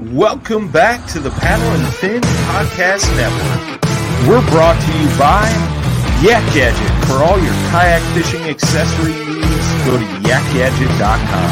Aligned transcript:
Welcome 0.00 0.72
back 0.72 1.06
to 1.12 1.20
the 1.20 1.30
Paddle 1.30 1.68
and 1.70 1.94
Fin 1.94 2.20
Podcast 2.50 3.06
Network. 3.14 3.78
We're 4.26 4.42
brought 4.50 4.74
to 4.74 4.90
you 4.98 5.06
by 5.14 5.46
Yak 6.18 6.42
Gadget. 6.50 6.90
For 7.06 7.22
all 7.22 7.38
your 7.38 7.54
kayak 7.70 8.02
fishing 8.10 8.42
accessory 8.50 9.14
needs, 9.14 9.66
go 9.86 9.94
to 9.94 10.02
yakgadget.com. 10.26 11.50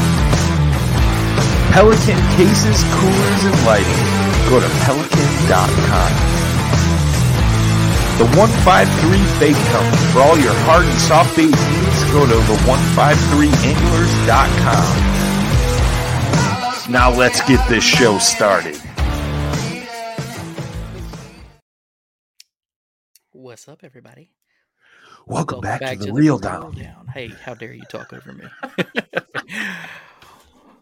Pelican 1.71 2.19
cases, 2.35 2.83
coolers, 2.99 3.43
and 3.47 3.55
lighting. 3.63 4.03
Go 4.51 4.59
to 4.59 4.67
pelican.com. 4.91 6.11
The 8.19 8.27
153 8.35 9.23
Bait 9.39 9.55
Company. 9.71 10.03
For 10.11 10.19
all 10.19 10.35
your 10.35 10.59
hard 10.67 10.83
and 10.85 10.99
soft 10.99 11.39
bait 11.39 11.55
needs, 11.55 11.99
go 12.11 12.27
to 12.27 12.35
the 12.35 12.59
153anglers.com. 12.67 15.22
Now 16.93 17.11
let's 17.11 17.41
get 17.49 17.67
this 17.71 17.83
show 17.83 18.19
started. 18.19 18.77
What's 23.31 23.67
up, 23.67 23.81
everybody? 23.83 24.29
Welcome, 25.27 25.63
back, 25.63 25.81
to 25.81 25.97
the, 25.97 26.05
the 26.05 26.13
Reel 26.13 26.35
Reel 26.35 26.39
Down. 26.39 26.75
Down. 26.75 27.07
Hey, 27.07 27.29
how 27.29 27.55
dare 27.55 27.73
you 27.73 27.85
talk 27.89 28.13
over 28.13 28.35
me? 28.35 28.45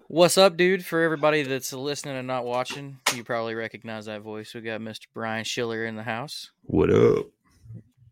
What's 0.09 0.37
up, 0.37 0.57
dude? 0.57 0.85
For 0.85 1.01
everybody 1.01 1.45
that's 1.45 1.73
listening 1.73 2.17
and 2.17 2.27
not 2.27 2.45
watching, 2.45 2.99
you 3.15 3.23
probably 3.23 3.55
recognize 3.55 4.07
that 4.07 4.23
voice. 4.23 4.53
We 4.53 4.63
got 4.63 4.81
Mr. 4.81 5.07
Brian 5.15 5.45
Schiller 5.45 5.85
in 5.85 5.95
the 5.95 6.03
house. 6.03 6.51
What 6.65 6.93
up? 6.93 7.27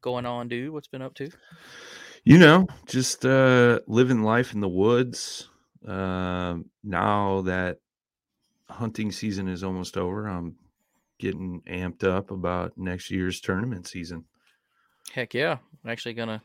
Going 0.02 0.24
on, 0.24 0.46
dude? 0.46 0.72
What's 0.72 0.86
been 0.86 1.02
up 1.02 1.14
to? 1.14 1.32
You 2.22 2.38
know, 2.38 2.68
just 2.86 3.26
uh, 3.26 3.80
living 3.88 4.22
life 4.22 4.54
in 4.54 4.60
the 4.60 4.68
woods. 4.68 5.48
Um 5.86 6.66
now 6.82 7.42
that 7.42 7.78
hunting 8.70 9.12
season 9.12 9.48
is 9.48 9.64
almost 9.64 9.96
over, 9.96 10.26
I'm 10.26 10.56
getting 11.18 11.62
amped 11.68 12.04
up 12.04 12.30
about 12.30 12.76
next 12.76 13.10
year's 13.10 13.40
tournament 13.40 13.86
season. 13.86 14.24
Heck 15.12 15.34
yeah. 15.34 15.58
I'm 15.84 15.90
actually 15.90 16.14
going 16.14 16.28
to 16.28 16.42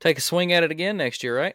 take 0.00 0.18
a 0.18 0.20
swing 0.22 0.52
at 0.52 0.64
it 0.64 0.70
again 0.70 0.96
next 0.96 1.22
year, 1.22 1.36
right? 1.36 1.54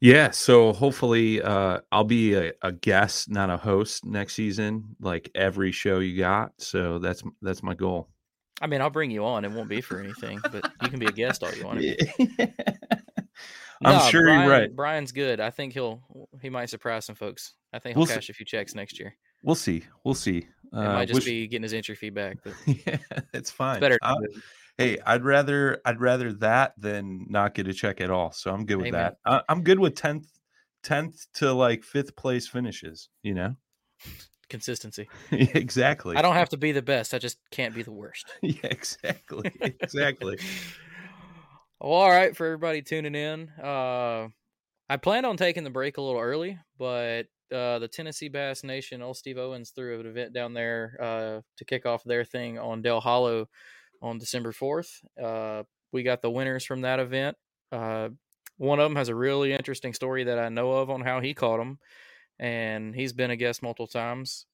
Yeah, 0.00 0.30
so 0.30 0.74
hopefully 0.74 1.40
uh, 1.40 1.80
I'll 1.90 2.04
be 2.04 2.34
a, 2.34 2.52
a 2.60 2.70
guest, 2.70 3.30
not 3.30 3.48
a 3.48 3.56
host 3.56 4.04
next 4.04 4.34
season, 4.34 4.94
like 5.00 5.30
every 5.34 5.72
show 5.72 6.00
you 6.00 6.18
got. 6.18 6.52
So 6.58 6.98
that's 6.98 7.22
that's 7.40 7.62
my 7.62 7.74
goal. 7.74 8.08
I 8.60 8.66
mean, 8.66 8.82
I'll 8.82 8.90
bring 8.90 9.10
you 9.10 9.24
on. 9.24 9.44
It 9.44 9.52
won't 9.52 9.68
be 9.68 9.80
for 9.80 9.98
anything, 9.98 10.38
but 10.42 10.70
you 10.82 10.88
can 10.88 10.98
be 10.98 11.06
a 11.06 11.12
guest 11.12 11.42
all 11.42 11.52
you 11.52 11.64
want. 11.64 11.82
I'm 13.84 13.94
No, 13.96 14.10
sure 14.10 14.24
Brian- 14.24 14.40
you're 14.42 14.50
right. 14.50 14.74
Brian's 14.76 15.12
good. 15.12 15.40
I 15.40 15.50
think 15.50 15.72
he'll 15.72 16.00
he 16.40 16.48
might 16.50 16.70
surprise 16.70 17.04
some 17.04 17.14
folks. 17.14 17.54
I 17.72 17.78
think 17.78 17.94
he'll 17.94 18.00
We'll 18.00 18.06
see. 18.06 18.14
cash 18.14 18.30
a 18.30 18.32
few 18.32 18.46
checks 18.46 18.74
next 18.74 18.98
year. 18.98 19.14
We'll 19.42 19.54
see. 19.54 19.84
We'll 20.04 20.14
see. 20.14 20.38
It 20.38 20.46
Uh, 20.72 20.92
might 20.94 21.06
just 21.06 21.16
wish- 21.16 21.24
be 21.26 21.46
getting 21.46 21.62
his 21.62 21.74
entry 21.74 21.94
fee 21.94 22.10
back. 22.10 22.38
But 22.42 22.54
yeah, 22.66 22.98
it's 23.34 23.50
fine. 23.50 23.80
better 23.80 23.98
Uh, 24.02 24.16
hey, 24.78 24.98
I'd 25.06 25.24
rather 25.24 25.80
I'd 25.84 26.00
rather 26.00 26.32
that 26.34 26.72
than 26.78 27.26
not 27.28 27.54
get 27.54 27.68
a 27.68 27.72
check 27.74 28.00
at 28.00 28.10
all. 28.10 28.32
So 28.32 28.52
I'm 28.52 28.64
good 28.66 28.76
with 28.78 28.86
Amen. 28.88 29.00
that. 29.00 29.16
I, 29.24 29.42
I'm 29.48 29.62
good 29.62 29.78
with 29.78 29.94
tenth 29.94 30.26
tenth 30.82 31.26
to 31.34 31.52
like 31.52 31.84
fifth 31.84 32.16
place 32.16 32.48
finishes. 32.48 33.08
You 33.22 33.34
know, 33.34 33.56
consistency. 34.48 35.08
exactly. 35.30 36.16
I 36.16 36.22
don't 36.22 36.34
have 36.34 36.48
to 36.50 36.56
be 36.56 36.72
the 36.72 36.82
best. 36.82 37.14
I 37.14 37.18
just 37.18 37.38
can't 37.50 37.74
be 37.74 37.82
the 37.82 37.92
worst. 37.92 38.26
yeah, 38.42 38.54
exactly, 38.64 39.52
exactly. 39.60 40.38
Well, 41.86 42.00
all 42.00 42.10
right, 42.10 42.36
for 42.36 42.46
everybody 42.46 42.82
tuning 42.82 43.14
in. 43.14 43.48
Uh, 43.62 44.26
I 44.88 44.96
planned 44.96 45.24
on 45.24 45.36
taking 45.36 45.62
the 45.62 45.70
break 45.70 45.98
a 45.98 46.02
little 46.02 46.20
early, 46.20 46.58
but 46.80 47.26
uh, 47.54 47.78
the 47.78 47.86
Tennessee 47.86 48.28
Bass 48.28 48.64
Nation, 48.64 49.02
old 49.02 49.16
Steve 49.16 49.38
Owens, 49.38 49.70
threw 49.70 50.00
an 50.00 50.06
event 50.06 50.32
down 50.32 50.52
there 50.52 50.98
uh, 51.00 51.40
to 51.56 51.64
kick 51.64 51.86
off 51.86 52.02
their 52.02 52.24
thing 52.24 52.58
on 52.58 52.82
Dale 52.82 52.98
Hollow 52.98 53.48
on 54.02 54.18
December 54.18 54.50
4th. 54.50 55.00
Uh, 55.16 55.62
we 55.92 56.02
got 56.02 56.22
the 56.22 56.30
winners 56.30 56.64
from 56.64 56.80
that 56.80 56.98
event. 56.98 57.36
Uh, 57.70 58.08
one 58.56 58.80
of 58.80 58.84
them 58.86 58.96
has 58.96 59.08
a 59.08 59.14
really 59.14 59.52
interesting 59.52 59.94
story 59.94 60.24
that 60.24 60.40
I 60.40 60.48
know 60.48 60.72
of 60.72 60.90
on 60.90 61.02
how 61.02 61.20
he 61.20 61.34
caught 61.34 61.58
them, 61.58 61.78
and 62.40 62.96
he's 62.96 63.12
been 63.12 63.30
a 63.30 63.36
guest 63.36 63.62
multiple 63.62 63.86
times. 63.86 64.46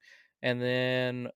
And 0.43 0.61
then 0.61 1.29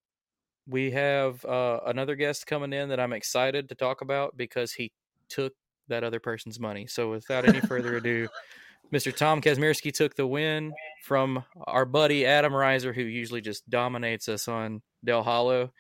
we 0.68 0.90
have 0.90 1.42
uh, 1.46 1.80
another 1.86 2.16
guest 2.16 2.46
coming 2.46 2.74
in 2.74 2.90
that 2.90 3.00
I'm 3.00 3.14
excited 3.14 3.70
to 3.70 3.74
talk 3.74 4.02
about 4.02 4.36
because 4.36 4.74
he 4.74 4.92
took 5.30 5.54
that 5.88 6.04
other 6.04 6.20
person's 6.20 6.60
money. 6.60 6.86
So 6.86 7.10
without 7.10 7.48
any 7.48 7.60
further 7.60 7.96
ado, 7.96 8.28
Mr. 8.92 9.14
Tom 9.14 9.40
Kazmierski 9.40 9.92
took 9.92 10.14
the 10.14 10.26
win 10.26 10.72
from 11.02 11.44
our 11.66 11.84
buddy 11.84 12.24
Adam 12.24 12.54
Riser, 12.54 12.92
who 12.92 13.02
usually 13.02 13.40
just 13.40 13.68
dominates 13.68 14.28
us 14.28 14.46
on 14.46 14.82
Dale 15.04 15.22
Hollow. 15.22 15.72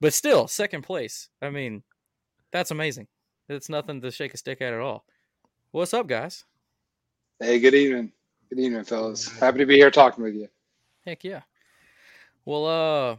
But 0.00 0.14
still, 0.14 0.48
second 0.48 0.82
place. 0.82 1.28
I 1.42 1.50
mean, 1.50 1.82
that's 2.52 2.70
amazing. 2.70 3.08
It's 3.48 3.68
nothing 3.68 4.00
to 4.00 4.10
shake 4.10 4.32
a 4.32 4.38
stick 4.38 4.62
at 4.62 4.72
at 4.72 4.80
all. 4.80 5.04
What's 5.72 5.92
up, 5.92 6.06
guys? 6.06 6.44
Hey, 7.38 7.58
good 7.58 7.74
evening. 7.74 8.12
Good 8.48 8.58
evening, 8.58 8.84
fellas. 8.84 9.28
Happy 9.38 9.58
to 9.58 9.66
be 9.66 9.76
here 9.76 9.90
talking 9.90 10.24
with 10.24 10.34
you. 10.34 10.48
Heck 11.06 11.22
yeah. 11.24 11.42
Well, 12.44 12.66
uh, 12.66 13.16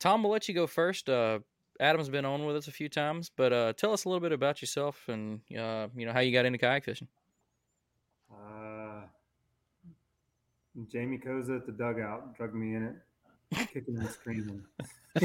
Tom, 0.00 0.22
we'll 0.22 0.32
let 0.32 0.48
you 0.48 0.54
go 0.54 0.66
first. 0.66 1.08
Uh, 1.08 1.40
Adam's 1.80 2.08
been 2.08 2.24
on 2.24 2.44
with 2.44 2.56
us 2.56 2.66
a 2.66 2.72
few 2.72 2.88
times, 2.88 3.30
but 3.36 3.52
uh, 3.52 3.72
tell 3.74 3.92
us 3.92 4.04
a 4.04 4.08
little 4.08 4.20
bit 4.20 4.32
about 4.32 4.60
yourself 4.60 5.08
and 5.08 5.40
uh, 5.56 5.86
you 5.96 6.06
know 6.06 6.12
how 6.12 6.20
you 6.20 6.32
got 6.32 6.44
into 6.44 6.58
kayak 6.58 6.84
fishing. 6.84 7.06
Uh, 8.32 9.02
Jamie 10.90 11.18
Koza 11.18 11.56
at 11.56 11.66
the 11.66 11.72
dugout 11.72 12.36
drug 12.36 12.54
me 12.54 12.74
in 12.74 12.82
it, 12.84 12.96
kicking 13.72 13.96
and 13.96 14.08
screaming. 14.08 14.62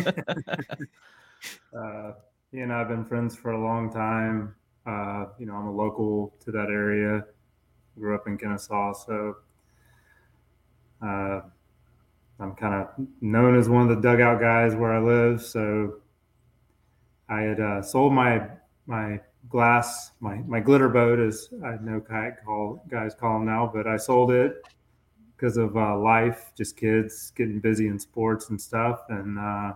uh, 1.78 2.12
he 2.52 2.60
and 2.60 2.72
I 2.72 2.80
have 2.80 2.88
been 2.88 3.04
friends 3.04 3.36
for 3.36 3.52
a 3.52 3.60
long 3.60 3.92
time. 3.92 4.56
Uh, 4.86 5.26
you 5.40 5.46
know, 5.46 5.56
I'm 5.56 5.68
a 5.68 5.72
local 5.72 6.34
to 6.46 6.52
that 6.52 6.70
area. 6.70 7.26
Grew 7.98 8.14
up 8.16 8.28
in 8.28 8.38
Kennesaw, 8.38 8.94
so 8.94 9.38
uh, 11.02 11.42
I'm 12.40 12.56
kind 12.56 12.74
of 12.76 12.90
known 13.22 13.58
as 13.58 13.70
one 13.70 13.90
of 13.90 13.90
the 13.90 14.02
dugout 14.02 14.40
guys 14.40 14.76
where 14.76 14.94
I 14.94 15.00
live. 15.00 15.42
So 15.42 15.96
I 17.34 17.42
had 17.42 17.60
uh, 17.60 17.82
sold 17.82 18.14
my 18.14 18.48
my 18.86 19.20
glass, 19.50 20.12
my 20.20 20.36
my 20.48 20.60
glitter 20.60 20.90
boat, 20.90 21.20
as 21.20 21.50
I 21.66 21.78
know 21.82 22.00
kayak 22.00 22.46
call 22.46 22.84
guys 22.90 23.16
call 23.16 23.40
them 23.40 23.46
now, 23.46 23.70
but 23.74 23.88
I 23.88 23.98
sold 23.98 24.32
it 24.32 24.62
because 25.36 25.58
of 25.58 25.76
uh, 25.76 25.98
life, 25.98 26.52
just 26.56 26.78
kids 26.78 27.32
getting 27.36 27.60
busy 27.60 27.88
in 27.88 27.98
sports 27.98 28.50
and 28.50 28.62
stuff, 28.62 29.02
and 29.10 29.40
uh, 29.40 29.74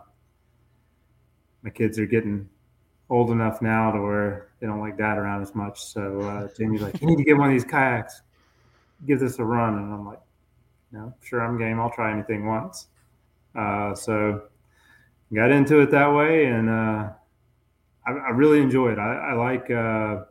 my 1.64 1.70
kids 1.70 1.98
are 2.00 2.06
getting 2.06 2.48
old 3.10 3.32
enough 3.32 3.62
now 3.62 3.92
to 3.92 4.02
where 4.02 4.50
they 4.60 4.68
don't 4.68 4.80
like 4.80 4.98
dad 4.98 5.18
around 5.18 5.42
as 5.42 5.56
much. 5.56 5.84
So 5.84 6.22
uh, 6.22 6.48
Jamie's 6.58 6.82
like, 6.82 7.02
"You 7.02 7.08
need 7.08 7.18
to 7.18 7.24
get 7.24 7.38
one 7.38 7.50
of 7.50 7.54
these 7.54 7.66
kayaks, 7.66 8.22
give 9.06 9.20
this 9.20 9.40
a 9.40 9.44
run," 9.44 9.76
and 9.80 9.94
I'm 9.94 10.06
like, 10.06 10.22
"No, 10.92 11.14
sure, 11.24 11.42
I'm 11.42 11.58
game. 11.58 11.80
I'll 11.80 11.92
try 11.92 12.12
anything 12.12 12.46
once." 12.46 12.88
Uh, 13.56 13.96
so 13.96 14.44
got 15.34 15.52
into 15.52 15.80
it 15.80 15.90
that 15.92 16.14
way, 16.14 16.46
and 16.46 16.70
uh, 16.70 17.10
I, 18.08 18.12
I 18.12 18.30
really 18.30 18.62
enjoy 18.62 18.92
it. 18.94 19.00
I, 19.00 19.32
I 19.32 19.34
like, 19.34 19.70
uh, 19.70 20.24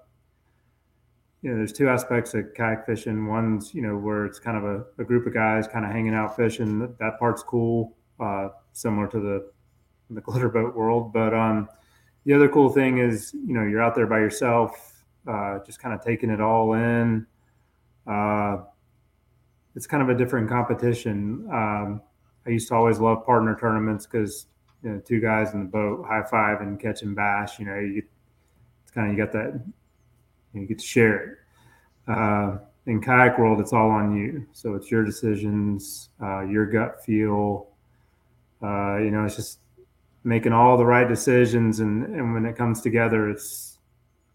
you 1.42 1.50
know, 1.50 1.56
there's 1.58 1.72
two 1.72 1.88
aspects 1.88 2.34
of 2.34 2.54
kayak 2.54 2.86
fishing. 2.86 3.26
One's, 3.26 3.74
you 3.74 3.82
know, 3.82 3.96
where 3.96 4.24
it's 4.24 4.38
kind 4.38 4.56
of 4.56 4.64
a, 4.64 4.84
a 4.98 5.04
group 5.04 5.26
of 5.26 5.34
guys 5.34 5.68
kind 5.68 5.84
of 5.84 5.92
hanging 5.92 6.14
out 6.14 6.34
fishing. 6.34 6.78
That, 6.78 6.98
that 6.98 7.18
part's 7.18 7.42
cool, 7.42 7.96
uh, 8.18 8.48
similar 8.72 9.06
to 9.08 9.20
the 9.20 9.50
the 10.10 10.20
glitter 10.20 10.48
boat 10.48 10.74
world. 10.74 11.12
But 11.12 11.34
um, 11.34 11.68
the 12.24 12.32
other 12.32 12.48
cool 12.48 12.70
thing 12.70 12.98
is, 12.98 13.34
you 13.34 13.54
know, 13.54 13.64
you're 13.64 13.82
out 13.82 13.94
there 13.94 14.06
by 14.06 14.18
yourself, 14.18 15.04
uh, 15.26 15.58
just 15.64 15.78
kind 15.78 15.94
of 15.94 16.02
taking 16.04 16.30
it 16.30 16.40
all 16.40 16.72
in. 16.74 17.26
Uh, 18.06 18.58
it's 19.74 19.86
kind 19.86 20.02
of 20.02 20.08
a 20.08 20.14
different 20.14 20.48
competition. 20.48 21.46
Um, 21.52 22.00
I 22.46 22.50
used 22.50 22.68
to 22.68 22.74
always 22.74 22.98
love 22.98 23.26
partner 23.26 23.56
tournaments 23.60 24.06
because 24.06 24.46
you 24.86 24.92
know, 24.92 25.00
two 25.00 25.18
guys 25.18 25.52
in 25.52 25.58
the 25.58 25.66
boat, 25.66 26.06
high 26.06 26.22
five 26.22 26.60
and 26.60 26.78
catching 26.78 27.12
bass. 27.12 27.58
You 27.58 27.66
know, 27.66 27.74
you 27.74 28.04
it's 28.84 28.92
kind 28.92 29.10
of 29.10 29.16
you 29.16 29.24
got 29.24 29.32
that 29.32 29.60
you 30.52 30.64
get 30.64 30.78
to 30.78 30.84
share 30.84 31.16
it. 31.16 31.38
Uh, 32.08 32.58
in 32.86 33.00
kayak 33.00 33.36
world, 33.36 33.60
it's 33.60 33.72
all 33.72 33.90
on 33.90 34.16
you. 34.16 34.46
So 34.52 34.74
it's 34.74 34.88
your 34.92 35.04
decisions, 35.04 36.10
uh, 36.22 36.42
your 36.42 36.66
gut 36.66 37.04
feel. 37.04 37.66
Uh, 38.62 38.98
you 38.98 39.10
know, 39.10 39.24
it's 39.24 39.34
just 39.34 39.58
making 40.22 40.52
all 40.52 40.76
the 40.76 40.86
right 40.86 41.08
decisions, 41.08 41.80
and, 41.80 42.06
and 42.14 42.32
when 42.32 42.46
it 42.46 42.56
comes 42.56 42.80
together, 42.80 43.28
it's 43.28 43.78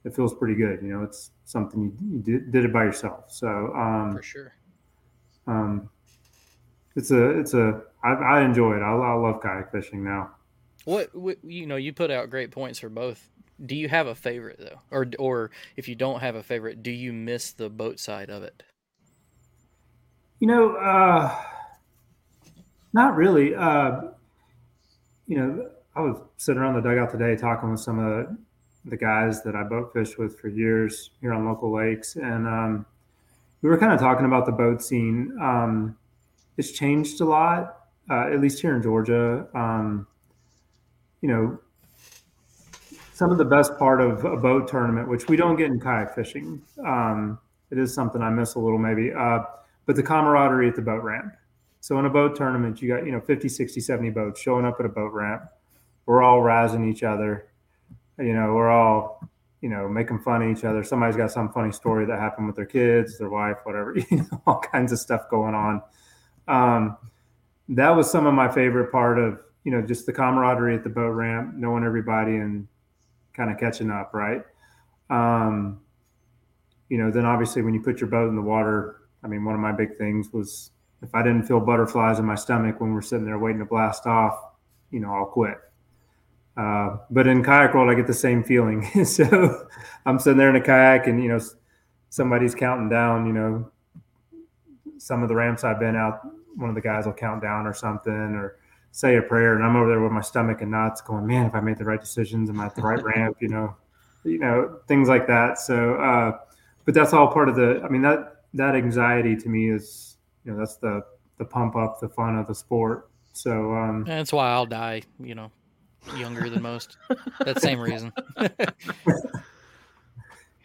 it 0.03 0.13
feels 0.13 0.33
pretty 0.33 0.55
good. 0.55 0.81
You 0.81 0.89
know, 0.89 1.03
it's 1.03 1.31
something 1.45 1.81
you, 1.81 1.93
you 2.11 2.19
did, 2.19 2.51
did, 2.51 2.65
it 2.65 2.73
by 2.73 2.83
yourself. 2.83 3.31
So 3.31 3.47
um, 3.73 4.11
for 4.17 4.21
sure, 4.21 4.53
um, 5.47 5.89
it's 6.97 7.11
a 7.11 7.39
it's 7.39 7.53
a 7.53 7.83
I, 8.03 8.11
I 8.11 8.41
enjoy 8.41 8.75
it. 8.75 8.81
I, 8.81 8.91
I 8.91 9.13
love 9.13 9.41
kayak 9.41 9.71
fishing 9.71 10.03
now. 10.03 10.31
What, 10.85 11.15
what 11.15 11.37
you 11.43 11.65
know, 11.65 11.75
you 11.75 11.93
put 11.93 12.11
out 12.11 12.29
great 12.29 12.51
points 12.51 12.79
for 12.79 12.89
both 12.89 13.29
do 13.65 13.75
you 13.75 13.87
have 13.89 14.07
a 14.07 14.15
favorite 14.15 14.59
though, 14.59 14.79
or 14.89 15.07
or 15.19 15.51
if 15.75 15.87
you 15.87 15.95
don't 15.95 16.19
have 16.21 16.35
a 16.35 16.43
favorite, 16.43 16.81
do 16.83 16.91
you 16.91 17.13
miss 17.13 17.51
the 17.51 17.69
boat 17.69 17.99
side 17.99 18.29
of 18.29 18.43
it? 18.43 18.63
You 20.39 20.47
know, 20.47 20.75
uh, 20.75 21.35
not 22.93 23.15
really. 23.15 23.53
Uh, 23.55 24.01
you 25.27 25.37
know, 25.37 25.69
I 25.95 26.01
was 26.01 26.17
sitting 26.37 26.61
around 26.61 26.75
the 26.75 26.81
dugout 26.81 27.11
today 27.11 27.35
talking 27.35 27.71
with 27.71 27.79
some 27.79 27.99
of 27.99 28.05
the, 28.05 28.37
the 28.89 28.97
guys 28.97 29.43
that 29.43 29.55
I 29.55 29.63
boat 29.63 29.93
fished 29.93 30.17
with 30.17 30.39
for 30.39 30.47
years 30.47 31.11
here 31.21 31.33
on 31.33 31.45
local 31.45 31.71
lakes, 31.71 32.15
and 32.15 32.47
um, 32.47 32.85
we 33.61 33.69
were 33.69 33.77
kind 33.77 33.93
of 33.93 33.99
talking 33.99 34.25
about 34.25 34.45
the 34.45 34.51
boat 34.51 34.81
scene. 34.81 35.37
Um, 35.39 35.97
it's 36.57 36.71
changed 36.71 37.21
a 37.21 37.25
lot, 37.25 37.77
uh, 38.09 38.27
at 38.33 38.41
least 38.41 38.61
here 38.61 38.75
in 38.75 38.81
Georgia. 38.81 39.47
Um, 39.53 40.07
you 41.21 41.29
know, 41.29 41.59
some 43.13 43.31
of 43.31 43.37
the 43.37 43.45
best 43.45 43.77
part 43.77 44.01
of 44.01 44.25
a 44.25 44.35
boat 44.35 44.67
tournament, 44.67 45.07
which 45.07 45.27
we 45.27 45.37
don't 45.37 45.55
get 45.55 45.67
in 45.67 45.79
kayak 45.79 46.15
fishing. 46.15 46.61
Um, 46.85 47.39
it 47.69 47.77
is 47.77 47.93
something 47.93 48.21
I 48.21 48.29
miss 48.29 48.55
a 48.55 48.59
little 48.59 48.79
maybe, 48.79 49.13
uh, 49.13 49.39
but 49.85 49.95
the 49.95 50.03
camaraderie 50.03 50.67
at 50.67 50.75
the 50.75 50.81
boat 50.81 51.03
ramp. 51.03 51.33
So 51.81 51.97
in 51.99 52.05
a 52.05 52.09
boat 52.09 52.35
tournament, 52.35 52.81
you 52.81 52.87
got, 52.87 53.05
you 53.05 53.11
know, 53.11 53.19
50, 53.19 53.49
60, 53.49 53.79
70 53.79 54.09
boats 54.11 54.41
showing 54.41 54.65
up 54.65 54.79
at 54.79 54.85
a 54.85 54.89
boat 54.89 55.13
ramp. 55.13 55.43
We're 56.05 56.21
all 56.21 56.41
razzing 56.41 56.89
each 56.89 57.03
other. 57.03 57.47
You 58.19 58.33
know, 58.33 58.53
we're 58.53 58.69
all, 58.69 59.27
you 59.61 59.69
know, 59.69 59.87
making 59.87 60.19
fun 60.19 60.43
of 60.43 60.55
each 60.55 60.63
other. 60.63 60.83
Somebody's 60.83 61.15
got 61.15 61.31
some 61.31 61.51
funny 61.51 61.71
story 61.71 62.05
that 62.05 62.19
happened 62.19 62.47
with 62.47 62.55
their 62.55 62.65
kids, 62.65 63.17
their 63.17 63.29
wife, 63.29 63.57
whatever, 63.63 63.95
you 64.11 64.17
know, 64.17 64.41
all 64.45 64.59
kinds 64.59 64.91
of 64.91 64.99
stuff 64.99 65.29
going 65.29 65.55
on. 65.55 65.81
Um, 66.47 66.97
that 67.69 67.89
was 67.89 68.11
some 68.11 68.25
of 68.25 68.33
my 68.33 68.49
favorite 68.51 68.91
part 68.91 69.17
of, 69.17 69.39
you 69.63 69.71
know, 69.71 69.81
just 69.81 70.05
the 70.05 70.13
camaraderie 70.13 70.75
at 70.75 70.83
the 70.83 70.89
boat 70.89 71.11
ramp, 71.11 71.55
knowing 71.55 71.83
everybody 71.83 72.37
and 72.37 72.67
kind 73.33 73.51
of 73.51 73.57
catching 73.57 73.91
up, 73.91 74.13
right? 74.13 74.43
Um, 75.09 75.81
you 76.89 76.97
know, 76.97 77.11
then 77.11 77.25
obviously 77.25 77.61
when 77.61 77.73
you 77.73 77.81
put 77.81 78.01
your 78.01 78.09
boat 78.09 78.29
in 78.29 78.35
the 78.35 78.41
water, 78.41 79.01
I 79.23 79.27
mean, 79.27 79.45
one 79.45 79.55
of 79.55 79.61
my 79.61 79.71
big 79.71 79.97
things 79.97 80.33
was 80.33 80.71
if 81.01 81.13
I 81.15 81.23
didn't 81.23 81.43
feel 81.43 81.59
butterflies 81.59 82.19
in 82.19 82.25
my 82.25 82.35
stomach 82.35 82.79
when 82.79 82.93
we're 82.93 83.01
sitting 83.01 83.25
there 83.25 83.39
waiting 83.39 83.59
to 83.59 83.65
blast 83.65 84.05
off, 84.05 84.37
you 84.91 84.99
know, 84.99 85.13
I'll 85.13 85.25
quit. 85.25 85.57
Uh, 86.57 86.97
but 87.09 87.27
in 87.27 87.43
kayak 87.43 87.73
world, 87.73 87.89
I 87.89 87.95
get 87.95 88.07
the 88.07 88.13
same 88.13 88.43
feeling. 88.43 88.83
so 89.05 89.67
I'm 90.05 90.19
sitting 90.19 90.37
there 90.37 90.49
in 90.49 90.55
a 90.55 90.61
kayak, 90.61 91.07
and 91.07 91.21
you 91.21 91.29
know, 91.29 91.39
somebody's 92.09 92.53
counting 92.53 92.89
down. 92.89 93.25
You 93.25 93.33
know, 93.33 93.71
some 94.97 95.23
of 95.23 95.29
the 95.29 95.35
ramps 95.35 95.63
I've 95.63 95.79
been 95.79 95.95
out, 95.95 96.19
one 96.55 96.69
of 96.69 96.75
the 96.75 96.81
guys 96.81 97.05
will 97.05 97.13
count 97.13 97.41
down 97.41 97.65
or 97.65 97.73
something, 97.73 98.11
or 98.11 98.57
say 98.91 99.15
a 99.15 99.21
prayer 99.21 99.55
and 99.55 99.63
I'm 99.63 99.75
over 99.75 99.89
there 99.89 100.01
with 100.01 100.11
my 100.11 100.21
stomach 100.21 100.61
and 100.61 100.71
knots 100.71 101.01
going, 101.01 101.25
man, 101.25 101.45
if 101.45 101.55
I 101.55 101.61
made 101.61 101.77
the 101.77 101.85
right 101.85 101.99
decisions, 101.99 102.49
am 102.49 102.59
I 102.59 102.65
at 102.65 102.75
the 102.75 102.81
right 102.81 103.01
ramp, 103.15 103.37
you 103.39 103.47
know, 103.47 103.75
you 104.23 104.37
know, 104.37 104.79
things 104.87 105.07
like 105.07 105.27
that. 105.27 105.57
So, 105.59 105.95
uh, 105.95 106.37
but 106.85 106.93
that's 106.93 107.13
all 107.13 107.31
part 107.31 107.49
of 107.49 107.55
the, 107.55 107.81
I 107.83 107.89
mean, 107.89 108.01
that, 108.01 108.43
that 108.53 108.75
anxiety 108.75 109.35
to 109.37 109.49
me 109.49 109.69
is, 109.69 110.17
you 110.43 110.51
know, 110.51 110.59
that's 110.59 110.75
the, 110.75 111.03
the 111.37 111.45
pump 111.45 111.75
up, 111.75 111.99
the 111.99 112.09
fun 112.09 112.37
of 112.37 112.47
the 112.47 112.55
sport. 112.55 113.09
So, 113.33 113.73
um, 113.73 114.03
that's 114.05 114.33
why 114.33 114.51
I'll 114.51 114.65
die, 114.65 115.03
you 115.19 115.35
know, 115.35 115.51
younger 116.17 116.49
than 116.49 116.61
most. 116.61 116.97
that 117.39 117.61
same 117.61 117.79
reason. 117.79 118.11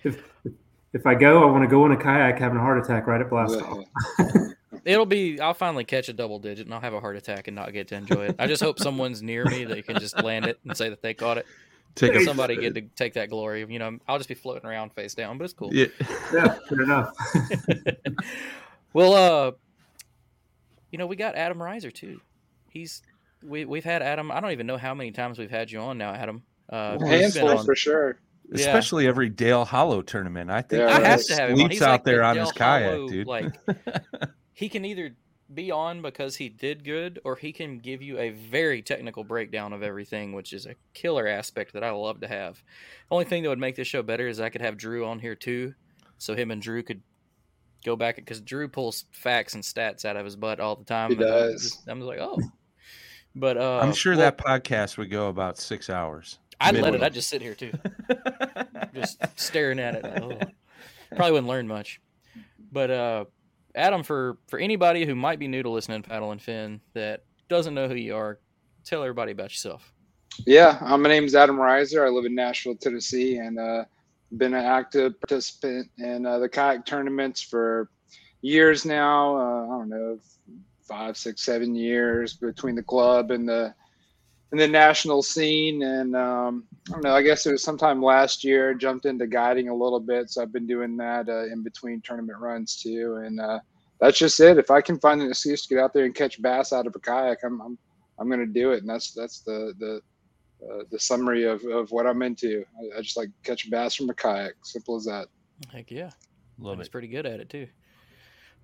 if, 0.03 0.23
if 0.93 1.07
I 1.07 1.15
go, 1.15 1.43
I 1.43 1.51
want 1.51 1.63
to 1.63 1.69
go 1.69 1.87
in 1.87 1.93
a 1.93 1.97
kayak 1.97 2.39
having 2.41 2.59
a 2.59 2.61
heart 2.61 2.79
attack 2.79 3.07
right 3.07 3.21
at 3.21 3.31
blast 3.31 3.55
off. 3.61 3.85
It'll 4.87 5.05
be. 5.05 5.41
I'll 5.41 5.53
finally 5.53 5.85
catch 5.85 6.09
a 6.09 6.13
double 6.13 6.39
digit, 6.39 6.67
and 6.67 6.73
I'll 6.73 6.81
have 6.81 6.95
a 6.95 7.01
heart 7.01 7.17
attack 7.17 7.49
and 7.49 7.57
not 7.57 7.73
get 7.73 7.89
to 7.89 7.97
enjoy 7.97 8.27
it. 8.27 8.37
I 8.39 8.47
just 8.47 8.63
hope 8.63 8.79
someone's 8.79 9.21
near 9.21 9.45
me 9.45 9.65
that 9.65 9.85
can 9.85 9.99
just 9.99 10.23
land 10.23 10.47
it 10.47 10.61
and 10.65 10.77
say 10.77 10.89
that 10.89 11.03
they 11.03 11.13
caught 11.13 11.39
it. 11.39 11.47
Take 11.97 12.21
somebody 12.21 12.57
get 12.57 12.75
to 12.75 12.83
take 12.83 13.15
that 13.15 13.31
glory. 13.31 13.67
You 13.69 13.79
know, 13.81 13.99
I'll 14.07 14.19
just 14.19 14.29
be 14.29 14.35
floating 14.35 14.69
around 14.69 14.93
face 14.93 15.15
down, 15.15 15.39
but 15.39 15.45
it's 15.45 15.55
cool. 15.55 15.75
Yeah, 15.75 15.87
yeah 16.33 16.57
fair 16.69 16.83
enough. 16.83 17.17
well, 18.93 19.15
uh, 19.15 19.53
you 20.93 20.99
know, 20.99 21.07
we 21.07 21.17
got 21.17 21.35
Adam 21.35 21.61
Riser 21.61 21.91
too. 21.91 22.21
He's 22.69 23.03
we 23.43 23.65
we've 23.65 23.85
had 23.85 24.03
Adam. 24.03 24.31
I 24.31 24.41
don't 24.41 24.53
even 24.53 24.69
know 24.69 24.77
how 24.77 24.95
many 24.95 25.11
times 25.11 25.37
we've 25.37 25.51
had 25.51 25.71
you 25.71 25.81
on 25.81 25.99
now, 25.99 26.13
Adam. 26.13 26.43
Uh, 26.69 26.99
handful 27.05 27.65
for 27.65 27.75
sure. 27.75 28.19
Especially 28.53 29.05
yeah. 29.05 29.11
every 29.11 29.29
Dale 29.29 29.65
Hollow 29.65 30.03
tournament. 30.03 30.51
I 30.51 30.63
think 30.63 30.83
yeah, 30.83 30.97
I 30.97 31.01
have 31.01 31.25
to 31.25 31.35
have 31.35 31.51
him. 31.51 31.69
He's 31.69 31.83
out 31.83 31.91
like 31.91 32.05
there 32.05 32.19
the 32.19 32.25
on 32.25 32.35
Dale 32.37 32.45
his 32.45 32.53
kayak, 32.53 32.91
Hollow, 32.93 33.09
dude. 33.09 33.27
Like 33.27 33.55
he 34.57 34.71
can 34.71 34.87
either 34.87 35.15
be 35.53 35.71
on 35.71 36.01
because 36.01 36.35
he 36.35 36.49
did 36.49 36.83
good, 36.83 37.21
or 37.25 37.37
he 37.37 37.53
can 37.53 37.79
give 37.79 38.01
you 38.01 38.19
a 38.19 38.31
very 38.31 38.81
technical 38.81 39.23
breakdown 39.23 39.75
of 39.75 39.83
everything, 39.83 40.33
which 40.33 40.55
is 40.55 40.65
a 40.65 40.75
killer 40.95 41.29
aspect 41.29 41.75
that 41.75 41.85
I 41.85 41.91
love 41.91 42.21
to 42.23 42.27
have. 42.27 42.63
Only 43.11 43.27
thing 43.27 43.43
that 43.43 43.51
would 43.51 43.59
make 43.59 43.77
this 43.77 43.87
show 43.87 44.03
better 44.03 44.27
is 44.27 44.41
I 44.41 44.49
could 44.49 44.63
have 44.63 44.79
Drew 44.79 45.05
on 45.05 45.19
here 45.19 45.35
too, 45.35 45.75
so 46.17 46.35
him 46.35 46.51
and 46.51 46.63
Drew 46.63 46.83
could 46.83 47.03
go 47.85 47.97
back 47.97 48.17
because 48.17 48.41
Drew 48.41 48.67
pulls 48.67 49.05
facts 49.13 49.55
and 49.55 49.63
stats 49.63 50.07
out 50.07 50.17
of 50.17 50.25
his 50.25 50.37
butt 50.37 50.59
all 50.59 50.75
the 50.75 50.85
time. 50.85 51.11
He 51.11 51.17
does. 51.17 51.83
I'm, 51.87 51.99
just, 51.99 52.09
like, 52.09 52.19
oh, 52.19 52.41
but 53.35 53.59
uh, 53.59 53.81
I'm 53.83 53.93
sure 53.93 54.17
well, 54.17 54.21
that 54.21 54.39
podcast 54.39 54.97
would 54.97 55.11
go 55.11 55.29
about 55.29 55.59
six 55.59 55.91
hours. 55.91 56.39
I'd 56.59 56.77
let 56.77 56.95
it. 56.95 57.03
I'd 57.03 57.13
just 57.13 57.29
sit 57.29 57.43
here 57.43 57.55
too, 57.55 57.73
just 58.95 59.23
staring 59.39 59.79
at 59.81 59.97
it. 59.97 60.05
Oh. 60.23 60.39
Probably 61.15 61.33
wouldn't 61.33 61.49
learn 61.49 61.69
much, 61.69 62.01
but 62.73 62.91
uh, 62.91 63.25
Adam, 63.77 64.03
for 64.03 64.39
for 64.49 64.59
anybody 64.59 65.05
who 65.05 65.15
might 65.15 65.39
be 65.39 65.47
new 65.47 65.63
to 65.63 65.71
listening 65.71 66.03
to 66.03 66.09
Paddle 66.09 66.33
and 66.33 66.41
Fin 66.41 66.81
that 66.95 67.25
doesn't 67.49 67.75
know 67.75 67.89
who 67.89 67.95
you 67.95 68.17
are, 68.17 68.41
tell 68.85 69.03
everybody 69.03 69.33
about 69.33 69.51
yourself. 69.51 69.93
Yeah, 70.47 70.79
um, 70.81 71.03
my 71.03 71.09
name 71.09 71.25
is 71.25 71.35
Adam 71.35 71.59
Riser. 71.59 72.05
I 72.05 72.09
live 72.09 72.25
in 72.25 72.35
Nashville, 72.35 72.75
Tennessee, 72.75 73.37
and 73.37 73.59
uh, 73.59 73.85
been 74.37 74.55
an 74.55 74.65
active 74.65 75.21
participant 75.21 75.91
in 75.99 76.27
uh, 76.27 76.39
the 76.39 76.49
kayak 76.49 76.85
tournaments 76.85 77.41
for 77.41 77.91
years 78.41 78.85
now. 78.85 79.37
Uh, 79.37 79.65
I 79.65 79.79
don't 79.79 79.89
know, 79.89 80.19
five, 80.87 81.17
six, 81.17 81.43
seven 81.43 81.75
years 81.75 82.35
between 82.35 82.75
the 82.75 82.83
club 82.83 83.31
and 83.31 83.49
the 83.49 83.75
in 84.53 84.59
the 84.59 84.69
national 84.69 85.23
scene. 85.23 85.83
And 85.83 86.15
um, 86.17 86.65
I 86.89 86.93
don't 86.93 87.05
know, 87.05 87.15
I 87.15 87.23
guess 87.23 87.47
it 87.47 87.53
was 87.53 87.63
sometime 87.63 88.03
last 88.03 88.45
year, 88.45 88.75
jumped 88.75 89.07
into 89.07 89.27
guiding 89.27 89.69
a 89.69 89.75
little 89.75 90.01
bit. 90.01 90.31
So 90.31 90.43
I've 90.43 90.53
been 90.53 90.67
doing 90.67 90.97
that 90.99 91.29
uh, 91.29 91.47
in 91.47 91.63
between 91.63 92.01
tournament 92.01 92.39
runs 92.39 92.81
too. 92.81 93.23
And 93.25 93.41
uh, 93.41 93.61
that's 94.01 94.19
just 94.19 94.39
it. 94.41 94.59
If 94.59 94.71
I 94.71 94.81
can 94.81 94.99
find 94.99 95.21
an 95.21 95.29
excuse 95.29 95.67
to 95.67 95.75
get 95.75 95.83
out 95.83 95.93
there 95.93 96.05
and 96.05 96.15
catch 96.15 96.41
bass 96.41 96.73
out 96.73 96.87
of 96.87 96.95
a 96.95 97.01
kayak, 97.01 97.39
I'm, 97.45 97.61
I'm, 97.61 97.79
I'm 98.19 98.29
going 98.29 98.41
to 98.41 98.47
do 98.47 98.73
it. 98.73 98.81
And 98.81 98.89
that's, 98.89 99.13
that's 99.13 99.41
the, 99.41 99.75
the, 99.79 100.01
uh, 100.65 100.85
the 100.91 100.99
summary 100.99 101.45
of, 101.45 101.65
of 101.65 101.91
what 101.91 102.07
I'm 102.07 102.23
into. 102.23 102.65
I, 102.79 102.99
I, 102.99 103.03
just 103.03 103.17
like 103.17 103.29
catch 103.43 103.69
bass 103.71 103.95
from 103.95 104.09
a 104.11 104.15
kayak. 104.15 104.55
Simple 104.63 104.97
as 104.97 105.05
that. 105.05 105.27
Heck 105.73 105.91
yeah. 105.91 106.11
Love 106.59 106.79
He's 106.79 106.89
pretty 106.89 107.09
good 107.09 107.27
at 107.27 107.41
it 107.41 107.51
too. 107.51 107.67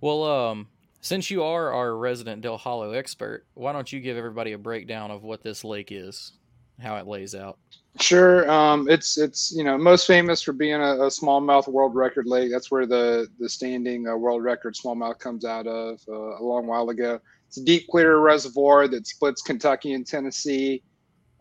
Well, 0.00 0.24
um, 0.24 0.68
since 1.02 1.30
you 1.30 1.42
are 1.42 1.72
our 1.72 1.96
resident 1.96 2.42
Dale 2.42 2.56
Hollow 2.56 2.92
expert, 2.92 3.44
why 3.54 3.72
don't 3.72 3.92
you 3.92 4.00
give 4.00 4.16
everybody 4.16 4.52
a 4.52 4.58
breakdown 4.58 5.10
of 5.10 5.24
what 5.24 5.42
this 5.42 5.64
lake 5.64 5.88
is, 5.90 6.32
how 6.80 6.96
it 6.96 7.08
lays 7.08 7.34
out? 7.34 7.58
Sure. 8.00 8.50
Um, 8.50 8.88
it's 8.88 9.18
it's 9.18 9.52
you 9.52 9.64
know 9.64 9.76
most 9.76 10.06
famous 10.06 10.40
for 10.40 10.52
being 10.52 10.80
a, 10.80 10.94
a 10.94 11.08
smallmouth 11.08 11.68
world 11.68 11.94
record 11.94 12.26
lake. 12.26 12.50
That's 12.50 12.70
where 12.70 12.86
the 12.86 13.28
the 13.38 13.48
standing 13.48 14.08
uh, 14.08 14.16
world 14.16 14.42
record 14.42 14.74
smallmouth 14.74 15.18
comes 15.18 15.44
out 15.44 15.66
of 15.66 16.00
uh, 16.08 16.38
a 16.38 16.42
long 16.42 16.66
while 16.66 16.88
ago. 16.88 17.20
It's 17.48 17.58
a 17.58 17.64
deep, 17.64 17.88
clear 17.88 18.18
reservoir 18.18 18.88
that 18.88 19.06
splits 19.06 19.42
Kentucky 19.42 19.92
and 19.92 20.06
Tennessee. 20.06 20.82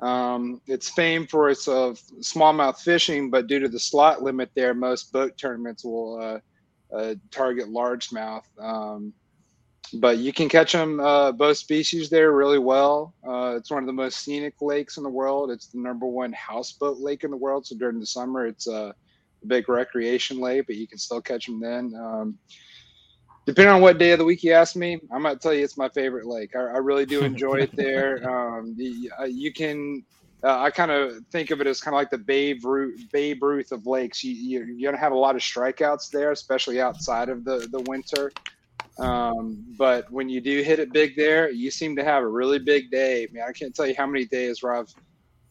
Um, 0.02 0.60
it's 0.66 0.90
famed 0.90 1.30
for 1.30 1.50
its 1.50 1.68
uh, 1.68 1.94
smallmouth 2.20 2.80
fishing, 2.80 3.30
but 3.30 3.48
due 3.48 3.60
to 3.60 3.70
the 3.70 3.80
slot 3.80 4.24
limit 4.24 4.50
there, 4.56 4.74
most 4.74 5.14
boat 5.14 5.38
tournaments 5.38 5.86
will 5.86 6.20
uh, 6.20 6.40
uh, 6.94 7.16
target 7.30 7.68
largemouth. 7.68 8.44
Um, 8.60 9.14
but 9.94 10.18
you 10.18 10.32
can 10.32 10.48
catch 10.48 10.72
them 10.72 11.00
uh, 11.00 11.32
both 11.32 11.58
species 11.58 12.10
there 12.10 12.32
really 12.32 12.60
well. 12.60 13.14
Uh, 13.28 13.56
it's 13.58 13.70
one 13.72 13.84
of 13.84 13.88
the 13.88 13.94
most 13.94 14.20
scenic 14.20 14.62
lakes 14.62 14.98
in 14.98 15.04
the 15.04 15.10
world. 15.10 15.52
It's 15.52 15.68
the 15.68 15.80
number 15.80 16.06
one 16.06 16.34
houseboat 16.34 17.00
lake 17.00 17.24
in 17.24 17.32
the 17.32 17.38
world. 17.38 17.66
So 17.66 17.76
during 17.76 18.00
the 18.00 18.06
summer, 18.06 18.48
it's 18.48 18.68
a 18.68 18.96
big 19.48 19.70
recreation 19.70 20.40
lake, 20.40 20.68
but 20.68 20.76
you 20.76 20.88
can 20.88 20.98
still 20.98 21.22
catch 21.22 21.46
them 21.46 21.60
then. 21.60 21.94
Um, 21.96 22.38
depending 23.46 23.74
on 23.74 23.82
what 23.82 23.98
day 23.98 24.12
of 24.12 24.20
the 24.20 24.26
week 24.26 24.44
you 24.44 24.54
ask 24.54 24.76
me, 24.76 25.00
I 25.12 25.18
might 25.18 25.42
tell 25.42 25.54
you 25.54 25.64
it's 25.64 25.78
my 25.78 25.90
favorite 25.90 26.26
lake. 26.26 26.56
I, 26.56 26.60
I 26.60 26.78
really 26.78 27.06
do 27.06 27.24
enjoy 27.24 27.56
it 27.56 27.76
there. 27.76 28.22
Um, 28.32 28.76
the, 28.78 29.12
uh, 29.20 29.24
you 29.26 29.52
can, 29.52 30.04
uh, 30.44 30.60
I 30.60 30.72
kind 30.72 30.92
of 30.92 31.26
think 31.32 31.52
of 31.52 31.60
it 31.60 31.68
as 31.68 31.82
kind 31.82 31.94
of 31.94 32.00
like 32.00 32.12
the 32.12 32.18
Babe 32.18 32.64
Ruth, 32.64 33.02
Babe 33.12 33.44
Ruth 33.44 33.72
of 33.72 33.86
lakes. 33.86 34.24
You, 34.24 34.34
you, 34.34 34.66
you're 34.66 34.92
going 34.92 34.96
to 34.96 35.02
have 35.02 35.12
a 35.12 35.18
lot 35.18 35.36
of 35.36 35.42
strikeouts 35.42 36.10
there, 36.12 36.32
especially 36.32 36.80
outside 36.80 37.30
of 37.30 37.44
the, 37.44 37.68
the 37.72 37.82
winter. 37.82 38.32
Um, 39.00 39.64
but 39.78 40.12
when 40.12 40.30
you 40.30 40.42
do 40.42 40.62
hit 40.62 40.80
it 40.80 40.94
big 40.94 41.16
there, 41.16 41.50
you 41.50 41.72
seem 41.72 41.96
to 41.96 42.04
have 42.04 42.24
a 42.24 42.28
really 42.28 42.60
big 42.60 42.92
day. 42.92 43.24
I 43.24 43.28
mean, 43.32 43.44
I 43.48 43.52
can't 43.52 43.76
tell 43.76 43.88
you 43.88 43.96
how 43.98 44.06
many 44.06 44.26
days 44.26 44.62
where 44.62 44.76
I've, 44.76 44.94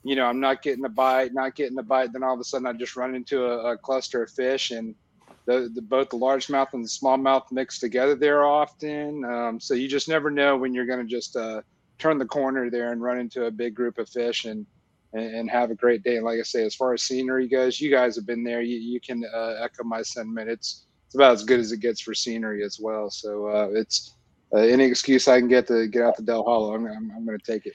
you 0.04 0.14
know, 0.14 0.26
I'm 0.26 0.40
not 0.40 0.62
getting 0.62 0.84
a 0.84 0.88
bite, 0.88 1.32
not 1.34 1.54
getting 1.56 1.78
a 1.78 1.82
bite. 1.82 2.12
Then 2.12 2.22
all 2.22 2.34
of 2.34 2.40
a 2.40 2.44
sudden 2.44 2.66
I 2.66 2.72
just 2.72 2.96
run 2.96 3.14
into 3.14 3.44
a, 3.44 3.72
a 3.72 3.78
cluster 3.78 4.22
of 4.22 4.30
fish 4.30 4.70
and– 4.70 4.94
the, 5.46 5.70
the 5.74 5.82
both 5.82 6.10
the 6.10 6.16
largemouth 6.16 6.72
and 6.74 6.84
the 6.84 6.88
smallmouth 6.88 7.50
mix 7.50 7.78
together 7.78 8.14
there 8.14 8.44
often. 8.44 9.24
Um, 9.24 9.60
so 9.60 9.74
you 9.74 9.88
just 9.88 10.08
never 10.08 10.30
know 10.30 10.56
when 10.56 10.74
you're 10.74 10.86
going 10.86 11.00
to 11.00 11.10
just 11.10 11.36
uh, 11.36 11.62
turn 11.98 12.18
the 12.18 12.26
corner 12.26 12.70
there 12.70 12.92
and 12.92 13.02
run 13.02 13.18
into 13.18 13.46
a 13.46 13.50
big 13.50 13.74
group 13.74 13.98
of 13.98 14.08
fish 14.08 14.44
and, 14.44 14.66
and, 15.12 15.34
and 15.34 15.50
have 15.50 15.70
a 15.70 15.74
great 15.74 16.02
day. 16.02 16.16
And 16.16 16.24
like 16.24 16.38
I 16.38 16.42
say, 16.42 16.64
as 16.64 16.74
far 16.74 16.92
as 16.92 17.02
scenery 17.02 17.48
goes, 17.48 17.80
you 17.80 17.90
guys 17.90 18.16
have 18.16 18.26
been 18.26 18.44
there. 18.44 18.62
You, 18.62 18.76
you 18.76 19.00
can 19.00 19.24
uh, 19.34 19.56
echo 19.60 19.82
my 19.82 20.02
sentiment. 20.02 20.48
It's 20.50 20.86
it's 21.10 21.16
about 21.16 21.32
as 21.32 21.42
good 21.42 21.58
as 21.58 21.72
it 21.72 21.80
gets 21.80 22.00
for 22.00 22.14
scenery 22.14 22.62
as 22.64 22.78
well. 22.80 23.10
So 23.10 23.48
uh, 23.48 23.68
it's 23.72 24.14
uh, 24.54 24.58
any 24.58 24.84
excuse 24.84 25.26
I 25.26 25.40
can 25.40 25.48
get 25.48 25.66
to 25.66 25.88
get 25.88 26.02
out 26.02 26.16
to 26.16 26.22
Dale 26.22 26.44
Hollow, 26.44 26.74
I'm, 26.74 26.86
I'm, 26.86 27.12
I'm 27.16 27.26
going 27.26 27.38
to 27.38 27.44
take 27.44 27.66
it. 27.66 27.74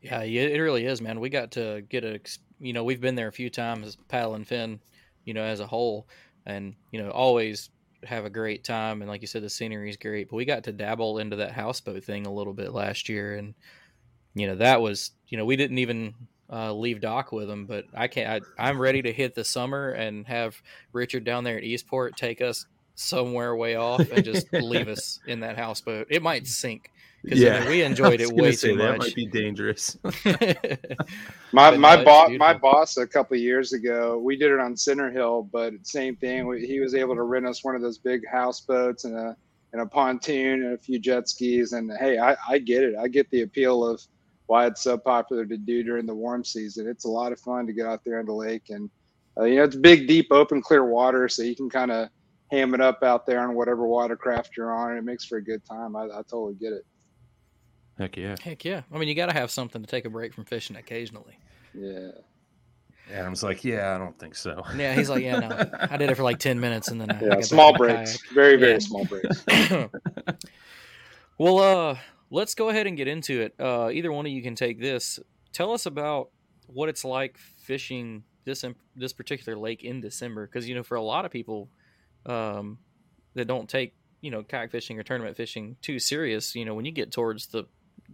Yeah, 0.00 0.22
it 0.22 0.60
really 0.60 0.86
is, 0.86 1.02
man. 1.02 1.18
We 1.18 1.28
got 1.28 1.50
to 1.52 1.82
get 1.88 2.04
a, 2.04 2.20
you 2.60 2.72
know, 2.72 2.84
we've 2.84 3.00
been 3.00 3.16
there 3.16 3.26
a 3.26 3.32
few 3.32 3.50
times, 3.50 3.96
paddle 4.06 4.36
and 4.36 4.46
fin, 4.46 4.78
you 5.24 5.34
know, 5.34 5.42
as 5.42 5.58
a 5.58 5.66
whole 5.66 6.06
and 6.48 6.74
you 6.90 7.00
know 7.00 7.10
always 7.10 7.70
have 8.04 8.24
a 8.24 8.30
great 8.30 8.64
time 8.64 9.02
and 9.02 9.10
like 9.10 9.20
you 9.20 9.26
said 9.26 9.42
the 9.42 9.50
scenery 9.50 9.90
is 9.90 9.96
great 9.96 10.28
but 10.28 10.36
we 10.36 10.44
got 10.44 10.64
to 10.64 10.72
dabble 10.72 11.18
into 11.18 11.36
that 11.36 11.52
houseboat 11.52 12.02
thing 12.02 12.26
a 12.26 12.32
little 12.32 12.52
bit 12.52 12.72
last 12.72 13.08
year 13.08 13.36
and 13.36 13.54
you 14.34 14.46
know 14.46 14.56
that 14.56 14.80
was 14.80 15.12
you 15.28 15.36
know 15.36 15.44
we 15.44 15.56
didn't 15.56 15.78
even 15.78 16.14
uh, 16.50 16.72
leave 16.72 17.00
dock 17.00 17.32
with 17.32 17.46
them 17.48 17.66
but 17.66 17.84
i 17.94 18.08
can't 18.08 18.42
I, 18.58 18.68
i'm 18.68 18.80
ready 18.80 19.02
to 19.02 19.12
hit 19.12 19.34
the 19.34 19.44
summer 19.44 19.90
and 19.90 20.26
have 20.26 20.60
richard 20.92 21.24
down 21.24 21.44
there 21.44 21.58
at 21.58 21.64
eastport 21.64 22.16
take 22.16 22.40
us 22.40 22.66
somewhere 22.94 23.54
way 23.54 23.76
off 23.76 24.10
and 24.10 24.24
just 24.24 24.52
leave 24.52 24.88
us 24.88 25.20
in 25.26 25.40
that 25.40 25.56
houseboat 25.58 26.06
it 26.10 26.22
might 26.22 26.46
sink 26.46 26.90
yeah, 27.24 27.56
I 27.56 27.60
mean, 27.60 27.68
we 27.68 27.82
enjoyed 27.82 28.20
it 28.20 28.32
way 28.32 28.52
too 28.52 28.76
that 28.76 28.98
much. 28.98 28.98
That 29.00 29.06
might 29.06 29.14
be 29.14 29.26
dangerous. 29.26 29.98
my 31.52 31.76
my 31.76 32.02
boss, 32.02 32.30
my 32.38 32.54
boss, 32.54 32.96
a 32.96 33.06
couple 33.06 33.36
years 33.36 33.72
ago, 33.72 34.18
we 34.18 34.36
did 34.36 34.52
it 34.52 34.60
on 34.60 34.76
Center 34.76 35.10
Hill, 35.10 35.48
but 35.52 35.74
same 35.82 36.16
thing. 36.16 36.46
We, 36.46 36.66
he 36.66 36.80
was 36.80 36.94
able 36.94 37.14
to 37.16 37.22
rent 37.22 37.46
us 37.46 37.64
one 37.64 37.74
of 37.74 37.82
those 37.82 37.98
big 37.98 38.22
houseboats 38.30 39.04
and 39.04 39.16
a 39.16 39.36
and 39.72 39.82
a 39.82 39.86
pontoon 39.86 40.64
and 40.64 40.74
a 40.74 40.78
few 40.78 40.98
jet 40.98 41.28
skis. 41.28 41.72
And 41.72 41.90
hey, 41.98 42.18
I, 42.18 42.36
I 42.48 42.58
get 42.58 42.84
it. 42.84 42.94
I 42.96 43.08
get 43.08 43.28
the 43.30 43.42
appeal 43.42 43.84
of 43.84 44.00
why 44.48 44.66
it's 44.66 44.82
so 44.82 44.98
popular 44.98 45.46
to 45.46 45.56
do 45.56 45.82
during 45.82 46.06
the 46.06 46.14
warm 46.14 46.42
season. 46.42 46.88
It's 46.88 47.04
a 47.04 47.08
lot 47.08 47.32
of 47.32 47.38
fun 47.38 47.66
to 47.66 47.72
get 47.72 47.86
out 47.86 48.02
there 48.04 48.18
on 48.18 48.26
the 48.26 48.32
lake, 48.32 48.70
and 48.70 48.90
uh, 49.38 49.44
you 49.44 49.56
know 49.56 49.64
it's 49.64 49.76
big, 49.76 50.08
deep, 50.08 50.28
open, 50.30 50.60
clear 50.60 50.84
water, 50.84 51.28
so 51.28 51.42
you 51.42 51.54
can 51.54 51.70
kind 51.70 51.90
of 51.90 52.08
ham 52.50 52.74
it 52.74 52.80
up 52.80 53.02
out 53.02 53.26
there 53.26 53.40
on 53.40 53.54
whatever 53.54 53.86
watercraft 53.86 54.56
you're 54.56 54.74
on. 54.74 54.90
And 54.90 54.98
it 54.98 55.04
makes 55.04 55.24
for 55.26 55.36
a 55.36 55.44
good 55.44 55.64
time. 55.64 55.94
I, 55.94 56.04
I 56.04 56.22
totally 56.28 56.54
get 56.54 56.72
it. 56.72 56.86
Heck 57.98 58.16
yeah. 58.16 58.36
Heck 58.42 58.64
yeah. 58.64 58.82
I 58.92 58.98
mean, 58.98 59.08
you 59.08 59.14
got 59.14 59.26
to 59.26 59.34
have 59.34 59.50
something 59.50 59.82
to 59.82 59.88
take 59.88 60.06
a 60.06 60.10
break 60.10 60.32
from 60.32 60.44
fishing 60.44 60.76
occasionally. 60.76 61.38
Yeah. 61.74 62.10
Adam's 63.12 63.42
like, 63.42 63.64
yeah, 63.64 63.94
I 63.94 63.98
don't 63.98 64.18
think 64.18 64.34
so. 64.34 64.62
Yeah, 64.76 64.94
he's 64.94 65.10
like, 65.10 65.22
yeah, 65.22 65.40
no, 65.40 65.70
I 65.90 65.96
did 65.96 66.10
it 66.10 66.14
for 66.14 66.22
like 66.22 66.38
ten 66.38 66.60
minutes, 66.60 66.88
and 66.88 67.00
then 67.00 67.10
I, 67.10 67.20
yeah, 67.20 67.36
I 67.36 67.40
small 67.40 67.74
breaks, 67.74 68.18
very 68.32 68.56
very 68.56 68.72
yeah. 68.72 68.78
small 68.80 69.06
breaks. 69.06 69.46
well, 71.38 71.58
uh, 71.58 71.96
let's 72.30 72.54
go 72.54 72.68
ahead 72.68 72.86
and 72.86 72.96
get 72.96 73.08
into 73.08 73.40
it. 73.40 73.54
Uh, 73.58 73.90
either 73.92 74.12
one 74.12 74.26
of 74.26 74.32
you 74.32 74.42
can 74.42 74.54
take 74.54 74.80
this. 74.80 75.18
Tell 75.52 75.72
us 75.72 75.86
about 75.86 76.30
what 76.66 76.88
it's 76.88 77.04
like 77.04 77.38
fishing 77.38 78.24
this 78.44 78.64
this 78.96 79.12
particular 79.12 79.58
lake 79.58 79.84
in 79.84 80.00
December, 80.00 80.46
because 80.46 80.68
you 80.68 80.74
know, 80.74 80.82
for 80.82 80.96
a 80.96 81.02
lot 81.02 81.24
of 81.24 81.30
people, 81.30 81.68
um, 82.26 82.78
that 83.34 83.46
don't 83.46 83.68
take 83.68 83.94
you 84.20 84.30
know 84.30 84.42
kayak 84.42 84.70
fishing 84.70 84.98
or 84.98 85.02
tournament 85.02 85.36
fishing 85.36 85.76
too 85.80 85.98
serious, 85.98 86.54
you 86.54 86.64
know, 86.64 86.74
when 86.74 86.84
you 86.84 86.92
get 86.92 87.12
towards 87.12 87.46
the 87.46 87.64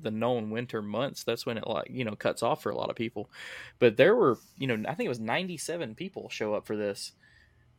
the 0.00 0.10
known 0.10 0.50
winter 0.50 0.82
months, 0.82 1.24
that's 1.24 1.46
when 1.46 1.56
it 1.56 1.66
like 1.66 1.88
you 1.90 2.04
know 2.04 2.14
cuts 2.14 2.42
off 2.42 2.62
for 2.62 2.70
a 2.70 2.76
lot 2.76 2.90
of 2.90 2.96
people. 2.96 3.30
But 3.78 3.96
there 3.96 4.14
were 4.14 4.38
you 4.56 4.66
know 4.66 4.76
I 4.88 4.94
think 4.94 5.06
it 5.06 5.10
was 5.10 5.20
97 5.20 5.94
people 5.94 6.28
show 6.28 6.54
up 6.54 6.66
for 6.66 6.76
this. 6.76 7.12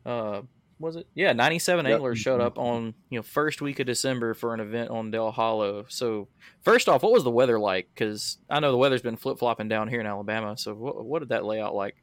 Uh, 0.04 0.42
was 0.78 0.96
it? 0.96 1.06
Yeah, 1.14 1.32
97 1.32 1.84
yep. 1.84 1.94
anglers 1.94 2.18
showed 2.18 2.40
up 2.40 2.58
on 2.58 2.94
you 3.10 3.18
know 3.18 3.22
first 3.22 3.62
week 3.62 3.80
of 3.80 3.86
December 3.86 4.34
for 4.34 4.54
an 4.54 4.60
event 4.60 4.90
on 4.90 5.10
Dale 5.10 5.30
Hollow. 5.30 5.86
So 5.88 6.28
first 6.62 6.88
off, 6.88 7.02
what 7.02 7.12
was 7.12 7.24
the 7.24 7.30
weather 7.30 7.58
like? 7.58 7.88
Because 7.94 8.38
I 8.50 8.60
know 8.60 8.70
the 8.70 8.78
weather's 8.78 9.02
been 9.02 9.16
flip 9.16 9.38
flopping 9.38 9.68
down 9.68 9.88
here 9.88 10.00
in 10.00 10.06
Alabama. 10.06 10.56
So 10.58 10.74
what, 10.74 11.04
what 11.04 11.18
did 11.20 11.30
that 11.30 11.44
layout 11.44 11.74
like? 11.74 11.96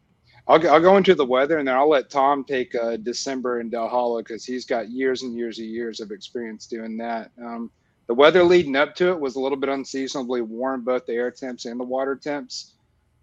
I'll, 0.48 0.70
I'll 0.70 0.82
go 0.82 0.98
into 0.98 1.16
the 1.16 1.26
weather 1.26 1.60
and 1.60 1.68
then 1.68 1.76
I'll 1.76 1.90
let 1.90 2.10
Tom 2.10 2.44
take 2.44 2.76
uh, 2.76 2.98
December 2.98 3.62
in 3.62 3.70
Dale 3.70 3.88
Hollow 3.88 4.20
because 4.20 4.44
he's 4.44 4.66
got 4.66 4.90
years 4.90 5.24
and 5.24 5.36
years 5.36 5.60
and 5.60 5.70
years 5.70 6.00
of 6.00 6.12
experience 6.12 6.68
doing 6.68 6.98
that. 6.98 7.32
Um, 7.42 7.72
the 8.08 8.14
weather 8.14 8.44
leading 8.44 8.76
up 8.76 8.96
to 8.96 9.10
it 9.12 9.20
was 9.20 9.36
a 9.36 9.40
little 9.40 9.58
bit 9.58 9.70
unseasonably 9.70 10.42
warm, 10.42 10.84
both 10.84 11.06
the 11.06 11.14
air 11.14 11.32
temps 11.32 11.66
and 11.66 11.80
the 11.80 11.86
water 11.86 12.16
temps. 12.16 12.74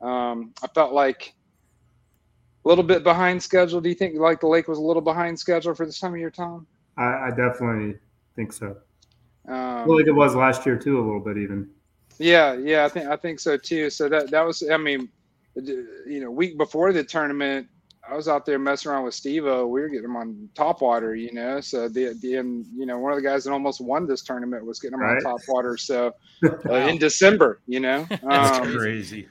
Um, 0.00 0.54
I 0.62 0.68
felt 0.68 0.94
like 0.94 1.34
a 2.64 2.68
little 2.68 2.84
bit 2.84 3.02
behind 3.02 3.42
schedule. 3.42 3.80
Do 3.80 3.88
you 3.88 3.94
think 3.94 4.18
like 4.18 4.40
the 4.40 4.46
lake 4.46 4.68
was 4.68 4.78
a 4.78 4.82
little 4.82 5.02
behind 5.02 5.38
schedule 5.38 5.74
for 5.74 5.86
this 5.86 5.98
time 5.98 6.14
of 6.14 6.18
year, 6.18 6.30
Tom? 6.30 6.66
I, 6.96 7.28
I 7.28 7.30
definitely 7.30 7.98
think 8.36 8.52
so. 8.52 8.76
Um, 9.48 9.86
well, 9.86 9.96
like 9.96 10.06
it 10.06 10.12
was 10.12 10.34
last 10.34 10.66
year 10.66 10.76
too, 10.76 10.98
a 10.98 11.02
little 11.02 11.20
bit 11.20 11.38
even. 11.38 11.70
Yeah, 12.18 12.54
yeah, 12.54 12.84
I 12.84 12.88
think 12.88 13.06
I 13.06 13.16
think 13.16 13.40
so 13.40 13.56
too. 13.56 13.88
So 13.88 14.08
that 14.08 14.30
that 14.30 14.44
was, 14.44 14.62
I 14.70 14.76
mean, 14.76 15.08
you 15.56 16.20
know, 16.20 16.30
week 16.30 16.58
before 16.58 16.92
the 16.92 17.02
tournament, 17.02 17.66
I 18.08 18.14
was 18.14 18.28
out 18.28 18.44
there 18.44 18.58
messing 18.58 18.90
around 18.90 19.04
with 19.04 19.14
Steve-O. 19.14 19.66
We 19.66 19.80
were 19.80 19.88
getting 19.88 20.04
him 20.04 20.16
on 20.16 20.48
top 20.54 20.82
water, 20.82 21.14
you 21.14 21.32
know. 21.32 21.60
So 21.60 21.88
the 21.88 22.18
the 22.20 22.36
and, 22.36 22.66
you 22.74 22.84
know 22.84 22.98
one 22.98 23.12
of 23.12 23.16
the 23.16 23.22
guys 23.22 23.44
that 23.44 23.52
almost 23.52 23.80
won 23.80 24.06
this 24.06 24.22
tournament 24.22 24.64
was 24.64 24.80
getting 24.80 24.94
him 24.94 25.00
right. 25.00 25.16
on 25.16 25.22
top 25.22 25.40
water. 25.48 25.76
So 25.76 26.14
uh, 26.68 26.74
in 26.74 26.98
December, 26.98 27.60
you 27.66 27.80
know, 27.80 28.06
um, 28.28 28.76
crazy. 28.76 29.28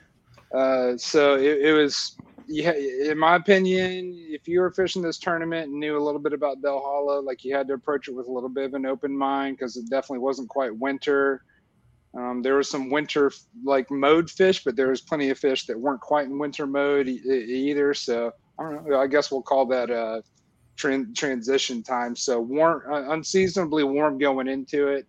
Uh, 0.53 0.97
so 0.97 1.35
it, 1.35 1.61
it 1.61 1.73
was, 1.73 2.17
yeah, 2.49 2.73
in 2.73 3.17
my 3.17 3.35
opinion, 3.35 4.11
if 4.15 4.47
you 4.47 4.59
were 4.59 4.71
fishing 4.71 5.03
this 5.03 5.19
tournament 5.19 5.69
and 5.69 5.79
knew 5.79 5.97
a 5.97 6.03
little 6.03 6.19
bit 6.19 6.33
about 6.33 6.61
Dale 6.63 6.81
Hollow, 6.83 7.21
like 7.21 7.43
you 7.43 7.55
had 7.55 7.67
to 7.67 7.75
approach 7.75 8.07
it 8.07 8.15
with 8.15 8.27
a 8.27 8.31
little 8.31 8.49
bit 8.49 8.65
of 8.65 8.73
an 8.73 8.87
open 8.87 9.15
mind 9.15 9.57
because 9.57 9.77
it 9.77 9.87
definitely 9.89 10.19
wasn't 10.19 10.49
quite 10.49 10.75
winter. 10.75 11.43
Um, 12.17 12.41
there 12.41 12.55
was 12.55 12.67
some 12.67 12.89
winter 12.89 13.31
like 13.63 13.91
mode 13.91 14.31
fish, 14.31 14.63
but 14.63 14.75
there 14.75 14.89
was 14.89 15.01
plenty 15.01 15.29
of 15.29 15.37
fish 15.37 15.67
that 15.67 15.79
weren't 15.79 16.01
quite 16.01 16.25
in 16.25 16.39
winter 16.39 16.65
mode 16.65 17.07
e- 17.07 17.21
either. 17.23 17.93
So 17.93 18.31
I 18.59 18.63
don't 18.63 18.89
know. 18.89 18.99
I 18.99 19.05
guess 19.05 19.31
we'll 19.31 19.43
call 19.43 19.67
that 19.67 19.91
a 19.91 20.23
tran- 20.75 21.15
transition 21.15 21.83
time. 21.83 22.15
So 22.15 22.41
warm, 22.41 22.81
uh, 22.91 23.11
unseasonably 23.11 23.83
warm 23.83 24.17
going 24.17 24.47
into 24.47 24.87
it, 24.87 25.05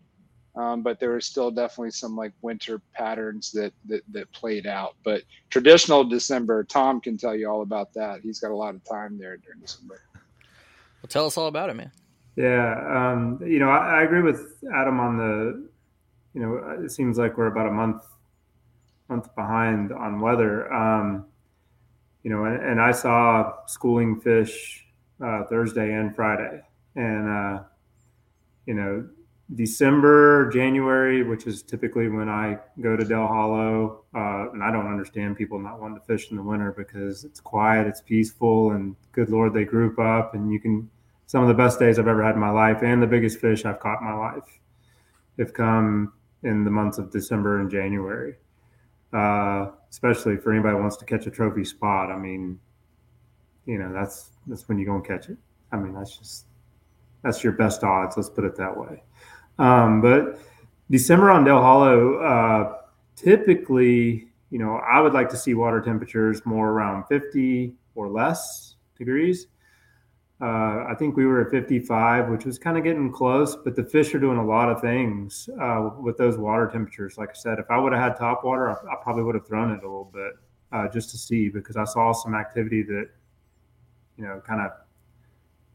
um, 0.60 0.82
but 0.82 1.00
there 1.00 1.12
was 1.12 1.24
still 1.24 1.50
definitely 1.50 1.90
some 1.90 2.14
like 2.14 2.32
winter 2.42 2.82
patterns 2.92 3.50
that, 3.52 3.72
that 3.86 4.02
that 4.12 4.30
played 4.32 4.66
out. 4.66 4.94
But 5.02 5.22
traditional 5.48 6.04
December, 6.04 6.64
Tom 6.64 7.00
can 7.00 7.16
tell 7.16 7.34
you 7.34 7.48
all 7.48 7.62
about 7.62 7.94
that. 7.94 8.20
He's 8.20 8.40
got 8.40 8.50
a 8.50 8.56
lot 8.56 8.74
of 8.74 8.84
time 8.84 9.16
there 9.18 9.38
during 9.38 9.60
December. 9.60 10.02
Well, 10.14 11.08
tell 11.08 11.24
us 11.24 11.38
all 11.38 11.46
about 11.46 11.70
it, 11.70 11.76
man. 11.76 11.90
Yeah, 12.36 12.74
um, 12.88 13.40
you 13.42 13.58
know, 13.58 13.70
I, 13.70 14.00
I 14.00 14.02
agree 14.02 14.22
with 14.22 14.62
Adam 14.74 15.00
on 15.00 15.16
the 15.16 15.68
you 16.34 16.40
know, 16.40 16.78
it 16.84 16.90
seems 16.90 17.18
like 17.18 17.36
we're 17.36 17.46
about 17.46 17.66
a 17.66 17.72
month 17.72 18.04
month 19.08 19.34
behind 19.34 19.92
on 19.92 20.20
weather. 20.20 20.72
Um, 20.72 21.26
you 22.22 22.30
know, 22.30 22.44
and, 22.44 22.62
and, 22.62 22.80
I 22.80 22.92
saw 22.92 23.64
schooling 23.66 24.20
fish 24.20 24.86
uh, 25.24 25.44
Thursday 25.44 25.94
and 25.94 26.14
Friday, 26.14 26.60
and 26.94 27.28
uh, 27.28 27.62
you 28.66 28.74
know, 28.74 29.08
December, 29.54 30.48
January, 30.50 31.22
which 31.22 31.46
is 31.46 31.62
typically 31.62 32.08
when 32.08 32.28
I 32.28 32.58
go 32.80 32.96
to 32.96 33.04
Dale 33.04 33.26
Hollow, 33.26 34.04
uh, 34.14 34.50
and 34.52 34.62
I 34.62 34.70
don't 34.70 34.86
understand 34.86 35.36
people 35.36 35.58
not 35.58 35.80
wanting 35.80 35.98
to 35.98 36.04
fish 36.04 36.30
in 36.30 36.36
the 36.36 36.42
winter 36.42 36.72
because 36.76 37.24
it's 37.24 37.40
quiet, 37.40 37.86
it's 37.86 38.00
peaceful, 38.00 38.70
and 38.72 38.94
good 39.12 39.28
Lord, 39.28 39.52
they 39.52 39.64
group 39.64 39.98
up, 39.98 40.34
and 40.34 40.52
you 40.52 40.60
can. 40.60 40.88
Some 41.26 41.42
of 41.42 41.48
the 41.48 41.54
best 41.54 41.78
days 41.78 41.98
I've 41.98 42.08
ever 42.08 42.24
had 42.24 42.34
in 42.34 42.40
my 42.40 42.50
life, 42.50 42.82
and 42.82 43.02
the 43.02 43.06
biggest 43.06 43.40
fish 43.40 43.64
I've 43.64 43.80
caught 43.80 44.00
in 44.00 44.06
my 44.06 44.16
life, 44.16 44.60
have 45.38 45.52
come 45.52 46.12
in 46.42 46.64
the 46.64 46.70
months 46.70 46.98
of 46.98 47.10
December 47.10 47.60
and 47.60 47.70
January. 47.70 48.34
uh, 49.12 49.70
especially 49.90 50.36
for 50.36 50.52
anybody 50.52 50.76
who 50.76 50.80
wants 50.80 50.96
to 50.98 51.04
catch 51.04 51.26
a 51.26 51.30
trophy 51.30 51.64
spot. 51.64 52.10
I 52.10 52.16
mean, 52.16 52.58
you 53.66 53.78
know, 53.78 53.92
that's 53.92 54.30
that's 54.46 54.68
when 54.68 54.78
you 54.78 54.86
go 54.86 54.94
and 54.94 55.04
catch 55.04 55.28
it. 55.28 55.38
I 55.72 55.76
mean, 55.76 55.94
that's 55.94 56.16
just 56.16 56.46
that's 57.22 57.42
your 57.44 57.52
best 57.52 57.82
odds. 57.84 58.16
Let's 58.16 58.30
put 58.30 58.44
it 58.44 58.56
that 58.56 58.76
way. 58.76 59.02
Um, 59.60 60.00
but 60.00 60.40
December 60.90 61.30
on 61.30 61.44
Dale 61.44 61.60
Hollow, 61.60 62.14
uh, 62.16 62.78
typically, 63.14 64.28
you 64.50 64.58
know, 64.58 64.76
I 64.76 65.00
would 65.00 65.12
like 65.12 65.28
to 65.28 65.36
see 65.36 65.54
water 65.54 65.80
temperatures 65.80 66.44
more 66.44 66.70
around 66.70 67.04
50 67.04 67.74
or 67.94 68.08
less 68.08 68.76
degrees. 68.96 69.46
Uh, 70.40 70.86
I 70.88 70.94
think 70.98 71.16
we 71.16 71.26
were 71.26 71.42
at 71.42 71.50
55, 71.50 72.30
which 72.30 72.46
was 72.46 72.58
kind 72.58 72.78
of 72.78 72.84
getting 72.84 73.12
close, 73.12 73.54
but 73.54 73.76
the 73.76 73.84
fish 73.84 74.14
are 74.14 74.18
doing 74.18 74.38
a 74.38 74.44
lot 74.44 74.70
of 74.70 74.80
things 74.80 75.50
uh, 75.60 75.90
with 76.00 76.16
those 76.16 76.38
water 76.38 76.66
temperatures. 76.66 77.18
Like 77.18 77.28
I 77.28 77.34
said, 77.34 77.58
if 77.58 77.70
I 77.70 77.76
would 77.76 77.92
have 77.92 78.00
had 78.00 78.16
top 78.16 78.42
water, 78.42 78.70
I, 78.70 78.72
I 78.92 78.96
probably 79.02 79.22
would 79.22 79.34
have 79.34 79.46
thrown 79.46 79.70
it 79.70 79.84
a 79.84 79.86
little 79.86 80.10
bit 80.12 80.32
uh, 80.72 80.88
just 80.88 81.10
to 81.10 81.18
see 81.18 81.50
because 81.50 81.76
I 81.76 81.84
saw 81.84 82.12
some 82.12 82.34
activity 82.34 82.82
that, 82.84 83.10
you 84.16 84.24
know, 84.24 84.40
kind 84.46 84.62
of 84.62 84.70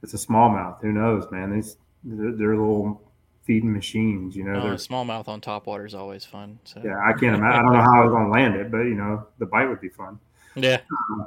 it's 0.02 0.16
a 0.16 0.18
smallmouth. 0.18 0.82
Who 0.82 0.92
knows, 0.92 1.30
man? 1.32 1.54
These 1.54 1.78
they're, 2.04 2.32
they're 2.32 2.56
little 2.56 3.05
feeding 3.46 3.72
machines. 3.72 4.36
You 4.36 4.44
know, 4.44 4.56
Oh, 4.56 4.74
smallmouth 4.76 5.28
on 5.28 5.40
top 5.40 5.68
water 5.68 5.86
is 5.86 5.96
always 5.96 6.26
fun. 6.26 6.60
So 6.64 6.82
yeah. 6.84 6.98
I 6.98 7.14
can't 7.14 7.36
imagine. 7.36 7.46
I 7.46 7.62
don't 7.62 7.74
know 7.74 7.82
how 7.82 8.02
I 8.02 8.04
was 8.04 8.12
going 8.12 8.26
to 8.26 8.32
land 8.32 8.56
it, 8.56 8.72
but 8.72 8.82
you 8.82 8.96
know, 8.96 9.26
the 9.38 9.46
bite 9.46 9.68
would 9.68 9.82
be 9.82 9.90
fun. 9.90 10.20
yeah. 10.56 10.82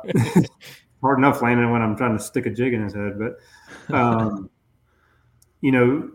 hard 1.00 1.18
enough 1.18 1.42
landing 1.42 1.70
when 1.70 1.82
I'm 1.82 1.96
trying 1.96 2.16
to 2.16 2.22
stick 2.22 2.46
a 2.46 2.50
jig 2.50 2.72
in 2.72 2.82
his 2.82 2.94
head. 2.94 3.18
But, 3.18 3.94
um, 3.94 4.50
you 5.60 5.72
know, 5.72 6.10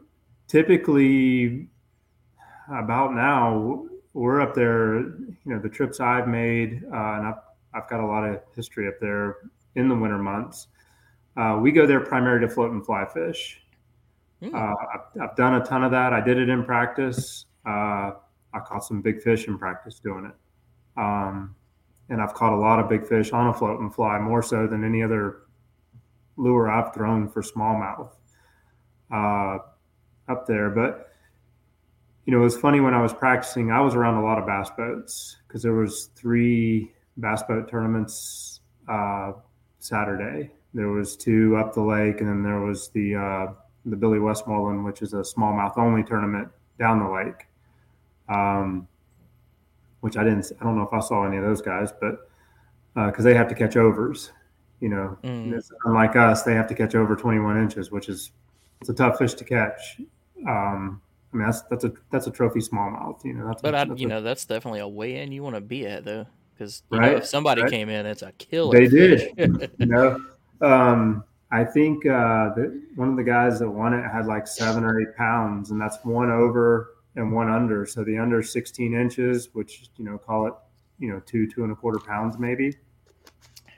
typically 0.48 1.68
about 2.70 3.14
now 3.14 3.86
we're 4.14 4.42
up 4.42 4.54
there, 4.54 5.00
you 5.00 5.38
know, 5.46 5.60
the 5.60 5.70
trips 5.70 6.00
I've 6.00 6.28
made, 6.28 6.84
uh, 6.86 6.96
and 6.96 7.28
I've, 7.28 7.40
I've 7.74 7.90
got 7.90 8.00
a 8.00 8.06
lot 8.06 8.24
of 8.24 8.42
history 8.56 8.88
up 8.88 8.96
there 9.02 9.38
in 9.76 9.90
the 9.90 9.96
winter 9.96 10.20
months. 10.20 10.68
Uh, 11.36 11.58
we 11.60 11.72
go 11.72 11.88
there 11.88 12.00
primarily 12.00 12.46
to 12.46 12.54
float 12.54 12.72
and 12.72 12.86
fly 12.86 13.06
fish. 13.12 13.63
Hmm. 14.44 14.56
Uh, 14.56 14.74
I've, 14.94 15.22
I've 15.22 15.36
done 15.36 15.56
a 15.56 15.66
ton 15.66 15.84
of 15.84 15.92
that. 15.92 16.14
I 16.14 16.22
did 16.22 16.38
it 16.38 16.50
in 16.50 16.66
practice. 16.66 17.46
Uh, 17.66 18.12
I 18.54 18.60
caught 18.66 18.84
some 18.84 19.02
big 19.02 19.22
fish 19.22 19.48
in 19.48 19.58
practice 19.58 20.00
doing 20.00 20.26
it. 20.26 21.00
Um, 21.00 21.56
and 22.10 22.22
I've 22.22 22.34
caught 22.34 22.54
a 22.54 22.58
lot 22.58 22.80
of 22.80 22.90
big 22.90 23.08
fish 23.08 23.32
on 23.32 23.48
a 23.48 23.54
float 23.54 23.80
and 23.80 23.94
fly, 23.94 24.20
more 24.20 24.44
so 24.44 24.68
than 24.68 24.84
any 24.84 25.02
other 25.02 25.44
lure 26.36 26.70
I've 26.70 26.94
thrown 26.94 27.30
for 27.30 27.42
smallmouth 27.42 28.12
uh, 29.12 29.60
up 30.28 30.46
there. 30.46 30.70
But 30.70 31.10
you 32.26 32.34
know, 32.34 32.40
it 32.40 32.44
was 32.44 32.58
funny 32.58 32.80
when 32.80 32.94
I 32.94 33.02
was 33.02 33.14
practicing. 33.14 33.72
I 33.72 33.82
was 33.82 33.96
around 33.96 34.16
a 34.16 34.24
lot 34.24 34.38
of 34.38 34.46
bass 34.46 34.70
boats 34.78 35.38
because 35.48 35.64
there 35.64 35.74
was 35.74 36.10
three 36.16 36.92
bass 37.18 37.44
boat 37.44 37.70
tournaments 37.70 38.62
uh, 38.90 39.34
Saturday. 39.80 40.52
There 40.74 40.90
was 40.90 41.16
two 41.16 41.56
up 41.58 41.74
the 41.74 41.82
lake, 41.82 42.20
and 42.20 42.30
then 42.30 42.44
there 42.44 42.60
was 42.60 42.90
the 42.90 43.16
uh, 43.16 43.54
the 43.86 43.96
Billy 43.96 44.20
Westmoreland, 44.20 44.84
which 44.86 45.02
is 45.02 45.14
a 45.14 45.18
smallmouth 45.18 45.78
only 45.78 46.04
tournament 46.04 46.48
down 46.80 47.00
the 47.00 47.10
lake. 47.10 47.48
Um, 48.30 48.88
which 50.02 50.18
I 50.18 50.24
didn't. 50.24 50.52
I 50.60 50.64
don't 50.64 50.76
know 50.78 50.84
if 50.84 50.94
I 50.94 51.00
saw 51.00 51.26
any 51.26 51.38
of 51.38 51.44
those 51.44 51.62
guys, 51.62 51.92
but 52.00 52.30
because 52.96 53.24
they 53.24 53.34
have 53.34 53.48
to 53.50 53.56
catch 53.56 53.78
overs, 53.78 54.32
you 54.80 54.90
know, 54.90 55.18
Mm. 55.24 55.62
unlike 55.86 56.16
us, 56.16 56.44
they 56.44 56.54
have 56.56 56.68
to 56.68 56.76
catch 56.76 56.94
over 56.96 57.16
21 57.16 57.58
inches, 57.62 57.92
which 57.92 58.10
is 58.10 58.32
it's 58.82 58.90
a 58.90 58.94
tough 58.94 59.18
fish 59.18 59.34
to 59.36 59.44
catch. 59.46 60.02
Um, 60.48 61.02
I 61.34 61.38
mean, 61.38 61.46
that's 61.46 61.62
that's 61.64 61.84
a 61.86 61.94
that's 62.12 62.28
a 62.28 62.32
trophy 62.32 62.60
smallmouth, 62.60 63.24
you 63.24 63.34
know. 63.34 63.48
That's 63.48 63.62
But 63.62 63.74
a, 63.76 63.78
I, 63.80 63.86
that's 63.86 64.00
you 64.02 64.08
a- 64.08 64.10
know, 64.10 64.22
that's 64.22 64.46
definitely 64.46 64.82
a 64.82 64.88
way 64.88 65.22
in 65.22 65.32
you 65.32 65.42
want 65.42 65.56
to 65.56 65.62
be 65.62 65.88
at 65.88 66.04
though, 66.04 66.26
because 66.54 66.84
Right, 66.90 67.16
if 67.18 67.26
somebody 67.26 67.62
right. 67.62 67.72
came 67.72 67.88
in, 67.90 68.06
it's 68.06 68.22
a 68.24 68.34
killer. 68.34 68.74
They 68.78 68.88
did, 68.88 69.32
you 69.78 69.86
know. 69.86 70.22
Um, 70.62 71.24
I 71.54 71.64
think 71.64 72.04
uh, 72.08 72.50
that 72.56 72.82
one 72.96 73.10
of 73.10 73.16
the 73.16 73.24
guys 73.24 73.60
that 73.60 73.70
won 73.70 73.94
it 73.94 74.04
had 74.10 74.26
like 74.26 74.48
seven 74.48 74.84
or 74.84 75.00
eight 75.00 75.16
pounds, 75.16 75.70
and 75.70 75.80
that's 75.80 75.98
one 76.04 76.32
over 76.32 76.96
and 77.16 77.32
one 77.32 77.48
under. 77.48 77.86
So 77.86 78.04
the 78.04 78.18
under 78.18 78.42
16 78.42 78.96
inches, 78.96 79.50
which 79.54 79.86
you 79.98 80.04
know, 80.04 80.18
call 80.18 80.48
it 80.48 80.54
you 80.98 81.12
know 81.12 81.22
two 81.28 81.48
two 81.48 81.64
and 81.64 81.72
a 81.72 81.76
quarter 81.76 82.00
pounds 82.00 82.40
maybe. 82.40 82.70
a 82.70 82.74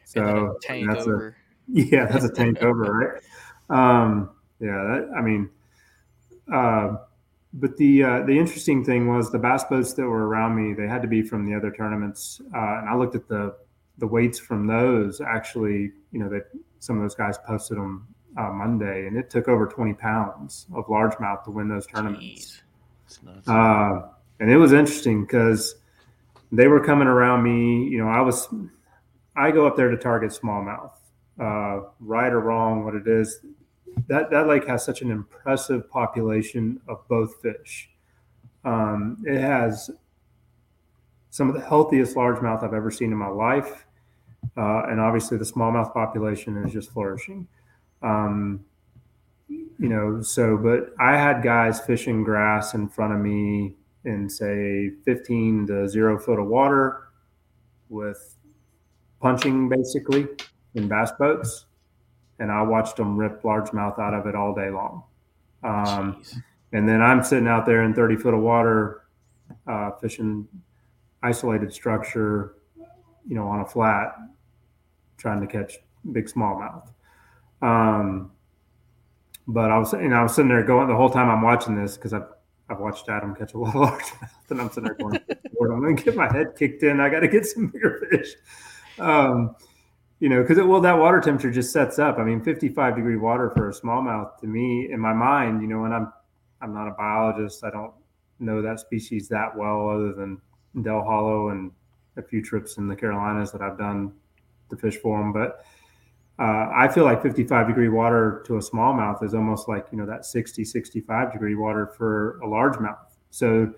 So 0.06 0.58
tank 0.62 0.88
that's 0.88 1.06
a 1.06 1.36
yeah, 1.68 2.06
that's 2.06 2.24
a 2.24 2.32
tank 2.32 2.62
over, 2.62 2.84
right? 2.84 3.22
Um, 3.70 4.30
yeah, 4.62 4.68
that, 4.68 5.12
I 5.18 5.22
mean, 5.22 5.50
uh, 6.54 6.96
but 7.54 7.76
the 7.76 8.04
uh, 8.04 8.20
the 8.22 8.40
interesting 8.40 8.86
thing 8.86 9.10
was 9.14 9.34
the 9.34 9.40
bass 9.40 9.66
boats 9.66 9.92
that 9.96 10.04
were 10.04 10.30
around 10.30 10.56
me. 10.56 10.74
They 10.74 10.88
had 10.88 11.02
to 11.02 11.10
be 11.10 11.22
from 11.22 11.46
the 11.46 11.54
other 11.54 11.72
tournaments, 11.72 12.40
uh, 12.56 12.80
and 12.80 12.90
I 12.90 12.96
looked 12.96 13.16
at 13.16 13.28
the 13.28 13.58
the 13.98 14.08
weights 14.08 14.40
from 14.40 14.66
those. 14.66 15.20
Actually, 15.20 15.92
you 16.12 16.20
know, 16.20 16.30
that 16.30 16.46
some 16.86 16.98
of 16.98 17.02
those 17.04 17.16
guys 17.16 17.38
posted 17.40 17.78
them 17.78 18.08
uh, 18.38 18.50
Monday, 18.52 19.08
and 19.08 19.18
it 19.18 19.30
took 19.30 19.48
over 19.48 19.66
twenty 19.66 19.94
pounds 19.94 20.68
of 20.74 20.86
largemouth 20.88 21.44
to 21.46 21.52
win 21.52 21.68
those 21.68 21.88
tournaments. 21.88 22.24
Jeez. 22.24 22.62
It's 23.06 23.24
nuts. 23.24 23.48
Uh, 23.48 24.10
and 24.40 24.52
it 24.52 24.58
was 24.58 24.74
interesting 24.74 25.26
because 25.26 25.76
they 26.52 26.68
were 26.68 26.84
coming 26.84 27.08
around 27.08 27.44
me. 27.44 27.88
You 27.88 28.00
know, 28.00 28.10
I 28.10 28.22
was, 28.22 28.48
I 29.36 29.52
go 29.52 29.66
up 29.66 29.76
there 29.76 29.90
to 29.90 29.98
target 29.98 30.32
smallmouth, 30.32 30.92
uh, 31.40 31.90
right 32.00 32.32
or 32.32 32.42
wrong, 32.42 32.84
what 32.84 32.96
it 32.96 33.08
is. 33.08 33.40
That 34.08 34.30
that 34.32 34.48
lake 34.48 34.68
has 34.68 34.84
such 34.84 35.02
an 35.02 35.10
impressive 35.10 35.90
population 35.90 36.82
of 36.88 37.08
both 37.08 37.42
fish. 37.42 37.90
Um, 38.66 39.24
it 39.26 39.40
has 39.40 39.90
some 41.30 41.48
of 41.50 41.56
the 41.56 41.62
healthiest 41.62 42.16
largemouth 42.16 42.64
I've 42.64 42.74
ever 42.74 42.92
seen 42.92 43.12
in 43.12 43.18
my 43.18 43.28
life, 43.28 43.86
and 44.56 45.00
obviously 45.00 45.38
the 45.38 45.46
smallmouth 45.46 45.94
population 45.94 46.64
is 46.64 46.74
just 46.74 46.92
flourishing. 46.92 47.48
Um, 48.02 48.66
you 49.48 49.90
know, 49.90 50.22
so 50.22 50.58
but 50.58 50.94
I 51.00 51.18
had 51.18 51.44
guys 51.44 51.80
fishing 51.80 52.24
grass 52.24 52.74
in 52.74 52.88
front 52.88 53.14
of 53.14 53.20
me 53.20 53.76
in 54.06 54.30
say 54.30 54.92
15 55.04 55.68
to 55.68 55.90
zero 55.90 56.20
foot 56.20 56.40
of 56.40 56.48
water 56.48 57.10
with 57.90 58.38
punching 59.20 59.70
basically 59.70 60.28
in 60.76 60.88
bass 60.88 61.12
boats. 61.18 61.66
And 62.40 62.52
I 62.52 62.62
watched 62.62 62.98
them 62.98 63.18
rip 63.18 63.42
largemouth 63.44 63.98
out 64.00 64.14
of 64.14 64.28
it 64.28 64.36
all 64.36 64.54
day 64.54 64.70
long. 64.70 65.04
Um, 65.64 66.22
and 66.74 66.88
then 66.88 67.02
I'm 67.02 67.24
sitting 67.24 67.48
out 67.48 67.66
there 67.66 67.84
in 67.84 67.94
30 67.94 68.18
foot 68.18 68.34
of 68.34 68.42
water, 68.42 69.04
uh, 69.68 69.92
fishing 70.02 70.48
isolated 71.24 71.74
structure, 71.74 72.56
you 73.28 73.36
know, 73.36 73.48
on 73.48 73.62
a 73.62 73.66
flat, 73.66 74.16
trying 75.18 75.42
to 75.42 75.48
catch 75.48 75.78
big 76.12 76.28
smallmouth. 76.28 76.88
Um, 77.62 78.32
but 79.48 79.72
I 79.72 79.78
was, 79.78 79.94
you 79.94 80.08
know, 80.08 80.18
I 80.18 80.24
was 80.24 80.36
sitting 80.36 80.50
there 80.50 80.64
going 80.64 80.88
the 80.88 80.96
whole 80.96 81.10
time 81.10 81.30
I'm 81.30 81.42
watching 81.42 81.76
this 81.76 81.96
because 81.96 82.14
I've, 82.14 82.28
I've 82.70 82.80
watched 82.80 83.08
Adam 83.10 83.36
catch 83.36 83.54
a 83.54 83.58
lot 83.60 83.76
of 83.76 83.82
largemouth, 83.82 84.50
and 84.50 84.62
I'm 84.62 84.70
sitting 84.70 84.84
there 84.86 84.96
going, 84.96 85.20
Lord, 85.60 85.72
I'm 85.72 85.96
to 85.96 86.04
get 86.04 86.16
my 86.16 86.32
head 86.32 86.56
kicked 86.58 86.84
in. 86.84 87.00
I 87.00 87.10
got 87.10 87.20
to 87.20 87.28
get 87.28 87.46
some 87.46 87.68
bigger 87.74 88.08
fish. 88.10 88.36
Um, 89.00 89.56
you 90.20 90.30
know, 90.30 90.42
because 90.42 90.58
well, 90.58 90.82
that 90.82 90.98
water 90.98 91.20
temperature 91.20 91.52
just 91.52 91.74
sets 91.74 92.00
up. 92.00 92.18
I 92.18 92.24
mean, 92.24 92.42
55 92.42 92.96
degree 92.96 93.18
water 93.18 93.52
for 93.52 93.70
a 93.70 93.74
smallmouth 93.74 94.40
to 94.40 94.48
me, 94.48 94.90
in 94.92 95.00
my 95.00 95.14
mind, 95.14 95.62
you 95.62 95.68
know, 95.68 95.86
and 95.86 95.94
I'm 95.94 96.12
I'm 96.62 96.74
not 96.74 96.88
a 96.88 96.92
biologist. 96.92 97.64
I 97.64 97.70
don't 97.70 97.94
know 98.40 98.62
that 98.62 98.80
species 98.80 99.28
that 99.30 99.56
well, 99.56 99.90
other 99.90 100.14
than 100.14 100.42
Dale 100.82 101.04
Hollow 101.04 101.50
and 101.50 101.72
a 102.18 102.22
few 102.22 102.42
trips 102.42 102.78
in 102.78 102.88
the 102.88 102.96
Carolinas 102.96 103.52
that 103.52 103.62
I've 103.62 103.78
done 103.78 104.14
to 104.70 104.76
fish 104.78 104.98
for 104.98 105.18
them. 105.18 105.32
But 105.32 105.66
uh, 106.38 106.70
I 106.76 106.88
feel 106.88 107.06
like 107.06 107.22
55 107.22 107.68
degree 107.68 107.90
water 107.90 108.44
to 108.48 108.58
a 108.58 108.60
smallmouth 108.60 109.24
is 109.24 109.34
almost 109.34 109.68
like 109.68 109.88
you 109.92 109.98
know 109.98 110.06
that 110.06 110.26
60, 110.26 110.66
65 110.66 111.32
degree 111.32 111.56
water 111.56 111.88
for 111.88 112.40
a 112.44 112.48
largemouth. 112.48 112.98
So, 113.30 113.74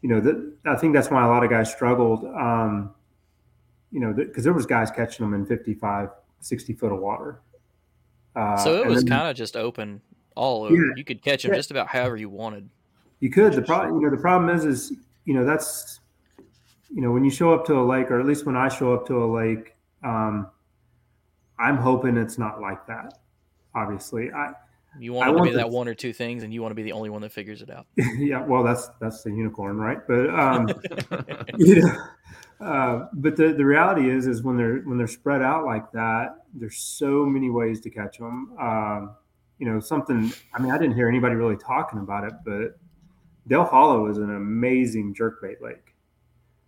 you 0.00 0.08
know, 0.08 0.20
that 0.20 0.52
I 0.66 0.76
think 0.76 0.94
that's 0.94 1.10
why 1.10 1.24
a 1.24 1.28
lot 1.28 1.44
of 1.44 1.50
guys 1.50 1.70
struggled. 1.70 2.24
Um, 2.24 2.94
you 3.90 4.00
know, 4.00 4.12
because 4.12 4.44
there 4.44 4.52
was 4.52 4.64
guys 4.64 4.90
catching 4.90 5.24
them 5.24 5.34
in 5.34 5.44
55, 5.44 6.08
60 6.40 6.72
foot 6.72 6.92
of 6.92 6.98
water. 6.98 7.40
Uh, 8.34 8.56
so 8.56 8.82
it 8.82 8.86
was 8.86 9.04
kind 9.04 9.28
of 9.28 9.36
just 9.36 9.56
open 9.56 10.00
all 10.34 10.64
over. 10.64 10.74
Yeah. 10.74 10.92
You 10.96 11.04
could 11.04 11.22
catch 11.22 11.42
them 11.42 11.52
Yeah. 11.52 11.58
just 11.58 11.70
about 11.70 11.88
however 11.88 12.16
you 12.16 12.30
wanted. 12.30 12.68
You 13.20 13.30
could. 13.30 13.52
The 13.52 13.62
problem, 13.62 14.00
you 14.00 14.06
know, 14.08 14.16
the 14.16 14.20
problem 14.20 14.54
is, 14.54 14.64
is 14.64 14.92
you 15.24 15.34
know, 15.34 15.44
that's, 15.44 16.00
you 16.90 17.00
know, 17.02 17.12
when 17.12 17.24
you 17.24 17.30
show 17.30 17.52
up 17.52 17.66
to 17.66 17.78
a 17.78 17.84
lake, 17.84 18.10
or 18.10 18.18
at 18.18 18.26
least 18.26 18.46
when 18.46 18.56
I 18.56 18.68
show 18.68 18.94
up 18.94 19.06
to 19.08 19.22
a 19.22 19.26
lake, 19.26 19.74
um, 20.04 20.50
I'm 21.58 21.76
hoping 21.76 22.16
it's 22.16 22.38
not 22.38 22.60
like 22.60 22.86
that. 22.86 23.18
Obviously, 23.74 24.30
I, 24.32 24.52
You 24.98 25.16
I 25.16 25.18
want 25.18 25.28
to 25.28 25.32
want 25.34 25.50
be 25.50 25.56
that 25.56 25.70
one 25.70 25.88
or 25.88 25.94
two 25.94 26.12
things, 26.12 26.42
and 26.42 26.52
you 26.52 26.60
want 26.60 26.72
to 26.72 26.76
be 26.76 26.82
the 26.82 26.92
only 26.92 27.10
one 27.10 27.22
that 27.22 27.32
figures 27.32 27.62
it 27.62 27.70
out. 27.70 27.86
yeah, 27.96 28.44
well, 28.44 28.62
that's 28.62 28.88
that's 29.00 29.22
the 29.22 29.30
unicorn, 29.30 29.78
right? 29.78 29.98
But 30.06 30.30
um, 30.30 30.68
you 31.58 31.82
know, 31.82 31.96
uh, 32.60 33.08
but 33.14 33.36
the, 33.36 33.52
the 33.52 33.64
reality 33.64 34.10
is, 34.10 34.26
is 34.26 34.42
when 34.42 34.56
they're 34.56 34.78
when 34.80 34.98
they're 34.98 35.06
spread 35.06 35.42
out 35.42 35.64
like 35.64 35.90
that, 35.92 36.36
there's 36.54 36.78
so 36.78 37.24
many 37.24 37.50
ways 37.50 37.80
to 37.80 37.90
catch 37.90 38.18
them. 38.18 38.54
Um, 38.60 39.14
you 39.58 39.70
know, 39.70 39.80
something. 39.80 40.32
I 40.54 40.60
mean, 40.60 40.72
I 40.72 40.78
didn't 40.78 40.94
hear 40.94 41.08
anybody 41.08 41.34
really 41.34 41.56
talking 41.56 41.98
about 41.98 42.24
it, 42.24 42.32
but 42.44 42.78
Dale 43.46 43.64
Hollow 43.64 44.06
is 44.06 44.18
an 44.18 44.34
amazing 44.34 45.14
jerkbait 45.14 45.60
lake. 45.60 45.94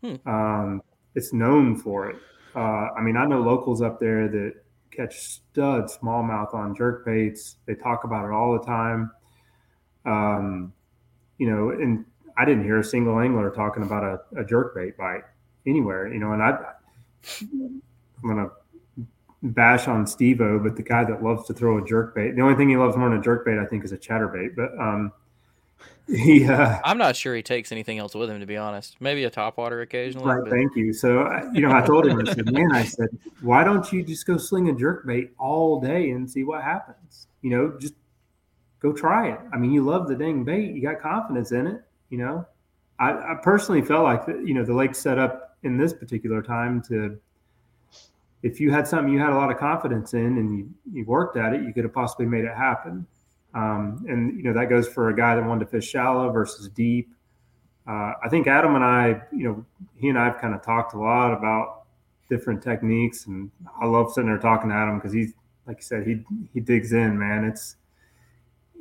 Hmm. 0.03 0.29
Um, 0.29 0.83
it's 1.15 1.33
known 1.33 1.77
for 1.77 2.11
it. 2.11 2.17
Uh, 2.55 2.89
I 2.97 3.01
mean, 3.01 3.17
I 3.17 3.27
know 3.27 3.41
locals 3.41 3.83
up 3.83 3.99
there 3.99 4.29
that 4.29 4.55
catch 4.91 5.19
stud 5.19 5.87
smallmouth 5.87 6.55
on 6.55 6.75
jerk 6.77 7.05
baits. 7.05 7.57
They 7.67 7.75
talk 7.75 8.05
about 8.05 8.25
it 8.25 8.33
all 8.33 8.53
the 8.59 8.65
time. 8.65 9.11
Um, 10.05 10.73
you 11.39 11.51
know, 11.51 11.71
and 11.71 12.05
I 12.37 12.45
didn't 12.45 12.65
hear 12.65 12.79
a 12.79 12.85
single 12.85 13.19
angler 13.19 13.51
talking 13.51 13.83
about 13.83 14.05
a, 14.05 14.41
a 14.41 14.45
jerk 14.45 14.75
bait 14.75 14.97
bite 14.97 15.25
anywhere. 15.67 16.13
You 16.13 16.21
know, 16.21 16.33
and 16.33 16.43
I, 16.43 16.73
I'm 17.41 17.83
gonna 18.23 18.51
bash 19.43 19.89
on 19.89 20.07
Stevo, 20.07 20.63
but 20.63 20.77
the 20.77 20.83
guy 20.83 21.05
that 21.05 21.23
loves 21.23 21.47
to 21.47 21.55
throw 21.55 21.79
a 21.79 21.85
jerk 21.85 22.15
bait. 22.15 22.35
The 22.35 22.43
only 22.43 22.55
thing 22.55 22.69
he 22.69 22.77
loves 22.77 22.97
more 22.97 23.11
than 23.11 23.19
a 23.19 23.23
jerk 23.23 23.45
bait, 23.45 23.59
I 23.59 23.67
think, 23.67 23.85
is 23.85 23.93
a 23.93 23.99
chatterbait. 23.99 24.57
But 24.57 24.79
um, 24.79 25.13
he, 26.09 26.47
uh, 26.47 26.79
I'm 26.85 26.99
not 26.99 27.17
sure 27.17 27.35
he 27.35 27.43
takes 27.43 27.73
anything 27.73 27.99
else 27.99 28.15
with 28.15 28.29
him, 28.29 28.39
to 28.41 28.47
be 28.47 28.59
honest. 28.59 28.97
Maybe 29.01 29.25
a 29.25 29.31
top 29.31 29.57
water 29.57 29.81
occasionally. 29.81 30.27
Right. 30.27 30.43
But... 30.43 30.51
Thank 30.51 30.77
you. 30.77 30.93
So, 30.93 31.29
you 31.55 31.63
know, 31.63 31.73
I 31.73 31.81
told 31.81 32.07
him, 32.07 32.19
I 32.19 32.33
said, 32.33 32.53
man, 32.53 32.73
I 32.73 32.85
said, 32.85 33.09
why 33.41 33.65
don't 33.65 33.91
you 33.91 34.03
just 34.03 34.27
go 34.27 34.37
sling 34.37 34.69
a 34.69 34.75
jerk 34.75 35.07
bait 35.07 35.33
all 35.39 35.81
day 35.81 36.11
and 36.11 36.31
see 36.31 36.45
what 36.45 36.63
happens? 36.63 37.27
You 37.41 37.51
know, 37.51 37.79
just 37.79 37.95
go 38.81 38.93
try 38.93 39.31
it. 39.31 39.41
I 39.53 39.57
mean, 39.57 39.73
you 39.73 39.83
love 39.83 40.07
the 40.09 40.15
dang 40.15 40.45
bait. 40.45 40.75
You 40.75 40.83
got 40.83 41.01
confidence 41.01 41.53
in 41.53 41.67
it. 41.67 41.83
You 42.11 42.19
know, 42.19 42.47
I, 42.99 43.13
I 43.13 43.39
personally 43.43 43.81
felt 43.81 44.05
like, 44.05 44.27
you 44.29 44.53
know, 44.53 44.65
the 44.65 44.75
lake 44.75 44.95
set 44.95 45.19
up 45.19 45.57
in 45.63 45.79
this 45.79 45.95
particular 45.95 46.43
time 46.43 46.83
to, 46.89 47.19
if 48.43 48.61
you 48.61 48.71
had 48.71 48.87
something 48.87 49.11
you 49.11 49.19
had 49.19 49.31
a 49.31 49.37
lot 49.37 49.51
of 49.51 49.57
confidence 49.57 50.13
in 50.13 50.37
and 50.37 50.59
you, 50.59 50.71
you 50.93 51.05
worked 51.07 51.39
at 51.39 51.55
it, 51.55 51.63
you 51.63 51.73
could 51.73 51.85
have 51.85 51.95
possibly 51.95 52.27
made 52.27 52.45
it 52.45 52.55
happen. 52.55 53.07
Um, 53.55 54.05
and 54.09 54.37
you 54.37 54.43
know 54.43 54.53
that 54.53 54.69
goes 54.69 54.89
for 54.89 55.11
a 55.11 55.17
guy 55.17 55.37
that 55.37 55.45
wanted 55.45 55.67
to 55.67 55.71
fish 55.71 55.89
shallow 55.89 56.31
versus 56.31 56.69
deep. 56.69 57.11
Uh, 57.87 58.13
I 58.23 58.29
think 58.29 58.47
Adam 58.47 58.75
and 58.75 58.85
I, 58.85 59.23
you 59.31 59.45
know, 59.49 59.67
he 59.97 60.09
and 60.09 60.19
I 60.19 60.25
have 60.25 60.39
kind 60.39 60.55
of 60.55 60.63
talked 60.63 60.95
a 60.95 60.99
lot 60.99 61.33
about 61.33 61.83
different 62.29 62.63
techniques, 62.63 63.27
and 63.27 63.51
I 63.81 63.87
love 63.87 64.13
sitting 64.13 64.29
there 64.29 64.39
talking 64.39 64.71
to 64.71 64.75
Adam 64.75 64.99
because 64.99 65.13
he's, 65.13 65.35
like 65.67 65.79
you 65.79 65.83
said, 65.83 66.07
he 66.07 66.25
he 66.53 66.61
digs 66.61 66.93
in, 66.93 67.19
man. 67.19 67.45
It's 67.45 67.77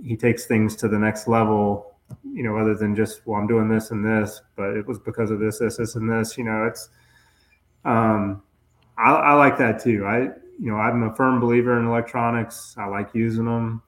he 0.04 0.16
takes 0.16 0.46
things 0.46 0.76
to 0.78 0.88
the 0.88 0.98
next 0.98 1.28
level, 1.28 1.96
you 2.24 2.44
know, 2.44 2.58
other 2.58 2.76
than 2.76 2.96
just 2.96 3.22
well, 3.26 3.40
I'm 3.40 3.48
doing 3.48 3.70
this 3.70 3.92
and 3.92 4.04
this, 4.04 4.42
but 4.56 4.76
it 4.76 4.88
was 4.88 5.00
because 5.00 5.32
of 5.32 5.40
this, 5.40 5.60
this, 5.60 5.78
this, 5.78 5.96
and 5.96 6.10
this. 6.10 6.38
You 6.38 6.46
know, 6.46 6.66
it's 6.66 6.90
um, 7.86 8.42
I, 8.98 9.12
I 9.12 9.34
like 9.34 9.58
that 9.60 9.84
too. 9.84 10.06
I 10.06 10.22
you 10.60 10.72
know 10.72 10.78
I'm 10.78 11.04
a 11.04 11.14
firm 11.16 11.40
believer 11.40 11.78
in 11.80 11.86
electronics. 11.86 12.76
I 12.78 12.86
like 12.86 13.10
using 13.14 13.46
them. 13.46 13.82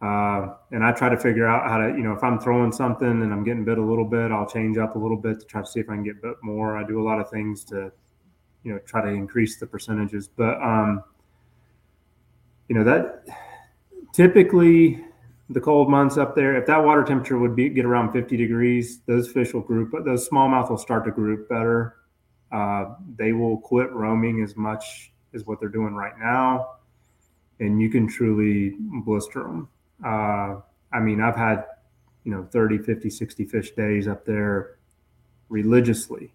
Uh, 0.00 0.54
and 0.70 0.84
I 0.84 0.92
try 0.92 1.08
to 1.08 1.16
figure 1.16 1.46
out 1.46 1.68
how 1.68 1.78
to, 1.78 1.88
you 1.88 2.02
know, 2.02 2.12
if 2.12 2.22
I'm 2.22 2.38
throwing 2.38 2.72
something 2.72 3.08
and 3.08 3.32
I'm 3.32 3.44
getting 3.44 3.64
bit 3.64 3.78
a 3.78 3.82
little 3.82 4.04
bit, 4.04 4.30
I'll 4.30 4.48
change 4.48 4.76
up 4.76 4.96
a 4.96 4.98
little 4.98 5.16
bit 5.16 5.40
to 5.40 5.46
try 5.46 5.62
to 5.62 5.66
see 5.66 5.80
if 5.80 5.88
I 5.88 5.94
can 5.94 6.04
get 6.04 6.20
bit 6.20 6.36
more. 6.42 6.76
I 6.76 6.86
do 6.86 7.00
a 7.00 7.04
lot 7.04 7.20
of 7.20 7.30
things 7.30 7.64
to, 7.66 7.90
you 8.64 8.72
know, 8.72 8.78
try 8.80 9.02
to 9.02 9.08
increase 9.08 9.58
the 9.58 9.66
percentages. 9.66 10.28
But, 10.28 10.60
um, 10.62 11.02
you 12.68 12.74
know, 12.74 12.84
that 12.84 13.24
typically 14.12 15.04
the 15.50 15.60
cold 15.60 15.90
months 15.90 16.16
up 16.16 16.34
there, 16.34 16.56
if 16.56 16.66
that 16.66 16.82
water 16.82 17.04
temperature 17.04 17.38
would 17.38 17.54
be 17.54 17.68
get 17.68 17.84
around 17.84 18.12
50 18.12 18.36
degrees, 18.36 19.00
those 19.06 19.30
fish 19.30 19.52
will 19.52 19.60
group, 19.60 19.92
those 20.04 20.28
smallmouth 20.28 20.70
will 20.70 20.78
start 20.78 21.04
to 21.04 21.10
group 21.10 21.48
better. 21.48 21.96
Uh, 22.50 22.94
they 23.16 23.32
will 23.32 23.58
quit 23.58 23.90
roaming 23.92 24.42
as 24.42 24.56
much 24.56 25.12
as 25.34 25.44
what 25.44 25.60
they're 25.60 25.68
doing 25.68 25.94
right 25.94 26.18
now, 26.18 26.76
and 27.58 27.80
you 27.80 27.90
can 27.90 28.06
truly 28.06 28.76
blister 29.04 29.42
them. 29.42 29.68
Uh, 30.02 30.60
I 30.92 31.00
mean, 31.00 31.20
I've 31.20 31.36
had, 31.36 31.64
you 32.24 32.32
know, 32.32 32.46
30, 32.50 32.78
50, 32.78 33.10
60 33.10 33.44
fish 33.44 33.70
days 33.72 34.08
up 34.08 34.24
there 34.24 34.76
religiously. 35.48 36.32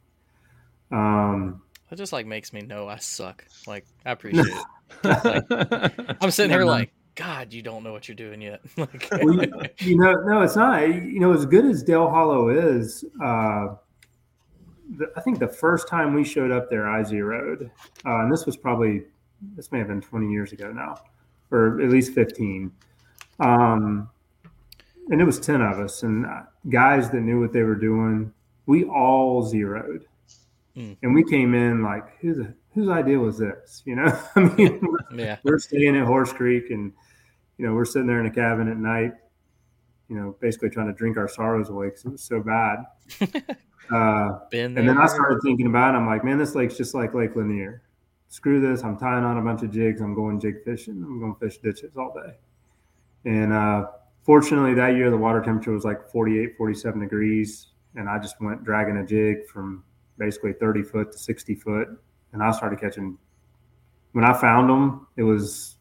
Um, 0.92 1.62
that 1.90 1.98
just 1.98 2.14
like 2.14 2.26
makes 2.26 2.54
me 2.54 2.62
know 2.62 2.88
I 2.88 2.98
suck. 2.98 3.46
Like, 3.66 3.86
I 4.06 4.12
appreciate 4.12 4.46
it. 4.46 4.66
Like, 5.04 6.18
I'm 6.22 6.32
sitting 6.32 6.52
here 6.52 6.66
like, 6.66 6.92
God, 7.16 7.52
you 7.52 7.62
don't 7.62 7.84
know 7.84 7.92
what 7.92 8.08
you're 8.08 8.16
doing 8.16 8.42
yet. 8.42 8.62
like, 8.78 9.08
well, 9.12 9.34
you, 9.34 9.52
you, 9.80 9.98
know, 9.98 10.14
no, 10.26 10.42
it's 10.42 10.56
not. 10.56 10.88
You 10.88 11.20
know, 11.20 11.34
as 11.34 11.46
good 11.46 11.66
as 11.66 11.84
Dale 11.84 12.10
Hollow 12.10 12.50
is, 12.50 13.04
uh, 13.22 13.76
the, 14.98 15.12
I 15.18 15.22
think 15.22 15.40
the 15.40 15.48
first 15.48 15.88
time 15.88 16.14
we 16.14 16.24
showed 16.24 16.52
up 16.52 16.70
there, 16.70 16.90
I 16.90 17.04
zeroed, 17.04 17.70
uh, 18.06 18.20
and 18.22 18.32
this 18.32 18.46
was 18.46 18.56
probably 18.56 19.04
this 19.56 19.72
may 19.72 19.80
have 19.80 19.88
been 19.88 20.02
20 20.02 20.32
years 20.32 20.52
ago 20.52 20.72
now, 20.72 20.98
or 21.52 21.82
at 21.82 21.90
least 21.90 22.14
15. 22.14 22.72
Um, 23.40 24.10
and 25.10 25.20
it 25.20 25.24
was 25.24 25.40
10 25.40 25.62
of 25.62 25.80
us 25.80 26.04
and 26.04 26.26
guys 26.70 27.10
that 27.10 27.22
knew 27.22 27.40
what 27.40 27.52
they 27.52 27.64
were 27.64 27.76
doing. 27.76 28.32
We 28.66 28.86
all 28.86 29.44
zeroed. 29.44 30.06
Mm. 30.76 30.98
And 31.02 31.16
we 31.16 31.24
came 31.24 31.56
in 31.56 31.82
like, 31.82 32.20
whose, 32.20 32.46
whose 32.74 32.90
idea 32.90 33.18
was 33.18 33.38
this? 33.38 33.82
You 33.86 33.96
know, 33.96 34.20
I 34.36 34.40
mean, 34.42 34.82
yeah. 35.14 35.38
we're 35.44 35.60
staying 35.60 35.98
at 35.98 36.06
Horse 36.06 36.32
Creek 36.32 36.70
and, 36.70 36.94
you 37.58 37.66
know, 37.66 37.74
we're 37.74 37.86
sitting 37.86 38.08
there 38.08 38.20
in 38.20 38.28
a 38.28 38.32
cabin 38.32 38.70
at 38.70 38.78
night, 38.78 39.14
you 40.10 40.16
know, 40.16 40.36
basically 40.40 40.70
trying 40.70 40.88
to 40.88 40.94
drink 40.94 41.18
our 41.18 41.28
sorrows 41.28 41.70
away 41.70 41.88
because 41.88 42.06
it 42.06 42.12
was 42.12 42.22
so 42.24 42.42
bad. 42.42 42.86
uh, 43.92 44.40
and 44.54 44.78
then 44.78 44.98
I 44.98 45.08
started 45.08 45.40
thinking 45.44 45.66
about 45.66 45.96
it. 45.96 45.98
I'm 45.98 46.06
like, 46.06 46.24
man, 46.24 46.38
this 46.38 46.54
lake's 46.54 46.78
just 46.78 46.94
like 46.94 47.16
Lake 47.16 47.36
Lanier. 47.36 47.82
Screw 48.28 48.62
this. 48.62 48.84
I'm 48.84 48.98
tying 48.98 49.24
on 49.26 49.40
a 49.40 49.42
bunch 49.42 49.64
of 49.64 49.72
jigs. 49.72 50.02
I'm 50.02 50.14
going 50.14 50.40
jig 50.40 50.64
fishing. 50.64 51.02
I'm 51.04 51.20
going 51.20 51.34
to 51.34 51.40
fish 51.40 51.58
ditches 51.58 51.98
all 51.98 52.14
day. 52.14 52.36
And 53.26 53.54
uh, 53.54 53.88
fortunately, 54.24 54.74
that 54.76 54.96
year 54.96 55.10
the 55.10 55.18
water 55.18 55.42
temperature 55.42 55.72
was 55.72 55.84
like 55.84 56.10
48, 56.12 56.58
47 56.58 57.00
degrees. 57.00 57.68
And 57.96 58.10
I 58.10 58.20
just 58.20 58.40
went 58.42 58.64
dragging 58.64 58.98
a 58.98 59.06
jig 59.06 59.48
from 59.48 59.84
basically 60.18 60.54
30 60.54 60.84
foot 60.84 61.12
to 61.12 61.18
60 61.18 61.56
foot. 61.56 61.88
And 62.34 62.44
I 62.44 62.52
started 62.52 62.80
catching. 62.80 63.18
When 64.12 64.26
I 64.26 64.34
found 64.34 64.70
them, 64.70 65.08
it 65.18 65.24
was 65.24 65.76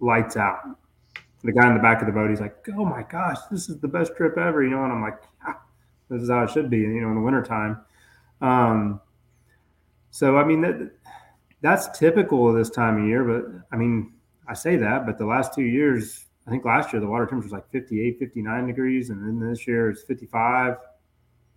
lights 0.00 0.36
out. 0.36 0.60
The 1.42 1.52
guy 1.52 1.68
in 1.68 1.74
the 1.74 1.80
back 1.80 2.00
of 2.00 2.06
the 2.06 2.12
boat, 2.12 2.30
he's 2.30 2.40
like, 2.40 2.56
"Oh 2.76 2.84
my 2.84 3.02
gosh, 3.02 3.36
this 3.50 3.68
is 3.68 3.78
the 3.78 3.88
best 3.88 4.16
trip 4.16 4.38
ever!" 4.38 4.62
You 4.62 4.70
know, 4.70 4.84
and 4.84 4.92
I'm 4.92 5.02
like, 5.02 5.20
ah, 5.46 5.60
"This 6.08 6.22
is 6.22 6.30
how 6.30 6.44
it 6.44 6.50
should 6.50 6.70
be." 6.70 6.78
You 6.78 7.02
know, 7.02 7.08
in 7.08 7.16
the 7.16 7.20
wintertime. 7.20 7.80
Um, 8.40 9.00
so 10.10 10.36
I 10.36 10.44
mean 10.44 10.60
that 10.62 10.92
that's 11.60 11.98
typical 11.98 12.48
of 12.48 12.54
this 12.54 12.70
time 12.70 13.02
of 13.02 13.08
year. 13.08 13.24
But 13.24 13.66
I 13.72 13.76
mean, 13.76 14.12
I 14.48 14.54
say 14.54 14.76
that, 14.76 15.06
but 15.06 15.18
the 15.18 15.26
last 15.26 15.54
two 15.54 15.64
years, 15.64 16.26
I 16.46 16.50
think 16.50 16.64
last 16.64 16.92
year 16.92 17.00
the 17.00 17.06
water 17.06 17.24
temperature 17.26 17.46
was 17.46 17.52
like 17.52 17.70
58, 17.70 18.18
59 18.18 18.66
degrees, 18.66 19.10
and 19.10 19.22
then 19.22 19.48
this 19.48 19.66
year 19.66 19.90
it's 19.90 20.02
55. 20.02 20.76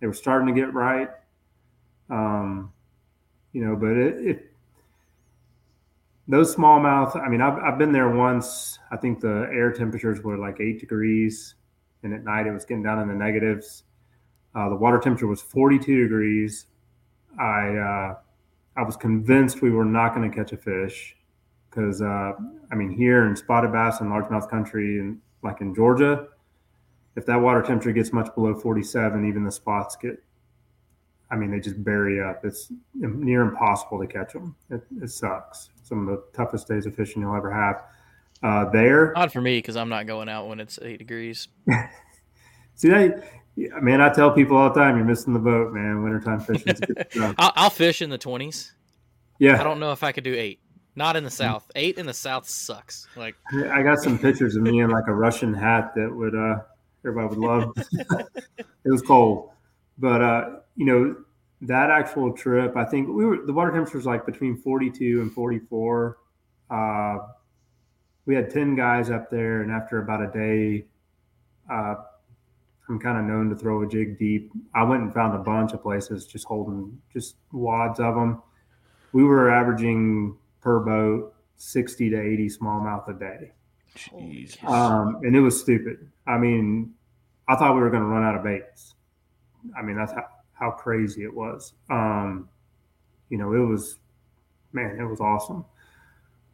They 0.00 0.06
were 0.06 0.14
starting 0.14 0.48
to 0.48 0.58
get 0.58 0.72
right. 0.72 1.10
Um, 2.08 2.72
you 3.52 3.64
know, 3.64 3.76
but 3.76 3.90
it, 3.90 4.26
it 4.26 4.52
those 6.26 6.54
smallmouth, 6.54 7.16
I 7.16 7.28
mean, 7.28 7.40
I've, 7.40 7.58
I've 7.58 7.78
been 7.78 7.92
there 7.92 8.10
once. 8.10 8.78
I 8.90 8.96
think 8.96 9.20
the 9.20 9.48
air 9.52 9.72
temperatures 9.72 10.22
were 10.22 10.36
like 10.36 10.60
eight 10.60 10.78
degrees, 10.80 11.54
and 12.02 12.14
at 12.14 12.24
night 12.24 12.46
it 12.46 12.52
was 12.52 12.64
getting 12.64 12.82
down 12.82 13.00
in 13.00 13.08
the 13.08 13.14
negatives. 13.14 13.84
Uh, 14.54 14.68
the 14.68 14.76
water 14.76 14.98
temperature 14.98 15.26
was 15.26 15.42
42 15.42 16.02
degrees. 16.02 16.66
I 17.38 17.76
uh, 17.76 18.14
I 18.76 18.82
was 18.82 18.96
convinced 18.96 19.60
we 19.60 19.70
were 19.70 19.84
not 19.84 20.14
going 20.14 20.30
to 20.30 20.34
catch 20.34 20.52
a 20.52 20.56
fish 20.56 21.16
because 21.68 22.02
uh, 22.02 22.32
I 22.70 22.74
mean 22.74 22.90
here 22.90 23.26
in 23.26 23.36
spotted 23.36 23.72
bass 23.72 24.00
and 24.00 24.10
largemouth 24.10 24.48
country 24.50 24.98
and 24.98 25.20
like 25.42 25.60
in 25.60 25.74
Georgia, 25.74 26.28
if 27.16 27.26
that 27.26 27.36
water 27.36 27.62
temperature 27.62 27.92
gets 27.92 28.12
much 28.12 28.34
below 28.34 28.54
47, 28.54 29.28
even 29.28 29.44
the 29.44 29.52
spots 29.52 29.96
get, 29.96 30.22
I 31.30 31.36
mean 31.36 31.50
they 31.50 31.60
just 31.60 31.82
bury 31.82 32.22
up. 32.22 32.44
It's 32.44 32.72
near 32.94 33.42
impossible 33.42 34.00
to 34.00 34.06
catch 34.06 34.32
them. 34.32 34.56
It, 34.70 34.82
it 35.02 35.10
sucks. 35.10 35.70
Some 35.82 36.06
of 36.06 36.14
the 36.14 36.24
toughest 36.36 36.68
days 36.68 36.86
of 36.86 36.94
fishing 36.94 37.22
you'll 37.22 37.36
ever 37.36 37.50
have. 37.50 37.82
Uh, 38.40 38.70
there, 38.70 39.12
not 39.16 39.32
for 39.32 39.40
me 39.40 39.58
because 39.58 39.76
I'm 39.76 39.88
not 39.88 40.06
going 40.06 40.28
out 40.28 40.46
when 40.48 40.60
it's 40.60 40.78
eight 40.80 40.98
degrees. 40.98 41.48
See 42.76 42.88
that. 42.88 43.24
Yeah, 43.56 43.80
man, 43.80 44.00
I 44.00 44.08
tell 44.10 44.30
people 44.30 44.56
all 44.56 44.72
the 44.72 44.78
time, 44.78 44.96
you're 44.96 45.04
missing 45.04 45.32
the 45.32 45.40
boat, 45.40 45.72
man. 45.72 46.04
Wintertime 46.04 46.38
fishing. 46.38 46.76
I'll, 47.38 47.52
I'll 47.56 47.70
fish 47.70 48.02
in 48.02 48.08
the 48.08 48.18
20s. 48.18 48.70
Yeah. 49.40 49.60
I 49.60 49.64
don't 49.64 49.80
know 49.80 49.90
if 49.90 50.04
I 50.04 50.12
could 50.12 50.22
do 50.22 50.32
eight. 50.32 50.60
Not 50.96 51.16
in 51.16 51.24
the 51.24 51.30
South. 51.30 51.70
Eight 51.76 51.98
in 51.98 52.06
the 52.06 52.14
South 52.14 52.48
sucks. 52.48 53.06
Like 53.16 53.36
I 53.70 53.82
got 53.82 53.98
some 53.98 54.18
pictures 54.18 54.56
of 54.56 54.62
me 54.62 54.80
in 54.80 54.90
like 54.90 55.04
a 55.06 55.14
Russian 55.14 55.54
hat 55.54 55.92
that 55.94 56.12
would 56.12 56.34
uh 56.34 56.60
everybody 57.04 57.28
would 57.28 57.38
love. 57.38 57.72
it 58.58 58.90
was 58.90 59.02
cold, 59.02 59.50
but 59.98 60.20
uh 60.20 60.50
you 60.76 60.86
know 60.86 61.16
that 61.62 61.90
actual 61.90 62.32
trip, 62.32 62.76
I 62.76 62.84
think 62.84 63.08
we 63.08 63.24
were 63.24 63.44
the 63.44 63.52
water 63.52 63.72
temperature 63.72 63.98
was 63.98 64.06
like 64.06 64.24
between 64.26 64.56
42 64.56 65.20
and 65.20 65.32
44. 65.32 66.18
Uh, 66.70 67.18
we 68.26 68.34
had 68.34 68.50
10 68.50 68.76
guys 68.76 69.10
up 69.10 69.30
there, 69.30 69.62
and 69.62 69.72
after 69.72 69.98
about 69.98 70.22
a 70.22 70.26
day, 70.28 70.84
uh, 71.70 71.94
I'm 72.88 72.98
kind 72.98 73.18
of 73.18 73.24
known 73.24 73.50
to 73.50 73.56
throw 73.56 73.82
a 73.82 73.88
jig 73.88 74.18
deep. 74.18 74.52
I 74.74 74.82
went 74.84 75.02
and 75.02 75.12
found 75.12 75.34
a 75.34 75.38
bunch 75.38 75.72
of 75.72 75.82
places 75.82 76.26
just 76.26 76.46
holding 76.46 77.00
just 77.12 77.36
wads 77.52 78.00
of 78.00 78.14
them. 78.14 78.42
We 79.12 79.24
were 79.24 79.50
averaging 79.50 80.36
per 80.60 80.80
boat 80.80 81.34
60 81.56 82.10
to 82.10 82.20
80 82.20 82.48
smallmouth 82.48 83.08
a 83.08 83.18
day. 83.18 83.52
Jeez. 83.96 84.62
Um, 84.64 85.20
and 85.22 85.34
it 85.34 85.40
was 85.40 85.60
stupid. 85.60 86.08
I 86.26 86.38
mean, 86.38 86.94
I 87.48 87.56
thought 87.56 87.74
we 87.74 87.80
were 87.80 87.90
going 87.90 88.02
to 88.02 88.08
run 88.08 88.22
out 88.22 88.36
of 88.36 88.44
baits. 88.44 88.94
I 89.76 89.82
mean, 89.82 89.96
that's 89.96 90.12
how, 90.12 90.26
how 90.52 90.70
crazy 90.70 91.24
it 91.24 91.34
was. 91.34 91.72
Um, 91.90 92.48
you 93.28 93.38
know, 93.38 93.52
it 93.52 93.66
was, 93.66 93.98
man, 94.72 94.98
it 95.00 95.04
was 95.04 95.20
awesome. 95.20 95.64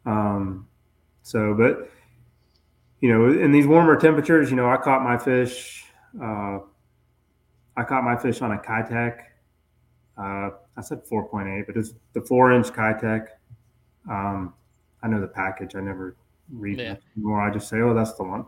Um, 0.05 0.67
so, 1.21 1.53
but 1.53 1.89
you 3.01 3.09
know, 3.09 3.27
in 3.27 3.51
these 3.51 3.67
warmer 3.67 3.95
temperatures, 3.97 4.49
you 4.49 4.55
know, 4.55 4.69
I 4.69 4.77
caught 4.77 5.03
my 5.03 5.17
fish. 5.17 5.85
Uh, 6.19 6.59
I 7.77 7.83
caught 7.83 8.03
my 8.03 8.15
fish 8.15 8.41
on 8.41 8.51
a 8.51 8.57
Keitech. 8.57 9.19
Uh, 10.17 10.51
I 10.77 10.81
said 10.81 11.05
4.8, 11.05 11.67
but 11.67 11.75
it's 11.75 11.93
the 12.13 12.21
four 12.21 12.51
inch 12.51 12.67
Keitech. 12.67 13.27
Um, 14.09 14.53
I 15.03 15.07
know 15.07 15.21
the 15.21 15.27
package. 15.27 15.75
I 15.75 15.81
never 15.81 16.15
read 16.51 16.79
yeah. 16.79 16.95
more. 17.15 17.41
I 17.41 17.51
just 17.51 17.69
say, 17.69 17.77
oh, 17.81 17.93
that's 17.93 18.13
the 18.13 18.23
one. 18.23 18.45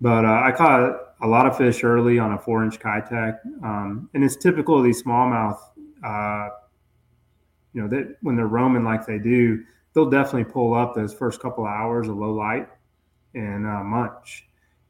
But 0.00 0.24
uh, 0.24 0.42
I 0.44 0.52
caught 0.52 1.14
a 1.20 1.26
lot 1.26 1.46
of 1.46 1.56
fish 1.56 1.84
early 1.84 2.18
on 2.18 2.32
a 2.32 2.38
four 2.38 2.64
inch 2.64 2.78
Keitech. 2.78 3.38
Um, 3.62 4.10
and 4.14 4.24
it's 4.24 4.36
typical 4.36 4.78
of 4.78 4.84
these 4.84 5.02
smallmouth, 5.02 5.58
uh, 6.04 6.48
you 7.72 7.82
know, 7.82 7.88
that 7.88 8.16
when 8.22 8.36
they're 8.36 8.46
roaming 8.48 8.84
like 8.84 9.06
they 9.06 9.18
do, 9.18 9.64
they'll 9.94 10.10
definitely 10.10 10.50
pull 10.50 10.74
up 10.74 10.94
those 10.94 11.14
first 11.14 11.40
couple 11.40 11.64
of 11.64 11.70
hours 11.70 12.08
of 12.08 12.16
low 12.16 12.32
light 12.32 12.68
and 13.34 13.66
uh, 13.66 13.82
munch. 13.82 14.46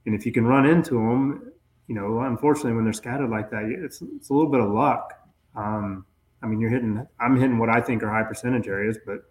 And 0.07 0.15
if 0.15 0.25
you 0.27 0.33
can 0.33 0.47
run 0.47 0.67
into 0.67 0.95
them, 0.95 1.53
you 1.89 1.95
know, 1.95 2.21
unfortunately, 2.21 2.73
when 2.73 2.85
they're 2.85 2.93
scattered 2.93 3.31
like 3.31 3.51
that, 3.51 3.65
it's, 3.65 4.03
it's 4.03 4.31
a 4.31 4.33
little 4.33 4.51
bit 4.51 4.61
of 4.61 4.71
luck. 4.71 5.13
Um, 5.55 6.07
I 6.43 6.47
mean, 6.47 6.59
you're 6.61 6.71
hitting, 6.71 7.07
I'm 7.21 7.39
hitting 7.39 7.59
what 7.59 7.69
I 7.69 7.81
think 7.81 8.03
are 8.03 8.09
high 8.09 8.23
percentage 8.23 8.67
areas, 8.67 8.99
but 9.05 9.31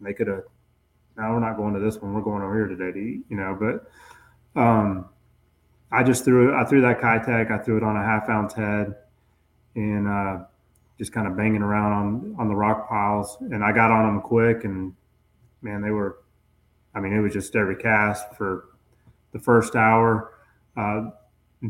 they 0.00 0.12
could 0.12 0.26
have, 0.26 0.44
now 1.16 1.32
we're 1.32 1.40
not 1.40 1.56
going 1.56 1.74
to 1.74 1.80
this 1.80 1.98
one. 1.98 2.14
We're 2.14 2.22
going 2.22 2.42
over 2.42 2.54
here 2.54 2.66
today 2.66 2.92
to 2.92 2.98
eat, 2.98 3.24
you 3.28 3.36
know, 3.36 3.56
but, 3.58 4.60
um, 4.60 5.08
I 5.90 6.02
just 6.02 6.24
threw 6.24 6.54
I 6.54 6.64
threw 6.64 6.80
that 6.82 7.00
Keitech, 7.00 7.50
I 7.50 7.58
threw 7.58 7.78
it 7.78 7.82
on 7.82 7.96
a 7.96 8.02
half 8.02 8.28
ounce 8.28 8.52
head 8.52 8.94
and, 9.74 10.06
uh, 10.06 10.44
just 10.98 11.12
kind 11.12 11.26
of 11.26 11.36
banging 11.36 11.62
around 11.62 11.92
on, 11.92 12.36
on 12.38 12.48
the 12.48 12.54
rock 12.54 12.88
piles 12.88 13.38
and 13.40 13.64
I 13.64 13.72
got 13.72 13.90
on 13.90 14.04
them 14.04 14.20
quick 14.20 14.64
and 14.64 14.94
man, 15.62 15.80
they 15.80 15.90
were, 15.90 16.18
I 16.94 17.00
mean, 17.00 17.12
it 17.12 17.20
was 17.20 17.32
just 17.32 17.54
every 17.56 17.76
cast 17.76 18.34
for 18.34 18.66
the 19.32 19.38
first 19.38 19.76
hour. 19.76 20.34
Uh, 20.76 21.10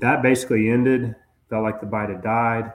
that 0.01 0.23
basically 0.23 0.69
ended. 0.71 1.15
Felt 1.49 1.63
like 1.63 1.81
the 1.81 1.87
bite 1.87 2.11
had 2.11 2.23
died. 2.23 2.73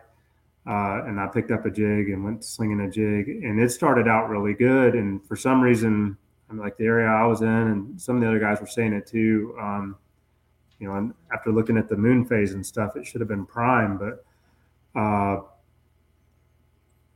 Uh, 0.65 1.03
and 1.05 1.19
I 1.19 1.27
picked 1.27 1.51
up 1.51 1.65
a 1.65 1.71
jig 1.71 2.09
and 2.09 2.23
went 2.23 2.43
slinging 2.43 2.81
a 2.81 2.89
jig, 2.89 3.27
and 3.27 3.59
it 3.59 3.69
started 3.69 4.07
out 4.07 4.29
really 4.29 4.53
good. 4.53 4.95
And 4.95 5.25
for 5.25 5.35
some 5.35 5.61
reason, 5.61 6.17
I'm 6.49 6.57
like 6.57 6.77
the 6.77 6.85
area 6.85 7.07
I 7.07 7.25
was 7.25 7.41
in, 7.41 7.47
and 7.47 8.01
some 8.01 8.15
of 8.15 8.21
the 8.21 8.27
other 8.27 8.39
guys 8.39 8.61
were 8.61 8.67
saying 8.67 8.93
it 8.93 9.05
too. 9.05 9.55
Um, 9.59 9.97
you 10.79 10.87
know, 10.87 10.95
and 10.95 11.13
after 11.33 11.51
looking 11.51 11.77
at 11.77 11.89
the 11.89 11.97
moon 11.97 12.25
phase 12.25 12.53
and 12.53 12.65
stuff, 12.65 12.95
it 12.95 13.05
should 13.05 13.21
have 13.21 13.27
been 13.27 13.45
prime, 13.45 13.97
but 13.97 14.25
uh, 14.95 15.41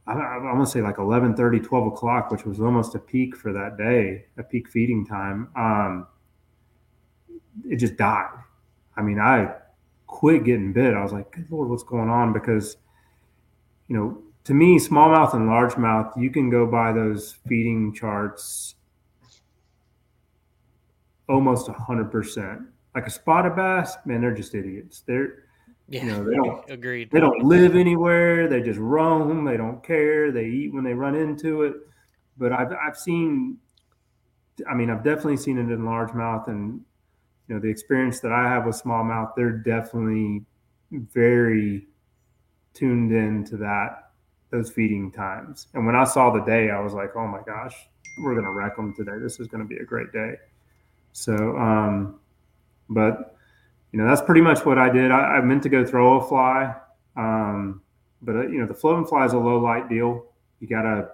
I, 0.07 0.13
I 0.13 0.53
want 0.53 0.65
to 0.65 0.71
say 0.71 0.81
like 0.81 0.97
11, 0.97 1.35
30, 1.35 1.59
12 1.59 1.87
o'clock, 1.87 2.31
which 2.31 2.45
was 2.45 2.61
almost 2.61 2.95
a 2.95 2.99
peak 2.99 3.35
for 3.35 3.51
that 3.53 3.77
day, 3.77 4.25
a 4.37 4.43
peak 4.43 4.69
feeding 4.69 5.05
time. 5.05 5.49
Um, 5.55 6.07
it 7.69 7.75
just 7.77 7.97
died. 7.97 8.31
I 8.95 9.01
mean, 9.01 9.19
I 9.19 9.53
quit 10.07 10.45
getting 10.45 10.71
bit. 10.71 10.93
I 10.93 11.03
was 11.03 11.11
like, 11.11 11.31
good 11.31 11.51
Lord, 11.51 11.69
what's 11.69 11.83
going 11.83 12.09
on? 12.09 12.31
Because, 12.31 12.77
you 13.87 13.95
know, 13.95 14.21
to 14.45 14.53
me, 14.53 14.79
smallmouth 14.79 15.33
and 15.33 15.49
largemouth, 15.49 16.19
you 16.21 16.29
can 16.29 16.49
go 16.49 16.65
by 16.65 16.91
those 16.91 17.35
feeding 17.47 17.93
charts 17.93 18.75
almost 21.29 21.67
100%. 21.67 22.65
Like 22.95 23.07
a 23.07 23.09
spotted 23.09 23.55
bass, 23.55 23.97
man, 24.05 24.21
they're 24.21 24.33
just 24.33 24.55
idiots. 24.55 25.03
They're, 25.05 25.43
yeah, 25.89 26.03
you 26.03 26.11
know, 26.11 26.23
they 26.23 26.35
don't 26.35 26.69
agreed. 26.69 27.11
They 27.11 27.19
don't 27.19 27.43
live 27.43 27.75
anywhere. 27.75 28.47
They 28.47 28.61
just 28.61 28.79
roam. 28.79 29.45
They 29.45 29.57
don't 29.57 29.83
care. 29.83 30.31
They 30.31 30.45
eat 30.45 30.73
when 30.73 30.83
they 30.83 30.93
run 30.93 31.15
into 31.15 31.63
it. 31.63 31.75
But 32.37 32.51
I've 32.51 32.71
I've 32.71 32.97
seen, 32.97 33.57
I 34.69 34.73
mean, 34.75 34.89
I've 34.89 35.03
definitely 35.03 35.37
seen 35.37 35.57
it 35.57 35.71
in 35.71 35.79
largemouth, 35.79 36.47
and 36.47 36.81
you 37.47 37.55
know, 37.55 37.61
the 37.61 37.69
experience 37.69 38.19
that 38.21 38.31
I 38.31 38.47
have 38.47 38.65
with 38.65 38.81
smallmouth, 38.81 39.33
they're 39.35 39.51
definitely 39.51 40.43
very 40.91 41.87
tuned 42.77 43.11
in 43.11 43.43
to 43.45 43.57
that 43.57 44.11
those 44.49 44.69
feeding 44.69 45.11
times. 45.11 45.67
And 45.73 45.85
when 45.85 45.95
I 45.95 46.05
saw 46.05 46.31
the 46.31 46.41
day, 46.41 46.69
I 46.69 46.79
was 46.79 46.93
like, 46.93 47.15
oh 47.15 47.27
my 47.27 47.41
gosh, 47.45 47.75
we're 48.19 48.35
gonna 48.35 48.51
wreck 48.51 48.75
them 48.75 48.93
today. 48.95 49.17
This 49.21 49.39
is 49.39 49.47
gonna 49.47 49.65
be 49.65 49.77
a 49.77 49.83
great 49.83 50.11
day. 50.11 50.35
So, 51.11 51.57
um, 51.57 52.19
but 52.89 53.35
you 53.91 53.99
know, 53.99 54.07
that's 54.07 54.21
pretty 54.21 54.41
much 54.41 54.65
what 54.65 54.77
I 54.77 54.89
did. 54.89 55.11
I, 55.11 55.37
I 55.37 55.41
meant 55.41 55.63
to 55.63 55.69
go 55.69 55.85
throw 55.85 56.19
a 56.19 56.27
fly, 56.27 56.75
um, 57.15 57.81
but 58.21 58.35
uh, 58.35 58.47
you 58.47 58.59
know, 58.59 58.67
the 58.67 58.73
floating 58.73 59.05
fly 59.05 59.25
is 59.25 59.33
a 59.33 59.37
low 59.37 59.57
light 59.59 59.89
deal. 59.89 60.25
You 60.59 60.67
gotta, 60.67 61.09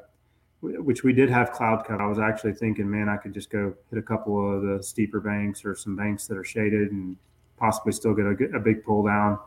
which 0.61 1.03
we 1.03 1.13
did 1.13 1.29
have 1.29 1.51
cloud 1.51 1.85
cut. 1.85 2.01
I 2.01 2.07
was 2.07 2.19
actually 2.19 2.53
thinking, 2.53 2.89
man, 2.89 3.09
I 3.09 3.17
could 3.17 3.33
just 3.33 3.49
go 3.49 3.73
hit 3.89 3.99
a 3.99 4.01
couple 4.03 4.55
of 4.55 4.61
the 4.61 4.83
steeper 4.83 5.19
banks 5.19 5.65
or 5.65 5.75
some 5.75 5.95
banks 5.95 6.27
that 6.27 6.37
are 6.37 6.43
shaded 6.43 6.91
and 6.91 7.17
possibly 7.57 7.91
still 7.91 8.13
get 8.13 8.25
a, 8.25 8.55
a 8.55 8.59
big 8.59 8.83
pull 8.83 9.03
down. 9.03 9.39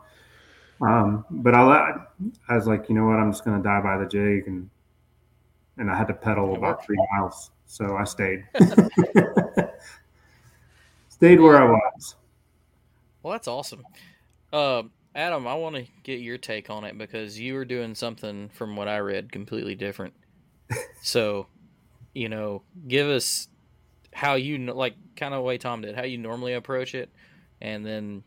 Um, 0.81 1.25
but 1.29 1.55
I, 1.55 1.95
I 2.49 2.55
was 2.55 2.67
like, 2.67 2.89
you 2.89 2.95
know 2.95 3.05
what, 3.05 3.17
I'm 3.17 3.31
just 3.31 3.43
going 3.43 3.57
to 3.57 3.63
die 3.63 3.81
by 3.81 3.97
the 3.97 4.05
jig, 4.05 4.47
and 4.47 4.69
and 5.77 5.91
I 5.91 5.97
had 5.97 6.07
to 6.07 6.13
pedal 6.13 6.55
about 6.55 6.85
three 6.85 6.97
miles, 7.13 7.51
so 7.65 7.95
I 7.95 8.03
stayed. 8.03 8.43
stayed 11.09 11.39
where 11.39 11.57
I 11.57 11.65
was. 11.65 12.15
Well, 13.21 13.33
that's 13.33 13.47
awesome. 13.47 13.83
Uh, 14.53 14.83
Adam, 15.15 15.47
I 15.47 15.55
want 15.55 15.75
to 15.75 15.85
get 16.03 16.19
your 16.19 16.37
take 16.37 16.69
on 16.69 16.83
it 16.83 16.97
because 16.97 17.39
you 17.39 17.55
were 17.55 17.65
doing 17.65 17.95
something 17.95 18.49
from 18.49 18.75
what 18.75 18.87
I 18.87 18.99
read 18.99 19.31
completely 19.31 19.75
different. 19.75 20.13
so, 21.01 21.47
you 22.13 22.29
know, 22.29 22.61
give 22.87 23.07
us 23.07 23.47
how 24.13 24.35
you 24.35 24.57
like 24.73 24.95
kind 25.15 25.33
of 25.33 25.43
way 25.43 25.57
Tom 25.57 25.81
did, 25.81 25.95
how 25.95 26.03
you 26.03 26.17
normally 26.17 26.53
approach 26.53 26.95
it, 26.95 27.09
and 27.61 27.85
then, 27.85 28.23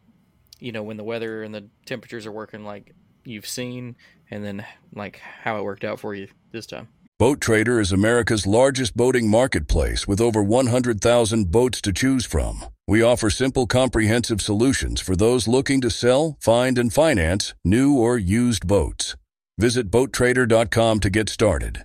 you 0.60 0.72
know, 0.72 0.82
when 0.82 0.96
the 0.96 1.04
weather 1.04 1.42
and 1.42 1.54
the 1.54 1.68
temperatures 1.86 2.26
are 2.26 2.32
working 2.32 2.64
like 2.64 2.94
you've 3.24 3.46
seen, 3.46 3.96
and 4.30 4.44
then 4.44 4.64
like 4.94 5.18
how 5.18 5.58
it 5.58 5.64
worked 5.64 5.84
out 5.84 6.00
for 6.00 6.14
you 6.14 6.28
this 6.52 6.66
time. 6.66 6.88
Boat 7.18 7.38
Trader 7.38 7.78
is 7.78 7.92
America's 7.92 8.46
largest 8.46 8.96
boating 8.96 9.28
marketplace 9.28 10.08
with 10.08 10.22
over 10.22 10.42
100,000 10.42 11.50
boats 11.50 11.82
to 11.82 11.92
choose 11.92 12.24
from. 12.24 12.64
We 12.88 13.02
offer 13.02 13.28
simple, 13.28 13.66
comprehensive 13.66 14.40
solutions 14.40 15.02
for 15.02 15.14
those 15.14 15.46
looking 15.46 15.82
to 15.82 15.90
sell, 15.90 16.38
find, 16.40 16.78
and 16.78 16.90
finance 16.90 17.52
new 17.62 17.94
or 17.94 18.16
used 18.16 18.66
boats. 18.66 19.16
Visit 19.58 19.90
BoatTrader.com 19.90 21.00
to 21.00 21.10
get 21.10 21.28
started. 21.28 21.84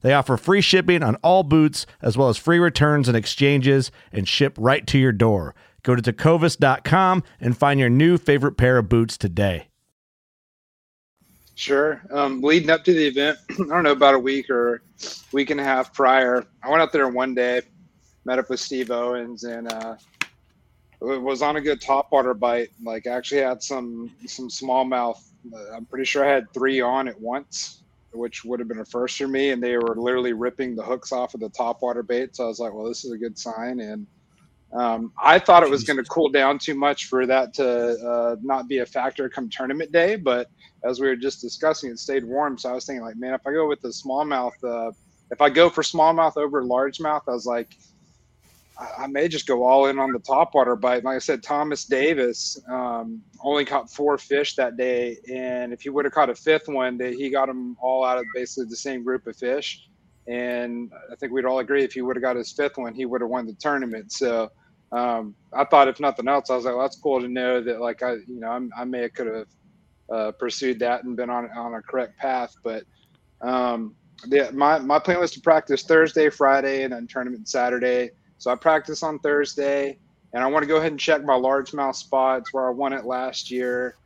They 0.00 0.12
offer 0.12 0.36
free 0.36 0.60
shipping 0.60 1.02
on 1.02 1.16
all 1.16 1.42
boots, 1.42 1.86
as 2.00 2.16
well 2.16 2.28
as 2.28 2.36
free 2.36 2.58
returns 2.58 3.08
and 3.08 3.16
exchanges, 3.16 3.90
and 4.12 4.28
ship 4.28 4.56
right 4.58 4.86
to 4.86 4.98
your 4.98 5.12
door. 5.12 5.54
Go 5.82 5.94
to 5.94 6.02
tecovas.com 6.02 7.22
and 7.40 7.56
find 7.56 7.80
your 7.80 7.88
new 7.88 8.18
favorite 8.18 8.56
pair 8.56 8.78
of 8.78 8.88
boots 8.88 9.16
today. 9.16 9.68
Sure. 11.54 12.00
Um, 12.12 12.40
leading 12.40 12.70
up 12.70 12.84
to 12.84 12.92
the 12.92 13.06
event, 13.06 13.38
I 13.50 13.54
don't 13.56 13.82
know, 13.82 13.92
about 13.92 14.14
a 14.14 14.18
week 14.18 14.48
or 14.48 14.82
week 15.32 15.50
and 15.50 15.60
a 15.60 15.64
half 15.64 15.92
prior, 15.92 16.46
I 16.62 16.70
went 16.70 16.82
out 16.82 16.92
there 16.92 17.08
one 17.08 17.34
day, 17.34 17.62
met 18.24 18.38
up 18.38 18.48
with 18.48 18.60
Steve 18.60 18.92
Owens, 18.92 19.42
and 19.42 19.72
uh, 19.72 19.96
was 21.00 21.42
on 21.42 21.56
a 21.56 21.60
good 21.60 21.80
topwater 21.80 22.38
bite. 22.38 22.70
Like, 22.82 23.08
actually 23.08 23.40
had 23.40 23.62
some 23.62 24.12
some 24.26 24.48
smallmouth. 24.48 25.20
Uh, 25.52 25.74
I'm 25.74 25.84
pretty 25.84 26.04
sure 26.04 26.24
I 26.24 26.28
had 26.28 26.52
three 26.52 26.80
on 26.80 27.08
at 27.08 27.20
once. 27.20 27.82
Which 28.12 28.44
would 28.44 28.60
have 28.60 28.68
been 28.68 28.80
a 28.80 28.84
first 28.84 29.18
for 29.18 29.28
me. 29.28 29.50
And 29.50 29.62
they 29.62 29.76
were 29.76 29.96
literally 29.96 30.32
ripping 30.32 30.74
the 30.74 30.82
hooks 30.82 31.12
off 31.12 31.34
of 31.34 31.40
the 31.40 31.48
top 31.50 31.82
water 31.82 32.02
bait. 32.02 32.36
So 32.36 32.44
I 32.44 32.46
was 32.46 32.58
like, 32.58 32.72
well, 32.72 32.86
this 32.86 33.04
is 33.04 33.12
a 33.12 33.18
good 33.18 33.38
sign. 33.38 33.80
And 33.80 34.06
um, 34.72 35.12
I 35.22 35.38
thought 35.38 35.62
it 35.62 35.70
was 35.70 35.84
going 35.84 35.96
to 35.96 36.04
cool 36.04 36.28
down 36.28 36.58
too 36.58 36.74
much 36.74 37.06
for 37.06 37.26
that 37.26 37.54
to 37.54 37.66
uh, 37.66 38.36
not 38.42 38.68
be 38.68 38.78
a 38.78 38.86
factor 38.86 39.28
come 39.28 39.48
tournament 39.48 39.92
day. 39.92 40.16
But 40.16 40.50
as 40.84 41.00
we 41.00 41.08
were 41.08 41.16
just 41.16 41.40
discussing, 41.40 41.90
it 41.90 41.98
stayed 41.98 42.24
warm. 42.24 42.58
So 42.58 42.70
I 42.70 42.72
was 42.74 42.86
thinking, 42.86 43.02
like, 43.02 43.16
man, 43.16 43.34
if 43.34 43.46
I 43.46 43.52
go 43.52 43.66
with 43.66 43.80
the 43.80 43.88
smallmouth, 43.88 44.52
uh, 44.62 44.92
if 45.30 45.40
I 45.40 45.50
go 45.50 45.68
for 45.68 45.82
smallmouth 45.82 46.36
over 46.36 46.62
largemouth, 46.62 47.22
I 47.28 47.32
was 47.32 47.46
like, 47.46 47.76
I, 48.78 49.06
may 49.08 49.26
just 49.28 49.46
go 49.46 49.64
all 49.64 49.86
in 49.86 49.98
on 49.98 50.12
the 50.12 50.20
topwater 50.20 50.80
bite. 50.80 51.04
Like 51.04 51.16
I 51.16 51.18
said, 51.18 51.42
Thomas 51.42 51.84
Davis 51.84 52.60
um, 52.70 53.20
only 53.42 53.64
caught 53.64 53.90
four 53.90 54.16
fish 54.18 54.54
that 54.54 54.76
day, 54.76 55.16
and 55.32 55.72
if 55.72 55.82
he 55.82 55.88
would 55.88 56.04
have 56.04 56.14
caught 56.14 56.30
a 56.30 56.34
fifth 56.34 56.68
one, 56.68 56.96
that 56.98 57.14
he 57.14 57.30
got 57.30 57.46
them 57.46 57.76
all 57.80 58.04
out 58.04 58.18
of 58.18 58.24
basically 58.34 58.66
the 58.68 58.76
same 58.76 59.02
group 59.02 59.26
of 59.26 59.36
fish. 59.36 59.84
And 60.28 60.92
I 61.10 61.16
think 61.16 61.32
we'd 61.32 61.44
all 61.44 61.58
agree 61.58 61.82
if 61.84 61.92
he 61.92 62.02
would 62.02 62.16
have 62.16 62.22
got 62.22 62.36
his 62.36 62.52
fifth 62.52 62.76
one, 62.76 62.94
he 62.94 63.06
would 63.06 63.20
have 63.20 63.30
won 63.30 63.46
the 63.46 63.54
tournament. 63.54 64.12
So 64.12 64.50
um, 64.92 65.34
I 65.52 65.64
thought, 65.64 65.88
if 65.88 66.00
nothing 66.00 66.28
else, 66.28 66.50
I 66.50 66.56
was 66.56 66.64
like, 66.64 66.74
well, 66.74 66.84
that's 66.84 67.00
cool 67.00 67.20
to 67.20 67.28
know 67.28 67.62
that, 67.62 67.80
like, 67.80 68.02
I, 68.02 68.12
you 68.26 68.40
know, 68.40 68.48
I'm, 68.48 68.70
i 68.76 68.84
may 68.84 69.02
have 69.02 69.14
could 69.14 69.26
have 69.26 69.46
uh, 70.12 70.32
pursued 70.32 70.78
that 70.80 71.04
and 71.04 71.16
been 71.16 71.30
on 71.30 71.50
on 71.50 71.74
a 71.74 71.82
correct 71.82 72.18
path. 72.18 72.54
But 72.62 72.84
um, 73.40 73.94
yeah, 74.26 74.50
my 74.52 74.78
my 74.78 74.98
plan 74.98 75.20
was 75.20 75.32
to 75.32 75.40
practice 75.40 75.82
Thursday, 75.82 76.30
Friday, 76.30 76.84
and 76.84 76.92
then 76.92 77.06
tournament 77.06 77.48
Saturday. 77.48 78.10
So 78.38 78.50
I 78.50 78.54
practice 78.54 79.02
on 79.02 79.18
Thursday, 79.18 79.98
and 80.32 80.42
I 80.42 80.46
want 80.46 80.62
to 80.62 80.68
go 80.68 80.76
ahead 80.76 80.92
and 80.92 81.00
check 81.00 81.24
my 81.24 81.34
largemouth 81.34 81.96
spots 81.96 82.52
where 82.52 82.68
I 82.68 82.70
won 82.70 82.92
it 82.92 83.04
last 83.04 83.50
year. 83.50 83.96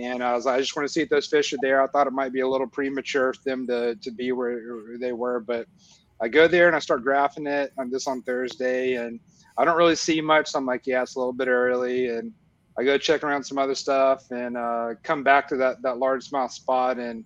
And 0.00 0.22
I 0.22 0.34
was 0.34 0.46
I 0.46 0.58
just 0.58 0.76
want 0.76 0.86
to 0.86 0.92
see 0.92 1.02
if 1.02 1.08
those 1.08 1.26
fish 1.26 1.52
are 1.52 1.58
there. 1.62 1.82
I 1.82 1.86
thought 1.86 2.06
it 2.06 2.12
might 2.12 2.32
be 2.32 2.40
a 2.40 2.48
little 2.48 2.66
premature 2.66 3.32
for 3.32 3.42
them 3.44 3.66
to, 3.68 3.94
to 3.96 4.10
be 4.10 4.32
where 4.32 4.98
they 4.98 5.12
were, 5.12 5.40
but 5.40 5.66
I 6.20 6.28
go 6.28 6.46
there 6.46 6.66
and 6.66 6.76
I 6.76 6.78
start 6.78 7.04
graphing 7.04 7.48
it 7.48 7.72
on 7.78 7.90
this 7.90 8.06
on 8.06 8.22
Thursday, 8.22 8.94
and 8.94 9.18
I 9.56 9.64
don't 9.64 9.76
really 9.76 9.96
see 9.96 10.20
much. 10.20 10.50
So 10.50 10.58
I'm 10.58 10.66
like, 10.66 10.86
yeah, 10.86 11.02
it's 11.02 11.16
a 11.16 11.18
little 11.18 11.32
bit 11.32 11.48
early, 11.48 12.10
and 12.10 12.32
I 12.78 12.84
go 12.84 12.96
check 12.98 13.24
around 13.24 13.44
some 13.44 13.58
other 13.58 13.74
stuff 13.74 14.30
and 14.30 14.56
uh, 14.56 14.90
come 15.02 15.22
back 15.22 15.48
to 15.48 15.56
that 15.56 15.82
that 15.82 15.96
largemouth 15.96 16.52
spot, 16.52 16.98
and 16.98 17.24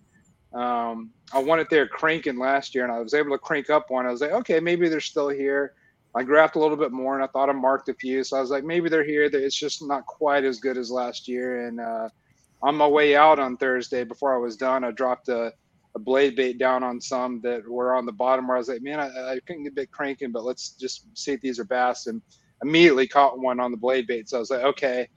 um, 0.54 1.10
I 1.32 1.40
won 1.40 1.60
it 1.60 1.68
there 1.68 1.86
cranking 1.86 2.38
last 2.38 2.74
year, 2.74 2.84
and 2.84 2.92
I 2.92 3.00
was 3.00 3.12
able 3.12 3.30
to 3.32 3.38
crank 3.38 3.70
up 3.70 3.90
one. 3.90 4.06
I 4.06 4.10
was 4.10 4.20
like, 4.20 4.32
okay, 4.32 4.60
maybe 4.60 4.88
they're 4.88 5.00
still 5.00 5.28
here. 5.28 5.74
I 6.14 6.22
graphed 6.22 6.54
a 6.54 6.58
little 6.58 6.76
bit 6.76 6.92
more, 6.92 7.14
and 7.14 7.22
I 7.22 7.26
thought 7.26 7.50
I 7.50 7.52
marked 7.52 7.88
a 7.88 7.94
few. 7.94 8.24
So 8.24 8.36
I 8.36 8.40
was 8.40 8.50
like, 8.50 8.64
maybe 8.64 8.88
they're 8.88 9.04
here. 9.04 9.24
It's 9.24 9.58
just 9.58 9.86
not 9.86 10.06
quite 10.06 10.44
as 10.44 10.60
good 10.60 10.78
as 10.78 10.90
last 10.90 11.28
year. 11.28 11.66
And 11.66 11.80
uh, 11.80 12.08
on 12.62 12.74
my 12.74 12.86
way 12.86 13.16
out 13.16 13.38
on 13.38 13.56
Thursday, 13.56 14.04
before 14.04 14.34
I 14.34 14.38
was 14.38 14.56
done, 14.56 14.84
I 14.84 14.92
dropped 14.92 15.28
a, 15.28 15.52
a 15.94 15.98
blade 15.98 16.36
bait 16.36 16.58
down 16.58 16.82
on 16.82 17.00
some 17.00 17.40
that 17.42 17.68
were 17.68 17.94
on 17.94 18.06
the 18.06 18.12
bottom. 18.12 18.48
Where 18.48 18.56
I 18.56 18.60
was 18.60 18.68
like, 18.68 18.82
man, 18.82 18.98
I, 19.00 19.08
I 19.32 19.40
couldn't 19.46 19.64
get 19.64 19.72
a 19.72 19.74
bit 19.74 19.90
cranking, 19.90 20.32
but 20.32 20.44
let's 20.44 20.70
just 20.70 21.06
see 21.14 21.32
if 21.32 21.40
these 21.42 21.58
are 21.58 21.64
bass. 21.64 22.06
And 22.06 22.22
immediately 22.62 23.06
caught 23.06 23.38
one 23.38 23.60
on 23.60 23.70
the 23.70 23.76
blade 23.76 24.06
bait. 24.06 24.28
So 24.28 24.38
I 24.38 24.40
was 24.40 24.50
like, 24.50 24.62
okay, 24.62 25.08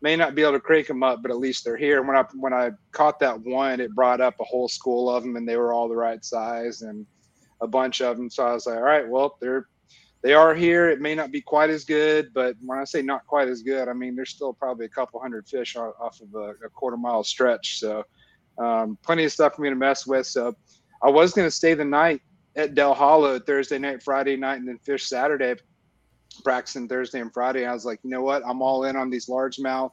may 0.00 0.16
not 0.16 0.34
be 0.34 0.42
able 0.42 0.52
to 0.52 0.60
crank 0.60 0.86
them 0.86 1.02
up, 1.02 1.22
but 1.22 1.30
at 1.30 1.38
least 1.38 1.64
they're 1.64 1.76
here. 1.76 1.98
And 1.98 2.08
when 2.08 2.16
I 2.16 2.24
when 2.34 2.52
I 2.52 2.70
caught 2.92 3.20
that 3.20 3.40
one, 3.40 3.80
it 3.80 3.94
brought 3.94 4.20
up 4.20 4.34
a 4.40 4.44
whole 4.44 4.68
school 4.68 5.10
of 5.10 5.22
them, 5.22 5.36
and 5.36 5.48
they 5.48 5.56
were 5.56 5.72
all 5.72 5.88
the 5.88 5.96
right 5.96 6.24
size 6.24 6.82
and 6.82 7.06
a 7.60 7.66
bunch 7.66 8.00
of 8.00 8.16
them. 8.16 8.30
So 8.30 8.46
I 8.46 8.52
was 8.52 8.66
like, 8.66 8.76
all 8.76 8.82
right, 8.82 9.08
well, 9.08 9.36
they're 9.40 9.68
they 10.22 10.34
are 10.34 10.54
here. 10.54 10.88
It 10.88 11.00
may 11.00 11.14
not 11.14 11.30
be 11.30 11.40
quite 11.40 11.70
as 11.70 11.84
good, 11.84 12.32
but 12.34 12.56
when 12.64 12.78
I 12.78 12.84
say 12.84 13.02
not 13.02 13.26
quite 13.26 13.48
as 13.48 13.62
good, 13.62 13.88
I 13.88 13.92
mean 13.92 14.16
there's 14.16 14.30
still 14.30 14.52
probably 14.52 14.86
a 14.86 14.88
couple 14.88 15.20
hundred 15.20 15.48
fish 15.48 15.76
off 15.76 16.20
of 16.20 16.34
a, 16.34 16.66
a 16.66 16.68
quarter 16.70 16.96
mile 16.96 17.22
stretch. 17.22 17.78
So 17.78 18.04
um, 18.58 18.98
plenty 19.02 19.24
of 19.24 19.32
stuff 19.32 19.54
for 19.54 19.62
me 19.62 19.70
to 19.70 19.76
mess 19.76 20.06
with. 20.06 20.26
So 20.26 20.56
I 21.02 21.10
was 21.10 21.32
going 21.32 21.46
to 21.46 21.50
stay 21.50 21.74
the 21.74 21.84
night 21.84 22.20
at 22.56 22.74
Dale 22.74 22.94
Hollow 22.94 23.38
Thursday 23.38 23.78
night, 23.78 24.02
Friday 24.02 24.36
night, 24.36 24.56
and 24.56 24.66
then 24.66 24.78
fish 24.78 25.04
Saturday, 25.06 25.54
practicing 26.42 26.88
Thursday 26.88 27.20
and 27.20 27.32
Friday. 27.32 27.66
I 27.66 27.72
was 27.72 27.84
like, 27.84 28.00
you 28.02 28.10
know 28.10 28.22
what? 28.22 28.42
I'm 28.44 28.60
all 28.60 28.84
in 28.84 28.96
on 28.96 29.10
these 29.10 29.26
largemouth. 29.26 29.92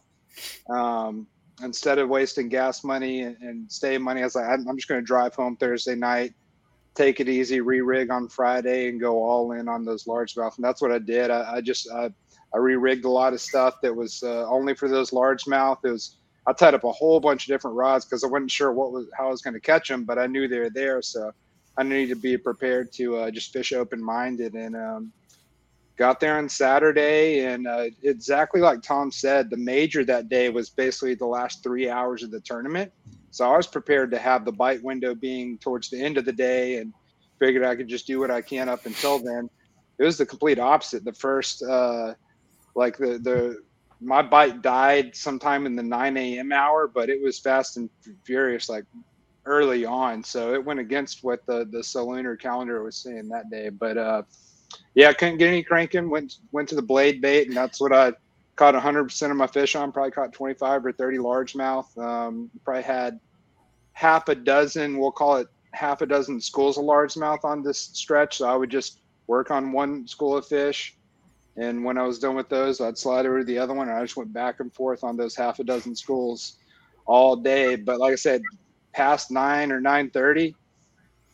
Um, 0.70 1.28
instead 1.62 2.00
of 2.00 2.10
wasting 2.10 2.50
gas 2.50 2.84
money 2.84 3.22
and, 3.22 3.38
and 3.42 3.72
stay 3.72 4.00
money, 4.00 4.22
I 4.22 4.26
was 4.26 4.36
like, 4.36 4.46
I'm, 4.46 4.68
I'm 4.68 4.76
just 4.76 4.88
going 4.88 5.00
to 5.00 5.06
drive 5.06 5.36
home 5.36 5.56
Thursday 5.58 5.96
night 5.96 6.34
take 6.96 7.20
it 7.20 7.30
easy, 7.30 7.62
re-rig 7.62 8.10
on 8.10 8.28
Friday, 8.28 8.90
and 8.90 9.00
go 9.00 9.24
all 9.24 9.52
in 9.52 9.68
on 9.68 9.86
those 9.86 10.06
largemouth. 10.06 10.56
And 10.56 10.66
that's 10.66 10.82
what 10.82 10.92
I 10.92 11.00
did. 11.00 11.30
I, 11.30 11.56
I 11.56 11.62
just 11.62 11.90
I, 11.92 12.10
I 12.54 12.58
re-rigged 12.58 13.06
a 13.06 13.10
lot 13.10 13.34
of 13.34 13.42
stuff 13.42 13.76
that 13.82 13.96
was 13.96 14.24
uh, 14.24 14.50
only 14.50 14.74
for 14.74 14.88
those 14.88 15.12
largemouth. 15.12 15.80
It 15.84 15.92
was 15.92 16.18
I 16.48 16.54
tied 16.54 16.74
up 16.74 16.84
a 16.84 16.92
whole 16.92 17.20
bunch 17.20 17.44
of 17.44 17.48
different 17.48 17.76
rods 17.76 18.06
because 18.06 18.24
I 18.24 18.28
wasn't 18.28 18.52
sure 18.52 18.72
what 18.72 18.92
was 18.92 19.08
how 19.18 19.28
I 19.28 19.32
was 19.32 19.42
going 19.42 19.56
to 19.56 19.60
catch 19.60 19.90
them, 19.90 20.04
but 20.04 20.20
I 20.20 20.28
knew 20.28 20.48
they 20.48 20.60
were 20.60 20.70
there, 20.70 21.02
so 21.02 21.32
I 21.78 21.84
needed 21.84 22.16
to 22.16 22.22
be 22.22 22.38
prepared 22.38 22.92
to 22.94 23.18
uh, 23.18 23.32
just 23.32 23.52
fish 23.52 23.74
open-minded. 23.74 24.54
And 24.54 24.76
um, 24.76 25.12
got 25.98 26.20
there 26.20 26.38
on 26.38 26.50
Saturday, 26.50 27.46
and 27.46 27.68
uh, 27.68 27.86
exactly 28.04 28.62
like 28.62 28.82
Tom 28.82 29.12
said, 29.12 29.50
the 29.50 29.58
major 29.58 30.04
that 30.06 30.30
day 30.30 30.50
was 30.50 30.70
basically 30.70 31.16
the 31.16 31.26
last 31.26 31.64
three 31.64 31.90
hours 31.90 32.24
of 32.24 32.32
the 32.32 32.42
tournament. 32.42 32.92
So 33.36 33.52
I 33.52 33.58
was 33.58 33.68
prepared 33.68 34.12
to 34.12 34.18
have 34.18 34.46
the 34.46 34.54
bite 34.54 34.82
window 34.82 35.14
being 35.14 35.58
towards 35.58 35.90
the 35.90 36.02
end 36.02 36.18
of 36.18 36.24
the 36.24 36.32
day 36.32 36.78
and 36.78 36.94
figured 37.38 37.66
I 37.66 37.76
could 37.76 37.90
just 37.90 38.08
do 38.08 38.18
what 38.18 38.32
I 38.32 38.42
can 38.42 38.70
up 38.70 38.86
until 38.86 39.20
then. 39.20 39.50
It 40.00 40.06
was 40.06 40.18
the 40.18 40.26
complete 40.26 40.58
opposite. 40.58 41.04
The 41.04 41.12
first, 41.12 41.62
uh, 41.62 42.14
like 42.76 42.98
the, 42.98 43.20
the, 43.20 43.58
my 44.00 44.22
bite 44.22 44.62
died 44.62 45.18
sometime 45.18 45.66
in 45.66 45.76
the 45.76 45.84
9 45.84 46.16
a.m. 46.16 46.54
hour, 46.54 46.88
but 46.88 47.10
it 47.10 47.22
was 47.22 47.38
fast 47.38 47.76
and 47.76 47.90
furious, 48.24 48.70
like 48.70 48.86
early 49.46 49.84
on. 49.84 50.24
So 50.24 50.54
it 50.54 50.64
went 50.64 50.80
against 50.80 51.22
what 51.22 51.46
the, 51.46 51.66
the 51.70 51.80
Solunar 51.80 52.40
calendar 52.40 52.84
was 52.84 52.96
saying 52.96 53.28
that 53.28 53.50
day. 53.50 53.68
But, 53.68 53.98
uh, 53.98 54.22
yeah, 54.94 55.10
I 55.10 55.14
couldn't 55.14 55.40
get 55.40 55.50
any 55.50 55.62
cranking. 55.62 56.10
Went 56.10 56.36
went 56.54 56.70
to 56.70 56.76
the 56.76 56.82
blade 56.82 57.20
bait, 57.20 57.50
and 57.50 57.58
that's 57.58 57.82
what 57.82 57.92
I 57.92 58.14
caught 58.56 58.74
100% 58.74 59.32
of 59.32 59.38
my 59.38 59.48
fish 59.48 59.76
on. 59.76 59.92
Probably 59.92 60.12
caught 60.12 60.34
25 60.34 60.86
or 60.86 60.92
30 60.92 61.18
largemouth. 61.18 61.98
Um, 61.98 62.50
probably 62.64 62.84
had 62.84 63.20
half 63.94 64.28
a 64.30 64.36
dozen, 64.36 64.98
we'll 64.98 65.12
call 65.12 65.38
it 65.38 65.48
half 65.72 66.02
a 66.02 66.06
dozen 66.06 66.40
schools 66.40 66.78
of 66.78 66.84
largemouth 66.84 67.44
on 67.44 67.64
this 67.64 67.80
stretch. 67.94 68.38
So 68.38 68.48
I 68.48 68.56
would 68.56 68.70
just 68.70 69.00
work 69.28 69.52
on 69.52 69.72
one 69.72 70.08
school 70.08 70.38
of 70.38 70.46
fish. 70.46 70.96
And 71.58 71.84
when 71.84 71.98
I 71.98 72.04
was 72.04 72.20
done 72.20 72.36
with 72.36 72.50
those, 72.50 72.82
I'd 72.82 72.98
slide 72.98 73.26
over 73.26 73.40
to 73.40 73.46
the 73.46 73.58
other 73.58 73.74
one. 73.74 73.88
And 73.88 73.98
I 73.98 74.02
just 74.02 74.18
went 74.18 74.34
back 74.34 74.60
and 74.60 74.74
forth 74.74 75.04
on 75.04 75.16
those 75.16 75.36
half 75.36 75.60
a 75.60 75.64
dozen 75.64 75.96
schools 75.96 76.58
all 77.06 77.36
day. 77.36 77.76
But 77.78 78.00
like 78.00 78.12
I 78.12 78.16
said, 78.16 78.42
past 78.94 79.32
nine 79.32 79.72
or 79.72 79.80
nine 79.80 80.10
thirty, 80.10 80.56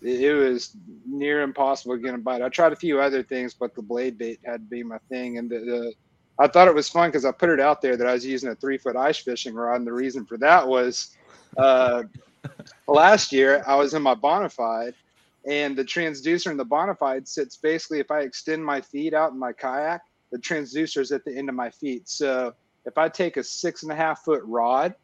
it 0.04 0.34
was 0.34 0.76
near 1.08 1.42
impossible 1.42 1.96
to 1.96 2.02
get 2.02 2.14
a 2.14 2.18
bite. 2.20 2.42
I 2.42 2.50
tried 2.50 2.74
a 2.74 2.76
few 2.76 3.00
other 3.00 3.24
things, 3.24 3.56
but 3.56 3.74
the 3.76 3.82
blade 3.82 4.18
bait 4.18 4.40
had 4.46 4.62
to 4.62 4.70
be 4.70 4.84
my 4.84 4.98
thing. 5.10 5.40
And 5.40 5.50
the, 5.50 5.60
the 5.60 5.94
I 6.40 6.48
thought 6.48 6.68
it 6.68 6.76
was 6.76 6.90
fun 6.90 7.10
because 7.10 7.26
I 7.26 7.32
put 7.32 7.50
it 7.50 7.60
out 7.60 7.82
there 7.82 7.98
that 7.98 8.08
I 8.08 8.14
was 8.14 8.26
using 8.26 8.50
a 8.50 8.56
three 8.56 8.78
foot 8.78 8.96
ice 8.96 9.18
fishing 9.18 9.54
rod. 9.54 9.76
And 9.76 9.88
the 9.88 9.94
reason 9.94 10.26
for 10.26 10.38
that 10.38 10.68
was 10.68 11.16
uh, 11.58 12.04
last 12.88 13.32
year 13.32 13.64
I 13.68 13.76
was 13.76 13.94
in 13.94 14.02
my 14.02 14.16
bonafide 14.16 14.94
and 15.46 15.76
the 15.76 15.84
transducer 15.84 16.52
in 16.52 16.58
the 16.58 16.66
bonafide 16.66 17.28
sits 17.28 17.58
basically 17.58 18.00
if 18.00 18.12
I 18.12 18.22
extend 18.22 18.64
my 18.64 18.82
feet 18.82 19.14
out 19.14 19.32
in 19.32 19.40
my 19.40 19.54
kayak, 19.54 20.02
the 20.32 20.38
transducer 20.38 21.02
is 21.02 21.12
at 21.12 21.26
the 21.26 21.36
end 21.36 21.50
of 21.50 21.56
my 21.56 21.70
feet. 21.70 22.08
So 22.08 22.54
if 22.86 22.98
I 22.98 23.10
take 23.10 23.38
a 23.38 23.44
six 23.44 23.84
and 23.84 23.92
a 23.92 23.96
half 23.96 24.24
foot 24.24 24.42
rod 24.46 24.96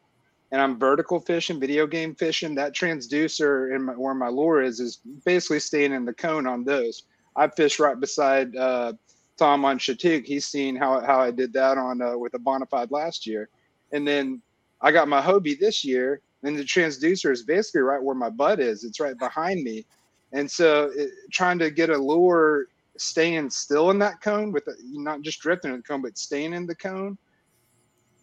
and 0.51 0.61
I'm 0.61 0.79
vertical 0.79 1.19
fishing, 1.19 1.59
video 1.59 1.85
game 1.87 2.15
fishing, 2.15 2.55
that 2.55 2.73
transducer 2.73 3.75
in 3.75 3.83
my, 3.83 3.93
where 3.93 4.13
my 4.13 4.29
lure 4.29 4.61
is 4.61 4.79
is 4.79 4.99
basically 5.25 5.59
staying 5.59 5.91
in 5.91 6.05
the 6.05 6.13
cone 6.13 6.47
on 6.47 6.63
those. 6.63 7.03
I 7.35 7.47
fish 7.47 7.79
right 7.79 7.99
beside 7.99 8.55
uh, 8.55 8.93
Tom 9.38 9.65
on 9.65 9.80
Chatuge. 9.80 10.26
He's 10.26 10.45
seen 10.45 10.76
how 10.76 11.00
how 11.02 11.19
I 11.19 11.32
did 11.32 11.54
that 11.54 11.78
on 11.78 12.02
uh, 12.02 12.17
with 12.17 12.34
a 12.34 12.39
bonafide 12.39 12.91
last 12.91 13.26
year, 13.26 13.50
and 13.91 14.08
then 14.08 14.41
I 14.82 14.91
got 14.91 15.08
my 15.08 15.21
Hobie 15.21 15.60
this 15.60 15.86
year, 15.86 16.21
and 16.43 16.58
the 16.58 16.63
transducer 16.63 17.32
is 17.32 17.43
basically 17.43 17.82
right 17.82 18.02
where 18.02 18.15
my 18.15 18.30
butt 18.30 18.60
is. 18.60 18.84
It's 18.84 19.00
right 19.00 19.17
behind 19.17 19.63
me, 19.63 19.86
and 20.34 20.50
so 20.50 20.91
it, 20.95 21.12
trying 21.32 21.60
to 21.60 21.71
get 21.71 21.89
a 21.89 21.97
lure 21.97 22.67
staying 22.97 23.50
still 23.50 23.91
in 23.91 24.00
that 24.00 24.21
cone 24.21 24.52
with 24.52 24.65
the, 24.65 24.76
not 24.91 25.21
just 25.21 25.39
drifting 25.39 25.71
in 25.71 25.78
the 25.78 25.84
cone, 25.84 26.02
but 26.02 26.17
staying 26.17 26.54
in 26.54 26.65
the 26.65 26.76
cone 26.76 27.17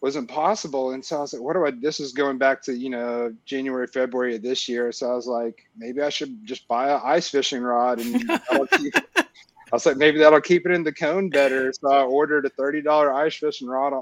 was 0.01 0.17
impossible. 0.17 0.91
And 0.91 1.03
so 1.03 1.17
I 1.17 1.21
was 1.21 1.33
like, 1.33 1.41
what 1.41 1.53
do 1.53 1.65
I? 1.65 1.71
This 1.71 1.99
is 1.99 2.11
going 2.11 2.37
back 2.37 2.61
to 2.63 2.73
you 2.73 2.89
know 2.89 3.33
January, 3.45 3.87
February 3.87 4.35
of 4.35 4.41
this 4.41 4.67
year. 4.67 4.91
So 4.91 5.09
I 5.11 5.15
was 5.15 5.27
like, 5.27 5.65
maybe 5.77 6.01
I 6.01 6.09
should 6.09 6.45
just 6.45 6.67
buy 6.67 6.91
an 6.91 7.01
ice 7.03 7.29
fishing 7.29 7.61
rod 7.61 7.99
and. 7.99 8.29
I 9.71 9.75
was 9.75 9.85
like, 9.85 9.97
maybe 9.97 10.19
that'll 10.19 10.41
keep 10.41 10.65
it 10.65 10.71
in 10.71 10.83
the 10.83 10.93
cone 10.93 11.29
better. 11.29 11.73
So 11.73 11.91
I 11.91 12.03
ordered 12.03 12.45
a 12.45 12.49
thirty 12.49 12.81
dollar 12.81 13.13
ice 13.13 13.35
fishing 13.35 13.67
rod, 13.67 13.93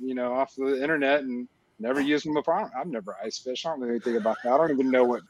you 0.00 0.14
know, 0.14 0.32
off 0.32 0.54
the 0.56 0.82
internet, 0.82 1.20
and 1.20 1.48
Never 1.82 2.00
used 2.00 2.24
them 2.24 2.34
before. 2.34 2.70
I've 2.78 2.86
never 2.86 3.16
ice 3.24 3.38
fished. 3.40 3.66
I 3.66 3.70
don't 3.70 3.80
know 3.80 3.88
anything 3.88 4.16
about 4.16 4.36
that. 4.44 4.52
I 4.52 4.56
don't 4.56 4.70
even 4.70 4.88
know 4.88 5.02
what 5.02 5.22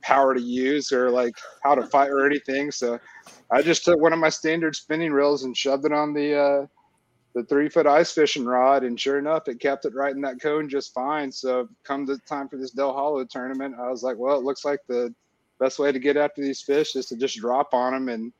power 0.00 0.32
to 0.32 0.40
use 0.40 0.92
or 0.92 1.10
like 1.10 1.34
how 1.62 1.74
to 1.74 1.86
fight 1.86 2.08
or 2.08 2.24
anything. 2.24 2.70
So 2.70 2.98
I 3.50 3.60
just 3.60 3.84
took 3.84 4.00
one 4.00 4.14
of 4.14 4.18
my 4.18 4.30
standard 4.30 4.74
spinning 4.74 5.12
reels 5.12 5.44
and 5.44 5.54
shoved 5.54 5.84
it 5.84 5.92
on 5.92 6.14
the 6.14 6.34
uh, 6.34 6.66
the 7.34 7.44
three 7.44 7.68
foot 7.68 7.86
ice 7.86 8.12
fishing 8.12 8.46
rod, 8.46 8.82
and 8.82 8.98
sure 8.98 9.18
enough, 9.18 9.46
it 9.46 9.60
kept 9.60 9.84
it 9.84 9.94
right 9.94 10.14
in 10.14 10.22
that 10.22 10.40
cone 10.40 10.70
just 10.70 10.94
fine. 10.94 11.30
So 11.30 11.68
come 11.84 12.06
the 12.06 12.18
time 12.26 12.48
for 12.48 12.56
this 12.56 12.70
Dale 12.70 12.94
Hollow 12.94 13.26
tournament, 13.26 13.74
I 13.78 13.90
was 13.90 14.02
like, 14.02 14.16
well, 14.16 14.38
it 14.38 14.42
looks 14.42 14.64
like 14.64 14.80
the 14.88 15.14
best 15.58 15.78
way 15.78 15.92
to 15.92 15.98
get 15.98 16.16
after 16.16 16.40
these 16.40 16.62
fish 16.62 16.96
is 16.96 17.06
to 17.06 17.16
just 17.16 17.36
drop 17.36 17.74
on 17.74 17.92
them. 17.92 18.08
And 18.08 18.32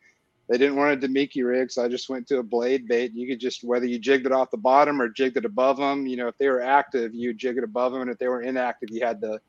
they 0.51 0.59
didn't 0.59 0.75
want 0.75 1.03
a 1.03 1.09
Damiki 1.09 1.47
rig, 1.47 1.71
so 1.71 1.85
I 1.85 1.89
just 1.89 2.09
went 2.09 2.27
to 2.27 2.39
a 2.39 2.43
blade 2.43 2.89
bait. 2.89 3.13
You 3.15 3.29
could 3.29 3.39
just 3.39 3.63
whether 3.63 3.87
you 3.87 4.01
jigged 4.01 4.27
it 4.27 4.33
off 4.33 4.51
the 4.51 4.57
bottom 4.57 5.01
or 5.01 5.09
jigged 5.09 5.37
it 5.37 5.45
above 5.45 5.77
them. 5.77 6.09
You 6.09 6.17
know, 6.17 6.27
if 6.27 6.37
they 6.39 6.49
were 6.49 6.61
active, 6.61 7.15
you 7.15 7.33
jig 7.33 7.57
it 7.57 7.63
above 7.63 7.93
them, 7.93 8.03
and 8.03 8.11
if 8.11 8.19
they 8.19 8.27
were 8.27 8.43
inactive, 8.43 8.89
you 8.91 9.07
had 9.07 9.21
to 9.21 9.41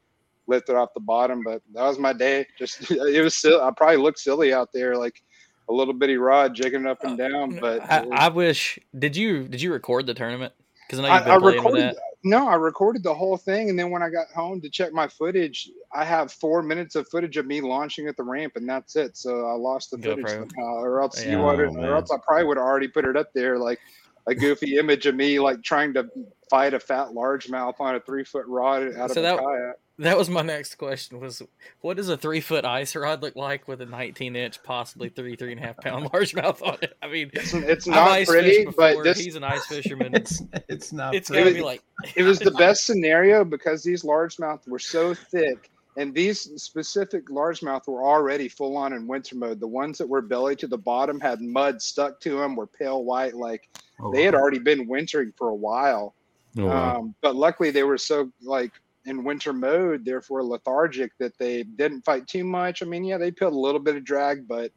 lift 0.45 0.69
it 0.69 0.75
off 0.75 0.93
the 0.93 0.99
bottom. 0.99 1.41
But 1.43 1.63
that 1.73 1.87
was 1.87 1.97
my 1.97 2.13
day. 2.13 2.45
Just 2.55 2.91
it 2.91 3.23
was. 3.23 3.43
I 3.43 3.71
probably 3.75 3.97
looked 3.97 4.19
silly 4.19 4.53
out 4.53 4.69
there, 4.73 4.95
like 4.95 5.23
a 5.69 5.73
little 5.73 5.95
bitty 5.95 6.17
rod 6.17 6.53
jigging 6.53 6.85
up 6.85 7.03
and 7.03 7.17
down. 7.17 7.57
Uh, 7.57 7.59
but 7.59 7.91
I, 7.91 8.05
I 8.11 8.29
wish. 8.29 8.77
Did 8.97 9.15
you 9.15 9.47
did 9.47 9.59
you 9.59 9.73
record 9.73 10.05
the 10.05 10.13
tournament? 10.13 10.53
Because 10.85 10.99
I 10.99 11.01
know 11.01 11.09
I, 11.09 11.15
you've 11.15 11.25
been 11.25 11.33
I 11.33 11.37
playing 11.39 11.55
with 11.55 11.63
recorded. 11.63 11.95
that. 11.95 12.10
No, 12.23 12.47
I 12.47 12.55
recorded 12.55 13.01
the 13.03 13.13
whole 13.13 13.35
thing, 13.35 13.69
and 13.71 13.79
then 13.79 13.89
when 13.89 14.03
I 14.03 14.09
got 14.09 14.27
home 14.27 14.61
to 14.61 14.69
check 14.69 14.93
my 14.93 15.07
footage, 15.07 15.69
I 15.91 16.05
have 16.05 16.31
four 16.31 16.61
minutes 16.61 16.95
of 16.95 17.07
footage 17.09 17.35
of 17.37 17.47
me 17.47 17.61
launching 17.61 18.07
at 18.07 18.15
the 18.15 18.23
ramp, 18.23 18.53
and 18.57 18.69
that's 18.69 18.95
it. 18.95 19.17
So 19.17 19.47
I 19.47 19.53
lost 19.53 19.89
the 19.89 19.97
Go 19.97 20.11
footage 20.15 20.29
somehow, 20.29 20.75
or 20.83 21.01
else 21.01 21.23
Yeah. 21.25 21.31
you 21.31 21.43
would, 21.43 21.59
Oh, 21.59 21.75
or 21.83 21.95
else 21.95 22.11
I 22.11 22.17
probably 22.25 22.45
would 22.45 22.57
have 22.57 22.65
already 22.65 22.87
put 22.89 23.05
it 23.05 23.17
up 23.17 23.33
there, 23.33 23.57
like 23.57 23.79
a 24.27 24.35
goofy 24.35 24.77
image 24.77 25.07
of 25.07 25.15
me 25.15 25.39
like 25.39 25.63
trying 25.63 25.95
to 25.95 26.07
fight 26.47 26.75
a 26.75 26.79
fat 26.79 27.07
largemouth 27.07 27.79
on 27.79 27.95
a 27.95 27.99
three 27.99 28.23
foot 28.23 28.45
rod 28.45 28.83
out 28.95 29.09
of 29.09 29.11
So 29.13 29.21
a 29.21 29.23
that- 29.23 29.39
kayak. 29.39 29.75
That 30.01 30.17
was 30.17 30.29
my 30.29 30.41
next 30.41 30.75
question. 30.75 31.19
Was 31.19 31.41
what 31.81 31.97
does 31.97 32.09
a 32.09 32.17
three 32.17 32.41
foot 32.41 32.65
ice 32.65 32.95
rod 32.95 33.21
look 33.21 33.35
like 33.35 33.67
with 33.67 33.81
a 33.81 33.85
19 33.85 34.35
inch, 34.35 34.61
possibly 34.63 35.09
three 35.09 35.35
three 35.35 35.51
and 35.51 35.59
a 35.59 35.63
half 35.63 35.77
pound 35.77 36.05
largemouth 36.11 36.61
on 36.65 36.77
it? 36.81 36.97
I 37.01 37.07
mean, 37.07 37.29
It's, 37.33 37.53
it's 37.53 37.87
not 37.87 38.25
pretty, 38.25 38.65
but 38.65 39.03
this 39.03 39.19
he's 39.19 39.35
an 39.35 39.43
ice 39.43 39.65
fisherman. 39.67 40.15
It's 40.15 40.41
it's 40.67 40.91
not. 40.91 41.13
it's 41.15 41.29
pretty. 41.29 41.43
gotta 41.43 41.55
be 41.55 41.61
like 41.61 41.83
it 42.15 42.23
was 42.23 42.39
the 42.39 42.51
best 42.57 42.85
scenario 42.85 43.43
because 43.45 43.83
these 43.83 44.03
largemouth 44.03 44.67
were 44.67 44.79
so 44.79 45.13
thick 45.13 45.69
and 45.97 46.13
these 46.15 46.39
specific 46.61 47.27
largemouth 47.27 47.87
were 47.87 48.03
already 48.03 48.47
full 48.47 48.77
on 48.77 48.93
in 48.93 49.05
winter 49.07 49.35
mode 49.35 49.59
the 49.59 49.67
ones 49.67 49.97
that 49.97 50.07
were 50.07 50.21
belly 50.21 50.55
to 50.55 50.65
the 50.67 50.77
bottom 50.77 51.19
had 51.19 51.41
mud 51.41 51.81
stuck 51.81 52.19
to 52.21 52.37
them 52.39 52.55
were 52.55 52.67
pale 52.67 53.03
white 53.03 53.35
like 53.35 53.69
Oh, 54.03 54.11
they 54.11 54.23
had 54.23 54.33
wow. 54.33 54.39
already 54.39 54.57
been 54.59 54.87
wintering 54.87 55.31
for 55.37 55.49
a 55.49 55.55
while 55.55 56.15
Oh, 56.57 56.65
wow. 56.65 56.97
um, 56.99 57.15
but 57.21 57.35
luckily 57.35 57.69
they 57.71 57.83
were 57.83 57.97
so 57.99 58.31
like 58.41 58.71
in 59.05 59.23
winter 59.23 59.53
mode 59.53 60.05
therefore 60.05 60.43
lethargic 60.43 61.11
that 61.17 61.37
they 61.37 61.63
didn't 61.63 62.05
fight 62.05 62.27
too 62.27 62.43
much 62.43 62.81
i 62.81 62.85
mean 62.85 63.03
yeah 63.03 63.17
they 63.17 63.31
peeled 63.31 63.53
a 63.53 63.57
little 63.57 63.79
bit 63.79 63.95
of 63.95 64.03
drag 64.03 64.47
but 64.47 64.71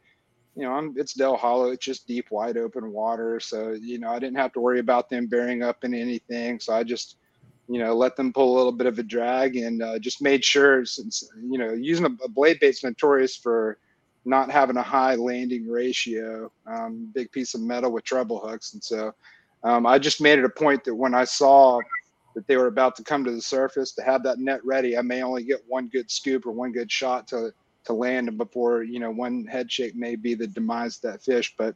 you 0.56 0.62
know 0.62 0.72
I'm, 0.72 0.94
it's 0.96 1.14
Dale 1.14 1.36
Hollow. 1.36 1.70
It's 1.70 1.84
just 1.84 2.06
deep, 2.06 2.30
wide 2.30 2.56
open 2.56 2.92
water. 2.92 3.40
So 3.40 3.72
you 3.72 3.98
know 3.98 4.10
I 4.10 4.18
didn't 4.18 4.36
have 4.36 4.52
to 4.52 4.60
worry 4.60 4.80
about 4.80 5.10
them 5.10 5.26
bearing 5.26 5.62
up 5.62 5.84
in 5.84 5.94
anything. 5.94 6.60
So 6.60 6.74
I 6.74 6.84
just 6.84 7.16
you 7.68 7.78
know 7.78 7.94
let 7.94 8.16
them 8.16 8.32
pull 8.32 8.54
a 8.54 8.56
little 8.56 8.72
bit 8.72 8.86
of 8.86 8.98
a 8.98 9.02
drag 9.02 9.56
and 9.56 9.82
uh, 9.82 9.98
just 9.98 10.22
made 10.22 10.44
sure 10.44 10.84
since 10.84 11.28
you 11.42 11.58
know 11.58 11.72
using 11.72 12.06
a, 12.06 12.24
a 12.24 12.28
blade 12.28 12.60
bait's 12.60 12.84
notorious 12.84 13.36
for 13.36 13.78
not 14.26 14.50
having 14.50 14.76
a 14.78 14.82
high 14.82 15.16
landing 15.16 15.68
ratio, 15.68 16.50
um, 16.66 17.10
big 17.14 17.30
piece 17.30 17.54
of 17.54 17.60
metal 17.60 17.92
with 17.92 18.04
treble 18.04 18.40
hooks, 18.40 18.72
and 18.72 18.82
so 18.82 19.12
um, 19.64 19.86
I 19.86 19.98
just 19.98 20.20
made 20.20 20.38
it 20.38 20.44
a 20.44 20.50
point 20.50 20.84
that 20.84 20.94
when 20.94 21.14
I 21.14 21.24
saw 21.24 21.80
that 22.34 22.46
they 22.46 22.56
were 22.56 22.66
about 22.66 22.96
to 22.96 23.04
come 23.04 23.24
to 23.24 23.30
the 23.30 23.40
surface 23.42 23.92
to 23.92 24.02
have 24.02 24.22
that 24.24 24.38
net 24.38 24.60
ready, 24.64 24.96
I 24.98 25.02
may 25.02 25.22
only 25.22 25.44
get 25.44 25.62
one 25.68 25.88
good 25.88 26.10
scoop 26.10 26.46
or 26.46 26.52
one 26.52 26.72
good 26.72 26.90
shot 26.90 27.28
to 27.28 27.52
to 27.84 27.92
land 27.92 28.28
and 28.28 28.38
before 28.38 28.82
you 28.82 28.98
know 28.98 29.10
one 29.10 29.44
head 29.44 29.70
shake 29.70 29.94
may 29.94 30.16
be 30.16 30.34
the 30.34 30.46
demise 30.46 30.96
of 30.96 31.02
that 31.02 31.22
fish. 31.22 31.54
But 31.56 31.74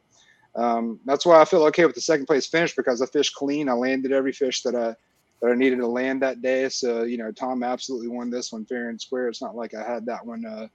um, 0.55 0.99
that's 1.05 1.25
why 1.25 1.39
i 1.39 1.45
feel 1.45 1.63
okay 1.65 1.85
with 1.85 1.95
the 1.95 2.01
second 2.01 2.25
place 2.25 2.47
finish 2.47 2.75
because 2.75 3.01
i 3.01 3.05
fished 3.05 3.35
clean. 3.35 3.69
I 3.69 3.73
landed 3.73 4.11
every 4.11 4.31
fish 4.33 4.61
that 4.63 4.75
i 4.75 4.95
that 5.41 5.51
i 5.51 5.55
needed 5.55 5.77
to 5.77 5.87
land 5.87 6.21
that 6.23 6.41
day. 6.41 6.67
So 6.69 7.03
you 7.03 7.17
know 7.17 7.31
tom 7.31 7.63
absolutely 7.63 8.09
won 8.09 8.29
this 8.29 8.51
one 8.51 8.65
fair 8.65 8.89
and 8.89 8.99
square. 8.99 9.29
It's 9.29 9.41
not 9.41 9.55
like 9.55 9.73
i 9.75 9.83
had 9.83 10.05
that 10.07 10.25
one 10.25 10.45
uh, 10.45 10.67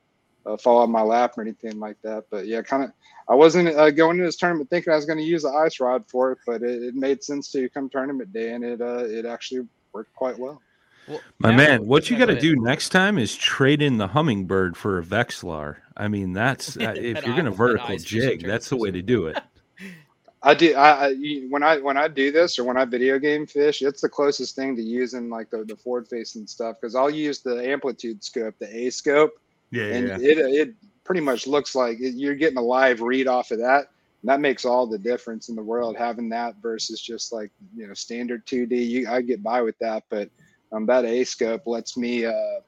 uh, 0.47 0.57
fall 0.57 0.79
on 0.79 0.91
my 0.91 1.03
lap 1.03 1.37
or 1.37 1.43
anything 1.43 1.79
like 1.79 1.97
that 2.03 2.25
but 2.31 2.47
yeah 2.47 2.63
kind 2.63 2.85
of 2.85 2.93
i 3.29 3.35
wasn't 3.35 3.69
uh, 3.69 3.91
going 3.91 4.17
into 4.17 4.25
this 4.25 4.37
tournament 4.37 4.69
thinking 4.71 4.93
i 4.93 4.97
was 4.97 5.07
going 5.07 5.19
to 5.19 5.25
use 5.25 5.43
the 5.43 5.49
ice 5.49 5.81
rod 5.81 6.05
for 6.09 6.33
it 6.33 6.39
but 6.47 6.63
it, 6.63 6.83
it 6.83 6.95
made 6.95 7.23
sense 7.23 7.51
to 7.51 7.69
come 7.71 7.89
tournament 7.89 8.33
day 8.33 8.53
and 8.53 8.65
it 8.65 8.81
uh, 8.81 9.05
it 9.05 9.25
actually 9.25 9.67
worked 9.93 10.15
quite 10.15 10.39
well 10.39 10.61
well, 11.07 11.21
My 11.39 11.51
now- 11.51 11.57
man, 11.57 11.87
what 11.87 12.09
you 12.09 12.17
got 12.17 12.27
to 12.27 12.41
do 12.41 12.57
next 12.57 12.89
time 12.89 13.19
is 13.19 13.37
trade 13.37 13.83
in 13.83 13.99
the 13.99 14.09
Humminbird 14.09 14.77
for 14.77 14.99
a 14.99 15.03
Vexilar. 15.03 15.77
I 15.97 16.09
mean, 16.09 16.33
that's 16.33 16.77
uh, 16.79 16.95
if 16.97 17.25
you're 17.25 17.35
going 17.35 17.45
to 17.45 17.51
vertical 17.51 17.89
ice 17.89 18.03
jig, 18.03 18.43
that's 18.43 18.69
the 18.69 18.77
way 18.77 18.91
to 18.91 19.03
do 19.03 19.27
it. 19.27 19.39
I 20.43 20.53
do. 20.53 20.75
I, 20.75 21.07
I 21.07 21.15
when 21.49 21.63
I 21.63 21.79
when 21.79 21.97
I 21.97 22.07
do 22.07 22.31
this 22.31 22.59
or 22.59 22.65
when 22.65 22.77
I 22.77 22.85
video 22.85 23.19
game 23.19 23.47
fish, 23.47 23.81
it's 23.81 24.03
the 24.03 24.11
closest 24.11 24.55
thing 24.55 24.77
to 24.77 24.83
using 24.83 25.31
like 25.31 25.49
the, 25.49 25.65
the 25.65 25.75
forward 25.75 26.07
facing 26.07 26.47
stuff 26.47 26.77
because 26.79 26.95
I'll 26.95 27.09
use 27.09 27.41
the 27.41 27.67
amplitude 27.67 28.23
scope, 28.23 28.55
the 28.59 28.69
A 28.77 28.91
scope, 28.91 29.33
Yeah, 29.75 29.95
and 29.95 30.09
yeah. 30.09 30.19
it 30.19 30.39
it 30.39 30.75
pretty 31.05 31.21
much 31.21 31.47
looks 31.47 31.75
like 31.75 32.01
it, 32.01 32.15
you're 32.15 32.35
getting 32.35 32.59
a 32.59 32.63
live 32.63 33.01
read 33.01 33.29
off 33.29 33.51
of 33.51 33.59
that. 33.59 33.89
And 34.23 34.29
that 34.31 34.41
makes 34.41 34.65
all 34.65 34.87
the 34.87 34.99
difference 34.99 35.49
in 35.49 35.57
the 35.57 35.63
world 35.63 35.97
having 35.97 36.29
that 36.31 36.57
versus 36.63 37.01
just 37.01 37.33
like 37.33 37.51
you 37.77 37.87
know 37.87 37.95
standard 37.95 38.47
2D. 38.47 38.77
You 38.77 39.09
I 39.09 39.21
get 39.23 39.43
by 39.43 39.63
with 39.63 39.79
that, 39.81 40.05
but 40.11 40.31
um, 40.73 40.87
that 40.87 41.05
A 41.05 41.25
scope 41.25 41.67
lets 41.67 41.97
me. 41.97 42.25
Uh, 42.27 42.61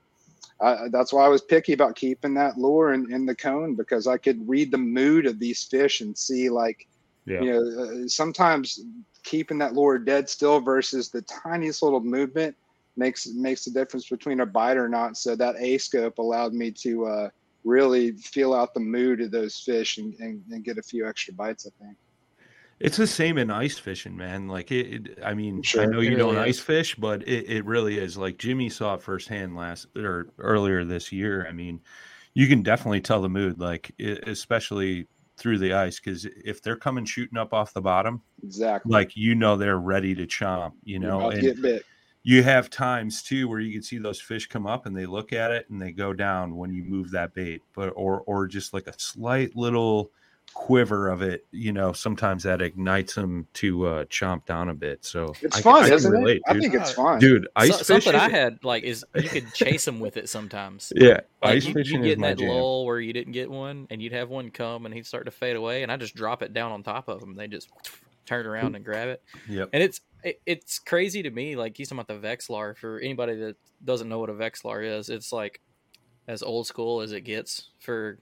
I, 0.61 0.89
that's 0.91 1.13
why 1.13 1.25
I 1.25 1.29
was 1.29 1.43
picky 1.43 1.73
about 1.73 1.97
keeping 1.97 2.35
that 2.35 2.59
lure 2.59 2.93
in, 2.93 3.13
in 3.13 3.27
the 3.27 3.35
cone 3.35 3.75
because 3.75 4.07
I 4.07 4.17
could 4.19 4.49
read 4.49 4.71
the 4.71 4.79
mood 4.79 5.27
of 5.27 5.39
these 5.39 5.65
fish 5.65 6.01
and 6.01 6.17
see 6.17 6.49
like 6.49 6.87
Yeah. 7.27 7.45
you 7.45 7.53
know 7.53 7.83
uh, 7.83 8.09
sometimes 8.09 8.81
keeping 9.25 9.59
that 9.59 9.75
lure 9.75 9.99
dead 9.99 10.29
still 10.29 10.61
versus 10.61 11.11
the 11.11 11.23
tiniest 11.23 11.83
little 11.83 12.01
movement 12.01 12.57
makes 12.97 13.27
makes 13.35 13.65
the 13.65 13.71
difference 13.71 14.09
between 14.09 14.41
a 14.41 14.47
bite 14.47 14.77
or 14.77 14.89
not 14.89 15.17
so 15.17 15.37
that 15.37 15.55
a 15.59 15.79
scope 15.79 16.19
allowed 16.19 16.53
me 16.53 16.71
to 16.71 17.07
uh, 17.07 17.29
really 17.65 18.13
feel 18.13 18.55
out 18.55 18.75
the 18.75 18.81
mood 18.81 19.21
of 19.21 19.31
those 19.31 19.59
fish 19.59 19.99
and, 19.99 20.15
and, 20.21 20.43
and 20.51 20.65
get 20.65 20.79
a 20.79 20.83
few 20.83 21.07
extra 21.07 21.35
bites 21.35 21.67
i 21.67 21.85
think 21.85 21.97
It's 22.79 22.99
the 22.99 23.07
same 23.07 23.39
in 23.39 23.51
ice 23.51 23.79
fishing, 23.79 24.17
man. 24.17 24.49
Like 24.49 24.71
it, 24.71 25.09
it 25.09 25.19
I 25.25 25.33
mean, 25.33 25.63
I 25.79 25.87
know 25.87 26.01
you 26.01 26.17
don't 26.17 26.37
ice 26.37 26.61
fish, 26.61 26.95
but 26.95 27.27
it, 27.27 27.49
it 27.49 27.65
really 27.65 27.99
is. 27.99 28.19
Like 28.19 28.37
Jimmy 28.37 28.69
saw 28.69 28.95
it 28.95 29.03
firsthand 29.03 29.57
last 29.57 29.87
or 29.97 30.29
earlier 30.39 30.85
this 30.85 31.11
year. 31.11 31.47
I 31.49 31.53
mean, 31.53 31.81
you 32.35 32.47
can 32.47 32.63
definitely 32.63 33.01
tell 33.01 33.23
the 33.23 33.31
mood, 33.31 33.59
like 33.59 33.93
e- 33.99 34.19
especially 34.27 35.09
through 35.39 35.57
the 35.59 35.73
ice, 35.73 35.99
because 35.99 36.27
if 36.45 36.61
they're 36.61 36.77
coming 36.77 37.07
shooting 37.07 37.39
up 37.39 37.55
off 37.55 37.73
the 37.73 37.81
bottom, 37.81 38.21
exactly 38.43 38.93
like 38.93 39.17
you 39.17 39.35
know 39.35 39.57
they're 39.57 39.79
ready 39.79 40.15
to 40.15 40.27
chomp. 40.27 40.73
You 40.85 40.99
know, 40.99 41.31
and 41.31 41.41
get 41.41 41.63
bit 41.63 41.83
you 42.29 42.43
have 42.43 42.69
times 42.69 43.23
too 43.23 43.47
where 43.49 43.61
you 43.61 43.73
can 43.73 43.83
see 43.83 43.99
those 43.99 44.21
fish 44.21 44.49
come 44.49 44.67
up 44.67 44.85
and 44.87 44.97
they 44.97 45.07
look 45.07 45.33
at 45.33 45.53
it 45.53 45.71
and 45.71 45.81
they 45.81 45.93
go 45.93 46.13
down 46.13 46.57
when 46.57 46.73
you 46.75 46.83
move 46.83 47.13
that 47.13 47.33
bait 47.35 47.63
but 47.73 47.91
or 47.95 48.23
or 48.27 48.49
just 48.49 48.75
like 48.75 48.89
a 48.89 48.95
slight 48.99 49.55
little 49.55 50.11
quiver 50.55 51.09
of 51.09 51.23
it 51.23 51.45
you 51.53 51.73
know 51.73 51.93
sometimes 51.93 52.43
that 52.43 52.61
ignites 52.63 53.15
them 53.15 53.47
to 53.53 53.87
uh 53.87 54.05
chomp 54.07 54.45
down 54.47 54.69
a 54.71 54.75
bit 54.75 55.05
so 55.05 55.33
it's 55.43 55.57
I 55.59 55.61
fun 55.61 55.83
I 55.85 55.87
can 55.89 55.95
isn't 55.95 56.11
relate, 56.13 56.37
it 56.37 56.43
i 56.47 56.59
think 56.59 56.75
it's 56.75 56.93
fun. 56.93 57.19
Dude 57.21 57.47
ice 57.55 57.77
So- 57.77 57.83
something 57.83 58.15
I 58.15 58.29
had 58.29 58.59
like 58.65 58.83
is 58.83 59.05
you 59.15 59.29
could 59.29 59.53
chase 59.55 59.85
them 59.85 60.01
with 60.01 60.17
it 60.17 60.29
sometimes. 60.29 60.93
yeah 60.97 61.21
Like 61.43 61.57
ice 61.57 61.67
you, 61.67 61.75
fishing 61.75 61.99
you 62.03 62.03
is 62.03 62.07
get 62.11 62.19
in 62.19 62.23
that 62.23 62.39
jam. 62.39 62.49
lull 62.49 62.87
where 62.87 62.99
you 63.01 63.13
didn't 63.13 63.35
get 63.35 63.51
one, 63.51 63.87
and 63.91 64.01
you'd 64.03 64.13
have 64.13 64.31
one 64.31 64.51
come, 64.51 64.85
and 64.87 64.95
he'd 64.95 65.07
start 65.07 65.27
to 65.27 65.31
fade 65.31 65.55
away, 65.57 65.83
and 65.85 65.93
I 65.93 65.97
just 65.97 66.15
drop 66.17 66.43
it 66.43 66.53
down 66.53 66.73
on 66.73 66.83
top 66.83 67.09
of 67.09 67.21
them. 67.21 67.35
They 67.37 67.47
just 67.49 67.69
turn 68.25 68.47
around 68.47 68.75
and 68.77 68.85
grab 68.85 69.09
it, 69.09 69.23
yep. 69.49 69.69
And 69.73 69.83
it's 69.83 70.01
it, 70.27 70.41
it's 70.45 70.81
crazy 70.81 71.23
to 71.23 71.31
me. 71.31 71.55
Like 71.55 71.79
you 71.79 71.87
talking 71.87 72.01
about 72.01 72.21
the 72.21 72.27
Vexilar. 72.27 72.77
For 72.77 72.99
anybody 72.99 73.37
that 73.37 73.57
doesn't 73.85 74.09
know 74.09 74.19
what 74.19 74.29
a 74.29 74.35
Vexilar 74.35 74.85
is, 74.99 75.09
it's 75.09 75.33
like 75.33 75.61
as 76.27 76.43
old 76.43 76.67
school 76.67 77.01
as 77.01 77.13
it 77.13 77.21
gets 77.21 77.71
for 77.79 78.19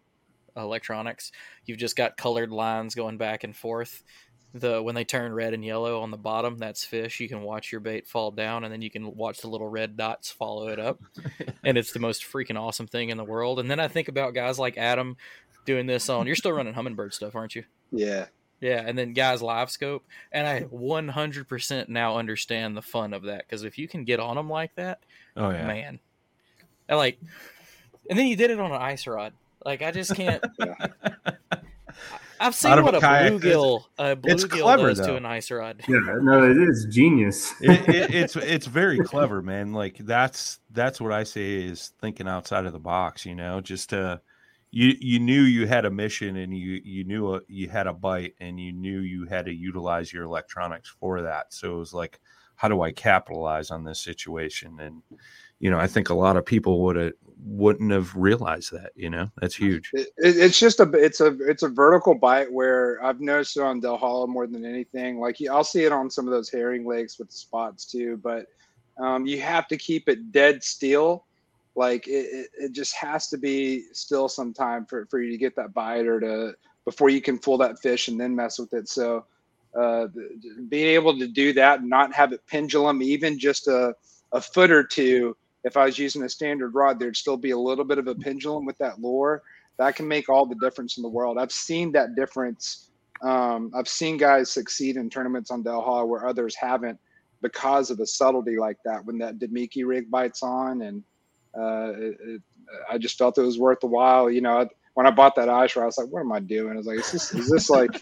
electronics. 0.55 1.33
You've 1.65 1.79
just 1.79 1.97
got 1.97 2.19
colored 2.19 2.53
lines 2.53 2.95
going 2.95 3.17
back 3.17 3.43
and 3.43 3.57
forth. 3.57 4.05
The 4.53 4.83
when 4.83 4.95
they 4.95 5.05
turn 5.05 5.33
red 5.33 5.55
and 5.55 5.65
yellow 5.65 6.03
on 6.03 6.11
the 6.11 6.19
bottom, 6.19 6.59
that's 6.59 6.85
fish. 6.85 7.21
You 7.21 7.29
can 7.29 7.41
watch 7.41 7.73
your 7.73 7.81
bait 7.81 8.07
fall 8.07 8.31
down, 8.31 8.65
and 8.65 8.73
then 8.73 8.83
you 8.83 8.91
can 8.91 9.17
watch 9.17 9.41
the 9.41 9.49
little 9.49 9.67
red 9.67 9.97
dots 9.97 10.31
follow 10.31 10.69
it 10.69 10.79
up. 10.79 11.01
and 11.65 11.79
it's 11.79 11.93
the 11.93 11.99
most 11.99 12.23
freaking 12.23 12.61
awesome 12.61 12.87
thing 12.87 13.09
in 13.09 13.17
the 13.17 13.25
world. 13.25 13.59
And 13.59 13.69
then 13.69 13.81
I 13.81 13.89
think 13.89 14.09
about 14.09 14.35
guys 14.35 14.59
like 14.59 14.77
Adam 14.77 15.17
doing 15.65 15.87
this 15.87 16.09
on. 16.11 16.27
You're 16.27 16.37
still 16.37 16.53
running 16.53 16.75
Humminbird 16.75 17.15
stuff, 17.15 17.35
aren't 17.35 17.57
you? 17.57 17.65
yeah 17.91 18.27
Yeah, 18.65 18.83
and 18.87 18.97
then 18.97 19.13
guys 19.13 19.43
LiveScope, 19.43 20.01
and 20.33 20.47
I 20.47 20.63
100% 20.63 21.89
now 21.91 22.17
understand 22.17 22.75
the 22.75 22.81
fun 22.81 23.13
of 23.13 23.25
that 23.25 23.45
because 23.47 23.63
if 23.63 23.77
you 23.77 23.87
can 23.87 24.05
get 24.05 24.21
on 24.21 24.37
them 24.37 24.49
like 24.49 24.75
that, 24.77 25.01
oh 25.37 25.51
yeah 25.51 25.67
man, 25.67 25.99
I 26.89 26.95
like. 26.95 27.19
And 28.09 28.19
then 28.19 28.27
you 28.27 28.37
did 28.37 28.51
it 28.51 28.59
on 28.59 28.73
an 28.73 28.81
ice 28.81 29.07
rod. 29.07 29.35
Like 29.67 29.83
I 29.83 29.91
just 29.91 30.17
can't. 30.17 30.43
I've 32.41 32.55
seen 32.55 32.83
what 32.83 32.95
a 32.95 32.99
a, 32.99 33.01
kayak, 33.03 33.35
bluegill 33.35 33.85
a 33.99 34.17
bluegill 34.17 34.63
clever, 34.63 34.89
does 34.89 34.97
though. 34.97 35.09
to 35.09 35.17
an 35.17 35.27
ice 35.27 35.51
rod. 35.51 35.83
Yeah, 35.87 35.99
no, 36.23 36.51
it 36.51 36.57
is 36.57 36.87
genius. 36.89 37.53
it, 37.61 37.87
it, 37.87 38.15
it's 38.15 38.35
it's 38.35 38.67
very 38.67 38.99
clever, 38.99 39.43
man. 39.43 39.75
Like 39.75 39.99
that's 39.99 40.61
that's 40.71 41.03
what 41.03 41.13
I 41.13 41.25
say 41.25 41.65
is 41.65 41.93
thinking 42.01 42.27
outside 42.27 42.65
of 42.65 42.73
the 42.73 42.79
box. 42.79 43.27
You 43.27 43.35
know, 43.35 43.61
just 43.61 43.93
uh, 43.93 44.17
you 44.75 44.97
you 45.01 45.21
knew 45.21 45.43
you 45.43 45.69
had 45.69 45.85
a 45.85 45.91
mission 45.91 46.39
and 46.39 46.53
you 46.53 46.81
you 46.85 47.05
knew 47.05 47.37
a, 47.37 47.41
you 47.47 47.69
had 47.69 47.87
a 47.87 47.93
bite 47.93 48.35
and 48.41 48.59
you 48.59 48.73
knew 48.73 49.03
you 49.03 49.25
had 49.25 49.45
to 49.45 49.55
utilize 49.55 50.13
your 50.13 50.25
electronics 50.25 50.93
for 50.99 51.23
that. 51.23 51.55
So 51.55 51.77
it 51.77 51.79
was 51.79 51.95
like, 51.95 52.19
how 52.57 52.67
do 52.67 52.83
I 52.83 52.91
capitalize 52.91 53.71
on 53.71 53.85
this 53.85 54.01
situation? 54.01 54.81
And 54.81 55.01
you 55.61 55.71
know, 55.71 55.79
I 55.79 55.87
think 55.87 56.11
a 56.11 56.15
lot 56.15 56.37
of 56.37 56.45
people 56.45 56.83
would 56.83 56.97
have 56.97 57.13
wouldn't 57.39 57.93
have 57.93 58.17
realized 58.17 58.73
that. 58.73 58.91
You 58.97 59.11
know, 59.11 59.31
that's 59.41 59.55
huge. 59.55 59.91
It, 59.93 60.09
it, 60.17 60.37
it's 60.39 60.59
just 60.59 60.81
a 60.81 60.91
it's 60.95 61.21
a 61.21 61.37
it's 61.43 61.63
a 61.63 61.69
vertical 61.69 62.17
bite 62.17 62.53
where 62.53 63.03
I've 63.05 63.21
noticed 63.21 63.57
it 63.57 63.63
on 63.63 63.79
Dale 63.79 63.97
Hollow 63.97 64.27
more 64.27 64.49
than 64.49 64.65
anything. 64.65 65.21
Like 65.21 65.37
I'll 65.49 65.63
see 65.63 65.85
it 65.85 65.93
on 65.93 66.11
some 66.11 66.27
of 66.27 66.33
those 66.33 66.51
herring 66.51 66.85
lakes 66.85 67.17
with 67.21 67.31
the 67.31 67.37
spots 67.37 67.85
too, 67.87 68.17
but 68.25 68.47
um, 68.99 69.25
you 69.25 69.41
have 69.41 69.69
to 69.69 69.77
keep 69.77 70.09
it 70.09 70.33
dead 70.33 70.65
still. 70.65 71.27
Like 71.77 72.07
it, 72.07 72.51
it, 72.59 72.73
just 72.73 72.95
has 72.95 73.29
to 73.31 73.39
be 73.39 73.85
still 73.93 74.29
some 74.29 74.55
time 74.55 74.87
for, 74.87 75.07
for 75.07 75.21
you 75.21 75.31
to 75.33 75.37
get 75.37 75.57
that 75.57 75.75
bite 75.75 76.07
or 76.07 76.21
to 76.21 76.55
before 76.85 77.09
you 77.09 77.21
can 77.21 77.39
pull 77.39 77.59
that 77.59 77.81
fish 77.81 78.09
and 78.09 78.21
then 78.21 78.37
mess 78.37 78.59
with 78.59 78.73
it. 78.75 78.89
So 78.89 79.25
uh, 79.77 80.07
being 80.69 80.87
able 80.87 81.19
to 81.19 81.27
do 81.27 81.53
that 81.55 81.81
and 81.81 81.91
not 81.91 82.15
have 82.15 82.33
it 82.33 82.47
pendulum 82.47 83.03
even 83.03 83.39
just 83.39 83.67
a, 83.67 83.95
a 84.33 84.41
foot 84.41 84.71
or 84.71 84.85
two 84.85 85.37
if 85.65 85.79
I 85.79 85.87
was 85.87 85.99
using 85.99 86.23
a 86.23 86.29
standard 86.29 86.75
rod, 86.75 86.99
there'd 86.99 87.17
still 87.17 87.39
be 87.39 87.51
a 87.51 87.59
little 87.59 87.85
bit 87.85 87.99
of 87.99 88.07
a 88.07 88.15
pendulum 88.15 88.67
with 88.67 88.79
that 88.79 89.01
lure. 89.01 89.43
That 89.79 89.97
can 89.97 90.07
make 90.07 90.29
all 90.29 90.47
the 90.47 90.55
difference 90.57 90.99
in 90.99 91.03
the 91.03 91.09
world. 91.09 91.39
I've 91.39 91.51
seen 91.51 91.91
that 91.93 92.15
difference. 92.15 92.91
Um, 93.23 93.73
I've 93.75 93.89
seen 93.89 94.19
guys 94.19 94.53
succeed 94.53 94.97
in 94.97 95.09
tournaments 95.09 95.51
on 95.51 95.65
Hollow 95.65 96.05
where 96.05 96.27
others 96.27 96.55
haven't 96.55 97.01
because 97.41 97.91
of 97.91 97.99
a 98.01 98.07
subtlety 98.07 98.57
like 98.59 98.77
that. 98.85 99.05
When 99.05 99.19
that 99.19 99.39
Damiki 99.39 99.85
rig 99.87 100.11
bites 100.11 100.43
on, 100.43 100.83
and 100.83 101.03
uh, 101.59 101.93
it, 101.97 102.17
it, 102.21 102.43
I 102.91 102.99
just 102.99 103.19
felt 103.19 103.39
it 103.39 103.43
was 103.43 103.59
worth 103.59 103.81
the 103.81 103.87
while. 103.87 104.31
You 104.31 104.41
know, 104.41 104.69
when 104.95 105.07
I 105.07 105.11
bought 105.11 105.35
that 105.37 105.49
ice 105.49 105.77
I 105.77 105.85
was 105.85 105.99
like, 105.99 106.07
what 106.09 106.21
am 106.21 106.31
I 106.31 106.39
doing? 106.39 106.75
I 106.75 106.77
was 106.77 106.87
like, 106.87 107.01
is 107.01 107.11
this, 107.11 107.35
is 107.35 107.51
this 107.51 107.69
like, 107.69 108.01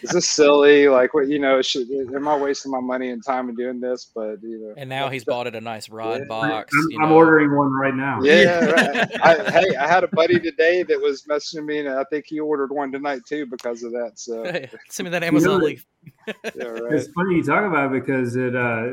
is 0.00 0.10
this 0.10 0.30
silly? 0.30 0.88
Like, 0.88 1.12
what, 1.12 1.28
you 1.28 1.38
know, 1.38 1.60
should, 1.60 1.90
am 1.90 2.26
I 2.26 2.36
wasting 2.36 2.72
my 2.72 2.80
money 2.80 3.10
and 3.10 3.22
time 3.22 3.50
in 3.50 3.54
doing 3.54 3.80
this? 3.80 4.10
But, 4.14 4.42
you 4.42 4.58
know. 4.58 4.74
And 4.78 4.88
now 4.88 5.10
he's 5.10 5.24
bought 5.24 5.46
it 5.46 5.54
a 5.54 5.60
nice 5.60 5.90
rod 5.90 6.20
yeah. 6.20 6.26
box. 6.28 6.72
I'm, 6.94 7.04
I'm 7.04 7.12
ordering 7.12 7.54
one 7.54 7.70
right 7.72 7.94
now. 7.94 8.20
Yeah. 8.22 8.64
right. 8.64 9.10
I, 9.22 9.50
hey, 9.50 9.76
I 9.76 9.86
had 9.86 10.04
a 10.04 10.08
buddy 10.08 10.40
today 10.40 10.82
that 10.84 10.98
was 10.98 11.24
messaging 11.24 11.66
me, 11.66 11.80
and 11.80 11.88
I 11.90 12.04
think 12.04 12.24
he 12.26 12.40
ordered 12.40 12.72
one 12.72 12.90
tonight 12.90 13.20
too 13.28 13.44
because 13.44 13.82
of 13.82 13.92
that. 13.92 14.12
So 14.14 14.42
send 14.88 15.04
me 15.04 15.10
that 15.10 15.22
Amazon 15.22 15.60
you 15.60 15.66
link. 15.66 15.80
yeah, 16.26 16.64
right. 16.64 16.94
It's 16.94 17.08
funny 17.12 17.36
you 17.36 17.44
talk 17.44 17.64
about 17.64 17.94
it 17.94 18.00
because 18.00 18.36
it, 18.36 18.56
uh, 18.56 18.92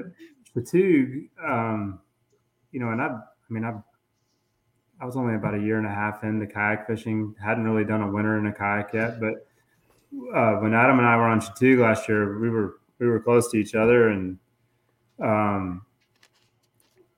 fatigue, 0.53 1.29
um, 1.41 1.99
you 2.73 2.81
know, 2.81 2.89
and 2.89 3.01
I, 3.01 3.05
I 3.07 3.53
mean, 3.53 3.63
I've, 3.63 3.81
I 5.01 5.05
was 5.05 5.15
only 5.15 5.35
about 5.35 5.55
a 5.55 5.59
year 5.59 5.77
and 5.77 5.87
a 5.87 5.89
half 5.89 6.23
into 6.23 6.45
kayak 6.45 6.85
fishing. 6.85 7.35
Hadn't 7.41 7.63
really 7.63 7.85
done 7.85 8.01
a 8.01 8.11
winter 8.11 8.37
in 8.37 8.47
a 8.47 8.53
kayak 8.53 8.93
yet, 8.93 9.19
but 9.19 9.47
uh, 10.35 10.55
when 10.55 10.73
Adam 10.73 10.99
and 10.99 11.07
I 11.07 11.15
were 11.15 11.23
on 11.23 11.39
Chatuge 11.39 11.79
last 11.79 12.09
year, 12.09 12.39
we 12.39 12.49
were 12.49 12.79
we 12.99 13.07
were 13.07 13.19
close 13.19 13.49
to 13.51 13.57
each 13.57 13.75
other, 13.75 14.09
and 14.09 14.37
um, 15.21 15.85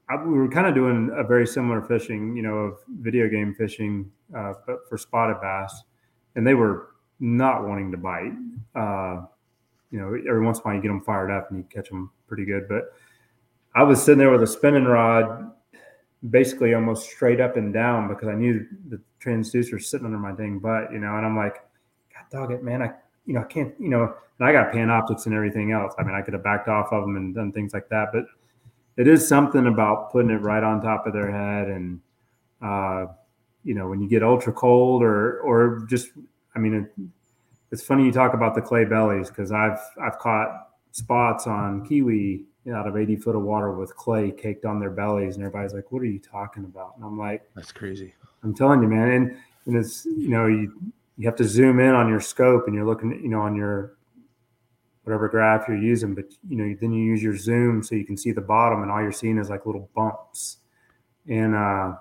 I, 0.09 0.23
we 0.23 0.34
were 0.34 0.49
kind 0.49 0.67
of 0.67 0.75
doing 0.75 1.09
a 1.15 1.23
very 1.23 1.47
similar 1.47 1.82
fishing, 1.82 2.36
you 2.36 2.43
know, 2.43 2.55
of 2.55 2.77
video 2.99 3.27
game 3.27 3.55
fishing, 3.55 4.11
uh, 4.36 4.53
but 4.67 4.88
for 4.88 4.97
spotted 4.97 5.41
bass, 5.41 5.84
and 6.36 6.45
they 6.45 6.53
were 6.53 6.89
not 7.19 7.67
wanting 7.67 7.91
to 7.91 7.97
bite. 7.97 8.34
Uh, 8.75 9.25
you 9.89 9.99
know, 9.99 10.07
every 10.07 10.43
once 10.43 10.57
in 10.57 10.61
a 10.61 10.65
while 10.65 10.75
you 10.75 10.82
get 10.82 10.88
them 10.88 11.01
fired 11.01 11.32
up 11.32 11.49
and 11.49 11.59
you 11.59 11.65
catch 11.69 11.89
them 11.89 12.11
pretty 12.27 12.45
good, 12.45 12.67
but 12.69 12.93
I 13.73 13.84
was 13.84 14.03
sitting 14.03 14.19
there 14.19 14.32
with 14.32 14.43
a 14.43 14.47
spinning 14.47 14.86
rod 14.86 15.51
basically 16.30 16.74
almost 16.74 17.09
straight 17.09 17.41
up 17.41 17.57
and 17.57 17.74
down 17.74 18.07
because 18.07 18.28
I 18.28 18.36
knew 18.36 18.65
the 18.89 19.01
transducer 19.19 19.82
sitting 19.82 20.05
under 20.05 20.19
my 20.19 20.32
dang 20.32 20.59
butt, 20.59 20.91
you 20.91 20.99
know, 20.99 21.15
and 21.15 21.26
I'm 21.26 21.36
like, 21.36 21.55
God 22.13 22.26
dog 22.32 22.51
it, 22.51 22.63
man. 22.63 22.82
I, 22.82 22.91
you 23.26 23.34
know, 23.34 23.41
I 23.41 23.45
can't, 23.45 23.74
you 23.80 23.89
know, 23.89 24.13
and 24.39 24.47
I 24.47 24.51
got 24.51 24.72
Panoptix 24.72 25.26
and 25.26 25.36
everything 25.36 25.72
else. 25.72 25.93
I 25.97 26.03
mean, 26.03 26.15
I 26.15 26.22
could 26.22 26.34
have 26.34 26.43
backed 26.43 26.67
off 26.67 26.91
of 26.91 27.03
them 27.03 27.15
and 27.15 27.34
done 27.34 27.51
things 27.51 27.74
like 27.74 27.89
that, 27.89 28.09
but 28.13 28.26
it 28.97 29.07
is 29.07 29.28
something 29.28 29.67
about 29.67 30.11
putting 30.11 30.32
it 30.32 30.41
right 30.41 30.63
on 30.63 30.82
top 30.82 31.07
of 31.07 31.13
their 31.13 31.32
head. 31.32 31.69
And, 31.69 31.99
uh, 32.61 33.07
you 33.63 33.74
know, 33.74 33.88
when 33.88 34.01
you 34.01 34.07
get 34.07 34.22
ultra 34.22 34.53
cold 34.53 35.01
or, 35.01 35.39
or 35.39 35.86
just, 35.89 36.09
I 36.55 36.59
mean, 36.59 36.74
it, 36.74 37.03
it's 37.72 37.84
funny 37.84 38.05
you 38.05 38.11
talk 38.11 38.34
about 38.34 38.53
the 38.53 38.61
clay 38.61 38.86
bellies 38.86 39.30
because 39.30 39.51
I've, 39.51 39.80
I've 40.01 40.19
caught 40.19 40.69
spots 40.91 41.47
on 41.47 41.88
Keowee 41.88 42.43
out 42.70 42.88
of 42.88 42.95
80 42.95 43.16
foot 43.18 43.36
of 43.36 43.41
water 43.41 43.72
with 43.72 43.95
clay 43.95 44.32
caked 44.32 44.66
on 44.66 44.80
their 44.80 44.91
bellies. 44.91 45.36
And 45.36 45.43
everybody's 45.43 45.74
like, 45.74 45.91
what 45.91 46.01
are 46.01 46.05
you 46.05 46.20
talking 46.20 46.64
about? 46.64 46.93
And 46.95 47.05
I'm 47.05 47.18
like, 47.18 47.49
that's 47.55 47.72
crazy. 47.72 48.14
I'm 48.43 48.53
telling 48.53 48.82
you, 48.82 48.88
man. 48.88 49.09
And, 49.09 49.38
and 49.66 49.76
it's, 49.76 50.05
you 50.05 50.30
know, 50.30 50.47
you, 50.47 50.72
you 51.18 51.28
have 51.28 51.36
to 51.38 51.43
zoom 51.43 51.80
in 51.80 51.93
on 51.93 52.07
your 52.07 52.20
scope 52.20 52.66
and 52.68 52.76
you're 52.76 52.86
looking, 52.86 53.12
you 53.24 53.30
know, 53.30 53.41
on 53.41 53.55
your, 53.55 53.95
whatever 55.03 55.28
graph 55.28 55.68
you're 55.68 55.78
using, 55.78 56.14
but 56.14 56.26
you 56.47 56.55
know, 56.55 56.76
then 56.80 56.93
you 56.93 57.03
use 57.03 57.24
your 57.24 57.36
zoom 57.36 57.82
so 57.82 57.95
you 57.95 58.05
can 58.05 58.16
see 58.16 58.32
the 58.32 58.41
bottom 58.41 58.84
and 58.84 58.91
all 58.91 59.01
you're 59.01 59.12
seeing 59.12 59.39
is 59.39 59.49
like 59.49 59.66
little 59.66 59.89
bumps. 59.95 60.57
And, 61.28 61.55
uh, 61.55 61.93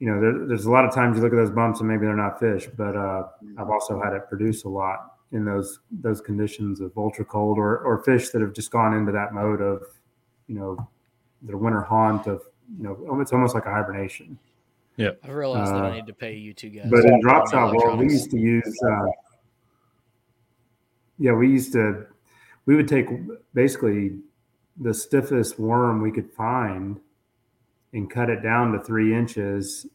you 0.00 0.10
know, 0.10 0.20
there, 0.20 0.46
there's 0.48 0.64
a 0.64 0.70
lot 0.70 0.84
of 0.84 0.92
times 0.92 1.16
you 1.16 1.22
look 1.22 1.32
at 1.32 1.36
those 1.36 1.52
bumps 1.52 1.78
and 1.78 1.88
maybe 1.88 2.04
they're 2.04 2.16
not 2.16 2.40
fish, 2.40 2.68
but 2.76 2.96
uh, 2.96 3.28
I've 3.56 3.70
also 3.70 4.02
had 4.02 4.12
it 4.14 4.28
produce 4.28 4.64
a 4.64 4.68
lot 4.68 5.11
in 5.32 5.44
those 5.44 5.80
those 5.90 6.20
conditions 6.20 6.80
of 6.80 6.96
ultra 6.96 7.24
cold 7.24 7.58
or 7.58 7.78
or 7.78 8.02
fish 8.04 8.28
that 8.30 8.40
have 8.40 8.52
just 8.52 8.70
gone 8.70 8.94
into 8.94 9.10
that 9.12 9.32
mode 9.32 9.60
of 9.60 9.82
you 10.46 10.54
know 10.54 10.88
their 11.40 11.56
winter 11.56 11.80
haunt 11.80 12.26
of 12.26 12.42
you 12.78 12.84
know 12.84 13.20
it's 13.20 13.32
almost 13.32 13.54
like 13.54 13.66
a 13.66 13.70
hibernation. 13.70 14.38
Yeah, 14.96 15.12
I 15.24 15.30
realized 15.30 15.72
uh, 15.72 15.76
that 15.76 15.84
I 15.84 15.90
uh, 15.90 15.94
need 15.94 16.06
to 16.06 16.12
pay 16.12 16.36
you 16.36 16.52
two 16.52 16.68
guys. 16.68 16.86
But 16.90 17.04
in 17.06 17.20
drop 17.20 17.50
shot 17.50 17.74
world, 17.74 17.98
we 17.98 18.06
used 18.06 18.30
to 18.30 18.38
use. 18.38 18.80
Uh, 18.86 19.06
yeah, 21.18 21.32
we 21.32 21.48
used 21.48 21.72
to. 21.72 22.06
We 22.66 22.76
would 22.76 22.88
take 22.88 23.06
basically 23.54 24.18
the 24.80 24.94
stiffest 24.94 25.58
worm 25.58 26.00
we 26.00 26.12
could 26.12 26.30
find 26.30 27.00
and 27.92 28.10
cut 28.10 28.30
it 28.30 28.42
down 28.42 28.72
to 28.72 28.78
three 28.80 29.14
inches, 29.14 29.86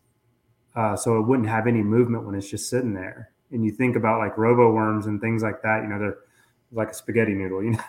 uh, 0.75 0.95
so 0.95 1.17
it 1.17 1.21
wouldn't 1.27 1.47
have 1.47 1.67
any 1.67 1.81
movement 1.81 2.25
when 2.25 2.35
it's 2.35 2.49
just 2.49 2.69
sitting 2.69 2.93
there 2.93 3.31
and 3.51 3.63
you 3.63 3.71
think 3.71 3.95
about 3.95 4.19
like 4.19 4.37
robo 4.37 4.71
worms 4.71 5.05
and 5.05 5.21
things 5.21 5.41
like 5.43 5.61
that, 5.61 5.81
you 5.83 5.89
know, 5.89 5.99
they're 5.99 6.17
like 6.71 6.91
a 6.91 6.93
spaghetti 6.93 7.33
noodle, 7.33 7.63
you 7.63 7.71
know. 7.71 7.79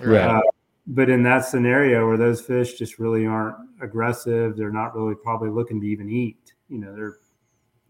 Right. 0.00 0.20
Uh, 0.20 0.42
but 0.86 1.10
in 1.10 1.22
that 1.24 1.44
scenario 1.44 2.06
where 2.06 2.16
those 2.16 2.40
fish 2.40 2.74
just 2.74 2.98
really 2.98 3.26
aren't 3.26 3.56
aggressive, 3.80 4.56
they're 4.56 4.72
not 4.72 4.96
really 4.96 5.14
probably 5.14 5.50
looking 5.50 5.80
to 5.80 5.86
even 5.86 6.08
eat. 6.08 6.54
You 6.68 6.78
know, 6.78 6.94
they're 6.94 7.16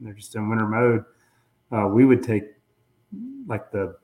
they're 0.01 0.14
just 0.14 0.35
in 0.35 0.49
winter 0.49 0.66
mode. 0.66 1.05
Uh, 1.71 1.89
we 1.89 2.05
would 2.05 2.23
take 2.23 2.45
like 3.47 3.71
the 3.71 3.97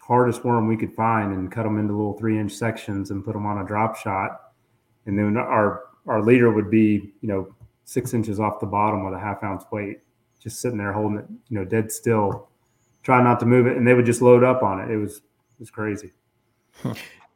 hardest 0.00 0.44
worm 0.44 0.68
we 0.68 0.76
could 0.76 0.94
find 0.94 1.32
and 1.32 1.50
cut 1.50 1.64
them 1.64 1.78
into 1.78 1.94
little 1.94 2.18
three 2.18 2.38
inch 2.38 2.52
sections 2.52 3.10
and 3.10 3.24
put 3.24 3.32
them 3.32 3.46
on 3.46 3.58
a 3.58 3.66
drop 3.66 3.96
shot, 3.96 4.52
and 5.06 5.18
then 5.18 5.36
our 5.36 5.84
our 6.06 6.22
leader 6.22 6.52
would 6.52 6.70
be 6.70 7.12
you 7.20 7.28
know 7.28 7.54
six 7.84 8.12
inches 8.14 8.38
off 8.38 8.60
the 8.60 8.66
bottom 8.66 9.04
with 9.04 9.14
a 9.14 9.18
half 9.18 9.42
ounce 9.42 9.64
weight 9.70 10.00
just 10.40 10.60
sitting 10.60 10.78
there 10.78 10.92
holding 10.92 11.18
it, 11.18 11.26
you 11.48 11.58
know, 11.58 11.64
dead 11.64 11.90
still, 11.90 12.48
trying 13.02 13.24
not 13.24 13.40
to 13.40 13.46
move 13.46 13.66
it, 13.66 13.76
and 13.76 13.86
they 13.86 13.94
would 13.94 14.06
just 14.06 14.22
load 14.22 14.44
up 14.44 14.62
on 14.62 14.80
it. 14.80 14.90
It 14.90 14.96
was 14.96 15.16
it 15.16 15.60
was 15.60 15.70
crazy. 15.70 16.12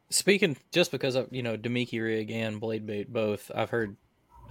Speaking 0.09 0.57
just 0.71 0.91
because 0.91 1.15
of 1.15 1.27
you 1.31 1.43
know 1.43 1.57
Damiki 1.57 2.01
rig 2.01 2.31
and 2.31 2.59
blade 2.59 2.85
bait 2.85 3.11
both, 3.11 3.49
I've 3.53 3.69
heard 3.69 3.95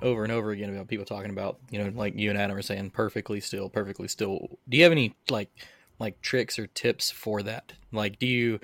over 0.03 0.22
and 0.22 0.32
over 0.32 0.51
again 0.51 0.70
about 0.70 0.88
people 0.88 1.05
talking 1.05 1.30
about 1.30 1.59
you 1.70 1.82
know 1.82 1.92
like 1.94 2.16
you 2.16 2.30
and 2.30 2.38
Adam 2.38 2.57
are 2.57 2.62
saying 2.62 2.90
perfectly 2.90 3.40
still, 3.40 3.68
perfectly 3.68 4.09
still. 4.09 4.59
Do 4.68 4.76
you 4.76 4.82
have 4.84 4.92
any 4.92 5.14
like 5.28 5.51
like 5.98 6.20
tricks 6.22 6.59
or 6.59 6.66
tips 6.68 7.11
for 7.11 7.42
that? 7.42 7.74
Like, 7.92 8.18
do 8.18 8.26
you 8.26 8.59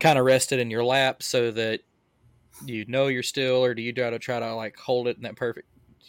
kind 0.00 0.18
of 0.18 0.24
rest 0.24 0.50
it 0.50 0.58
in 0.58 0.70
your 0.70 0.82
lap 0.82 1.22
so 1.22 1.50
that 1.52 1.80
you 2.64 2.84
know 2.88 3.06
you're 3.06 3.22
still, 3.22 3.64
or 3.64 3.74
do 3.74 3.82
you 3.82 3.92
try 3.92 4.10
to 4.10 4.18
try 4.18 4.40
to 4.40 4.54
like 4.54 4.76
hold 4.76 5.06
it 5.06 5.16
in 5.16 5.22
that 5.22 5.36
perfect 5.36 5.68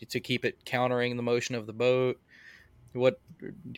to 0.10 0.20
keep 0.20 0.46
it 0.46 0.66
countering 0.66 1.18
the 1.18 1.24
motion 1.24 1.54
of 1.54 1.68
the 1.68 1.74
boat? 1.74 2.20
What 2.94 3.20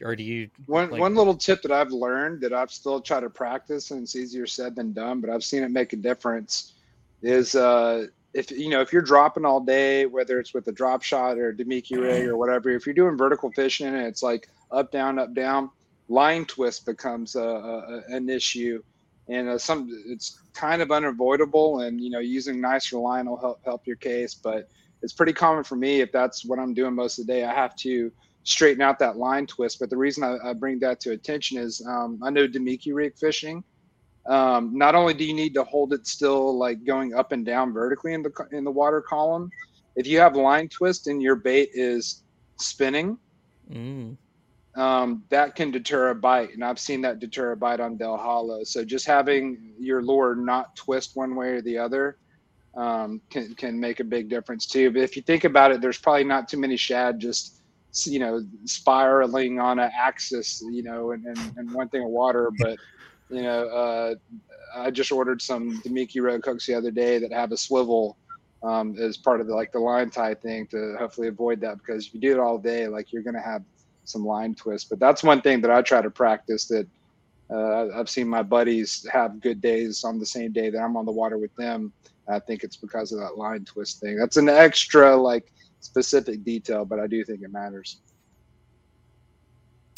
or 0.01 0.16
do 0.16 0.24
you 0.24 0.49
one 0.66 0.89
like, 0.89 0.99
one 0.99 1.16
little 1.16 1.36
tip 1.36 1.61
that 1.61 1.72
I've 1.72 1.91
learned 1.91 2.41
that 2.41 2.53
I've 2.53 2.72
still 2.72 2.99
tried 2.99 3.22
to 3.22 3.30
practice 3.30 3.91
and 3.91 4.03
it's 4.03 4.16
easier 4.16 4.47
said 4.47 4.76
than 4.76 4.93
done, 4.93 5.22
but 5.22 5.30
I've 5.30 5.43
seen 5.43 5.64
it 5.64 5.72
make 5.72 5.93
a 5.93 5.97
difference 5.97 6.74
is 7.22 7.55
uh 7.55 8.07
if 8.34 8.51
you 8.51 8.70
know 8.70 8.82
if 8.82 8.91
you're 8.91 9.01
dropping 9.01 9.45
all 9.45 9.59
day, 9.59 10.05
whether 10.05 10.39
it's 10.39 10.53
with 10.53 10.68
a 10.68 10.72
drop 10.72 11.03
shot 11.03 11.38
or 11.38 11.49
a 11.49 11.55
Damiki 11.55 11.99
rig 11.99 12.28
or 12.28 12.36
whatever, 12.36 12.70
if 12.72 12.86
you're 12.86 12.95
doing 12.95 13.18
vertical 13.18 13.51
fishing 13.51 13.88
and 13.88 13.97
it's 13.97 14.24
like 14.24 14.49
up 14.72 14.91
down 14.91 15.20
up 15.20 15.34
down, 15.34 15.70
line 16.09 16.45
twist 16.45 16.86
becomes 16.86 17.36
a, 17.36 17.41
a 17.41 18.01
an 18.09 18.30
issue, 18.30 18.82
and 19.28 19.49
uh, 19.49 19.57
some 19.57 19.88
it's 20.07 20.41
kind 20.53 20.82
of 20.82 20.91
unavoidable. 20.91 21.82
And 21.82 22.01
you 22.01 22.09
know 22.09 22.20
using 22.20 22.59
nicer 22.59 22.97
line 22.97 23.28
will 23.28 23.38
help 23.38 23.64
help 23.64 23.86
your 23.86 23.97
case, 23.97 24.34
but 24.34 24.68
it's 25.03 25.14
pretty 25.14 25.34
common 25.34 25.64
for 25.64 25.76
me 25.76 26.01
if 26.01 26.11
that's 26.11 26.43
what 26.43 26.57
I'm 26.57 26.74
doing 26.74 26.95
most 26.95 27.20
of 27.20 27.28
the 27.28 27.34
day. 27.34 27.43
I 27.43 27.53
have 27.53 27.76
to 27.78 28.11
straighten 28.44 28.82
out 28.82 29.00
that 29.00 29.18
line 29.18 29.48
twist. 29.48 29.80
But 29.80 29.89
the 29.89 29.98
reason 29.98 30.24
I, 30.24 30.38
I 30.50 30.54
bring 30.54 30.80
that 30.80 31.00
to 31.02 31.12
attention 31.12 31.58
is 31.58 31.86
um, 31.88 32.20
I 32.24 32.30
know 32.30 32.48
Damiki 32.48 32.94
rig 32.94 33.18
fishing. 33.18 33.64
Um, 34.26 34.78
not 34.78 34.96
only 34.96 35.14
do 35.14 35.26
you 35.26 35.34
need 35.34 35.54
to 35.56 35.64
hold 35.64 35.91
it 35.94 36.08
still, 36.08 36.58
like 36.58 36.86
going 36.86 37.14
up 37.14 37.32
and 37.32 37.46
down 37.46 37.74
vertically 37.74 38.14
in 38.14 38.24
the 38.24 38.32
in 38.52 38.64
the 38.64 38.72
water 38.72 39.02
column, 39.02 39.50
if 39.96 40.08
you 40.08 40.20
have 40.20 40.36
line 40.36 40.70
twist 40.70 41.08
and 41.08 41.22
your 41.22 41.36
bait 41.36 41.70
is 41.74 42.24
spinning, 42.58 43.18
mm. 43.70 44.16
um, 44.76 45.24
that 45.30 45.56
can 45.56 45.72
deter 45.72 46.10
a 46.10 46.16
bite, 46.16 46.54
and 46.54 46.64
I've 46.64 46.80
seen 46.80 47.02
that 47.02 47.20
deter 47.20 47.52
a 47.52 47.58
bite 47.58 47.82
on 47.82 47.98
Dale 47.98 48.16
Hollow. 48.16 48.64
So 48.64 48.86
just 48.86 49.06
having 49.06 49.74
your 49.78 50.02
lure 50.02 50.36
not 50.36 50.74
twist 50.78 51.18
one 51.18 51.36
way 51.36 51.50
or 51.50 51.62
the 51.62 51.78
other 51.78 52.18
um, 52.76 53.22
can 53.30 53.54
can 53.56 53.78
make 53.78 54.00
a 54.00 54.06
big 54.06 54.30
difference 54.30 54.66
too. 54.66 54.89
But 54.89 55.02
if 55.02 55.18
you 55.18 55.22
think 55.22 55.44
about 55.44 55.72
it, 55.72 55.82
there's 55.82 55.98
probably 55.98 56.24
not 56.24 56.48
too 56.48 56.58
many 56.58 56.78
shad 56.78 57.20
just 57.20 57.60
you 58.06 58.20
know 58.20 58.44
spiraling 58.66 59.60
on 59.60 59.80
an 59.80 59.91
axis, 59.98 60.64
you 60.72 60.84
know, 60.84 61.12
and, 61.12 61.26
and, 61.26 61.58
and 61.58 61.72
one 61.72 61.89
thing 61.89 62.04
of 62.04 62.10
water. 62.10 62.52
But 62.60 62.78
you 63.30 63.44
know, 63.44 63.68
uh, 63.68 64.16
I 64.76 64.91
just 64.91 65.12
ordered 65.12 65.41
some 65.41 65.82
Damiki 65.82 66.22
Rogue 66.22 66.46
hooks 66.46 66.66
the 66.66 66.74
other 66.74 66.91
day 66.91 67.20
that 67.20 67.32
have 67.32 67.52
a 67.52 67.58
swivel 67.58 68.18
um, 68.64 68.98
as 68.98 69.18
part 69.18 69.41
of 69.41 69.48
the 69.48 69.54
like 69.56 69.72
the 69.72 69.80
line 69.80 70.10
tie 70.10 70.34
thing 70.34 70.68
to 70.68 70.96
hopefully 70.98 71.28
avoid 71.28 71.60
that 71.62 71.78
because 71.78 72.08
if 72.08 72.14
you 72.14 72.20
do 72.20 72.32
it 72.32 72.39
all 72.39 72.58
day, 72.58 72.88
like 72.88 73.12
you're 73.12 73.24
gonna 73.24 73.41
have 73.41 73.64
some 74.06 74.26
line 74.26 74.56
twist. 74.56 74.89
But 74.89 75.00
that's 75.00 75.24
one 75.24 75.41
thing 75.41 75.62
that 75.62 75.72
I 75.72 75.82
try 75.82 76.02
to 76.02 76.10
practice 76.10 76.66
that 76.66 76.88
uh, 77.50 77.89
I've 77.96 78.10
seen 78.10 78.28
my 78.28 78.41
buddies 78.41 79.06
have 79.12 79.41
good 79.41 79.62
days 79.62 80.04
on 80.04 80.18
the 80.18 80.26
same 80.26 80.52
day 80.52 80.70
that 80.70 80.80
I'm 80.80 80.98
on 80.98 81.06
the 81.06 81.12
water 81.12 81.38
with 81.38 81.56
them. 81.56 81.91
I 82.28 82.39
think 82.39 82.64
it's 82.64 82.78
because 82.78 83.12
of 83.12 83.20
that 83.20 83.38
line 83.38 83.66
twist 83.66 84.00
thing. 84.00 84.18
That's 84.18 84.38
an 84.38 84.50
extra 84.50 85.16
like 85.16 85.52
specific 85.84 86.44
detail, 86.44 86.86
but 86.86 87.00
I 87.00 87.08
do 87.08 87.24
think 87.24 87.42
it 87.42 87.52
matters. 87.52 87.98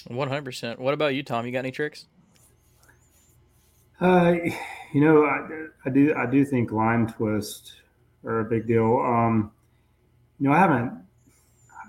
One 0.08 0.28
hundred 0.28 0.46
percent. 0.46 0.80
What 0.80 0.94
about 0.94 1.16
you, 1.16 1.24
Tom? 1.24 1.46
You 1.46 1.52
got 1.52 1.60
any 1.60 1.72
tricks? 1.72 2.06
Uh, 4.00 4.36
you 4.94 5.02
know, 5.02 5.26
I, 5.26 5.68
I 5.86 5.90
do 5.90 6.14
I 6.16 6.26
do 6.26 6.46
think 6.46 6.72
line 6.72 7.08
twist 7.08 7.74
are 8.24 8.42
a 8.42 8.46
big 8.46 8.68
deal. 8.68 9.00
Um, 9.00 9.52
you 10.40 10.48
know, 10.48 10.56
I 10.56 10.60
haven't. 10.60 10.94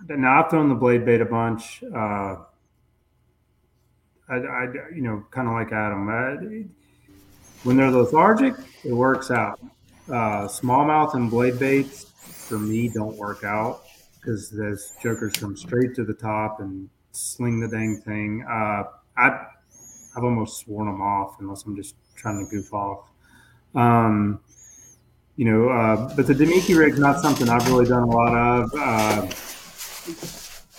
Now 0.08 0.42
I've 0.42 0.50
thrown 0.50 0.68
the 0.68 0.74
blade 0.74 1.04
bait 1.04 1.20
a 1.20 1.24
bunch. 1.24 1.82
Uh, 1.82 2.36
I, 4.28 4.34
I 4.34 4.64
you 4.94 5.02
know, 5.02 5.24
kind 5.30 5.48
of 5.48 5.54
like 5.54 5.72
Adam. 5.72 6.08
I, 6.08 6.64
when 7.64 7.76
they're 7.76 7.90
lethargic, 7.90 8.54
it 8.84 8.92
works 8.92 9.30
out. 9.30 9.58
Uh, 10.08 10.46
smallmouth 10.46 11.14
and 11.14 11.30
blade 11.30 11.58
baits 11.58 12.04
for 12.04 12.58
me 12.58 12.88
don't 12.88 13.16
work 13.16 13.42
out 13.42 13.82
because 14.14 14.50
those 14.50 14.92
jokers 15.02 15.32
come 15.34 15.56
straight 15.56 15.94
to 15.94 16.04
the 16.04 16.14
top 16.14 16.60
and 16.60 16.88
sling 17.12 17.60
the 17.60 17.68
dang 17.68 17.96
thing. 18.04 18.44
Uh, 18.48 18.84
I 19.16 19.46
I've 20.16 20.24
almost 20.24 20.60
sworn 20.60 20.86
them 20.86 21.02
off 21.02 21.36
unless 21.40 21.64
I'm 21.64 21.76
just 21.76 21.94
trying 22.14 22.44
to 22.44 22.50
goof 22.50 22.72
off. 22.72 23.10
Um, 23.74 24.40
you 25.36 25.44
know, 25.44 25.68
uh, 25.68 26.14
but 26.16 26.26
the 26.26 26.34
Damiki 26.34 26.76
rig's 26.76 26.98
not 26.98 27.20
something 27.20 27.48
I've 27.48 27.66
really 27.68 27.86
done 27.86 28.04
a 28.04 28.10
lot 28.10 28.34
of. 28.34 28.70
Uh, 28.74 29.26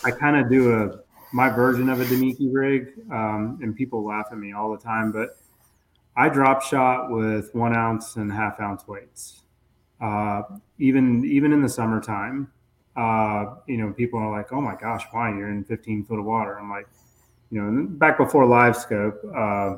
I 0.03 0.11
kind 0.11 0.37
of 0.37 0.49
do 0.49 0.73
a 0.73 0.99
my 1.33 1.49
version 1.49 1.89
of 1.89 1.99
a 1.99 2.05
Damiki 2.05 2.49
rig, 2.51 2.93
um, 3.11 3.59
and 3.61 3.75
people 3.75 4.03
laugh 4.05 4.27
at 4.31 4.37
me 4.37 4.53
all 4.53 4.71
the 4.71 4.81
time, 4.81 5.11
but 5.11 5.37
I 6.17 6.29
drop 6.29 6.63
shot 6.63 7.11
with 7.11 7.53
one 7.53 7.75
ounce 7.75 8.15
and 8.15 8.31
half 8.31 8.59
ounce 8.59 8.87
weights. 8.87 9.43
Uh, 10.01 10.41
even 10.79 11.23
even 11.25 11.53
in 11.53 11.61
the 11.61 11.69
summertime, 11.69 12.51
uh, 12.95 13.55
you 13.67 13.77
know, 13.77 13.93
people 13.93 14.19
are 14.19 14.31
like, 14.31 14.51
"Oh 14.51 14.59
my 14.59 14.75
gosh, 14.75 15.05
why 15.11 15.29
you're 15.29 15.49
in 15.49 15.63
15 15.63 16.03
foot 16.05 16.19
of 16.19 16.25
water?" 16.25 16.59
I'm 16.59 16.71
like, 16.71 16.87
you 17.51 17.61
know, 17.61 17.87
back 17.87 18.17
before 18.17 18.45
LiveScope, 18.45 19.17
uh, 19.35 19.77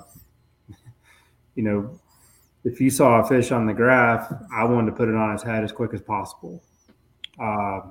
you 1.55 1.63
know, 1.63 1.99
if 2.63 2.79
you 2.79 2.89
saw 2.89 3.21
a 3.21 3.27
fish 3.27 3.51
on 3.51 3.65
the 3.65 3.73
graph, 3.73 4.33
I 4.55 4.63
wanted 4.63 4.91
to 4.91 4.97
put 4.97 5.09
it 5.09 5.15
on 5.15 5.33
his 5.33 5.43
head 5.43 5.63
as 5.63 5.73
quick 5.73 5.93
as 5.93 6.01
possible. 6.01 6.63
Uh, 7.37 7.81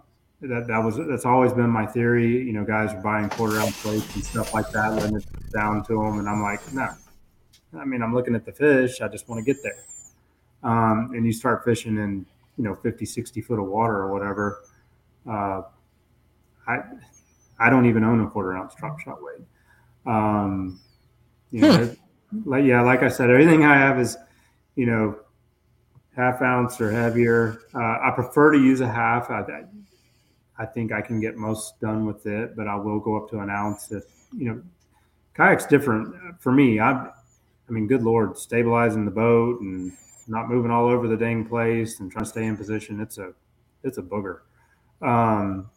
that 0.41 0.67
that 0.69 0.79
was 0.79 0.97
that's 0.97 1.27
always 1.27 1.53
been 1.53 1.69
my 1.69 1.85
theory. 1.85 2.39
You 2.39 2.53
know, 2.55 2.65
guys 2.65 2.95
are 2.95 3.03
buying 3.03 3.29
quarter 3.29 3.59
ounce 3.61 3.83
plates 3.83 4.15
and 4.15 4.25
stuff 4.25 4.55
like 4.55 4.71
that, 4.71 4.95
letting 4.95 5.17
it 5.17 5.27
down 5.53 5.85
to 5.85 5.95
them, 5.95 6.19
and 6.19 6.29
I'm 6.29 6.41
like, 6.41 6.73
no. 6.73 6.89
I 7.77 7.85
mean, 7.85 8.03
I'm 8.03 8.15
looking 8.15 8.35
at 8.35 8.45
the 8.45 8.53
fish. 8.53 9.01
I 9.01 9.09
just 9.09 9.29
want 9.29 9.45
to 9.45 9.53
get 9.53 9.63
there. 9.63 9.85
Um, 10.63 11.11
and 11.15 11.25
you 11.27 11.33
start 11.33 11.65
fishing 11.65 11.97
in 11.99 12.27
you 12.57 12.65
know 12.65 12.75
50, 12.75 13.05
60 13.05 13.41
foot 13.41 13.59
of 13.59 13.67
water 13.67 13.95
or 13.95 14.13
whatever. 14.13 14.63
Uh, 15.29 15.63
I 16.67 16.81
I 17.61 17.71
don't 17.71 17.87
even 17.87 18.05
own 18.05 18.21
a 18.21 18.31
quarter 18.31 18.57
ounce 18.57 18.75
drop 18.75 19.01
shot 19.01 19.19
weight. 19.23 19.47
Um, 20.07 20.81
you 21.51 21.63
know, 21.63 21.87
hmm. 22.31 22.51
like 22.51 22.65
yeah, 22.65 22.83
like 22.83 23.03
I 23.03 23.09
said, 23.09 23.31
everything 23.31 23.65
I 23.65 23.77
have 23.77 23.99
is 23.99 24.17
you 24.75 24.87
know 24.87 25.19
half 26.17 26.43
ounce 26.43 26.81
or 26.81 26.91
heavier. 26.91 27.59
Uh, 27.75 27.99
I 28.03 28.13
prefer 28.15 28.53
to 28.53 28.59
use 28.59 28.81
a 28.81 28.89
half. 28.89 29.31
I, 29.31 29.65
I 30.59 30.67
think 30.67 30.93
I 30.93 31.01
can 31.01 31.21
get 31.21 31.37
most 31.37 31.79
done 31.81 32.07
with 32.07 32.27
it, 32.27 32.57
but 32.57 32.67
I 32.67 32.75
will 32.75 32.99
go 32.99 33.17
up 33.17 33.31
to 33.31 33.41
an 33.41 33.51
ounce 33.51 33.93
if 33.93 34.05
you 34.37 34.47
know. 34.47 34.63
Kayak's 35.37 35.67
different 35.67 36.17
for 36.41 36.51
me. 36.51 36.81
I, 36.81 37.11
I 37.69 37.73
mean, 37.73 37.87
good 37.87 38.03
lord, 38.03 38.39
stabilizing 38.39 39.05
the 39.05 39.11
boat 39.11 39.61
and 39.61 39.93
not 40.27 40.49
moving 40.49 40.71
all 40.71 40.87
over 40.87 41.07
the 41.09 41.17
dang 41.17 41.47
place 41.47 42.01
and 42.01 42.11
trying 42.11 42.25
to 42.25 42.31
stay 42.31 42.45
in 42.45 42.57
position. 42.57 43.01
It's 43.01 43.19
a, 43.19 43.33
it's 43.83 43.99
a 43.99 44.03
booger. 44.03 44.41
Um, 45.03 45.71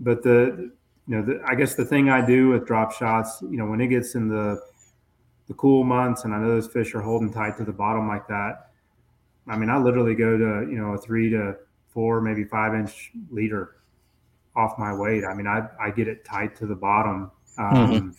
but 0.00 0.22
the, 0.22 0.70
you 1.06 1.16
know, 1.16 1.22
the, 1.22 1.42
I 1.46 1.54
guess 1.54 1.74
the 1.74 1.84
thing 1.84 2.08
I 2.08 2.24
do 2.24 2.48
with 2.48 2.66
drop 2.66 2.92
shots, 2.92 3.38
you 3.42 3.56
know, 3.56 3.66
when 3.66 3.80
it 3.80 3.88
gets 3.88 4.14
in 4.14 4.28
the, 4.28 4.60
the 5.46 5.54
cool 5.54 5.84
months 5.84 6.24
and 6.24 6.34
I 6.34 6.38
know 6.38 6.48
those 6.48 6.66
fish 6.66 6.94
are 6.94 7.02
holding 7.02 7.32
tight 7.32 7.58
to 7.58 7.64
the 7.64 7.72
bottom 7.72 8.08
like 8.08 8.26
that. 8.28 8.70
I 9.46 9.56
mean, 9.56 9.68
I 9.68 9.76
literally 9.76 10.14
go 10.14 10.38
to, 10.38 10.70
you 10.70 10.78
know, 10.78 10.94
a 10.94 10.98
three 10.98 11.28
to 11.30 11.56
four, 11.88 12.20
maybe 12.20 12.44
five 12.44 12.74
inch 12.74 13.12
leader 13.30 13.76
off 14.56 14.78
my 14.78 14.94
weight. 14.94 15.24
I 15.24 15.34
mean, 15.34 15.46
I, 15.46 15.68
I 15.80 15.90
get 15.90 16.08
it 16.08 16.24
tight 16.24 16.56
to 16.56 16.66
the 16.66 16.74
bottom. 16.74 17.30
Um, 17.58 17.74
mm-hmm. 17.74 18.10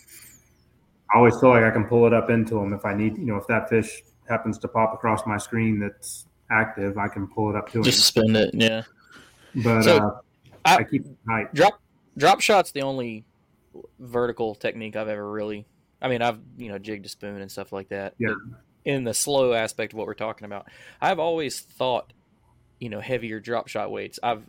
I 1.15 1.17
always 1.17 1.39
feel 1.39 1.51
like 1.51 1.63
I 1.63 1.71
can 1.71 1.85
pull 1.85 2.05
it 2.07 2.13
up 2.13 2.29
into 2.29 2.55
them 2.55 2.73
if 2.73 2.83
I 2.83 2.93
need, 2.93 3.17
you 3.17 3.23
know, 3.23 3.37
if 3.37 3.47
that 3.47 3.69
fish 3.69 4.03
happens 4.27 4.57
to 4.59 4.67
pop 4.67 4.93
across 4.93 5.25
my 5.25 5.37
screen 5.37 5.79
that's 5.79 6.25
active, 6.51 6.97
I 6.97 7.07
can 7.07 7.25
pull 7.25 7.49
it 7.49 7.55
up 7.55 7.71
to 7.71 7.81
Just 7.81 7.97
Just 7.97 8.07
spin 8.07 8.35
it, 8.35 8.49
yeah. 8.53 8.81
But 9.63 9.83
so, 9.83 9.97
uh, 9.97 10.19
I, 10.65 10.75
I, 10.75 10.83
keep 10.83 11.05
it 11.05 11.15
tight. 11.25 11.53
Drop 11.53 11.79
drop 12.17 12.41
shot's 12.41 12.71
the 12.71 12.81
only 12.81 13.23
vertical 13.97 14.55
technique 14.55 14.97
I've 14.97 15.07
ever 15.07 15.31
really. 15.31 15.65
I 16.01 16.09
mean, 16.09 16.21
I've 16.21 16.39
you 16.57 16.67
know 16.67 16.77
jigged 16.77 17.05
a 17.05 17.09
spoon 17.09 17.39
and 17.39 17.49
stuff 17.49 17.71
like 17.71 17.87
that. 17.89 18.15
Yeah. 18.19 18.35
in 18.83 19.05
the 19.05 19.13
slow 19.13 19.53
aspect 19.53 19.93
of 19.93 19.99
what 19.99 20.07
we're 20.07 20.15
talking 20.15 20.43
about, 20.43 20.67
I've 20.99 21.19
always 21.19 21.61
thought, 21.61 22.11
you 22.79 22.89
know, 22.89 22.99
heavier 22.99 23.39
drop 23.39 23.69
shot 23.69 23.89
weights. 23.89 24.19
I've 24.21 24.43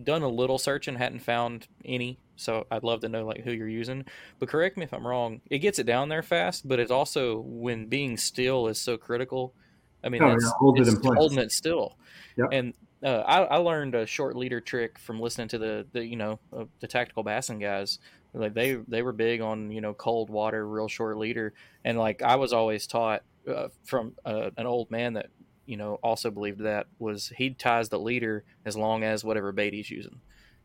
done 0.00 0.22
a 0.22 0.28
little 0.28 0.58
search 0.58 0.86
and 0.86 0.96
hadn't 0.96 1.20
found 1.20 1.66
any. 1.84 2.20
So 2.38 2.66
I'd 2.70 2.84
love 2.84 3.00
to 3.00 3.08
know 3.08 3.26
like 3.26 3.42
who 3.42 3.52
you're 3.52 3.68
using. 3.68 4.04
But 4.38 4.48
correct 4.48 4.76
me 4.76 4.84
if 4.84 4.94
I'm 4.94 5.06
wrong. 5.06 5.40
It 5.50 5.58
gets 5.58 5.78
it 5.78 5.84
down 5.84 6.08
there 6.08 6.22
fast, 6.22 6.66
but 6.66 6.78
it's 6.78 6.90
also 6.90 7.40
when 7.40 7.86
being 7.86 8.16
still 8.16 8.68
is 8.68 8.80
so 8.80 8.96
critical. 8.96 9.54
I 10.02 10.08
mean, 10.08 10.22
oh, 10.22 10.28
yeah, 10.28 10.50
hold 10.58 10.78
it's 10.78 10.92
it 10.92 11.04
holding 11.04 11.38
it 11.38 11.50
still. 11.50 11.98
Yep. 12.36 12.48
And 12.52 12.74
uh, 13.02 13.22
I, 13.26 13.42
I, 13.42 13.56
learned 13.56 13.94
a 13.94 14.06
short 14.06 14.36
leader 14.36 14.60
trick 14.60 14.98
from 14.98 15.20
listening 15.20 15.48
to 15.48 15.58
the, 15.58 15.86
the 15.92 16.04
you 16.04 16.16
know 16.16 16.38
uh, 16.56 16.64
the 16.80 16.86
tactical 16.86 17.22
bassin 17.22 17.58
guys. 17.58 17.98
Like 18.34 18.54
they 18.54 18.74
they 18.86 19.02
were 19.02 19.12
big 19.12 19.40
on 19.40 19.70
you 19.72 19.80
know 19.80 19.94
cold 19.94 20.30
water, 20.30 20.66
real 20.66 20.88
short 20.88 21.16
leader, 21.16 21.54
and 21.84 21.98
like 21.98 22.22
I 22.22 22.36
was 22.36 22.52
always 22.52 22.86
taught 22.86 23.22
uh, 23.48 23.68
from 23.84 24.14
uh, 24.24 24.50
an 24.56 24.66
old 24.66 24.90
man 24.90 25.14
that 25.14 25.26
you 25.66 25.76
know 25.76 25.98
also 26.02 26.30
believed 26.30 26.60
that 26.60 26.86
was 26.98 27.32
he 27.36 27.50
ties 27.50 27.88
the 27.88 27.98
leader 27.98 28.44
as 28.64 28.76
long 28.76 29.02
as 29.02 29.24
whatever 29.24 29.50
bait 29.52 29.74
he's 29.74 29.90
using 29.90 30.20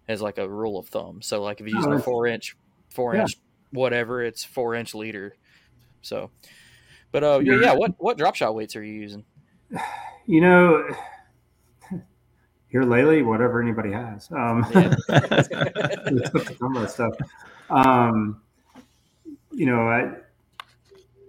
as 0.08 0.22
like 0.22 0.38
a 0.38 0.48
rule 0.48 0.78
of 0.78 0.88
thumb. 0.88 1.22
So 1.22 1.42
like 1.42 1.62
if 1.62 1.68
you're 1.68 1.78
using 1.78 1.94
oh, 1.94 1.98
a 1.98 2.00
four 2.00 2.28
inch, 2.28 2.56
four 2.90 3.16
yeah. 3.16 3.22
inch, 3.22 3.38
whatever, 3.72 4.24
it's 4.24 4.44
four 4.44 4.76
inch 4.76 4.94
leader. 4.94 5.36
So, 6.02 6.32
but 7.12 7.24
uh, 7.24 7.40
yeah, 7.44 7.60
yeah. 7.62 7.74
What 7.74 7.96
what 7.98 8.18
drop 8.18 8.36
shot 8.36 8.56
weights 8.56 8.76
are 8.76 8.84
you 8.84 8.94
using? 8.94 9.26
You 10.26 10.40
know, 10.40 10.88
here 12.70 12.84
lately, 12.84 13.24
whatever 13.24 13.62
anybody 13.62 13.92
has. 13.92 14.32
Um, 14.32 14.66
yeah. 14.74 14.96
some 16.58 16.78
of 16.78 16.82
that 16.82 16.92
stuff. 16.92 17.14
Um, 17.70 18.42
you 19.52 19.66
know, 19.66 19.90
I, 19.90 20.14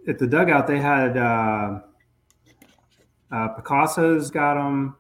at 0.07 0.20
the 0.20 0.29
dugout 0.29 0.68
they 0.68 0.79
had 0.79 1.16
uh, 1.16 1.81
uh, 3.33 3.49
Picasso's 3.49 4.31
got 4.31 4.55
them. 4.55 4.95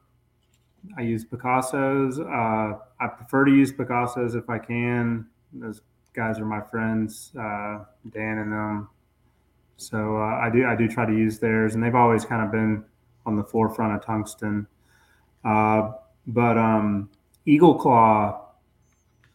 I 0.98 1.02
use 1.02 1.24
Picasso's. 1.24 2.18
Uh, 2.18 2.78
I 3.04 3.08
prefer 3.08 3.44
to 3.44 3.50
use 3.50 3.70
Picasso's 3.70 4.34
if 4.34 4.48
I 4.48 4.58
can. 4.58 5.26
Those 5.52 5.82
guys 6.14 6.38
are 6.38 6.46
my 6.46 6.62
friends, 6.62 7.32
uh, 7.38 7.84
Dan 8.10 8.38
and 8.38 8.50
them. 8.50 8.88
So 9.76 10.16
uh, 10.16 10.40
I 10.40 10.48
do 10.50 10.64
I 10.64 10.74
do 10.74 10.88
try 10.88 11.04
to 11.04 11.12
use 11.12 11.38
theirs, 11.38 11.74
and 11.74 11.84
they've 11.84 11.94
always 11.94 12.24
kind 12.24 12.42
of 12.42 12.50
been 12.50 12.82
on 13.26 13.36
the 13.36 13.44
forefront 13.44 13.94
of 13.94 14.04
tungsten. 14.04 14.66
Uh, 15.44 15.92
but 16.28 16.56
um, 16.56 17.10
Eagle 17.44 17.74
Claw, 17.74 18.40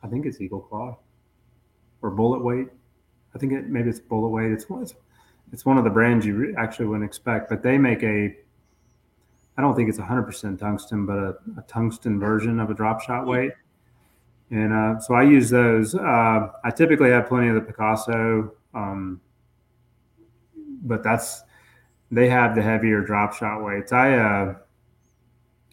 I 0.01 0.07
think 0.07 0.25
it's 0.25 0.41
Eagle 0.41 0.61
Claw 0.61 0.97
or 2.01 2.09
Bullet 2.09 2.43
Weight. 2.43 2.69
I 3.35 3.37
think 3.37 3.53
it 3.53 3.67
maybe 3.67 3.89
it's 3.89 3.99
Bullet 3.99 4.29
Weight. 4.29 4.51
It's 4.51 4.65
it's, 4.67 4.95
it's 5.53 5.65
one 5.65 5.77
of 5.77 5.83
the 5.83 5.91
brands 5.91 6.25
you 6.25 6.55
actually 6.57 6.87
wouldn't 6.87 7.05
expect, 7.05 7.49
but 7.49 7.61
they 7.61 7.77
make 7.77 8.01
a 8.01 8.35
I 9.59 9.61
don't 9.61 9.75
think 9.75 9.89
it's 9.89 9.97
100% 9.97 10.57
tungsten, 10.57 11.05
but 11.05 11.17
a, 11.17 11.35
a 11.57 11.61
tungsten 11.67 12.17
version 12.17 12.61
of 12.61 12.69
a 12.69 12.73
drop 12.73 13.01
shot 13.01 13.27
weight. 13.27 13.51
And 14.51 14.71
uh, 14.71 15.01
so 15.01 15.15
I 15.15 15.23
use 15.23 15.49
those. 15.49 15.93
Uh, 15.95 16.47
I 16.63 16.71
typically 16.71 17.09
have 17.09 17.27
plenty 17.27 17.49
of 17.49 17.55
the 17.55 17.61
Picasso, 17.61 18.53
um, 18.73 19.19
but 20.55 21.03
that's 21.03 21.43
they 22.09 22.29
have 22.29 22.55
the 22.55 22.61
heavier 22.61 23.01
drop 23.01 23.33
shot 23.33 23.61
weights. 23.61 23.91
I 23.91 24.13
uh, 24.13 24.55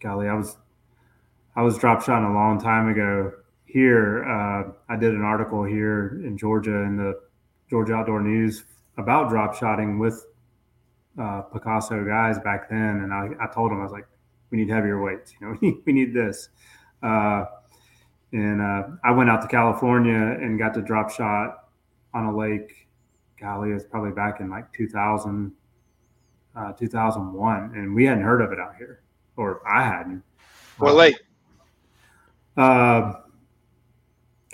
golly, 0.01 0.27
I 0.27 0.35
was 0.35 0.57
I 1.55 1.63
was 1.63 1.79
drop 1.79 2.03
shotting 2.03 2.29
a 2.29 2.35
long 2.35 2.61
time 2.61 2.89
ago. 2.89 3.35
Here, 3.67 4.25
uh, 4.25 4.73
I 4.89 4.97
did 4.97 5.15
an 5.15 5.23
article 5.23 5.63
here 5.63 6.21
in 6.25 6.37
Georgia 6.37 6.75
in 6.79 6.97
the 6.97 7.21
Georgia 7.71 7.95
Outdoor 7.95 8.21
News 8.21 8.65
about 8.99 9.29
drop 9.29 9.55
shotting 9.55 10.01
with 10.01 10.27
uh, 11.21 11.43
Picasso 11.43 12.05
guys 12.05 12.39
back 12.39 12.69
then, 12.69 13.01
and 13.03 13.13
I, 13.13 13.29
I 13.41 13.47
told 13.53 13.71
them 13.71 13.81
I 13.81 13.85
was 13.85 13.93
like, 13.93 14.07
we 14.51 14.59
need 14.59 14.69
heavier 14.69 15.03
weights. 15.03 15.33
You 15.41 15.47
know, 15.47 15.57
we 15.61 15.69
need, 15.71 15.83
we 15.87 15.93
need 15.93 16.15
this. 16.15 16.49
Uh, 17.03 17.47
and 18.33 18.61
uh, 18.61 18.83
I 19.05 19.13
went 19.13 19.31
out 19.31 19.43
to 19.43 19.49
California 19.49 20.15
and 20.15 20.59
got 20.59 20.75
to 20.75 20.83
drop 20.83 21.11
shot 21.11 21.69
on 22.13 22.27
a 22.27 22.37
lake. 22.37 22.89
Golly, 23.41 23.71
it 23.71 23.75
was 23.75 23.85
probably 23.85 24.13
back 24.13 24.41
in 24.41 24.51
like 24.51 24.73
2000, 24.73 25.53
uh, 26.55 26.73
2001, 26.73 27.73
and 27.75 27.95
we 27.95 28.05
hadn't 28.05 28.25
heard 28.25 28.41
of 28.41 28.53
it 28.53 28.59
out 28.59 28.77
here, 28.77 29.03
or 29.37 29.67
I 29.69 29.85
hadn't. 29.85 30.23
What 30.79 30.95
lake? 30.95 31.17
Uh, 32.57 33.13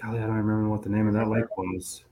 golly, 0.02 0.18
I 0.18 0.26
don't 0.26 0.36
remember 0.36 0.68
what 0.68 0.82
the 0.82 0.90
name 0.90 1.06
of 1.06 1.14
that 1.14 1.28
lake 1.28 1.56
was. 1.56 2.04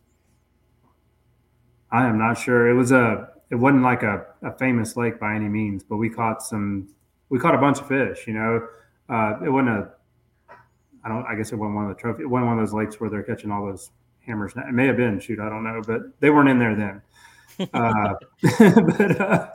I 1.91 2.07
am 2.07 2.19
not 2.19 2.35
sure. 2.39 2.69
It 2.69 2.75
was 2.75 2.93
a. 2.93 3.31
It 3.51 3.57
wasn't 3.57 3.83
like 3.83 4.03
a, 4.03 4.27
a 4.43 4.53
famous 4.53 4.97
lake 4.97 5.19
by 5.19 5.35
any 5.35 5.49
means, 5.49 5.83
but 5.83 5.97
we 5.97 6.09
caught 6.09 6.43
some. 6.43 6.89
We 7.29 7.39
caught 7.39 7.55
a 7.55 7.59
bunch 7.59 7.81
of 7.81 7.89
fish. 7.89 8.27
You 8.27 8.35
know, 8.35 8.69
uh, 9.09 9.39
it 9.45 9.49
wasn't 9.49 9.71
a. 9.71 9.91
I 11.05 11.09
don't. 11.09 11.25
I 11.27 11.35
guess 11.35 11.53
it 11.53 11.57
wasn't 11.57 11.77
one 11.77 11.91
of 11.91 11.97
the 11.97 12.01
trophy. 12.01 12.23
It 12.23 12.27
wasn't 12.27 12.49
one 12.49 12.59
of 12.59 12.67
those 12.67 12.75
lakes 12.75 13.01
where 13.01 13.11
they're 13.11 13.23
catching 13.23 13.51
all 13.51 13.67
those 13.67 13.91
hammers. 14.27 14.53
It 14.57 14.73
may 14.73 14.87
have 14.87 14.97
been. 14.97 15.19
Shoot, 15.21 15.41
I 15.41 15.49
don't 15.49 15.65
know, 15.65 15.83
but 15.87 16.03
they 16.21 16.31
weren't 16.31 16.49
in 16.49 16.59
there 16.59 16.75
then. 16.75 17.03
Uh, 17.75 18.15
but 18.59 19.21
uh, 19.21 19.51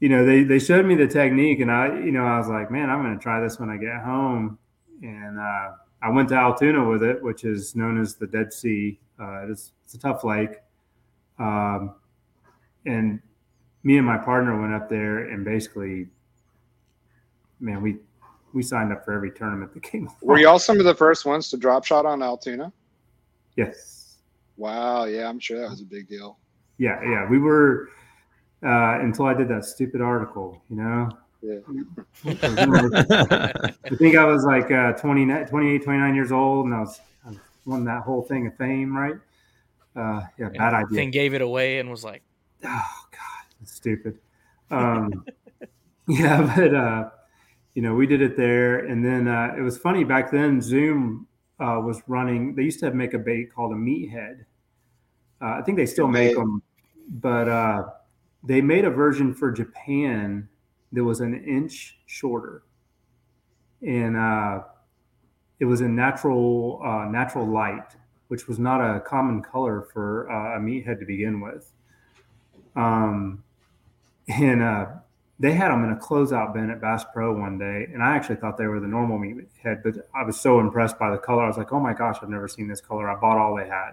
you 0.00 0.08
know, 0.08 0.26
they 0.26 0.42
they 0.42 0.58
showed 0.58 0.84
me 0.84 0.96
the 0.96 1.06
technique, 1.06 1.60
and 1.60 1.70
I, 1.70 1.86
you 1.86 2.10
know, 2.10 2.24
I 2.24 2.36
was 2.36 2.48
like, 2.48 2.72
man, 2.72 2.90
I'm 2.90 3.00
going 3.00 3.16
to 3.16 3.22
try 3.22 3.40
this 3.40 3.60
when 3.60 3.70
I 3.70 3.76
get 3.76 4.02
home. 4.02 4.58
And 5.02 5.38
uh, 5.38 5.72
I 6.02 6.10
went 6.10 6.28
to 6.30 6.34
Allatoona 6.34 6.90
with 6.90 7.04
it, 7.04 7.22
which 7.22 7.44
is 7.44 7.76
known 7.76 8.00
as 8.00 8.16
the 8.16 8.26
Dead 8.26 8.52
Sea. 8.52 8.98
Uh, 9.20 9.46
it's, 9.48 9.72
it's 9.84 9.94
a 9.94 9.98
tough 9.98 10.24
lake. 10.24 10.60
Um, 11.38 11.94
and 12.86 13.20
me 13.84 13.96
and 13.96 14.06
my 14.06 14.18
partner 14.18 14.60
went 14.60 14.72
up 14.72 14.88
there 14.88 15.30
and 15.30 15.44
basically, 15.44 16.08
man, 17.60 17.82
we 17.82 17.96
we 18.52 18.62
signed 18.62 18.92
up 18.92 19.04
for 19.04 19.12
every 19.12 19.30
tournament 19.30 19.72
that 19.74 19.82
came. 19.82 20.08
Were 20.20 20.38
y'all 20.38 20.58
some 20.58 20.78
of 20.78 20.84
the 20.84 20.94
first 20.94 21.24
ones 21.24 21.50
to 21.50 21.56
drop 21.56 21.84
shot 21.84 22.04
on 22.04 22.20
Allatoona? 22.20 22.72
Yes. 23.56 24.18
Wow. 24.56 25.04
Yeah, 25.04 25.28
I'm 25.28 25.38
sure 25.38 25.60
that 25.60 25.70
was 25.70 25.80
a 25.80 25.84
big 25.84 26.08
deal. 26.08 26.38
Yeah, 26.78 27.00
yeah. 27.02 27.28
We 27.28 27.38
were 27.38 27.88
uh, 28.62 28.98
until 29.00 29.26
I 29.26 29.34
did 29.34 29.48
that 29.48 29.64
stupid 29.64 30.00
article, 30.00 30.62
you 30.68 30.76
know. 30.76 31.10
Yeah. 31.42 31.58
I 32.24 33.96
think 33.96 34.16
I 34.16 34.24
was 34.24 34.44
like 34.44 34.70
uh, 34.70 34.92
20, 34.92 35.26
28, 35.46 35.82
29 35.82 36.14
years 36.14 36.30
old, 36.30 36.66
and 36.66 36.74
I 36.74 36.80
was 36.80 37.00
I 37.26 37.32
won 37.64 37.84
that 37.84 38.02
whole 38.02 38.22
thing 38.22 38.46
of 38.46 38.56
fame, 38.56 38.96
right? 38.96 39.16
Uh, 39.96 40.22
yeah, 40.38 40.48
bad 40.56 40.74
idea. 40.74 40.96
Thing 40.96 41.10
gave 41.10 41.34
it 41.34 41.42
away 41.42 41.78
and 41.78 41.90
was 41.90 42.04
like, 42.04 42.22
oh 42.64 43.04
god 43.10 43.44
that's 43.60 43.74
stupid. 43.74 44.18
Um 44.70 45.24
yeah 46.08 46.54
but 46.56 46.74
uh 46.74 47.10
you 47.74 47.82
know 47.82 47.94
we 47.94 48.06
did 48.06 48.22
it 48.22 48.36
there. 48.36 48.86
And 48.86 49.04
then 49.04 49.28
uh 49.28 49.54
it 49.56 49.60
was 49.60 49.78
funny 49.78 50.04
back 50.04 50.30
then 50.30 50.60
zoom 50.60 51.26
uh 51.60 51.80
was 51.84 52.02
running 52.06 52.54
they 52.54 52.62
used 52.62 52.80
to 52.80 52.90
make 52.92 53.14
a 53.14 53.18
bait 53.18 53.52
called 53.54 53.72
a 53.72 53.76
meathead. 53.76 54.44
Uh, 55.40 55.58
i 55.58 55.62
think 55.62 55.76
they 55.76 55.86
still 55.86 56.08
make 56.08 56.34
them 56.36 56.62
but 57.08 57.48
uh 57.48 57.84
they 58.44 58.60
made 58.60 58.84
a 58.84 58.90
version 58.90 59.34
for 59.34 59.50
japan 59.50 60.48
that 60.92 61.02
was 61.02 61.20
an 61.20 61.34
inch 61.44 61.98
shorter. 62.06 62.62
And 63.82 64.16
uh 64.16 64.62
it 65.60 65.64
was 65.64 65.80
in 65.80 65.94
natural 65.94 66.80
uh 66.84 67.04
natural 67.06 67.46
light 67.46 67.96
which 68.28 68.48
was 68.48 68.58
not 68.58 68.80
a 68.80 68.98
common 69.00 69.42
color 69.42 69.88
for 69.92 70.30
uh, 70.30 70.56
a 70.56 70.58
meathead 70.58 70.98
to 70.98 71.04
begin 71.04 71.38
with 71.40 71.70
um, 72.76 73.42
and 74.28 74.62
uh, 74.62 74.86
they 75.38 75.52
had 75.52 75.70
them 75.70 75.84
in 75.84 75.90
a 75.90 75.96
closeout 75.96 76.54
bin 76.54 76.70
at 76.70 76.80
Bass 76.80 77.04
Pro 77.12 77.32
one 77.38 77.58
day, 77.58 77.88
and 77.92 78.02
I 78.02 78.14
actually 78.14 78.36
thought 78.36 78.56
they 78.56 78.66
were 78.66 78.80
the 78.80 78.86
normal 78.86 79.18
meat 79.18 79.48
head, 79.62 79.82
but 79.82 79.94
I 80.14 80.22
was 80.22 80.40
so 80.40 80.60
impressed 80.60 80.98
by 80.98 81.10
the 81.10 81.18
color. 81.18 81.44
I 81.44 81.48
was 81.48 81.56
like, 81.56 81.72
"Oh 81.72 81.80
my 81.80 81.92
gosh, 81.92 82.18
I've 82.22 82.28
never 82.28 82.48
seen 82.48 82.68
this 82.68 82.80
color." 82.80 83.10
I 83.10 83.16
bought 83.16 83.38
all 83.38 83.56
they 83.56 83.66
had. 83.66 83.90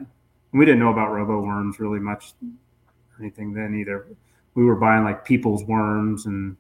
And 0.52 0.60
we 0.60 0.66
didn't 0.66 0.80
know 0.80 0.92
about 0.92 1.12
robo 1.12 1.42
worms 1.42 1.80
really 1.80 2.00
much, 2.00 2.34
or 2.44 3.20
anything 3.20 3.54
then 3.54 3.76
either. 3.76 4.08
We 4.56 4.66
were 4.66 4.76
buying 4.76 5.04
like 5.04 5.26
people's 5.26 5.64
worms, 5.64 6.26
and 6.26 6.56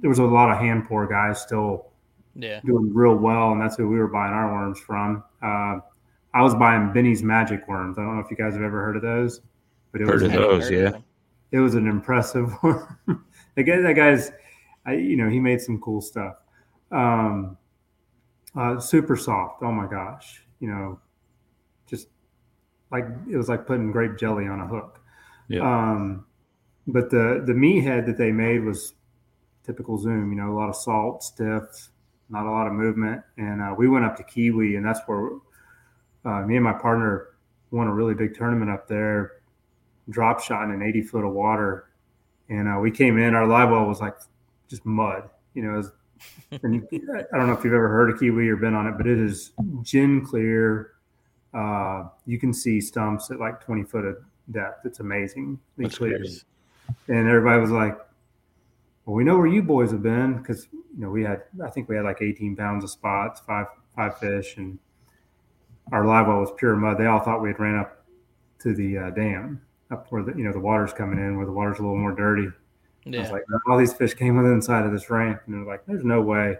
there 0.00 0.10
was 0.10 0.18
a 0.18 0.24
lot 0.24 0.50
of 0.50 0.58
hand 0.58 0.86
pour 0.86 1.06
guys 1.06 1.40
still 1.40 1.86
yeah, 2.34 2.60
doing 2.64 2.92
real 2.92 3.14
well, 3.16 3.52
and 3.52 3.60
that's 3.60 3.76
who 3.76 3.88
we 3.88 3.98
were 3.98 4.08
buying 4.08 4.32
our 4.32 4.52
worms 4.52 4.78
from. 4.78 5.22
Uh, 5.42 5.78
I 6.32 6.42
was 6.42 6.54
buying 6.54 6.92
Benny's 6.92 7.22
Magic 7.22 7.66
worms. 7.66 7.98
I 7.98 8.02
don't 8.02 8.16
know 8.16 8.22
if 8.22 8.30
you 8.30 8.36
guys 8.36 8.54
have 8.54 8.62
ever 8.62 8.82
heard 8.84 8.96
of 8.96 9.02
those, 9.02 9.40
but 9.92 10.00
it 10.00 10.06
Heard 10.06 10.22
was 10.22 10.22
of 10.22 10.32
those, 10.32 10.70
yeah. 10.70 10.92
It 11.52 11.58
was 11.58 11.74
an 11.74 11.86
impressive 11.88 12.52
worm. 12.62 13.24
that 13.56 13.62
guy, 13.64 13.80
that 13.80 13.94
guy's, 13.94 14.32
I, 14.86 14.94
you 14.94 15.16
know, 15.16 15.28
he 15.28 15.38
made 15.38 15.60
some 15.60 15.80
cool 15.80 16.00
stuff. 16.00 16.36
Um, 16.90 17.56
uh, 18.56 18.80
super 18.80 19.16
soft. 19.16 19.62
Oh 19.62 19.72
my 19.72 19.86
gosh, 19.86 20.42
you 20.58 20.68
know, 20.68 21.00
just 21.86 22.08
like 22.90 23.04
it 23.30 23.36
was 23.36 23.48
like 23.48 23.66
putting 23.66 23.92
grape 23.92 24.18
jelly 24.18 24.48
on 24.48 24.60
a 24.60 24.66
hook. 24.66 25.00
Yeah. 25.48 25.60
Um, 25.60 26.26
but 26.86 27.10
the 27.10 27.42
the 27.46 27.52
meathead 27.52 28.06
that 28.06 28.18
they 28.18 28.32
made 28.32 28.64
was 28.64 28.94
typical 29.64 29.98
Zoom. 29.98 30.32
You 30.32 30.38
know, 30.38 30.52
a 30.52 30.56
lot 30.56 30.68
of 30.68 30.76
salt, 30.76 31.22
stiff, 31.22 31.90
not 32.28 32.46
a 32.46 32.50
lot 32.50 32.66
of 32.66 32.72
movement. 32.72 33.22
And 33.36 33.60
uh, 33.60 33.74
we 33.76 33.88
went 33.88 34.04
up 34.04 34.16
to 34.16 34.24
Keowee, 34.24 34.76
and 34.76 34.84
that's 34.84 35.00
where 35.06 35.30
uh, 36.24 36.42
me 36.46 36.56
and 36.56 36.64
my 36.64 36.72
partner 36.72 37.28
won 37.70 37.86
a 37.86 37.94
really 37.94 38.14
big 38.14 38.34
tournament 38.34 38.70
up 38.70 38.88
there 38.88 39.39
drop 40.10 40.40
shot 40.40 40.64
in 40.64 40.70
an 40.70 40.82
80 40.82 41.02
foot 41.02 41.24
of 41.24 41.32
water. 41.32 41.86
And 42.48 42.68
uh, 42.68 42.80
we 42.80 42.90
came 42.90 43.18
in, 43.18 43.34
our 43.34 43.46
live 43.46 43.70
well 43.70 43.86
was 43.86 44.00
like 44.00 44.16
just 44.68 44.84
mud, 44.84 45.28
you 45.54 45.62
know. 45.62 45.76
Was, 45.76 45.92
and 46.62 46.86
I 46.92 47.36
don't 47.36 47.46
know 47.46 47.52
if 47.52 47.64
you've 47.64 47.72
ever 47.72 47.88
heard 47.88 48.10
of 48.10 48.18
Keowee 48.18 48.48
or 48.48 48.56
been 48.56 48.74
on 48.74 48.86
it, 48.86 48.96
but 48.96 49.06
it 49.06 49.18
is 49.18 49.52
gin 49.82 50.24
clear. 50.24 50.92
Uh, 51.54 52.04
you 52.26 52.38
can 52.38 52.52
see 52.52 52.80
stumps 52.80 53.30
at 53.30 53.40
like 53.40 53.64
20 53.64 53.84
foot 53.84 54.04
of 54.04 54.16
depth. 54.50 54.84
It's 54.84 55.00
amazing. 55.00 55.58
That's 55.78 55.98
great. 55.98 56.14
And 57.08 57.28
everybody 57.28 57.60
was 57.60 57.70
like, 57.70 57.96
well, 59.06 59.16
we 59.16 59.24
know 59.24 59.38
where 59.38 59.46
you 59.46 59.62
boys 59.62 59.90
have 59.92 60.02
been 60.02 60.38
because, 60.38 60.68
you 60.72 60.82
know, 60.96 61.10
we 61.10 61.22
had, 61.24 61.42
I 61.64 61.70
think 61.70 61.88
we 61.88 61.96
had 61.96 62.04
like 62.04 62.20
18 62.20 62.56
pounds 62.56 62.84
of 62.84 62.90
spots, 62.90 63.40
five, 63.40 63.66
five 63.96 64.18
fish, 64.18 64.56
and 64.56 64.78
our 65.92 66.04
live 66.04 66.26
well 66.26 66.40
was 66.40 66.50
pure 66.56 66.76
mud. 66.76 66.98
They 66.98 67.06
all 67.06 67.20
thought 67.20 67.40
we 67.40 67.48
had 67.48 67.58
ran 67.58 67.76
up 67.76 68.04
to 68.60 68.74
the 68.74 68.98
uh, 68.98 69.10
dam 69.10 69.62
up 69.90 70.06
where 70.10 70.22
the 70.22 70.32
you 70.32 70.44
know 70.44 70.52
the 70.52 70.60
water's 70.60 70.92
coming 70.92 71.18
in 71.18 71.36
where 71.36 71.46
the 71.46 71.52
water's 71.52 71.78
a 71.78 71.82
little 71.82 71.98
more 71.98 72.12
dirty. 72.12 72.48
I 73.06 73.20
was 73.20 73.30
like, 73.30 73.44
all 73.66 73.78
these 73.78 73.94
fish 73.94 74.14
came 74.14 74.36
within 74.36 74.52
inside 74.52 74.84
of 74.84 74.92
this 74.92 75.08
ramp, 75.08 75.40
and 75.46 75.54
they're 75.54 75.64
like, 75.64 75.84
"There's 75.86 76.04
no 76.04 76.20
way." 76.20 76.56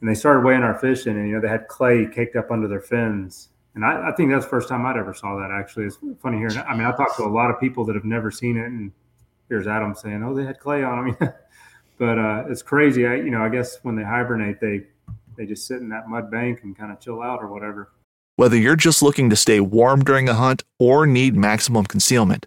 And 0.00 0.08
they 0.08 0.14
started 0.14 0.44
weighing 0.44 0.62
our 0.62 0.78
fish 0.78 1.06
in, 1.06 1.16
and 1.16 1.28
you 1.28 1.34
know 1.34 1.40
they 1.40 1.48
had 1.48 1.68
clay 1.68 2.06
caked 2.06 2.36
up 2.36 2.50
under 2.50 2.68
their 2.68 2.80
fins. 2.80 3.48
And 3.74 3.84
I, 3.84 4.08
I 4.08 4.12
think 4.12 4.30
that's 4.30 4.44
the 4.44 4.50
first 4.50 4.68
time 4.68 4.84
I'd 4.84 4.96
ever 4.96 5.14
saw 5.14 5.36
that. 5.38 5.50
Actually, 5.50 5.86
it's 5.86 5.98
funny 6.20 6.38
hearing. 6.38 6.58
I 6.58 6.74
mean, 6.74 6.86
I 6.86 6.92
talked 6.92 7.16
to 7.16 7.24
a 7.24 7.28
lot 7.28 7.50
of 7.50 7.60
people 7.60 7.84
that 7.86 7.94
have 7.94 8.04
never 8.04 8.30
seen 8.30 8.56
it, 8.56 8.66
and 8.66 8.92
here's 9.48 9.66
Adam 9.66 9.94
saying, 9.94 10.22
"Oh, 10.22 10.34
they 10.34 10.44
had 10.44 10.58
clay 10.58 10.82
on 10.82 11.16
them." 11.18 11.32
but 11.98 12.18
uh, 12.18 12.44
it's 12.48 12.62
crazy. 12.62 13.06
I, 13.06 13.16
you 13.16 13.30
know, 13.30 13.42
I 13.42 13.48
guess 13.48 13.78
when 13.82 13.96
they 13.96 14.04
hibernate, 14.04 14.60
they 14.60 14.86
they 15.36 15.46
just 15.46 15.66
sit 15.66 15.80
in 15.80 15.88
that 15.88 16.08
mud 16.08 16.30
bank 16.30 16.60
and 16.62 16.76
kind 16.76 16.92
of 16.92 17.00
chill 17.00 17.22
out 17.22 17.40
or 17.42 17.48
whatever. 17.48 17.92
Whether 18.36 18.56
you're 18.56 18.76
just 18.76 19.02
looking 19.02 19.30
to 19.30 19.36
stay 19.36 19.60
warm 19.60 20.02
during 20.02 20.28
a 20.28 20.34
hunt 20.34 20.64
or 20.78 21.06
need 21.06 21.36
maximum 21.36 21.84
concealment, 21.84 22.46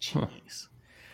Jeez. 0.00 0.68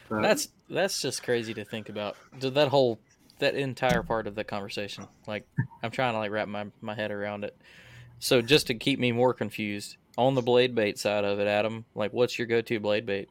But 0.08 0.22
That's 0.22 0.48
that's 0.68 1.00
just 1.00 1.22
crazy 1.22 1.54
to 1.54 1.64
think 1.64 1.88
about. 1.88 2.16
Th- 2.40 2.52
That 2.52 2.68
whole 2.68 2.98
that 3.38 3.54
entire 3.54 4.02
part 4.02 4.26
of 4.26 4.34
the 4.34 4.44
conversation. 4.44 5.06
Like 5.26 5.46
I'm 5.82 5.90
trying 5.90 6.12
to 6.12 6.18
like 6.18 6.30
wrap 6.30 6.48
my, 6.48 6.66
my 6.80 6.94
head 6.94 7.10
around 7.10 7.44
it. 7.44 7.56
So 8.18 8.40
just 8.40 8.68
to 8.68 8.74
keep 8.74 8.98
me 8.98 9.12
more 9.12 9.34
confused, 9.34 9.96
on 10.16 10.34
the 10.34 10.42
blade 10.42 10.74
bait 10.74 10.98
side 10.98 11.24
of 11.24 11.40
it, 11.40 11.46
Adam, 11.46 11.84
like 11.94 12.12
what's 12.12 12.38
your 12.38 12.46
go 12.46 12.60
to 12.60 12.80
blade 12.80 13.06
bait? 13.06 13.28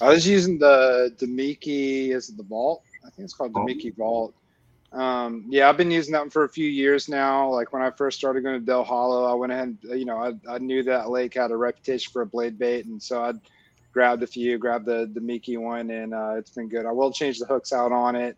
I 0.00 0.08
was 0.08 0.26
using 0.26 0.58
the 0.58 1.14
Damiki, 1.18 2.10
is 2.10 2.28
it 2.28 2.36
the 2.36 2.42
Vault? 2.42 2.82
I 3.06 3.10
think 3.10 3.24
it's 3.24 3.34
called 3.34 3.52
Vault. 3.52 3.68
Damiki 3.68 3.94
Vault. 3.96 4.34
Um, 4.92 5.44
yeah, 5.48 5.68
I've 5.68 5.76
been 5.76 5.90
using 5.90 6.12
that 6.12 6.20
one 6.20 6.30
for 6.30 6.44
a 6.44 6.48
few 6.48 6.68
years 6.68 7.08
now. 7.08 7.48
Like 7.50 7.72
when 7.72 7.82
I 7.82 7.90
first 7.90 8.18
started 8.18 8.42
going 8.42 8.58
to 8.58 8.64
Dale 8.64 8.84
Hollow, 8.84 9.24
I 9.24 9.34
went 9.34 9.52
ahead, 9.52 9.76
and, 9.82 9.98
you 9.98 10.06
know, 10.06 10.18
I, 10.18 10.32
I 10.52 10.58
knew 10.58 10.82
that 10.84 11.10
lake 11.10 11.34
had 11.34 11.50
a 11.50 11.56
reputation 11.56 12.10
for 12.12 12.22
a 12.22 12.26
blade 12.26 12.58
bait, 12.58 12.86
and 12.86 13.02
so 13.02 13.22
I 13.22 13.32
grabbed 13.96 14.22
a 14.22 14.26
few, 14.26 14.58
grabbed 14.58 14.84
the 14.84 15.10
Damiki 15.14 15.56
one, 15.56 15.90
and 15.90 16.12
uh, 16.12 16.34
it's 16.36 16.50
been 16.50 16.68
good. 16.68 16.84
I 16.84 16.92
will 16.92 17.10
change 17.10 17.38
the 17.38 17.46
hooks 17.46 17.72
out 17.72 17.92
on 17.92 18.14
it, 18.14 18.36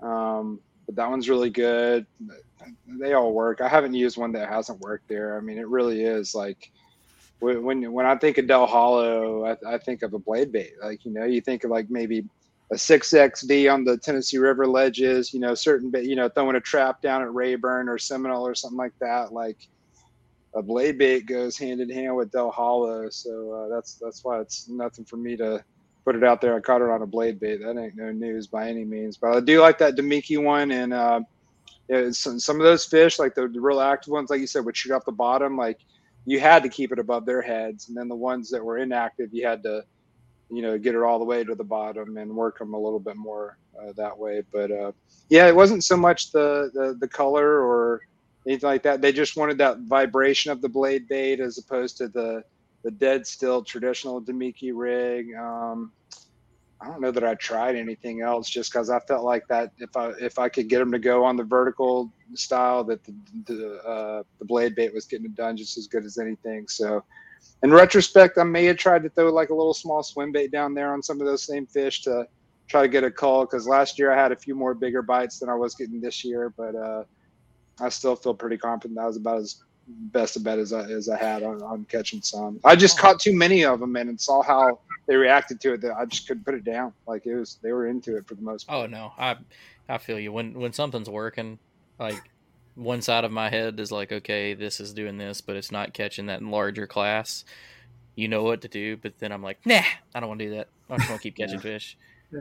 um, 0.00 0.58
but 0.86 0.96
that 0.96 1.08
one's 1.08 1.28
really 1.28 1.50
good. 1.50 2.04
They 2.88 3.12
all 3.12 3.32
work. 3.32 3.60
I 3.60 3.68
haven't 3.68 3.94
used 3.94 4.16
one 4.16 4.32
that 4.32 4.48
hasn't 4.48 4.80
worked 4.80 5.08
there. 5.08 5.38
I 5.38 5.40
mean, 5.40 5.56
it 5.56 5.68
really 5.68 6.02
is 6.02 6.34
like 6.34 6.72
when 7.38 7.92
when, 7.92 8.06
I 8.06 8.16
think 8.16 8.38
of 8.38 8.48
Dale 8.48 8.66
Hollow, 8.66 9.44
I, 9.44 9.74
I 9.74 9.78
think 9.78 10.02
of 10.02 10.14
a 10.14 10.18
blade 10.18 10.50
bait. 10.50 10.72
Like 10.82 11.04
you 11.04 11.12
know, 11.12 11.24
you 11.24 11.40
think 11.40 11.62
of 11.62 11.70
like 11.70 11.88
maybe 11.90 12.24
a 12.72 12.76
six 12.76 13.12
XD 13.12 13.72
on 13.72 13.84
the 13.84 13.98
Tennessee 13.98 14.38
River 14.38 14.66
ledges. 14.66 15.32
You 15.32 15.38
know, 15.38 15.54
certain 15.54 15.92
bait. 15.92 16.06
You 16.06 16.16
know, 16.16 16.28
throwing 16.28 16.56
a 16.56 16.60
trap 16.60 17.02
down 17.02 17.22
at 17.22 17.32
Rayburn 17.32 17.88
or 17.88 17.98
Seminole 17.98 18.44
or 18.44 18.56
something 18.56 18.76
like 18.76 18.98
that. 18.98 19.32
Like 19.32 19.68
a 20.54 20.62
blade 20.62 20.98
bait 20.98 21.26
goes 21.26 21.58
hand 21.58 21.80
in 21.80 21.90
hand 21.90 22.16
with 22.16 22.32
Dale 22.32 22.50
Hollow. 22.50 23.08
So 23.10 23.52
uh, 23.52 23.74
that's 23.74 23.94
that's 23.94 24.24
why 24.24 24.40
it's 24.40 24.68
nothing 24.68 25.04
for 25.04 25.16
me 25.16 25.36
to 25.36 25.64
put 26.04 26.16
it 26.16 26.24
out 26.24 26.40
there. 26.40 26.56
I 26.56 26.60
caught 26.60 26.82
it 26.82 26.88
on 26.88 27.02
a 27.02 27.06
blade 27.06 27.38
bait. 27.38 27.60
That 27.62 27.78
ain't 27.78 27.96
no 27.96 28.10
news 28.12 28.46
by 28.46 28.68
any 28.68 28.84
means. 28.84 29.16
But 29.16 29.36
I 29.36 29.40
do 29.40 29.60
like 29.60 29.78
that 29.78 29.96
Damiki 29.96 30.42
one 30.42 30.70
and. 30.70 30.92
Uh, 30.92 31.20
yeah, 31.88 32.10
some, 32.10 32.38
some 32.38 32.56
of 32.56 32.64
those 32.64 32.84
fish, 32.84 33.18
like 33.18 33.34
the, 33.34 33.48
the 33.48 33.60
real 33.60 33.80
active 33.80 34.12
ones, 34.12 34.30
like 34.30 34.40
you 34.40 34.46
said, 34.46 34.64
would 34.64 34.76
shoot 34.76 34.92
off 34.92 35.06
the 35.06 35.12
bottom. 35.12 35.56
Like 35.56 35.78
you 36.26 36.38
had 36.38 36.62
to 36.62 36.68
keep 36.68 36.92
it 36.92 36.98
above 36.98 37.24
their 37.24 37.40
heads, 37.40 37.88
and 37.88 37.96
then 37.96 38.08
the 38.08 38.14
ones 38.14 38.50
that 38.50 38.62
were 38.62 38.78
inactive, 38.78 39.30
you 39.32 39.46
had 39.46 39.62
to, 39.62 39.82
you 40.50 40.60
know, 40.60 40.78
get 40.78 40.94
it 40.94 41.02
all 41.02 41.18
the 41.18 41.24
way 41.24 41.44
to 41.44 41.54
the 41.54 41.64
bottom 41.64 42.18
and 42.18 42.34
work 42.36 42.58
them 42.58 42.74
a 42.74 42.78
little 42.78 43.00
bit 43.00 43.16
more 43.16 43.56
uh, 43.80 43.92
that 43.96 44.18
way. 44.18 44.42
But 44.52 44.70
uh, 44.70 44.92
yeah, 45.30 45.46
it 45.48 45.56
wasn't 45.56 45.82
so 45.82 45.96
much 45.96 46.30
the, 46.32 46.70
the 46.74 46.96
the 47.00 47.08
color 47.08 47.60
or 47.66 48.02
anything 48.48 48.68
like 48.68 48.82
that. 48.82 49.02
They 49.02 49.12
just 49.12 49.36
wanted 49.36 49.58
that 49.58 49.78
vibration 49.80 50.50
of 50.50 50.62
the 50.62 50.68
blade 50.68 51.06
bait 51.08 51.40
as 51.40 51.58
opposed 51.58 51.96
to 51.98 52.08
the 52.08 52.42
the 52.84 52.90
dead 52.92 53.26
still 53.26 53.62
traditional 53.62 54.22
Damiki 54.22 54.70
rig. 54.74 55.26
Um, 55.38 55.92
I 56.80 56.86
don't 56.86 57.00
know 57.00 57.10
that 57.10 57.24
I 57.24 57.34
tried 57.34 57.74
anything 57.74 58.22
else 58.22 58.48
just 58.48 58.72
because 58.72 58.88
I 58.88 59.00
felt 59.00 59.24
like 59.24 59.42
that 59.48 59.72
if 59.78 59.96
I 59.96 60.10
if 60.20 60.38
I 60.38 60.48
could 60.48 60.68
get 60.68 60.78
them 60.78 60.92
to 60.92 60.98
go 60.98 61.24
on 61.24 61.36
the 61.36 61.44
vertical 61.44 62.12
style 62.34 62.84
that 62.84 63.04
the 63.04 63.14
the, 63.46 63.76
uh, 63.78 64.22
the 64.38 64.44
blade 64.44 64.74
bait 64.74 64.94
was 64.94 65.06
getting 65.06 65.26
it 65.26 65.34
done 65.34 65.56
just 65.56 65.76
as 65.76 65.86
good 65.88 66.04
as 66.04 66.18
anything. 66.18 66.68
So 66.68 67.04
in 67.62 67.72
retrospect, 67.72 68.38
I 68.38 68.44
may 68.44 68.64
have 68.66 68.76
tried 68.76 69.02
to 69.02 69.10
throw 69.10 69.32
like 69.32 69.50
a 69.50 69.54
little 69.54 69.74
small 69.74 70.02
swim 70.02 70.32
bait 70.32 70.52
down 70.52 70.72
there 70.72 70.92
on 70.92 71.02
some 71.02 71.20
of 71.20 71.26
those 71.26 71.44
same 71.44 71.66
fish 71.66 72.02
to 72.02 72.26
try 72.68 72.82
to 72.82 72.88
get 72.88 73.02
a 73.02 73.10
call 73.10 73.44
because 73.44 73.66
last 73.66 73.98
year 73.98 74.12
I 74.12 74.20
had 74.20 74.30
a 74.30 74.36
few 74.36 74.54
more 74.54 74.74
bigger 74.74 75.02
bites 75.02 75.40
than 75.40 75.48
I 75.48 75.54
was 75.54 75.74
getting 75.74 76.00
this 76.00 76.24
year, 76.24 76.52
but 76.56 76.76
uh, 76.76 77.04
I 77.80 77.88
still 77.88 78.16
feel 78.16 78.34
pretty 78.34 78.58
confident 78.58 78.98
that 78.98 79.06
was 79.06 79.16
about 79.16 79.38
as 79.38 79.62
best 79.88 80.36
a 80.36 80.40
bet 80.40 80.58
as 80.58 80.72
I, 80.72 80.82
as 80.90 81.08
I 81.08 81.16
had 81.16 81.42
on, 81.42 81.62
on 81.62 81.84
catching 81.84 82.20
some. 82.22 82.60
I 82.64 82.76
just 82.76 82.98
oh. 82.98 83.02
caught 83.02 83.20
too 83.20 83.34
many 83.34 83.64
of 83.64 83.80
them 83.80 83.96
and 83.96 84.20
saw 84.20 84.42
how 84.42 84.80
they 85.06 85.16
reacted 85.16 85.60
to 85.62 85.74
it 85.74 85.80
that 85.82 85.96
I 85.96 86.04
just 86.04 86.28
couldn't 86.28 86.44
put 86.44 86.54
it 86.54 86.64
down. 86.64 86.92
Like 87.06 87.26
it 87.26 87.34
was, 87.34 87.58
they 87.62 87.72
were 87.72 87.86
into 87.86 88.16
it 88.16 88.26
for 88.26 88.34
the 88.34 88.42
most 88.42 88.66
part. 88.66 88.84
Oh 88.84 88.86
no, 88.86 89.12
I 89.18 89.36
I 89.88 89.98
feel 89.98 90.18
you. 90.18 90.32
When 90.32 90.58
when 90.58 90.72
something's 90.72 91.08
working, 91.08 91.58
like 91.98 92.30
one 92.74 93.02
side 93.02 93.24
of 93.24 93.32
my 93.32 93.48
head 93.48 93.80
is 93.80 93.90
like, 93.90 94.12
okay, 94.12 94.54
this 94.54 94.80
is 94.80 94.92
doing 94.92 95.18
this, 95.18 95.40
but 95.40 95.56
it's 95.56 95.72
not 95.72 95.94
catching 95.94 96.26
that 96.26 96.42
larger 96.42 96.86
class. 96.86 97.44
You 98.14 98.28
know 98.28 98.42
what 98.42 98.62
to 98.62 98.68
do, 98.68 98.96
but 98.96 99.18
then 99.18 99.32
I'm 99.32 99.42
like, 99.42 99.64
nah, 99.64 99.82
I 100.14 100.20
don't 100.20 100.28
want 100.28 100.40
to 100.40 100.46
do 100.46 100.56
that. 100.56 100.68
I 100.90 100.96
just 100.96 101.08
want 101.08 101.22
to 101.22 101.22
keep 101.22 101.36
catching 101.38 101.60
fish. 101.60 101.96
Yeah. 102.32 102.40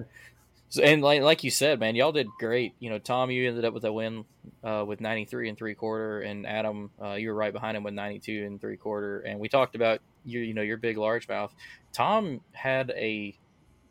So, 0.69 0.83
and 0.83 1.01
like 1.01 1.21
like 1.21 1.43
you 1.43 1.51
said, 1.51 1.79
man, 1.79 1.95
y'all 1.95 2.11
did 2.11 2.27
great. 2.39 2.73
You 2.79 2.89
know, 2.89 2.99
Tom, 2.99 3.31
you 3.31 3.47
ended 3.47 3.63
up 3.63 3.73
with 3.73 3.85
a 3.85 3.93
win 3.93 4.25
uh, 4.63 4.83
with 4.85 4.99
93 4.99 5.49
and 5.49 5.57
three 5.57 5.75
quarter, 5.75 6.21
and 6.21 6.45
Adam, 6.45 6.91
uh, 7.01 7.13
you 7.13 7.29
were 7.29 7.35
right 7.35 7.53
behind 7.53 7.77
him 7.77 7.83
with 7.83 7.93
92 7.93 8.45
and 8.45 8.59
three 8.59 8.77
quarter. 8.77 9.19
And 9.21 9.39
we 9.39 9.47
talked 9.47 9.75
about 9.75 10.01
you, 10.25 10.41
you 10.41 10.53
know, 10.53 10.61
your 10.61 10.77
big 10.77 10.97
largemouth. 10.97 11.51
Tom 11.93 12.41
had 12.51 12.91
a 12.91 13.33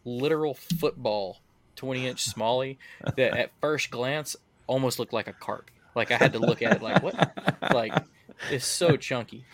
literal 0.04 0.54
football 0.54 1.38
20 1.76 2.06
inch 2.06 2.30
smallie 2.30 2.76
that 3.16 3.36
at 3.36 3.50
first 3.60 3.90
glance 3.90 4.36
almost 4.66 4.98
looked 4.98 5.12
like 5.12 5.28
a 5.28 5.32
carp. 5.32 5.70
Like 5.94 6.10
I 6.10 6.16
had 6.16 6.34
to 6.34 6.38
look 6.38 6.60
at 6.62 6.76
it 6.76 6.82
like 6.82 7.02
what? 7.02 7.32
Like 7.72 7.94
it's 8.50 8.66
so 8.66 8.96
chunky. 8.96 9.44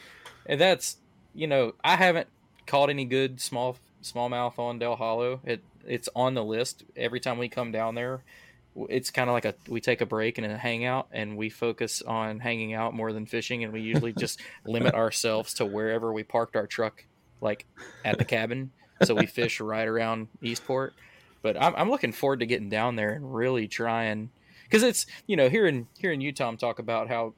And 0.45 0.61
that's 0.61 0.97
you 1.35 1.47
know, 1.47 1.75
I 1.85 1.97
haven't 1.97 2.29
caught 2.67 2.91
any 2.91 3.05
good 3.05 3.41
small 3.41 3.77
smallmouth 4.03 4.59
on 4.59 4.79
Dale 4.79 4.97
Hollow. 4.97 5.41
It 5.45 5.63
it's 5.87 6.09
on 6.15 6.35
the 6.35 6.45
list 6.45 6.85
every 6.97 7.21
time 7.21 7.39
we 7.39 7.49
come 7.49 7.73
down 7.73 7.95
there. 7.95 8.23
It's 8.89 9.11
kind 9.11 9.29
of 9.29 9.35
like 9.35 9.45
a 9.45 9.55
we 9.69 9.81
take 9.83 10.01
a 10.01 10.07
break 10.07 10.39
and 10.39 10.47
a 10.51 10.57
hangout, 10.57 11.09
and 11.13 11.37
we 11.37 11.51
focus 11.51 12.01
on 12.03 12.41
hanging 12.41 12.73
out 12.73 12.95
more 12.95 13.13
than 13.13 13.27
fishing, 13.27 13.65
and 13.65 13.73
we 13.73 13.83
usually 13.83 14.13
just 14.19 14.41
limit 14.65 14.95
ourselves 14.95 15.55
to 15.55 15.67
wherever 15.67 16.13
we 16.13 16.23
parked 16.23 16.57
our 16.57 16.67
truck, 16.67 17.05
like 17.41 17.67
at 18.05 18.17
the 18.19 18.25
cabin. 18.25 18.71
So 19.03 19.15
we 19.15 19.27
fish 19.27 19.61
right 19.61 19.87
around 19.87 20.29
Eastport. 20.43 20.95
But 21.43 21.61
I'm, 21.61 21.75
I'm 21.77 21.91
looking 21.91 22.13
forward 22.13 22.39
to 22.41 22.47
getting 22.47 22.69
down 22.71 22.95
there 22.97 23.11
and 23.13 23.35
really 23.35 23.67
trying 23.69 24.31
because 24.65 24.83
it's 24.85 25.07
you 25.27 25.37
know 25.37 25.49
here 25.51 25.67
in 25.67 25.87
here 25.99 26.13
in 26.13 26.21
Utah, 26.23 26.53
talk 26.57 26.79
about 26.79 27.09
how 27.09 27.35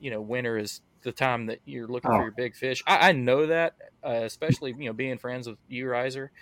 you 0.00 0.10
know 0.10 0.20
winter 0.20 0.58
is 0.58 0.80
the 1.02 1.12
time 1.12 1.46
that 1.46 1.60
you're 1.64 1.86
looking 1.86 2.10
Oh. 2.10 2.16
for 2.16 2.22
your 2.22 2.32
big 2.32 2.54
fish. 2.56 2.82
I, 2.86 3.10
I 3.10 3.12
know 3.12 3.46
that, 3.46 3.76
uh, 4.04 4.10
especially 4.24 4.74
you 4.76 4.86
know 4.86 4.92
being 4.92 5.16
friends 5.16 5.48
with 5.48 5.58
you, 5.68 5.88
Riser, 5.88 6.32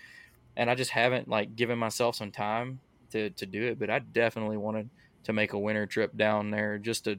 and 0.56 0.70
I 0.70 0.74
just 0.74 0.90
haven't 0.90 1.28
like 1.28 1.56
given 1.56 1.78
myself 1.78 2.16
some 2.16 2.30
time 2.30 2.80
to 3.12 3.30
to 3.30 3.46
do 3.46 3.64
it. 3.64 3.78
But 3.78 3.90
I 3.90 3.98
definitely 4.00 4.56
wanted 4.56 4.88
to 5.24 5.32
make 5.32 5.52
a 5.52 5.58
winter 5.58 5.86
trip 5.86 6.16
down 6.16 6.50
there 6.50 6.78
just 6.78 7.04
to 7.04 7.18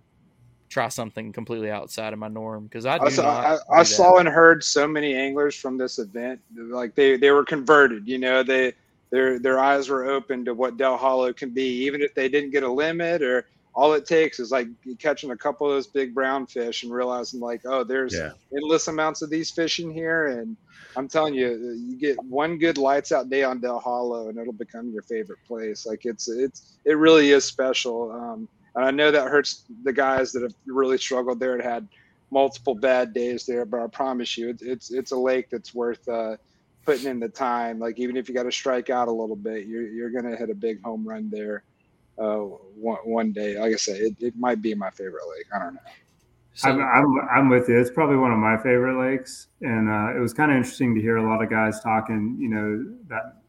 try 0.69 0.89
something 0.89 1.31
completely 1.31 1.69
outside 1.69 2.13
of 2.13 2.19
my 2.19 2.27
norm 2.27 2.65
because 2.65 2.85
I 2.85 2.97
I 2.97 3.09
saw, 3.09 3.57
I, 3.71 3.79
I 3.79 3.83
saw 3.83 4.17
and 4.17 4.27
heard 4.27 4.63
so 4.63 4.87
many 4.87 5.15
anglers 5.15 5.55
from 5.55 5.77
this 5.77 5.99
event, 5.99 6.41
like 6.55 6.95
they, 6.95 7.17
they 7.17 7.31
were 7.31 7.45
converted. 7.45 8.07
You 8.07 8.17
know, 8.19 8.43
they 8.43 8.73
their 9.09 9.39
their 9.39 9.59
eyes 9.59 9.89
were 9.89 10.05
open 10.05 10.45
to 10.45 10.53
what 10.53 10.77
Dale 10.77 10.97
Hollow 10.97 11.31
can 11.33 11.51
be, 11.51 11.85
even 11.85 12.01
if 12.01 12.13
they 12.13 12.27
didn't 12.29 12.51
get 12.51 12.63
a 12.63 12.71
limit 12.71 13.21
or 13.21 13.47
all 13.75 13.93
it 13.93 14.05
takes 14.05 14.39
is 14.39 14.51
like 14.51 14.67
catching 14.99 15.31
a 15.31 15.37
couple 15.37 15.67
of 15.67 15.73
those 15.73 15.87
big 15.87 16.13
brown 16.13 16.47
fish 16.47 16.83
and 16.83 16.93
realizing 16.93 17.39
like, 17.41 17.61
oh, 17.65 17.83
there's 17.83 18.13
Yeah. 18.13 18.33
endless 18.55 18.87
amounts 18.87 19.21
of 19.21 19.29
these 19.29 19.51
fish 19.51 19.79
in 19.79 19.91
here, 19.91 20.27
and 20.39 20.57
I'm 20.97 21.09
telling 21.09 21.33
you, 21.33 21.75
you 21.77 21.97
get 21.99 22.21
one 22.23 22.57
good 22.57 22.77
lights 22.77 23.11
out 23.11 23.29
day 23.29 23.43
on 23.43 23.59
Dale 23.59 23.79
Hollow, 23.79 24.29
and 24.29 24.37
it'll 24.39 24.53
become 24.53 24.91
your 24.91 25.03
favorite 25.03 25.39
place. 25.47 25.85
Like 25.85 26.01
it's 26.03 26.27
it's 26.29 26.79
it 26.85 26.97
really 26.97 27.31
is 27.31 27.45
special. 27.45 28.11
Um, 28.11 28.47
and 28.75 28.85
I 28.85 28.91
know 28.91 29.11
that 29.11 29.29
hurts 29.29 29.65
the 29.83 29.93
guys 29.93 30.31
that 30.31 30.43
have 30.43 30.53
really 30.65 30.97
struggled 30.97 31.39
there 31.39 31.53
and 31.53 31.63
had 31.63 31.87
multiple 32.31 32.75
bad 32.75 33.13
days 33.13 33.45
there, 33.45 33.65
but 33.65 33.81
I 33.81 33.87
promise 33.87 34.37
you, 34.37 34.49
it's 34.49 34.63
it's, 34.63 34.91
it's 34.93 35.11
a 35.11 35.17
lake 35.17 35.47
that's 35.51 35.73
worth 35.73 36.05
uh, 36.07 36.37
putting 36.85 37.07
in 37.07 37.19
the 37.19 37.29
time. 37.29 37.79
Like 37.79 37.99
even 37.99 38.15
if 38.17 38.29
you 38.29 38.35
got 38.35 38.43
to 38.43 38.51
strike 38.51 38.89
out 38.89 39.07
a 39.09 39.11
little 39.11 39.35
bit, 39.35 39.65
you're 39.67 39.87
you're 39.87 40.11
gonna 40.11 40.37
hit 40.37 40.49
a 40.49 40.55
big 40.55 40.77
home 40.83 41.05
run 41.07 41.29
there 41.29 41.63
uh, 42.17 42.37
one, 42.37 42.97
one 43.03 43.31
day. 43.31 43.59
Like 43.59 43.73
I 43.73 43.77
said, 43.77 43.97
it, 43.97 44.15
it 44.19 44.35
might 44.37 44.61
be 44.61 44.73
my 44.75 44.89
favorite 44.89 45.27
lake. 45.29 45.45
I 45.53 45.59
don't 45.59 45.73
know. 45.75 45.81
So, 46.53 46.69
I'm, 46.69 46.79
I'm, 46.81 47.29
I'm 47.29 47.49
with 47.49 47.67
you. 47.67 47.77
It's 47.79 47.91
probably 47.91 48.15
one 48.15 48.31
of 48.31 48.37
my 48.37 48.55
favorite 48.57 48.97
lakes, 48.97 49.47
and 49.61 49.89
uh, 49.89 50.15
it 50.15 50.19
was 50.19 50.33
kind 50.33 50.51
of 50.51 50.57
interesting 50.57 50.95
to 50.95 51.01
hear 51.01 51.17
a 51.17 51.29
lot 51.29 51.43
of 51.43 51.49
guys 51.49 51.81
talking. 51.81 52.37
You 52.39 52.47
know 52.47 52.95
that 53.09 53.41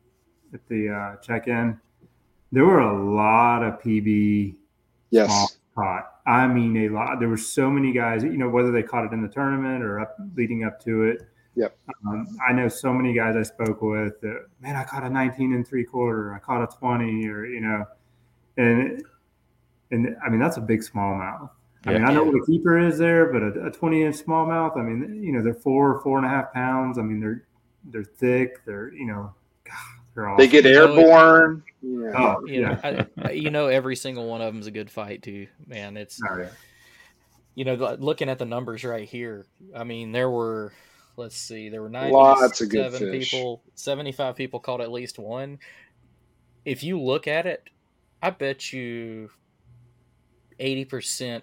at 0.53 0.61
the 0.69 0.89
uh, 0.89 1.17
check-in, 1.23 1.79
there 2.51 2.65
were 2.65 2.81
a 2.81 3.15
lot 3.15 3.63
of 3.63 3.81
PB 3.81 4.57
Yes. 5.11 5.59
caught. 5.75 6.13
I 6.27 6.47
mean, 6.49 6.77
a 6.77 6.89
lot. 6.89 7.21
There 7.21 7.29
were 7.29 7.37
so 7.37 7.71
many 7.71 7.93
guys. 7.93 8.25
You 8.25 8.37
know, 8.37 8.49
whether 8.49 8.73
they 8.73 8.83
caught 8.83 9.05
it 9.05 9.13
in 9.13 9.23
the 9.23 9.29
tournament 9.29 9.85
or 9.85 10.01
up 10.01 10.17
leading 10.35 10.65
up 10.65 10.83
to 10.85 11.05
it. 11.05 11.29
Yep. 11.55 11.77
Um, 12.07 12.27
I 12.47 12.53
know 12.53 12.69
so 12.69 12.93
many 12.93 13.15
guys 13.15 13.35
I 13.35 13.43
spoke 13.43 13.81
with 13.81 14.21
that 14.21 14.47
man, 14.61 14.77
I 14.77 14.85
caught 14.85 15.05
a 15.05 15.09
19 15.09 15.55
and 15.55 15.67
three 15.67 15.85
quarter. 15.85 16.35
I 16.35 16.39
caught 16.39 16.63
a 16.63 16.77
20, 16.77 17.27
or 17.29 17.47
you 17.47 17.61
know, 17.61 17.85
and 18.57 19.03
and 19.91 20.17
I 20.25 20.29
mean 20.29 20.41
that's 20.41 20.57
a 20.57 20.61
big 20.61 20.81
smallmouth. 20.83 21.51
I 21.85 21.93
mean, 21.93 22.05
I 22.05 22.13
know 22.13 22.25
what 22.25 22.35
a 22.35 22.45
keeper 22.45 22.79
is 22.79 22.99
there, 22.99 23.33
but 23.33 23.43
a, 23.43 23.67
a 23.67 23.71
20 23.71 24.03
inch 24.03 24.17
smallmouth. 24.17 24.77
I 24.77 24.83
mean, 24.83 25.23
you 25.23 25.31
know, 25.33 25.41
they're 25.41 25.55
four, 25.55 26.01
four 26.01 26.19
and 26.19 26.27
a 26.27 26.29
half 26.29 26.53
pounds. 26.53 26.99
I 26.99 27.03
mean, 27.03 27.21
they're 27.21 27.45
they're 27.85 28.03
thick. 28.03 28.65
They're 28.65 28.93
you 28.93 29.07
know, 29.07 29.33
God, 29.65 29.75
they're 30.15 30.29
all 30.29 30.37
They 30.37 30.49
get 30.49 30.65
You 30.65 30.73
know, 30.73 30.97
airborne. 30.97 31.63
Yeah. 31.83 32.13
Oh 32.17 32.47
you 32.47 32.63
know, 32.63 32.79
yeah. 32.83 33.05
I, 33.19 33.31
you 33.31 33.51
know, 33.51 33.69
every 33.69 33.95
single 33.95 34.27
one 34.27 34.41
of 34.41 34.53
them 34.53 34.61
is 34.61 34.67
a 34.67 34.73
good 34.73 34.91
fight 34.91 35.23
too, 35.23 35.47
man. 35.65 35.97
It's 35.97 36.21
Oh, 36.29 36.39
yeah. 36.39 36.49
you 37.55 37.65
know, 37.65 37.97
looking 38.01 38.29
at 38.29 38.39
the 38.39 38.47
numbers 38.47 38.83
right 38.83 39.09
here, 39.09 39.47
I 39.75 39.85
mean, 39.85 40.11
there 40.11 40.29
were, 40.29 40.73
let's 41.17 41.37
see, 41.37 41.69
there 41.69 41.83
were 41.83 41.89
lots 41.89 42.61
of 42.61 42.69
good 42.69 42.93
fish. 42.95 43.31
people, 43.31 43.63
75 43.77 44.35
people 44.35 44.59
caught 44.59 44.81
at 44.81 44.91
least 44.91 45.21
one. 45.21 45.61
If 46.65 46.83
you 46.83 47.01
look 47.01 47.29
at 47.29 47.47
it, 47.47 47.63
I 48.23 48.31
bet 48.31 48.73
you 48.73 49.31
80%, 50.59 51.43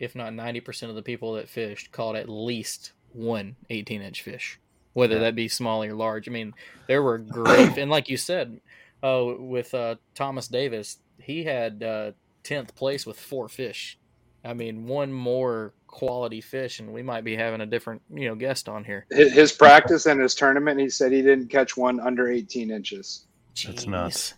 if 0.00 0.14
not 0.14 0.32
90% 0.32 0.88
of 0.88 0.94
the 0.94 1.02
people 1.02 1.34
that 1.34 1.48
fished 1.48 1.92
caught 1.92 2.16
at 2.16 2.28
least 2.28 2.92
one 3.12 3.56
18 3.70 4.02
inch 4.02 4.22
fish, 4.22 4.60
whether 4.92 5.18
that 5.20 5.34
be 5.34 5.48
small 5.48 5.82
or 5.82 5.94
large. 5.94 6.28
I 6.28 6.32
mean, 6.32 6.54
there 6.86 7.02
were 7.02 7.18
great, 7.30 7.78
and 7.78 7.90
like 7.90 8.08
you 8.08 8.16
said, 8.16 8.60
uh, 9.02 9.24
with 9.38 9.72
uh, 9.74 9.96
Thomas 10.14 10.48
Davis, 10.48 10.98
he 11.20 11.44
had 11.44 11.82
uh, 11.82 12.12
10th 12.44 12.74
place 12.74 13.06
with 13.06 13.18
four 13.18 13.48
fish 13.48 13.98
I 14.46 14.54
mean, 14.54 14.86
one 14.86 15.12
more 15.12 15.74
quality 15.88 16.40
fish, 16.40 16.78
and 16.78 16.92
we 16.92 17.02
might 17.02 17.24
be 17.24 17.34
having 17.34 17.60
a 17.60 17.66
different, 17.66 18.00
you 18.14 18.28
know, 18.28 18.36
guest 18.36 18.68
on 18.68 18.84
here. 18.84 19.06
His 19.10 19.52
practice 19.52 20.06
and 20.06 20.20
his 20.20 20.34
tournament, 20.34 20.78
he 20.78 20.88
said 20.88 21.10
he 21.10 21.20
didn't 21.20 21.48
catch 21.48 21.76
one 21.76 21.98
under 21.98 22.28
18 22.28 22.70
inches. 22.70 23.26
Jeez. 23.54 23.66
That's 23.66 23.86
nuts. 23.86 24.34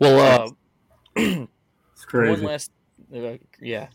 Well, 0.00 0.18
uh, 0.18 0.50
it's 1.92 2.04
crazy. 2.06 2.30
One 2.30 2.42
last, 2.42 2.72
uh, 3.14 3.36
yeah, 3.60 3.88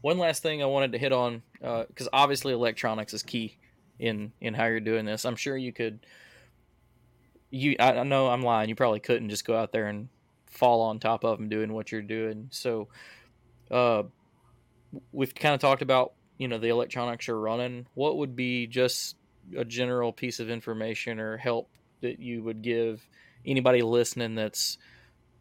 one 0.00 0.16
last 0.16 0.42
thing 0.42 0.62
I 0.62 0.66
wanted 0.66 0.92
to 0.92 0.98
hit 0.98 1.12
on 1.12 1.42
because 1.60 2.06
uh, 2.06 2.10
obviously 2.12 2.52
electronics 2.52 3.12
is 3.12 3.24
key 3.24 3.58
in 3.98 4.32
in 4.40 4.54
how 4.54 4.66
you're 4.66 4.80
doing 4.80 5.04
this. 5.04 5.24
I'm 5.24 5.36
sure 5.36 5.56
you 5.56 5.72
could. 5.72 6.06
You, 7.50 7.76
I, 7.80 8.04
know 8.04 8.28
I'm 8.28 8.42
lying. 8.42 8.68
You 8.68 8.74
probably 8.74 9.00
couldn't 9.00 9.30
just 9.30 9.46
go 9.46 9.56
out 9.56 9.72
there 9.72 9.86
and 9.86 10.08
fall 10.46 10.82
on 10.82 11.00
top 11.00 11.24
of 11.24 11.38
them 11.38 11.48
doing 11.48 11.72
what 11.72 11.90
you're 11.90 12.02
doing. 12.02 12.48
So, 12.50 12.88
uh, 13.70 14.02
we've 15.12 15.34
kind 15.34 15.54
of 15.54 15.60
talked 15.60 15.82
about 15.82 16.12
you 16.36 16.46
know 16.46 16.58
the 16.58 16.68
electronics 16.68 17.26
you're 17.26 17.40
running. 17.40 17.86
What 17.94 18.18
would 18.18 18.36
be 18.36 18.68
just 18.68 19.16
a 19.56 19.64
general 19.64 20.12
piece 20.12 20.38
of 20.38 20.50
information 20.50 21.18
or 21.18 21.36
help 21.36 21.68
that 22.00 22.20
you 22.20 22.44
would 22.44 22.62
give 22.62 23.04
anybody 23.44 23.82
listening 23.82 24.34
that's 24.36 24.78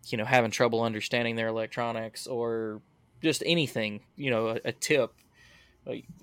you 0.06 0.18
know 0.18 0.26
having 0.26 0.52
trouble 0.52 0.82
understanding 0.82 1.36
their 1.36 1.48
electronics 1.48 2.28
or 2.28 2.82
just 3.22 3.44
anything 3.46 4.02
you 4.16 4.30
know 4.30 4.50
a, 4.50 4.60
a 4.66 4.72
tip 4.72 5.14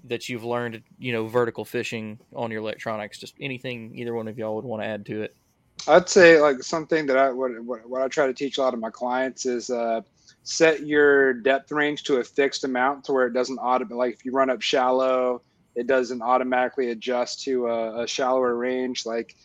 that 0.05 0.29
you've 0.29 0.45
learned 0.45 0.83
you 0.99 1.13
know 1.13 1.27
vertical 1.27 1.65
fishing 1.65 2.19
on 2.35 2.51
your 2.51 2.61
electronics 2.61 3.19
just 3.19 3.35
anything 3.41 3.93
either 3.95 4.15
one 4.15 4.29
of 4.29 4.39
y'all 4.39 4.57
would 4.57 4.65
want 4.65 4.83
to 4.83 4.87
add 4.87 5.07
to 5.07 5.23
it. 5.23 5.35
I'd 5.89 6.09
say 6.09 6.41
like 6.41 6.63
something 6.63 7.07
that 7.07 7.17
i 7.17 7.31
what, 7.31 7.51
what, 7.65 7.89
what 7.89 8.03
i 8.03 8.09
try 8.09 8.27
to 8.27 8.35
teach 8.35 8.59
a 8.59 8.63
lot 8.63 8.75
of 8.75 8.81
my 8.81 8.91
clients 8.91 9.47
is 9.47 9.71
uh, 9.71 10.03
set 10.43 10.87
your 10.87 11.33
depth 11.33 11.73
range 11.73 12.05
to 12.05 12.17
a 12.17 12.25
fixed 12.25 12.65
amount 12.65 13.05
to 13.05 13.13
where 13.13 13.27
it 13.27 13.33
doesn't 13.33 13.59
automatically 13.59 13.97
like 13.97 14.15
if 14.15 14.25
you 14.25 14.33
run 14.33 14.51
up 14.51 14.61
shallow 14.61 15.41
it 15.75 15.87
doesn't 15.87 16.23
automatically 16.23 16.91
adjust 16.91 17.43
to 17.43 17.67
a, 17.67 18.03
a 18.03 18.07
shallower 18.07 18.55
range. 18.57 19.07
Like 19.07 19.37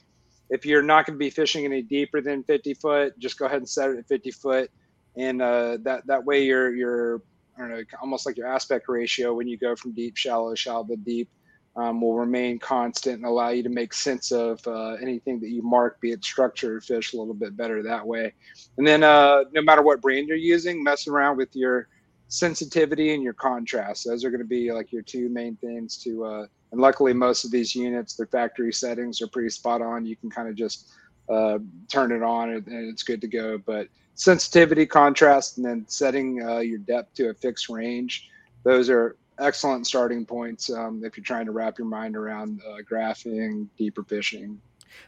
if 0.49 0.65
you're 0.65 0.81
not 0.81 1.05
going 1.05 1.15
to 1.15 1.19
be 1.19 1.29
fishing 1.29 1.65
any 1.65 1.81
deeper 1.81 2.21
than 2.21 2.43
50 2.43 2.73
foot 2.75 3.19
just 3.19 3.37
go 3.37 3.45
ahead 3.45 3.57
and 3.57 3.69
set 3.69 3.89
it 3.89 3.97
at 3.97 4.07
50 4.07 4.31
foot 4.31 4.71
and 5.17 5.41
uh, 5.41 5.77
that 5.81 6.05
that 6.07 6.23
way 6.23 6.43
you're 6.43 6.75
you're 6.75 7.21
I 7.57 7.61
don't 7.61 7.69
know 7.71 7.83
almost 8.01 8.25
like 8.25 8.37
your 8.37 8.47
aspect 8.47 8.87
ratio 8.87 9.33
when 9.33 9.47
you 9.47 9.57
go 9.57 9.75
from 9.75 9.91
deep 9.93 10.17
shallow 10.17 10.55
shallow 10.55 10.85
to 10.85 10.95
deep 10.95 11.29
um, 11.75 12.01
will 12.01 12.17
remain 12.17 12.59
constant 12.59 13.17
and 13.17 13.25
allow 13.25 13.49
you 13.49 13.63
to 13.63 13.69
make 13.69 13.93
sense 13.93 14.31
of 14.31 14.65
uh, 14.67 14.93
anything 15.01 15.39
that 15.39 15.49
you 15.49 15.61
mark, 15.61 16.01
be 16.01 16.11
it 16.11 16.23
structure 16.23 16.77
or 16.77 16.81
fish, 16.81 17.13
a 17.13 17.17
little 17.17 17.33
bit 17.33 17.55
better 17.55 17.81
that 17.83 18.05
way. 18.05 18.33
And 18.77 18.85
then, 18.85 19.03
uh, 19.03 19.43
no 19.53 19.61
matter 19.61 19.81
what 19.81 20.01
brand 20.01 20.27
you're 20.27 20.37
using, 20.37 20.83
mess 20.83 21.07
around 21.07 21.37
with 21.37 21.55
your 21.55 21.87
sensitivity 22.27 23.13
and 23.13 23.23
your 23.23 23.33
contrast. 23.33 24.05
Those 24.05 24.25
are 24.25 24.29
going 24.29 24.41
to 24.41 24.47
be 24.47 24.71
like 24.71 24.91
your 24.91 25.03
two 25.03 25.29
main 25.29 25.55
things 25.57 25.97
to. 26.03 26.47
Uh, 26.71 26.73
and 26.73 26.81
luckily, 26.81 27.13
most 27.13 27.45
of 27.45 27.51
these 27.51 27.75
units, 27.75 28.15
their 28.15 28.27
factory 28.27 28.73
settings 28.73 29.21
are 29.21 29.27
pretty 29.27 29.49
spot 29.49 29.81
on. 29.81 30.05
You 30.05 30.15
can 30.15 30.29
kind 30.29 30.47
of 30.47 30.55
just 30.55 30.89
uh, 31.29 31.59
turn 31.87 32.11
it 32.11 32.23
on 32.23 32.49
and, 32.49 32.67
it's 32.67 33.03
good 33.03 33.21
to 33.21 33.27
go. 33.27 33.57
But 33.57 33.87
sensitivity, 34.15 34.85
contrast, 34.85 35.57
and 35.57 35.65
then 35.65 35.85
setting 35.87 36.43
uh, 36.43 36.59
your 36.59 36.79
depth 36.79 37.15
to 37.15 37.29
a 37.29 37.33
fixed 37.33 37.69
range. 37.69 38.29
Those 38.63 38.89
are 38.89 39.15
excellent 39.39 39.87
starting 39.87 40.25
points 40.25 40.69
um, 40.69 41.01
if 41.03 41.15
you're 41.15 41.23
trying 41.23 41.45
to 41.45 41.51
wrap 41.51 41.77
your 41.77 41.87
mind 41.87 42.15
around 42.15 42.61
uh, 42.67 42.77
graphing, 42.89 43.67
deeper 43.77 44.03
fishing. 44.03 44.61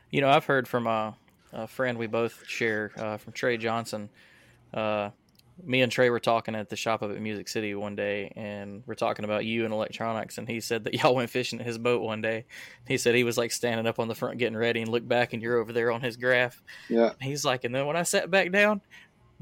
You 0.09 0.21
know, 0.21 0.29
I've 0.29 0.45
heard 0.45 0.67
from 0.67 0.87
a, 0.87 1.15
a 1.51 1.67
friend 1.67 1.97
we 1.97 2.07
both 2.07 2.43
share 2.47 2.91
uh, 2.97 3.17
from 3.17 3.33
Trey 3.33 3.57
Johnson. 3.57 4.09
Uh, 4.73 5.09
me 5.65 5.81
and 5.81 5.91
Trey 5.91 6.09
were 6.09 6.19
talking 6.19 6.55
at 6.55 6.69
the 6.69 6.75
shop 6.75 7.03
up 7.03 7.11
at 7.11 7.21
Music 7.21 7.47
City 7.47 7.75
one 7.75 7.95
day, 7.95 8.31
and 8.35 8.83
we're 8.85 8.95
talking 8.95 9.25
about 9.25 9.45
you 9.45 9.65
and 9.65 9.73
electronics. 9.73 10.37
And 10.37 10.47
he 10.47 10.59
said 10.59 10.83
that 10.85 10.93
y'all 11.01 11.15
went 11.15 11.29
fishing 11.29 11.59
at 11.59 11.65
his 11.65 11.77
boat 11.77 12.01
one 12.01 12.21
day. 12.21 12.45
He 12.87 12.97
said 12.97 13.15
he 13.15 13.23
was 13.23 13.37
like 13.37 13.51
standing 13.51 13.87
up 13.87 13.99
on 13.99 14.07
the 14.07 14.15
front 14.15 14.37
getting 14.37 14.57
ready 14.57 14.81
and 14.81 14.91
looked 14.91 15.07
back, 15.07 15.33
and 15.33 15.41
you're 15.41 15.57
over 15.57 15.73
there 15.73 15.91
on 15.91 16.01
his 16.01 16.17
graph. 16.17 16.61
Yeah. 16.89 17.11
he's 17.21 17.45
like, 17.45 17.63
and 17.63 17.73
then 17.73 17.85
when 17.85 17.95
I 17.95 18.03
sat 18.03 18.29
back 18.29 18.51
down, 18.51 18.81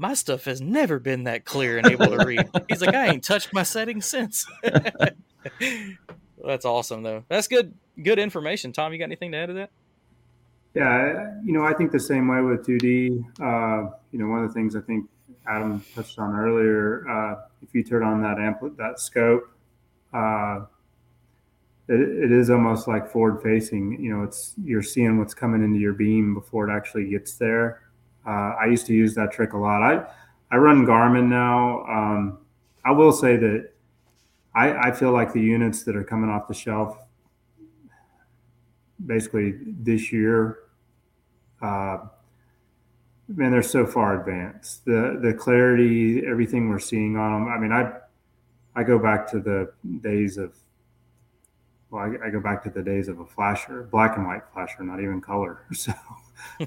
my 0.00 0.14
stuff 0.14 0.46
has 0.46 0.62
never 0.62 0.98
been 0.98 1.24
that 1.24 1.44
clear 1.44 1.76
and 1.76 1.86
able 1.86 2.06
to 2.06 2.24
read. 2.24 2.48
He's 2.68 2.80
like, 2.80 2.94
I 2.94 3.08
ain't 3.08 3.22
touched 3.22 3.52
my 3.52 3.62
settings 3.62 4.06
since. 4.06 4.46
That's 6.42 6.64
awesome, 6.64 7.02
though. 7.02 7.22
That's 7.28 7.48
good, 7.48 7.74
good 8.02 8.18
information. 8.18 8.72
Tom, 8.72 8.94
you 8.94 8.98
got 8.98 9.04
anything 9.04 9.32
to 9.32 9.38
add 9.38 9.46
to 9.48 9.52
that? 9.52 9.70
Yeah, 10.74 11.34
you 11.44 11.52
know, 11.52 11.64
I 11.64 11.74
think 11.74 11.92
the 11.92 12.00
same 12.00 12.28
way 12.28 12.40
with 12.40 12.66
2D. 12.66 13.24
Uh, 13.40 13.90
you 14.10 14.18
know, 14.18 14.28
one 14.28 14.42
of 14.42 14.48
the 14.48 14.54
things 14.54 14.74
I 14.74 14.80
think 14.80 15.06
Adam 15.46 15.84
touched 15.94 16.18
on 16.18 16.34
earlier, 16.34 17.08
uh, 17.08 17.44
if 17.62 17.74
you 17.74 17.82
turn 17.82 18.02
on 18.02 18.20
that 18.22 18.36
ampli- 18.36 18.76
that 18.76 19.00
scope, 19.00 19.50
uh, 20.12 20.64
it, 21.88 22.00
it 22.00 22.32
is 22.32 22.50
almost 22.50 22.86
like 22.86 23.10
forward 23.10 23.42
facing. 23.42 24.02
You 24.02 24.16
know, 24.16 24.22
it's 24.22 24.54
you're 24.62 24.82
seeing 24.82 25.18
what's 25.18 25.34
coming 25.34 25.64
into 25.64 25.78
your 25.78 25.92
beam 25.92 26.34
before 26.34 26.68
it 26.68 26.72
actually 26.72 27.08
gets 27.08 27.34
there. 27.34 27.82
Uh, 28.26 28.54
I 28.60 28.66
used 28.66 28.86
to 28.86 28.94
use 28.94 29.14
that 29.14 29.32
trick 29.32 29.54
a 29.54 29.58
lot. 29.58 29.82
I 29.82 30.06
I 30.52 30.56
run 30.56 30.86
Garmin 30.86 31.28
now. 31.28 31.84
Um, 31.86 32.38
I 32.84 32.92
will 32.92 33.12
say 33.12 33.36
that 33.36 33.70
I, 34.54 34.88
I 34.88 34.92
feel 34.92 35.12
like 35.12 35.32
the 35.32 35.40
units 35.40 35.84
that 35.84 35.96
are 35.96 36.04
coming 36.04 36.28
off 36.30 36.48
the 36.48 36.54
shelf, 36.54 36.96
basically 39.06 39.54
this 39.64 40.12
year, 40.12 40.58
uh, 41.62 41.98
man, 43.36 43.52
they're 43.52 43.62
so 43.62 43.86
far 43.86 44.20
advanced. 44.20 44.84
The 44.84 45.18
the 45.20 45.34
clarity, 45.34 46.24
everything 46.26 46.68
we're 46.68 46.78
seeing 46.78 47.16
on 47.16 47.32
them. 47.32 47.52
I 47.52 47.58
mean, 47.58 47.72
I 47.72 47.92
I 48.74 48.84
go 48.84 48.98
back 48.98 49.30
to 49.32 49.40
the 49.40 49.72
days 50.00 50.36
of 50.36 50.54
well, 51.90 52.04
I, 52.04 52.26
I, 52.26 52.30
go 52.30 52.38
back 52.38 52.62
to 52.62 52.70
the 52.70 52.82
days 52.82 53.08
of 53.08 53.18
a 53.18 53.26
flasher, 53.26 53.88
black 53.90 54.16
and 54.16 54.24
white 54.24 54.42
flasher, 54.54 54.84
not 54.84 55.00
even 55.00 55.20
color. 55.20 55.66
So, 55.74 55.92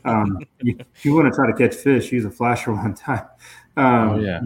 um, 0.06 0.40
you, 0.62 0.78
if 0.94 1.04
you 1.04 1.16
want 1.16 1.32
to 1.32 1.36
try 1.36 1.48
to 1.48 1.54
catch 1.54 1.76
fish, 1.76 2.12
use 2.12 2.26
a 2.26 2.30
flasher 2.30 2.74
one 2.76 2.94
time. 2.94 3.26
Um, 3.76 4.10
oh 4.10 4.20
yeah, 4.20 4.42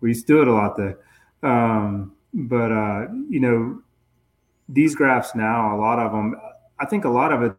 we 0.00 0.08
used 0.08 0.26
to 0.26 0.32
do 0.32 0.42
it 0.42 0.48
a 0.48 0.52
lot 0.52 0.76
there. 0.76 0.98
Um, 1.42 2.12
but 2.32 2.72
uh, 2.72 3.06
you 3.28 3.40
know, 3.40 3.82
these 4.68 4.94
graphs 4.94 5.34
now, 5.34 5.76
a 5.76 5.78
lot 5.78 5.98
of 5.98 6.12
them, 6.12 6.34
I 6.80 6.86
think 6.86 7.04
a 7.04 7.08
lot 7.08 7.32
of 7.32 7.42
it, 7.42 7.56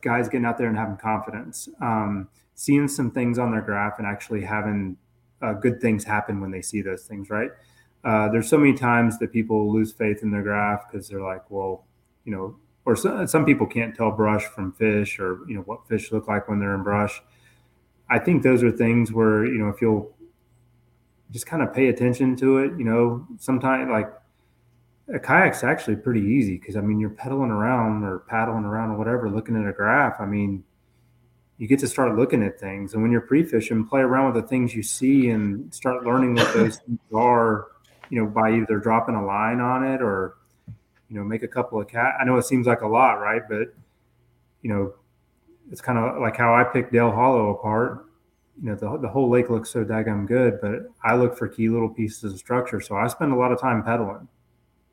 guys 0.00 0.28
getting 0.28 0.46
out 0.46 0.56
there 0.58 0.68
and 0.68 0.76
having 0.76 0.96
confidence, 0.96 1.68
um, 1.82 2.28
seeing 2.60 2.88
some 2.88 3.10
things 3.10 3.38
on 3.38 3.50
their 3.50 3.62
graph, 3.62 3.98
and 3.98 4.06
actually 4.06 4.42
having 4.42 4.96
uh, 5.40 5.54
good 5.54 5.80
things 5.80 6.04
happen 6.04 6.40
when 6.40 6.50
they 6.50 6.62
see 6.62 6.82
those 6.82 7.04
things, 7.04 7.30
right? 7.30 7.50
uh, 8.04 8.28
there's 8.30 8.48
so 8.48 8.58
many 8.58 8.72
times 8.72 9.18
that 9.18 9.32
people 9.32 9.72
lose 9.72 9.92
faith 9.92 10.22
in 10.22 10.30
their 10.30 10.42
graph 10.42 10.90
because 10.90 11.08
they're 11.08 11.22
like, 11.22 11.50
well, 11.50 11.84
you 12.24 12.32
know, 12.32 12.56
or 12.86 12.96
so, 12.96 13.26
some 13.26 13.44
people 13.44 13.66
can't 13.66 13.94
tell 13.94 14.10
brush 14.10 14.44
from 14.44 14.72
fish 14.72 15.18
or, 15.20 15.40
you 15.46 15.54
know, 15.54 15.60
what 15.62 15.86
fish 15.86 16.10
look 16.10 16.26
like 16.26 16.48
when 16.48 16.58
they're 16.58 16.74
in 16.74 16.82
brush. 16.82 17.22
I 18.08 18.18
think 18.18 18.42
those 18.42 18.62
are 18.62 18.72
things 18.72 19.12
where, 19.12 19.44
you 19.44 19.58
know, 19.58 19.68
if 19.68 19.82
you'll 19.82 20.14
just 21.30 21.46
kind 21.46 21.62
of 21.62 21.74
pay 21.74 21.88
attention 21.88 22.36
to 22.36 22.58
it, 22.58 22.72
you 22.78 22.84
know, 22.84 23.26
sometimes 23.38 23.90
like 23.90 24.10
a 25.14 25.18
kayak's 25.18 25.62
actually 25.62 25.96
pretty 25.96 26.22
easy 26.22 26.56
because, 26.56 26.76
I 26.76 26.80
mean, 26.80 26.98
you're 26.98 27.10
pedaling 27.10 27.50
around 27.50 28.02
or 28.02 28.20
paddling 28.20 28.64
around 28.64 28.92
or 28.92 28.98
whatever, 28.98 29.30
looking 29.30 29.60
at 29.60 29.68
a 29.68 29.72
graph. 29.72 30.20
I 30.20 30.26
mean, 30.26 30.64
you 31.60 31.68
get 31.68 31.78
to 31.78 31.86
start 31.86 32.16
looking 32.16 32.42
at 32.42 32.58
things. 32.58 32.94
And 32.94 33.02
when 33.02 33.12
you're 33.12 33.20
pre 33.20 33.44
fishing, 33.44 33.86
play 33.86 34.00
around 34.00 34.34
with 34.34 34.42
the 34.42 34.48
things 34.48 34.74
you 34.74 34.82
see 34.82 35.30
and 35.30 35.72
start 35.72 36.04
learning 36.04 36.34
what 36.34 36.52
those 36.52 36.78
things 36.86 36.98
are 37.14 37.68
you 38.10 38.20
know, 38.20 38.28
by 38.28 38.52
either 38.52 38.78
dropping 38.78 39.14
a 39.14 39.24
line 39.24 39.60
on 39.60 39.84
it 39.84 40.02
or, 40.02 40.34
you 41.08 41.16
know, 41.16 41.24
make 41.24 41.42
a 41.42 41.48
couple 41.48 41.80
of 41.80 41.88
cat. 41.88 42.14
I 42.20 42.24
know 42.24 42.36
it 42.36 42.44
seems 42.44 42.66
like 42.66 42.82
a 42.82 42.86
lot, 42.86 43.14
right? 43.14 43.42
But, 43.48 43.72
you 44.62 44.70
know, 44.70 44.94
it's 45.70 45.80
kind 45.80 45.98
of 45.98 46.20
like 46.20 46.36
how 46.36 46.52
I 46.52 46.64
picked 46.64 46.92
Dale 46.92 47.12
Hollow 47.12 47.50
apart. 47.50 48.06
You 48.60 48.70
know, 48.70 48.74
the, 48.74 48.98
the 48.98 49.08
whole 49.08 49.30
lake 49.30 49.48
looks 49.48 49.70
so 49.70 49.84
daggum 49.84 50.26
good, 50.26 50.60
but 50.60 50.90
I 51.02 51.14
look 51.14 51.38
for 51.38 51.48
key 51.48 51.68
little 51.68 51.88
pieces 51.88 52.32
of 52.32 52.38
structure. 52.38 52.80
So 52.80 52.96
I 52.96 53.06
spend 53.06 53.32
a 53.32 53.36
lot 53.36 53.52
of 53.52 53.60
time 53.60 53.82
pedaling. 53.82 54.28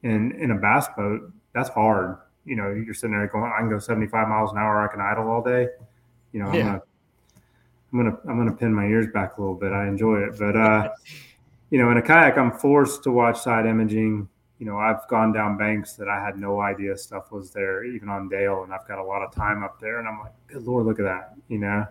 And 0.03 0.31
in 0.33 0.51
a 0.51 0.55
bass 0.55 0.87
boat, 0.95 1.33
that's 1.53 1.69
hard. 1.69 2.17
You 2.45 2.55
know, 2.55 2.69
you're 2.69 2.93
sitting 2.93 3.17
there 3.17 3.27
going, 3.27 3.51
I 3.53 3.59
can 3.59 3.69
go 3.69 3.79
75 3.79 4.27
miles 4.27 4.51
an 4.51 4.59
hour. 4.59 4.87
I 4.87 4.91
can 4.91 5.01
idle 5.01 5.27
all 5.27 5.41
day. 5.41 5.67
You 6.31 6.43
know, 6.43 6.53
yeah. 6.53 6.79
I'm 7.91 7.99
gonna, 7.99 8.09
I'm 8.09 8.17
gonna, 8.17 8.17
I'm 8.29 8.37
gonna 8.37 8.55
pin 8.55 8.73
my 8.73 8.85
ears 8.85 9.07
back 9.13 9.37
a 9.37 9.41
little 9.41 9.55
bit. 9.55 9.71
I 9.71 9.87
enjoy 9.87 10.19
it, 10.19 10.37
but 10.37 10.55
uh, 10.55 10.89
you 11.69 11.79
know, 11.79 11.91
in 11.91 11.97
a 11.97 12.01
kayak, 12.01 12.37
I'm 12.37 12.51
forced 12.51 13.03
to 13.03 13.11
watch 13.11 13.39
side 13.39 13.65
imaging. 13.65 14.27
You 14.59 14.65
know, 14.65 14.77
I've 14.77 15.07
gone 15.07 15.31
down 15.33 15.57
banks 15.57 15.93
that 15.93 16.09
I 16.09 16.23
had 16.23 16.39
no 16.39 16.61
idea 16.61 16.97
stuff 16.97 17.31
was 17.31 17.51
there, 17.51 17.83
even 17.83 18.09
on 18.09 18.27
Dale, 18.27 18.63
and 18.63 18.73
I've 18.73 18.87
got 18.87 18.97
a 18.97 19.03
lot 19.03 19.21
of 19.21 19.31
time 19.31 19.63
up 19.63 19.79
there, 19.79 19.99
and 19.99 20.07
I'm 20.07 20.19
like, 20.19 20.33
good 20.47 20.63
lord, 20.63 20.85
look 20.85 20.99
at 20.99 21.03
that, 21.03 21.35
you 21.47 21.59
know. 21.59 21.87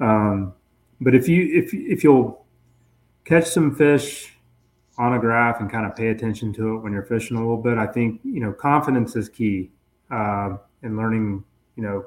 Um, 0.00 0.54
but 1.00 1.14
if 1.14 1.28
you 1.28 1.50
if 1.52 1.74
if 1.74 2.02
you'll 2.02 2.44
catch 3.24 3.46
some 3.46 3.74
fish 3.74 4.32
on 4.98 5.14
a 5.14 5.18
graph 5.18 5.60
and 5.60 5.70
kind 5.70 5.86
of 5.86 5.96
pay 5.96 6.08
attention 6.08 6.52
to 6.54 6.74
it 6.74 6.78
when 6.78 6.92
you're 6.92 7.02
fishing 7.02 7.36
a 7.36 7.40
little 7.40 7.56
bit, 7.56 7.78
I 7.78 7.86
think 7.86 8.20
you 8.24 8.40
know 8.40 8.52
confidence 8.52 9.16
is 9.16 9.28
key 9.28 9.70
uh, 10.10 10.56
in 10.82 10.96
learning. 10.96 11.44
You 11.76 11.82
know, 11.82 12.06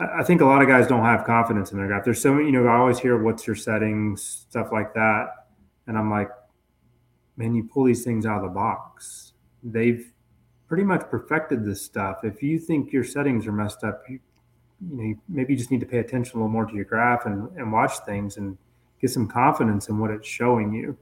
I 0.00 0.24
think 0.24 0.40
a 0.40 0.44
lot 0.44 0.60
of 0.60 0.68
guys 0.68 0.88
don't 0.88 1.04
have 1.04 1.24
confidence 1.24 1.70
in 1.70 1.78
their 1.78 1.86
graph. 1.86 2.04
There's 2.04 2.20
so 2.20 2.34
many, 2.34 2.46
you 2.46 2.52
know, 2.52 2.66
I 2.66 2.76
always 2.76 2.98
hear 2.98 3.22
what's 3.22 3.46
your 3.46 3.54
settings, 3.54 4.46
stuff 4.50 4.72
like 4.72 4.92
that. 4.94 5.28
And 5.86 5.96
I'm 5.96 6.10
like, 6.10 6.30
man, 7.36 7.54
you 7.54 7.64
pull 7.64 7.84
these 7.84 8.02
things 8.02 8.26
out 8.26 8.38
of 8.38 8.42
the 8.42 8.48
box. 8.48 9.34
They've 9.62 10.12
pretty 10.66 10.82
much 10.82 11.08
perfected 11.08 11.64
this 11.64 11.80
stuff. 11.82 12.24
If 12.24 12.42
you 12.42 12.58
think 12.58 12.92
your 12.92 13.04
settings 13.04 13.46
are 13.46 13.52
messed 13.52 13.84
up, 13.84 14.02
you, 14.08 14.18
you 14.90 14.96
know, 14.96 15.14
maybe 15.28 15.52
you 15.52 15.58
just 15.58 15.70
need 15.70 15.80
to 15.80 15.86
pay 15.86 15.98
attention 15.98 16.34
a 16.34 16.38
little 16.38 16.48
more 16.48 16.66
to 16.66 16.74
your 16.74 16.84
graph 16.84 17.26
and, 17.26 17.48
and 17.56 17.72
watch 17.72 17.98
things 18.04 18.36
and 18.36 18.58
get 19.00 19.10
some 19.10 19.28
confidence 19.28 19.88
in 19.88 19.98
what 19.98 20.10
it's 20.10 20.26
showing 20.26 20.72
you. 20.72 20.96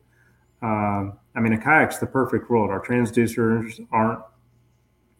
Um, 0.61 1.18
I 1.34 1.40
mean, 1.40 1.55
a 1.55 1.59
kayak's 1.59 1.99
the 1.99 2.07
perfect 2.07 2.51
world. 2.51 2.70
Our 2.70 2.84
transducers 2.84 3.80
aren't, 3.90 4.20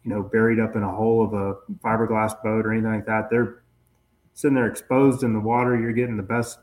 you 0.03 0.11
know, 0.11 0.21
buried 0.21 0.59
up 0.59 0.75
in 0.75 0.83
a 0.83 0.91
hole 0.91 1.23
of 1.23 1.33
a 1.33 1.55
fiberglass 1.83 2.41
boat 2.43 2.65
or 2.65 2.71
anything 2.71 2.91
like 2.91 3.05
that. 3.07 3.29
They're 3.29 3.62
sitting 4.33 4.55
there 4.55 4.67
exposed 4.67 5.23
in 5.23 5.33
the 5.33 5.39
water. 5.39 5.79
You're 5.79 5.93
getting 5.93 6.17
the 6.17 6.23
best 6.23 6.59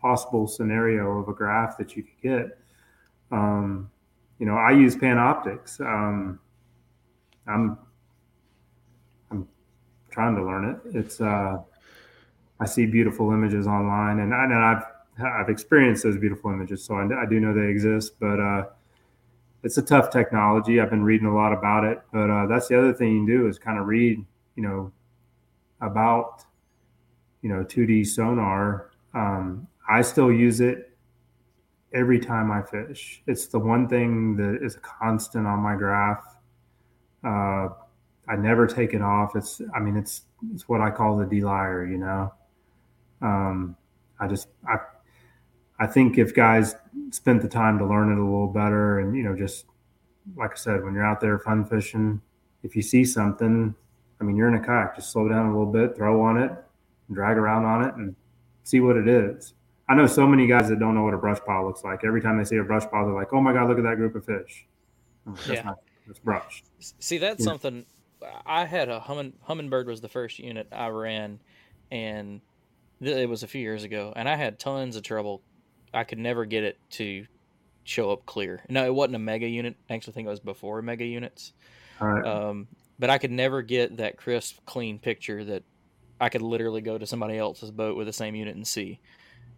possible 0.00 0.46
scenario 0.46 1.18
of 1.18 1.28
a 1.28 1.32
graph 1.32 1.76
that 1.78 1.96
you 1.96 2.02
could 2.02 2.20
get. 2.22 2.58
Um, 3.30 3.90
you 4.38 4.46
know, 4.46 4.56
I 4.56 4.70
use 4.72 4.96
Panoptix. 4.96 5.80
Um, 5.80 6.40
I'm 7.46 7.78
I'm 9.30 9.46
trying 10.10 10.34
to 10.36 10.42
learn 10.42 10.64
it. 10.64 10.96
It's 10.96 11.20
uh, 11.20 11.58
I 12.58 12.66
see 12.66 12.86
beautiful 12.86 13.32
images 13.32 13.66
online, 13.66 14.20
and, 14.20 14.34
I, 14.34 14.44
and 14.44 14.54
I've 14.54 14.84
I've 15.22 15.48
experienced 15.50 16.02
those 16.02 16.16
beautiful 16.16 16.50
images, 16.50 16.82
so 16.84 16.94
I, 16.94 17.22
I 17.22 17.26
do 17.26 17.40
know 17.40 17.52
they 17.54 17.70
exist. 17.70 18.14
But 18.18 18.40
uh, 18.40 18.66
it's 19.62 19.76
a 19.76 19.82
tough 19.82 20.10
technology. 20.10 20.80
I've 20.80 20.90
been 20.90 21.04
reading 21.04 21.26
a 21.26 21.34
lot 21.34 21.52
about 21.52 21.84
it, 21.84 22.00
but 22.12 22.30
uh, 22.30 22.46
that's 22.46 22.68
the 22.68 22.78
other 22.78 22.94
thing 22.94 23.12
you 23.12 23.18
can 23.18 23.26
do 23.26 23.46
is 23.46 23.58
kind 23.58 23.78
of 23.78 23.86
read, 23.86 24.24
you 24.56 24.62
know, 24.62 24.92
about 25.82 26.44
you 27.42 27.48
know 27.48 27.64
2D 27.64 28.06
sonar. 28.06 28.90
Um, 29.14 29.66
I 29.88 30.02
still 30.02 30.30
use 30.30 30.60
it 30.60 30.90
every 31.92 32.20
time 32.20 32.50
I 32.50 32.62
fish. 32.62 33.22
It's 33.26 33.46
the 33.46 33.58
one 33.58 33.88
thing 33.88 34.36
that 34.36 34.60
is 34.62 34.76
a 34.76 34.80
constant 34.80 35.46
on 35.46 35.58
my 35.58 35.74
graph. 35.74 36.24
Uh, 37.24 37.68
I 38.28 38.36
never 38.36 38.66
take 38.66 38.94
it 38.94 39.02
off. 39.02 39.34
It's 39.34 39.60
I 39.74 39.80
mean 39.80 39.96
it's 39.96 40.22
it's 40.54 40.68
what 40.68 40.80
I 40.80 40.90
call 40.90 41.16
the 41.16 41.26
D-lyre, 41.26 41.84
you 41.84 41.98
know. 41.98 42.32
Um, 43.20 43.76
I 44.18 44.28
just 44.28 44.48
I 44.68 44.76
I 45.78 45.86
think 45.86 46.18
if 46.18 46.34
guys 46.34 46.76
spent 47.10 47.42
the 47.42 47.48
time 47.48 47.78
to 47.78 47.86
learn 47.86 48.12
it 48.12 48.18
a 48.18 48.24
little 48.24 48.48
better 48.48 49.00
and 49.00 49.16
you 49.16 49.24
know 49.24 49.36
just 49.36 49.66
like 50.36 50.52
I 50.52 50.56
said, 50.56 50.84
when 50.84 50.94
you're 50.94 51.04
out 51.04 51.20
there 51.20 51.38
fun 51.38 51.64
fishing, 51.64 52.20
if 52.62 52.76
you 52.76 52.82
see 52.82 53.04
something, 53.04 53.74
I 54.20 54.24
mean 54.24 54.36
you're 54.36 54.48
in 54.48 54.54
a 54.54 54.64
kayak, 54.64 54.94
just 54.94 55.10
slow 55.10 55.28
down 55.28 55.46
a 55.46 55.50
little 55.50 55.72
bit, 55.72 55.96
throw 55.96 56.22
on 56.22 56.38
it, 56.38 56.52
drag 57.12 57.36
around 57.36 57.64
on 57.64 57.84
it 57.88 57.94
and 57.94 58.14
see 58.64 58.80
what 58.80 58.96
it 58.96 59.08
is. 59.08 59.54
I 59.88 59.94
know 59.94 60.06
so 60.06 60.26
many 60.26 60.46
guys 60.46 60.68
that 60.68 60.78
don't 60.78 60.94
know 60.94 61.02
what 61.02 61.14
a 61.14 61.18
brush 61.18 61.38
pile 61.44 61.66
looks 61.66 61.82
like. 61.82 62.04
Every 62.04 62.20
time 62.22 62.38
they 62.38 62.44
see 62.44 62.56
a 62.56 62.62
brush 62.64 62.84
pile, 62.88 63.04
they're 63.06 63.14
like, 63.14 63.32
"Oh 63.32 63.40
my 63.40 63.52
god, 63.52 63.68
look 63.68 63.78
at 63.78 63.84
that 63.84 63.96
group 63.96 64.14
of 64.14 64.24
fish." 64.24 64.66
That's 65.26 65.48
yeah, 65.48 65.62
not, 65.62 65.78
it's 66.08 66.18
brush. 66.20 66.62
See, 66.78 67.18
that's 67.18 67.40
Yeah. 67.40 67.44
something. 67.44 67.86
I 68.46 68.66
had 68.66 68.88
a 68.88 69.00
humming 69.00 69.32
Humminbird 69.48 69.86
was 69.86 70.00
the 70.00 70.08
first 70.08 70.38
unit 70.38 70.68
I 70.70 70.88
ran, 70.88 71.40
and 71.90 72.40
th- 73.02 73.16
it 73.16 73.28
was 73.28 73.42
a 73.42 73.48
few 73.48 73.60
years 73.60 73.82
ago, 73.82 74.12
and 74.14 74.28
I 74.28 74.36
had 74.36 74.58
tons 74.58 74.94
of 74.96 75.02
trouble. 75.02 75.42
I 75.92 76.04
could 76.04 76.18
never 76.18 76.44
get 76.44 76.62
it 76.62 76.78
to 76.90 77.26
show 77.84 78.12
up 78.12 78.26
clear. 78.26 78.62
No, 78.68 78.84
it 78.84 78.94
wasn't 78.94 79.16
a 79.16 79.20
mega 79.20 79.48
unit. 79.48 79.74
I 79.88 79.94
actually 79.94 80.12
think 80.12 80.26
it 80.26 80.30
was 80.30 80.38
before 80.40 80.82
mega 80.82 81.04
units. 81.04 81.52
All 82.00 82.08
right. 82.08 82.24
Um, 82.24 82.68
but 82.98 83.10
I 83.10 83.18
could 83.18 83.32
never 83.32 83.62
get 83.62 83.96
that 83.96 84.16
crisp, 84.16 84.58
clean 84.66 84.98
picture 84.98 85.44
that 85.46 85.64
I 86.20 86.28
could 86.28 86.42
literally 86.42 86.82
go 86.82 86.98
to 86.98 87.06
somebody 87.06 87.38
else's 87.38 87.70
boat 87.70 87.96
with 87.96 88.06
the 88.06 88.12
same 88.12 88.34
unit 88.34 88.54
and 88.54 88.66
see. 88.66 89.00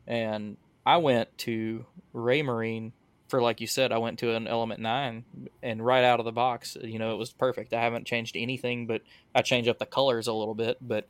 And 0.06 0.56
I 0.86 0.98
went 0.98 1.36
to 1.38 1.84
Raymarine 2.14 2.92
for, 3.28 3.42
like 3.42 3.60
you 3.60 3.66
said, 3.66 3.92
I 3.92 3.98
went 3.98 4.18
to 4.20 4.34
an 4.34 4.46
Element 4.46 4.80
9 4.80 5.24
and 5.62 5.84
right 5.84 6.04
out 6.04 6.20
of 6.20 6.26
the 6.26 6.32
box, 6.32 6.76
you 6.80 6.98
know, 6.98 7.14
it 7.14 7.16
was 7.16 7.32
perfect. 7.32 7.72
I 7.72 7.80
haven't 7.80 8.06
changed 8.06 8.36
anything, 8.36 8.86
but 8.86 9.02
I 9.34 9.42
changed 9.42 9.68
up 9.68 9.78
the 9.78 9.86
colors 9.86 10.26
a 10.26 10.32
little 10.32 10.54
bit. 10.54 10.76
But, 10.80 11.08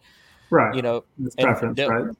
right. 0.49 0.75
you 0.75 0.83
know, 0.83 1.05
it's 1.23 1.35
and 1.37 1.47
preference, 1.47 1.77
Del- 1.77 1.91
right? 1.91 2.17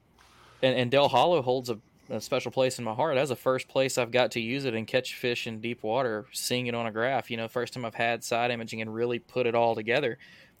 and, 0.61 0.77
and 0.77 0.91
Dale 0.91 1.07
Hollow 1.07 1.41
holds 1.41 1.69
a, 1.69 1.79
a 2.09 2.19
special 2.19 2.51
place 2.51 2.79
in 2.79 2.85
my 2.85 2.93
heart. 2.93 3.15
That's 3.15 3.29
the 3.29 3.35
first 3.35 3.67
place 3.67 3.97
I've 3.97 4.11
got 4.11 4.31
to 4.31 4.41
use 4.41 4.65
it 4.65 4.75
and 4.75 4.85
catch 4.85 5.15
fish 5.15 5.47
in 5.47 5.61
deep 5.61 5.83
water, 5.83 6.25
seeing 6.33 6.67
it 6.67 6.75
on 6.75 6.85
a 6.85 6.91
graph. 6.91 7.31
You 7.31 7.37
know, 7.37 7.47
first 7.47 7.73
time 7.73 7.85
I've 7.85 7.95
had 7.95 8.23
side 8.23 8.51
imaging 8.51 8.81
and 8.81 8.93
really 8.93 9.19
put 9.19 9.47
it 9.47 9.55
all 9.55 9.73
together. 9.73 10.17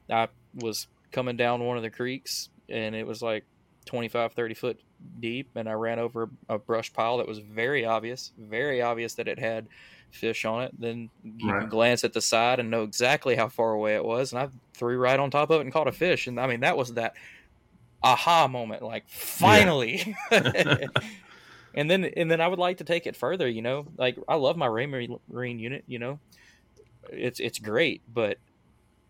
I 0.09 0.29
was 0.55 0.87
coming 1.11 1.35
down 1.35 1.63
one 1.63 1.75
of 1.75 1.83
the 1.83 1.89
creeks 1.89 2.49
and 2.69 2.95
it 2.95 3.05
was 3.07 3.21
like 3.21 3.45
25, 3.85 4.33
30 4.33 4.53
foot 4.55 4.81
deep, 5.19 5.51
and 5.55 5.69
I 5.69 5.73
ran 5.73 5.99
over 5.99 6.29
a 6.49 6.59
brush 6.59 6.93
pile 6.93 7.17
that 7.17 7.27
was 7.27 7.39
very 7.39 7.85
obvious, 7.85 8.31
very 8.37 8.81
obvious 8.81 9.15
that 9.15 9.27
it 9.27 9.39
had 9.39 9.67
fish 10.11 10.45
on 10.45 10.63
it. 10.63 10.71
Then 10.77 11.11
you 11.23 11.53
Right. 11.53 11.55
can 11.55 11.67
glance 11.67 12.03
at 12.03 12.13
the 12.13 12.21
side 12.21 12.59
and 12.59 12.69
know 12.71 12.83
exactly 12.83 13.35
how 13.35 13.49
far 13.49 13.73
away 13.73 13.95
it 13.95 14.05
was, 14.05 14.31
and 14.33 14.41
I 14.41 14.49
threw 14.77 14.97
right 14.97 15.19
on 15.19 15.31
top 15.31 15.49
of 15.49 15.59
it 15.59 15.63
and 15.63 15.73
caught 15.73 15.87
a 15.87 15.91
fish. 15.91 16.27
And 16.27 16.39
I 16.39 16.47
mean, 16.47 16.61
that 16.61 16.77
was 16.77 16.93
that 16.95 17.13
aha 18.03 18.47
moment, 18.47 18.81
like 18.83 19.05
finally. 19.09 20.15
and 21.73 21.89
then 21.89 22.05
and 22.05 22.29
then 22.29 22.41
I 22.41 22.47
would 22.47 22.59
like 22.59 22.77
to 22.77 22.83
take 22.83 23.07
it 23.07 23.15
further. 23.15 23.47
You 23.47 23.61
know, 23.61 23.87
like 23.97 24.17
I 24.27 24.35
love 24.35 24.57
my 24.57 24.67
Raymarine 24.67 25.19
Marine 25.27 25.59
unit. 25.59 25.83
You 25.87 25.99
know, 25.99 26.19
it's 27.11 27.39
it's 27.39 27.59
great, 27.59 28.03
but 28.07 28.39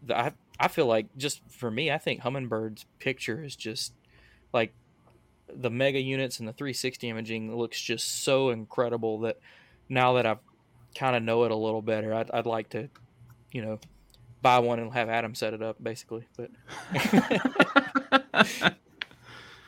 the, 0.06 0.18
I 0.18 0.32
I 0.60 0.68
feel 0.68 0.86
like 0.86 1.08
just 1.18 1.42
for 1.50 1.70
me, 1.72 1.92
I 1.92 1.98
think 1.98 2.22
Humminbird's 2.22 2.86
picture 3.00 3.44
is 3.44 3.56
just 3.56 3.94
like 4.54 4.74
the 5.54 5.70
mega 5.70 6.00
units 6.00 6.40
and 6.40 6.48
the 6.48 6.54
360 6.54 7.10
imaging 7.10 7.56
looks 7.56 7.80
just 7.80 8.24
so 8.24 8.50
incredible 8.50 9.20
that 9.22 9.40
now 9.90 10.14
that 10.14 10.26
I 10.26 10.38
kind 10.96 11.16
of 11.16 11.24
know 11.24 11.44
it 11.44 11.52
a 11.52 11.56
little 11.56 11.82
better, 11.82 12.14
I'd, 12.14 12.32
I'd 12.32 12.46
like 12.46 12.70
to, 12.70 12.90
you 13.52 13.64
know, 13.64 13.80
buy 14.42 14.60
one 14.60 14.80
and 14.80 14.94
have 14.94 15.10
Adam 15.10 15.36
set 15.36 15.54
it 15.54 15.62
up 15.62 15.82
basically. 15.82 16.28
But 16.38 16.52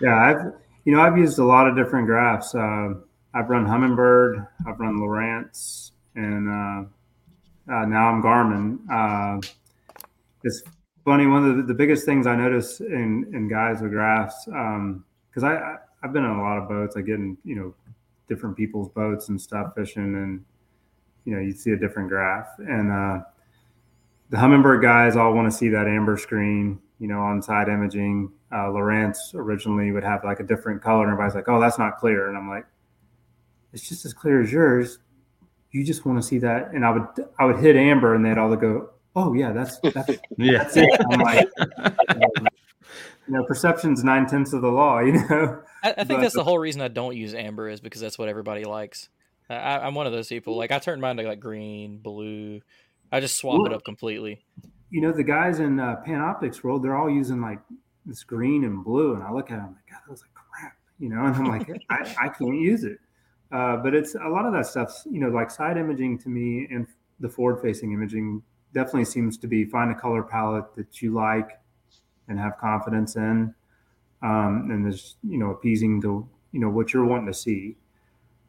Yeah, 0.01 0.15
I've 0.17 0.53
you 0.83 0.95
know 0.95 1.01
I've 1.01 1.17
used 1.17 1.39
a 1.39 1.43
lot 1.43 1.67
of 1.67 1.75
different 1.75 2.07
graphs. 2.07 2.53
Uh, 2.53 2.95
I've 3.33 3.49
run 3.49 3.65
Humminbird, 3.65 4.47
I've 4.67 4.79
run 4.79 4.97
Lowrance, 4.97 5.91
and 6.15 6.47
uh, 6.47 7.73
uh, 7.73 7.85
now 7.85 8.09
I'm 8.09 8.21
Garmin. 8.21 8.79
It's 10.45 10.61
funny. 11.03 11.25
One 11.25 11.43
of 11.43 11.57
the, 11.57 11.63
the 11.63 11.73
biggest 11.73 12.05
things 12.05 12.27
I 12.27 12.35
notice 12.35 12.79
in 12.79 13.29
in 13.33 13.47
guys 13.47 13.81
with 13.81 13.91
graphs, 13.91 14.45
because 14.45 15.43
I, 15.43 15.55
I 15.55 15.77
I've 16.03 16.13
been 16.13 16.23
on 16.23 16.37
a 16.37 16.41
lot 16.41 16.59
of 16.59 16.69
boats. 16.69 16.95
I 16.95 17.01
get 17.01 17.15
in 17.15 17.35
you 17.43 17.55
know 17.55 17.73
different 18.29 18.55
people's 18.55 18.89
boats 18.89 19.29
and 19.29 19.41
stuff 19.41 19.73
fishing, 19.75 20.03
and 20.03 20.45
you 21.25 21.33
know 21.33 21.41
you 21.41 21.51
see 21.51 21.71
a 21.71 21.75
different 21.75 22.09
graph, 22.09 22.47
and 22.59 22.91
uh, 22.91 23.23
the 24.29 24.37
Humminbird 24.37 24.83
guys 24.83 25.15
all 25.15 25.33
want 25.33 25.51
to 25.51 25.57
see 25.57 25.67
that 25.69 25.87
amber 25.87 26.15
screen, 26.15 26.79
you 26.99 27.07
know, 27.07 27.21
on 27.21 27.41
side 27.41 27.67
imaging. 27.67 28.31
Uh, 28.51 28.69
Lowrance 28.69 29.33
originally 29.33 29.91
would 29.91 30.03
have 30.03 30.23
like 30.23 30.39
a 30.39 30.43
different 30.43 30.79
color, 30.81 31.03
and 31.05 31.11
everybody's 31.11 31.33
like, 31.33 31.49
"Oh, 31.49 31.59
that's 31.59 31.79
not 31.79 31.97
clear," 31.97 32.29
and 32.29 32.37
I'm 32.37 32.47
like, 32.47 32.67
"It's 33.73 33.89
just 33.89 34.05
as 34.05 34.13
clear 34.13 34.43
as 34.43 34.51
yours. 34.51 34.99
You 35.71 35.83
just 35.83 36.05
want 36.05 36.21
to 36.21 36.27
see 36.27 36.37
that." 36.37 36.71
And 36.71 36.85
I 36.85 36.91
would 36.91 37.07
I 37.39 37.45
would 37.45 37.57
hit 37.57 37.75
amber, 37.75 38.13
and 38.13 38.23
they'd 38.23 38.37
all 38.37 38.55
go, 38.55 38.91
"Oh 39.15 39.33
yeah, 39.33 39.51
that's 39.51 39.79
that's 39.79 40.09
Yeah. 40.37 40.57
that's 40.59 40.77
it." 40.77 40.89
I'm 41.11 41.19
like, 41.19 41.47
you 43.27 43.33
know, 43.33 43.43
perception's 43.45 44.03
nine 44.03 44.27
tenths 44.27 44.53
of 44.53 44.61
the 44.61 44.69
law, 44.71 44.99
you 44.99 45.13
know. 45.13 45.61
I, 45.83 45.91
I 45.91 45.93
think 46.03 46.07
But- 46.09 46.21
that's 46.21 46.35
the 46.35 46.43
whole 46.43 46.59
reason 46.59 46.81
I 46.81 46.87
don't 46.87 47.15
use 47.15 47.33
amber 47.33 47.69
is 47.69 47.79
because 47.81 48.01
that's 48.01 48.17
what 48.17 48.29
everybody 48.29 48.63
likes. 48.65 49.09
I, 49.49 49.55
I- 49.55 49.87
I'm 49.87 49.95
one 49.95 50.07
of 50.07 50.13
those 50.13 50.27
people. 50.27 50.55
Like 50.57 50.71
I 50.71 50.79
turn 50.79 50.99
mine 51.01 51.17
to 51.17 51.23
like 51.23 51.39
green, 51.39 51.97
blue. 51.97 52.61
I 53.11 53.19
just 53.19 53.37
swap 53.37 53.65
it 53.67 53.73
up 53.73 53.83
completely. 53.85 54.43
you 54.89 55.01
know, 55.01 55.11
the 55.11 55.23
guys 55.23 55.59
in 55.59 55.79
uh, 55.79 56.01
Panoptix 56.05 56.63
world, 56.63 56.83
they're 56.83 56.95
all 56.95 57.09
using 57.09 57.39
like 57.41 57.59
this 58.05 58.23
green 58.23 58.63
and 58.63 58.83
blue, 58.83 59.13
and 59.13 59.23
I 59.23 59.31
look 59.31 59.51
at 59.51 59.57
them 59.57 59.75
like, 59.75 59.85
God, 59.89 59.99
that 60.05 60.09
looks 60.09 60.21
like 60.21 60.33
crap, 60.33 60.75
you 60.99 61.09
know, 61.09 61.23
and 61.25 61.35
I'm 61.35 61.45
like, 61.45 61.69
I, 61.89 62.15
I 62.25 62.29
can't 62.29 62.55
use 62.59 62.83
it. 62.83 62.99
Uh, 63.51 63.77
but 63.77 63.93
it's 63.93 64.15
a 64.15 64.27
lot 64.27 64.45
of 64.45 64.53
that 64.53 64.65
stuff's, 64.65 65.07
you 65.09 65.19
know, 65.19 65.29
like 65.29 65.49
side 65.51 65.77
imaging 65.77 66.17
to 66.19 66.29
me 66.29 66.67
and 66.71 66.87
the 67.19 67.29
forward 67.29 67.61
facing 67.61 67.93
imaging 67.93 68.41
definitely 68.75 69.05
seems 69.05 69.37
to 69.37 69.47
be 69.47 69.65
find 69.65 69.89
a 69.89 69.95
color 69.95 70.21
palette 70.21 70.75
that 70.75 71.01
you 71.01 71.13
like 71.13 71.59
and 72.27 72.37
have 72.37 72.57
confidence 72.59 73.15
in. 73.15 73.55
Um, 74.21 74.69
and 74.69 74.85
there's, 74.85 75.15
you 75.23 75.37
know, 75.37 75.51
appeasing 75.51 76.01
to, 76.01 76.27
you 76.51 76.59
know, 76.59 76.69
what 76.69 76.93
you're 76.93 77.05
wanting 77.05 77.27
to 77.27 77.33
see. 77.33 77.75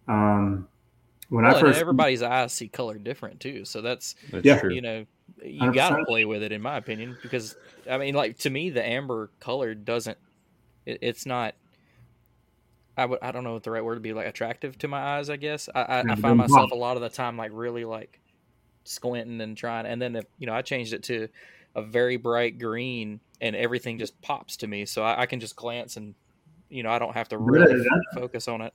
Um, 0.09 0.69
when 1.29 1.45
well, 1.45 1.57
I 1.57 1.61
first 1.61 1.81
everybody's 1.81 2.23
eyes 2.23 2.53
see 2.53 2.69
color 2.69 2.99
different 2.99 3.41
too, 3.41 3.65
so 3.65 3.81
that's, 3.81 4.15
That's 4.31 4.45
Yeah. 4.45 4.61
true. 4.61 4.75
you 4.75 4.81
know 4.83 5.07
you 5.45 5.73
got 5.73 5.91
to 5.91 6.05
play 6.05 6.25
with 6.25 6.43
it 6.43 6.53
in 6.53 6.63
my 6.63 6.77
opinion 6.77 7.17
because 7.21 7.57
I 7.91 7.99
mean 7.99 8.15
like 8.15 8.39
to 8.39 8.51
me 8.51 8.71
the 8.71 8.87
amber 8.87 9.31
color 9.41 9.75
doesn't 9.75 10.17
it, 10.87 10.99
it's 11.03 11.27
not. 11.27 11.55
I 12.97 13.07
would 13.07 13.19
I 13.23 13.33
don't 13.33 13.43
know 13.45 13.55
what 13.55 13.65
the 13.65 13.73
right 13.73 13.85
word 13.85 13.95
would 13.95 14.03
be 14.03 14.13
like 14.13 14.29
attractive 14.29 14.79
to 14.79 14.89
my 14.89 15.19
eyes 15.19 15.29
I 15.29 15.37
guess 15.37 15.69
I 15.75 15.81
I, 15.81 16.01
I 16.13 16.15
find 16.15 16.39
myself 16.39 16.71
a 16.71 16.77
lot 16.77 16.97
of 16.97 17.03
the 17.03 17.09
time 17.09 17.37
like 17.37 17.51
really 17.53 17.85
like 17.85 18.21
squinting 18.89 19.41
and 19.41 19.57
trying 19.57 19.87
and 19.87 20.01
then 20.01 20.17
if 20.17 20.25
you 20.39 20.47
know 20.47 20.55
I 20.55 20.63
changed 20.63 20.93
it 20.93 21.03
to 21.05 21.29
a 21.75 21.83
very 21.83 22.17
bright 22.17 22.59
green 22.59 23.21
and 23.41 23.55
everything 23.55 23.99
just 23.99 24.21
pops 24.23 24.57
to 24.59 24.67
me. 24.67 24.87
So 24.87 25.03
I, 25.03 25.23
I 25.23 25.27
can 25.27 25.41
just 25.41 25.57
glance 25.57 25.97
and 25.97 26.15
you 26.71 26.83
know 26.83 26.91
I 26.91 26.99
don't 26.99 27.15
have 27.15 27.29
to 27.29 27.39
really? 27.39 27.75
that- 27.75 28.05
focus 28.15 28.49
on 28.49 28.63
it. 28.63 28.73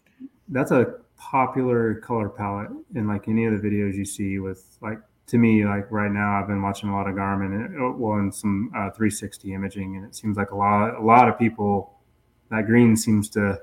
that's 0.50 0.72
a 0.72 0.96
popular 1.18 1.96
color 1.96 2.30
palette 2.30 2.70
in 2.96 3.08
like 3.08 3.28
any 3.28 3.46
of 3.46 3.54
the 3.54 3.68
videos 3.68 3.94
you 3.96 4.06
see 4.06 4.40
with 4.40 4.78
like 4.82 5.00
to 5.28 5.38
me 5.38 5.64
like 5.64 5.90
right 5.92 6.12
now 6.12 6.40
i've 6.42 6.48
been 6.48 6.62
watching 6.64 6.90
a 6.90 6.94
lot 6.96 7.08
of 7.08 7.16
garmin 7.16 7.54
and 7.66 8.00
well 8.00 8.18
and 8.18 8.34
some 8.34 8.72
uh, 8.76 8.90
360 8.90 9.54
imaging 9.54 9.98
and 9.98 10.06
it 10.06 10.16
seems 10.16 10.38
like 10.38 10.50
a 10.50 10.56
lot 10.56 10.96
a 10.96 11.02
lot 11.02 11.30
of 11.30 11.38
people 11.38 12.00
that 12.50 12.66
green 12.66 12.98
seems 12.98 13.30
to 13.30 13.60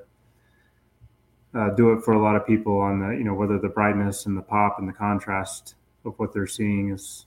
uh, 1.55 1.71
do 1.71 1.93
it 1.93 2.03
for 2.05 2.13
a 2.15 2.23
lot 2.23 2.37
of 2.37 2.47
people 2.47 2.79
on 2.81 3.01
the 3.01 3.09
you 3.17 3.25
know 3.25 3.35
whether 3.35 3.59
the 3.59 3.69
brightness 3.69 4.27
and 4.27 4.37
the 4.37 4.43
pop 4.43 4.79
and 4.79 4.89
the 4.89 4.93
contrast 4.93 5.75
of 6.09 6.19
what 6.19 6.33
they're 6.33 6.47
seeing 6.47 6.91
is 6.91 7.27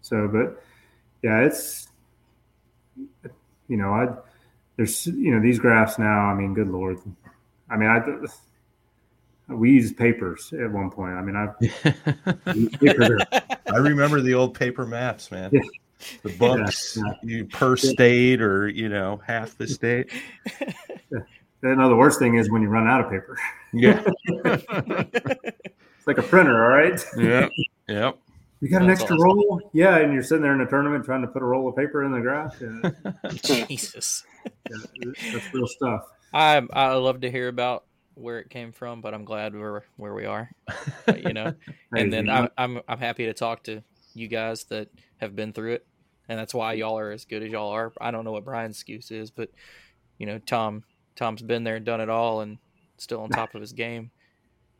so 0.00 0.28
but 0.28 0.62
yeah 1.22 1.40
it's 1.40 1.88
you 3.68 3.76
know 3.76 3.92
i 3.92 4.06
there's 4.76 5.06
you 5.06 5.34
know 5.34 5.40
these 5.40 5.58
graphs 5.58 5.98
now 5.98 6.26
i 6.26 6.34
mean 6.34 6.54
good 6.54 6.68
lord 6.68 6.98
i 7.70 7.76
mean 7.76 7.88
i 7.88 8.00
we 9.48 9.70
used 9.72 9.96
papers 9.96 10.52
at 10.52 10.70
one 10.70 10.90
point. 10.90 11.14
I 11.14 11.22
mean, 11.22 11.34
I 11.34 11.48
I 13.72 13.76
remember 13.78 14.20
the 14.20 14.34
old 14.34 14.52
paper 14.54 14.84
maps, 14.86 15.30
man. 15.30 15.50
Yeah. 15.52 15.62
The 16.22 16.36
books, 16.36 16.96
Yeah. 17.02 17.12
you 17.22 17.44
per 17.46 17.76
state 17.76 18.40
or 18.42 18.68
you 18.68 18.88
know 18.88 19.20
half 19.26 19.56
the 19.56 19.66
state. 19.66 20.12
no, 21.62 21.88
the 21.88 21.96
worst 21.96 22.18
thing 22.18 22.36
is 22.36 22.50
when 22.50 22.62
you 22.62 22.68
run 22.68 22.86
out 22.86 23.00
of 23.00 23.10
paper. 23.10 23.38
Yeah, 23.72 24.02
It's 24.44 26.06
like 26.06 26.18
a 26.18 26.22
printer, 26.22 26.62
all 26.64 26.70
right. 26.70 27.02
yeah, 27.16 27.48
yep. 27.88 28.18
You 28.60 28.68
got 28.68 28.82
an 28.82 28.88
That's 28.88 29.00
extra 29.00 29.16
awesome. 29.16 29.24
roll? 29.24 29.70
Yeah, 29.72 29.98
and 29.98 30.12
you're 30.12 30.22
sitting 30.22 30.42
there 30.42 30.52
in 30.54 30.60
a 30.60 30.68
tournament 30.68 31.04
trying 31.04 31.22
to 31.22 31.28
put 31.28 31.42
a 31.42 31.44
roll 31.44 31.68
of 31.68 31.76
paper 31.76 32.02
in 32.02 32.10
the 32.10 32.20
grass. 32.20 32.56
Yeah, 32.60 32.90
Jesus. 33.66 34.24
yeah 34.68 35.12
that's 35.32 35.54
real 35.54 35.66
stuff. 35.66 36.02
I 36.32 36.62
I 36.72 36.94
love 36.94 37.20
to 37.20 37.30
hear 37.30 37.48
about 37.48 37.84
where 38.14 38.40
it 38.40 38.50
came 38.50 38.72
from, 38.72 39.00
but 39.00 39.14
I'm 39.14 39.24
glad 39.24 39.54
we're 39.54 39.82
where 39.96 40.12
we 40.12 40.26
are. 40.26 40.50
uh, 41.06 41.14
you 41.16 41.32
know, 41.32 41.54
and 41.96 42.12
then 42.12 42.28
I'm, 42.28 42.48
I'm 42.58 42.80
I'm 42.88 42.98
happy 42.98 43.26
to 43.26 43.32
talk 43.32 43.62
to 43.64 43.82
you 44.14 44.26
guys 44.26 44.64
that 44.64 44.88
have 45.18 45.36
been 45.36 45.52
through 45.52 45.74
it, 45.74 45.86
and 46.28 46.38
that's 46.38 46.52
why 46.52 46.72
y'all 46.72 46.98
are 46.98 47.12
as 47.12 47.24
good 47.24 47.44
as 47.44 47.52
y'all 47.52 47.70
are. 47.70 47.92
I 48.00 48.10
don't 48.10 48.24
know 48.24 48.32
what 48.32 48.44
Brian's 48.44 48.76
excuse 48.76 49.12
is, 49.12 49.30
but 49.30 49.50
you 50.18 50.26
know, 50.26 50.38
Tom 50.38 50.82
Tom's 51.14 51.42
been 51.42 51.62
there 51.62 51.76
and 51.76 51.86
done 51.86 52.00
it 52.00 52.10
all, 52.10 52.40
and 52.40 52.58
still 52.96 53.20
on 53.20 53.30
top 53.30 53.54
of 53.54 53.60
his 53.60 53.72
game. 53.72 54.10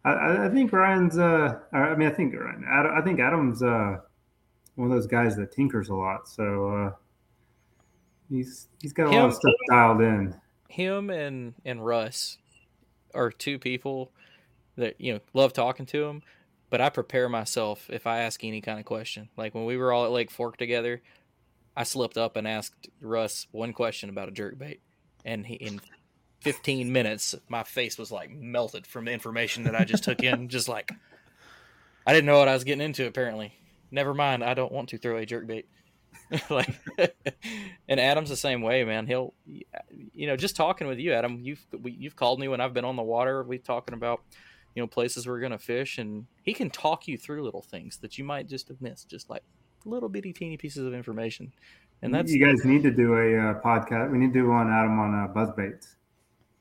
I- 0.04 0.46
I, 0.46 0.48
think 0.48 0.72
Ryan's. 0.72 1.18
Uh, 1.18 1.58
I 1.72 1.94
mean, 1.94 2.08
I 2.08 2.12
think 2.12 2.34
Ryan. 2.34 2.64
I 2.64 3.00
think 3.02 3.20
Adam's 3.20 3.62
uh, 3.62 3.98
one 4.76 4.90
of 4.90 4.94
those 4.94 5.06
guys 5.06 5.36
that 5.36 5.52
tinkers 5.52 5.88
a 5.88 5.94
lot. 5.94 6.28
So 6.28 6.68
uh, 6.68 6.92
he's 8.30 8.68
he's 8.80 8.92
got 8.92 9.08
a 9.08 9.10
lot 9.10 9.26
of 9.26 9.34
stuff 9.34 9.54
dialed 9.68 10.00
in. 10.00 10.34
Him 10.68 11.10
and 11.10 11.54
and 11.64 11.84
Russ 11.84 12.38
are 13.14 13.30
two 13.30 13.58
people 13.58 14.12
that 14.76 15.00
you 15.00 15.14
know 15.14 15.20
love 15.34 15.52
talking 15.52 15.86
to 15.86 16.04
him, 16.04 16.22
but 16.70 16.80
I 16.80 16.90
prepare 16.90 17.28
myself 17.28 17.88
if 17.90 18.06
I 18.06 18.20
ask 18.20 18.44
any 18.44 18.60
kind 18.60 18.78
of 18.78 18.84
question. 18.84 19.28
Like 19.36 19.54
when 19.54 19.64
we 19.64 19.76
were 19.76 19.92
all 19.92 20.04
at 20.04 20.12
Lake 20.12 20.30
Fork 20.30 20.56
together, 20.56 21.02
I 21.76 21.82
slipped 21.82 22.16
up 22.16 22.36
and 22.36 22.46
asked 22.46 22.88
Russ 23.00 23.46
one 23.50 23.72
question 23.72 24.10
about 24.10 24.28
a 24.28 24.32
jerkbait, 24.32 24.78
and 25.24 25.44
he 25.44 25.54
in 25.54 25.80
15 26.40 26.92
minutes 26.92 27.34
my 27.48 27.64
face 27.64 27.98
was 27.98 28.12
like 28.12 28.30
melted 28.30 28.86
from 28.86 29.04
the 29.04 29.12
information 29.12 29.64
that 29.64 29.74
I 29.74 29.84
just 29.84 30.04
took 30.04 30.22
in. 30.22 30.48
Just 30.48 30.68
like 30.68 30.92
I 32.06 32.12
didn't 32.12 32.26
know 32.26 32.38
what 32.38 32.48
I 32.48 32.54
was 32.54 32.64
getting 32.64 32.84
into. 32.84 33.06
Apparently, 33.06 33.52
never 33.90 34.14
mind. 34.14 34.44
I 34.44 34.54
don't 34.54 34.72
want 34.72 34.90
to 34.90 34.98
throw 34.98 35.18
a 35.18 35.26
jerkbait. 35.26 35.64
like, 36.50 36.74
and 37.88 38.00
Adam's 38.00 38.28
the 38.28 38.36
same 38.36 38.60
way, 38.60 38.84
man. 38.84 39.06
He'll, 39.06 39.34
you 39.46 40.26
know, 40.26 40.36
just 40.36 40.56
talking 40.56 40.86
with 40.86 40.98
you, 40.98 41.12
Adam. 41.12 41.40
You've 41.42 41.64
we, 41.80 41.92
you've 41.92 42.16
called 42.16 42.38
me 42.38 42.48
when 42.48 42.60
I've 42.60 42.74
been 42.74 42.84
on 42.84 42.96
the 42.96 43.02
water. 43.02 43.42
We've 43.42 43.62
talking 43.62 43.94
about, 43.94 44.20
you 44.74 44.82
know, 44.82 44.86
places 44.86 45.26
we're 45.26 45.40
gonna 45.40 45.58
fish, 45.58 45.98
and 45.98 46.26
he 46.42 46.54
can 46.54 46.70
talk 46.70 47.08
you 47.08 47.16
through 47.16 47.44
little 47.44 47.62
things 47.62 47.98
that 47.98 48.18
you 48.18 48.24
might 48.24 48.48
just 48.48 48.68
have 48.68 48.80
missed, 48.80 49.08
just 49.08 49.30
like 49.30 49.42
little 49.84 50.08
bitty 50.08 50.32
teeny 50.32 50.56
pieces 50.56 50.86
of 50.86 50.94
information. 50.94 51.52
And 52.02 52.14
that's 52.14 52.32
you 52.32 52.44
guys 52.44 52.64
need 52.64 52.82
to 52.84 52.90
do 52.90 53.14
a 53.14 53.50
uh, 53.50 53.60
podcast. 53.60 54.12
We 54.12 54.18
need 54.18 54.32
to 54.32 54.40
do 54.40 54.48
one, 54.48 54.70
Adam, 54.70 54.98
on 54.98 55.14
uh, 55.14 55.32
buzzbaits. 55.32 55.94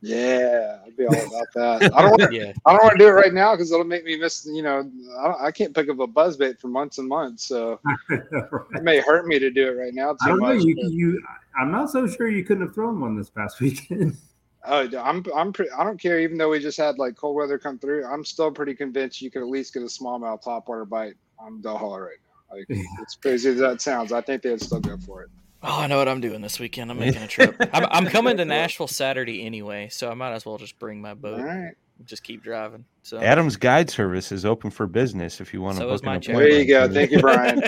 Yeah, 0.01 0.79
I'd 0.85 0.95
be 0.95 1.05
all 1.05 1.13
about 1.13 1.47
that. 1.55 1.91
I 1.95 2.01
don't 2.01 2.11
want 2.11 2.31
to. 2.31 2.37
yeah, 2.37 2.53
I 2.65 2.71
don't 2.71 2.83
want 2.83 2.93
to 2.93 3.03
do 3.03 3.07
it 3.07 3.13
right 3.13 3.33
now 3.33 3.53
because 3.53 3.71
it'll 3.71 3.83
make 3.83 4.05
me 4.05 4.17
miss. 4.17 4.45
You 4.45 4.61
know, 4.61 4.89
I, 5.17 5.45
I 5.45 5.51
can't 5.51 5.73
pick 5.75 5.89
up 5.89 5.99
a 5.99 6.07
buzzbait 6.07 6.59
for 6.59 6.67
months 6.67 6.99
and 6.99 7.07
months, 7.07 7.47
so 7.47 7.79
it 8.09 8.83
may 8.83 8.99
hurt 8.99 9.25
me 9.25 9.39
to 9.39 9.49
do 9.49 9.67
it 9.67 9.71
right 9.71 9.93
now 9.93 10.15
I 10.21 10.27
don't 10.27 10.39
much. 10.39 10.57
Know, 10.57 10.65
you, 10.65 10.75
but... 10.75 10.91
you, 10.91 11.23
I'm 11.59 11.71
not 11.71 11.89
so 11.89 12.05
sure 12.07 12.29
you 12.29 12.43
couldn't 12.43 12.67
have 12.67 12.75
thrown 12.75 12.99
one 13.01 13.17
this 13.17 13.29
past 13.29 13.59
weekend. 13.61 14.17
Oh, 14.65 14.87
I'm 14.99 15.23
I'm 15.35 15.51
pretty. 15.51 15.71
I 15.71 15.83
don't 15.83 15.99
care. 15.99 16.19
Even 16.19 16.37
though 16.37 16.49
we 16.49 16.59
just 16.59 16.77
had 16.77 16.99
like 16.99 17.15
cold 17.15 17.35
weather 17.35 17.57
come 17.57 17.79
through, 17.79 18.05
I'm 18.05 18.23
still 18.23 18.51
pretty 18.51 18.75
convinced 18.75 19.21
you 19.21 19.31
could 19.31 19.41
at 19.41 19.47
least 19.47 19.73
get 19.73 19.81
a 19.81 19.87
smallmouth 19.87 20.43
topwater 20.43 20.87
bite 20.87 21.15
on 21.39 21.61
Dale 21.61 21.77
Hollow 21.77 21.99
right 21.99 22.17
now. 22.21 22.57
Like 22.57 22.65
it's 23.01 23.15
crazy 23.15 23.49
as 23.49 23.57
that 23.59 23.81
sounds. 23.81 24.11
I 24.11 24.21
think 24.21 24.43
they'd 24.43 24.61
still 24.61 24.79
go 24.79 24.97
for 24.97 25.23
it. 25.23 25.29
Oh, 25.63 25.81
I 25.81 25.87
know 25.87 25.97
what 25.97 26.07
I'm 26.07 26.21
doing 26.21 26.41
this 26.41 26.59
weekend. 26.59 26.91
I'm 26.91 26.99
making 26.99 27.21
a 27.21 27.27
trip. 27.27 27.55
I'm, 27.73 27.85
I'm 27.89 28.05
coming 28.05 28.37
to 28.37 28.45
Nashville 28.45 28.87
Saturday 28.87 29.45
anyway, 29.45 29.89
so 29.89 30.09
I 30.09 30.13
might 30.13 30.33
as 30.33 30.45
well 30.45 30.57
just 30.57 30.77
bring 30.79 31.01
my 31.01 31.13
boat. 31.13 31.41
right. 31.41 31.73
Just 32.05 32.23
keep 32.23 32.43
driving. 32.43 32.85
So 33.01 33.17
Adam's 33.17 33.55
guide 33.55 33.89
service 33.89 34.31
is 34.31 34.45
open 34.45 34.69
for 34.69 34.85
business 34.85 35.41
if 35.41 35.51
you 35.51 35.63
want 35.63 35.77
to 35.77 35.81
So 35.81 35.87
book 35.87 35.95
is 35.95 36.01
an 36.01 36.05
my 36.05 36.15
appointment. 36.17 36.51
There 36.51 36.59
you 36.59 36.67
go. 36.67 36.93
Thank 36.93 37.09
you, 37.09 37.19
Brian. 37.19 37.59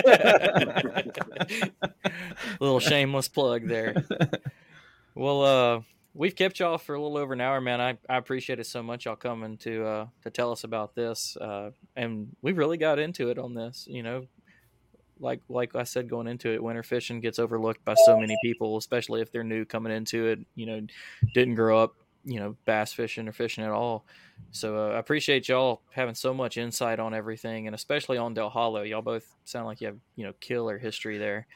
little 2.60 2.78
shameless 2.78 3.26
plug 3.26 3.66
there. 3.66 4.04
Well, 5.16 5.42
uh, 5.42 5.80
we've 6.14 6.36
kept 6.36 6.60
y'all 6.60 6.78
for 6.78 6.94
a 6.94 7.02
little 7.02 7.18
over 7.18 7.32
an 7.32 7.40
hour, 7.40 7.60
man. 7.60 7.80
I, 7.80 7.98
I 8.08 8.18
appreciate 8.18 8.60
it 8.60 8.66
so 8.66 8.82
much 8.82 9.04
y'all 9.04 9.16
coming 9.16 9.56
to 9.58 9.84
uh, 9.84 10.06
to 10.22 10.30
tell 10.30 10.52
us 10.52 10.64
about 10.64 10.94
this, 10.94 11.36
uh, 11.36 11.70
and 11.96 12.28
we 12.42 12.52
really 12.52 12.76
got 12.76 12.98
into 12.98 13.30
it 13.30 13.38
on 13.38 13.54
this. 13.54 13.86
You 13.90 14.02
know, 14.02 14.26
like 15.20 15.40
like 15.48 15.74
I 15.76 15.84
said 15.84 16.08
going 16.08 16.26
into 16.26 16.52
it, 16.52 16.62
winter 16.62 16.82
fishing 16.82 17.20
gets 17.20 17.38
overlooked 17.38 17.84
by 17.84 17.94
so 18.06 18.18
many 18.18 18.36
people, 18.42 18.76
especially 18.76 19.20
if 19.20 19.30
they're 19.30 19.44
new 19.44 19.64
coming 19.64 19.92
into 19.92 20.26
it. 20.26 20.40
You 20.54 20.66
know, 20.66 20.86
didn't 21.34 21.54
grow 21.54 21.78
up, 21.78 21.94
you 22.24 22.40
know, 22.40 22.56
bass 22.64 22.92
fishing 22.92 23.28
or 23.28 23.32
fishing 23.32 23.64
at 23.64 23.70
all. 23.70 24.04
So 24.52 24.78
uh, 24.78 24.94
I 24.94 24.98
appreciate 24.98 25.48
y'all 25.48 25.82
having 25.92 26.14
so 26.14 26.32
much 26.32 26.56
insight 26.56 26.98
on 26.98 27.14
everything, 27.14 27.66
and 27.66 27.74
especially 27.74 28.18
on 28.18 28.34
Dale 28.34 28.48
Hollow. 28.48 28.82
Y'all 28.82 29.02
both 29.02 29.36
sound 29.44 29.66
like 29.66 29.80
you 29.80 29.88
have 29.88 29.98
you 30.16 30.24
know 30.24 30.32
killer 30.40 30.78
history 30.78 31.18
there. 31.18 31.46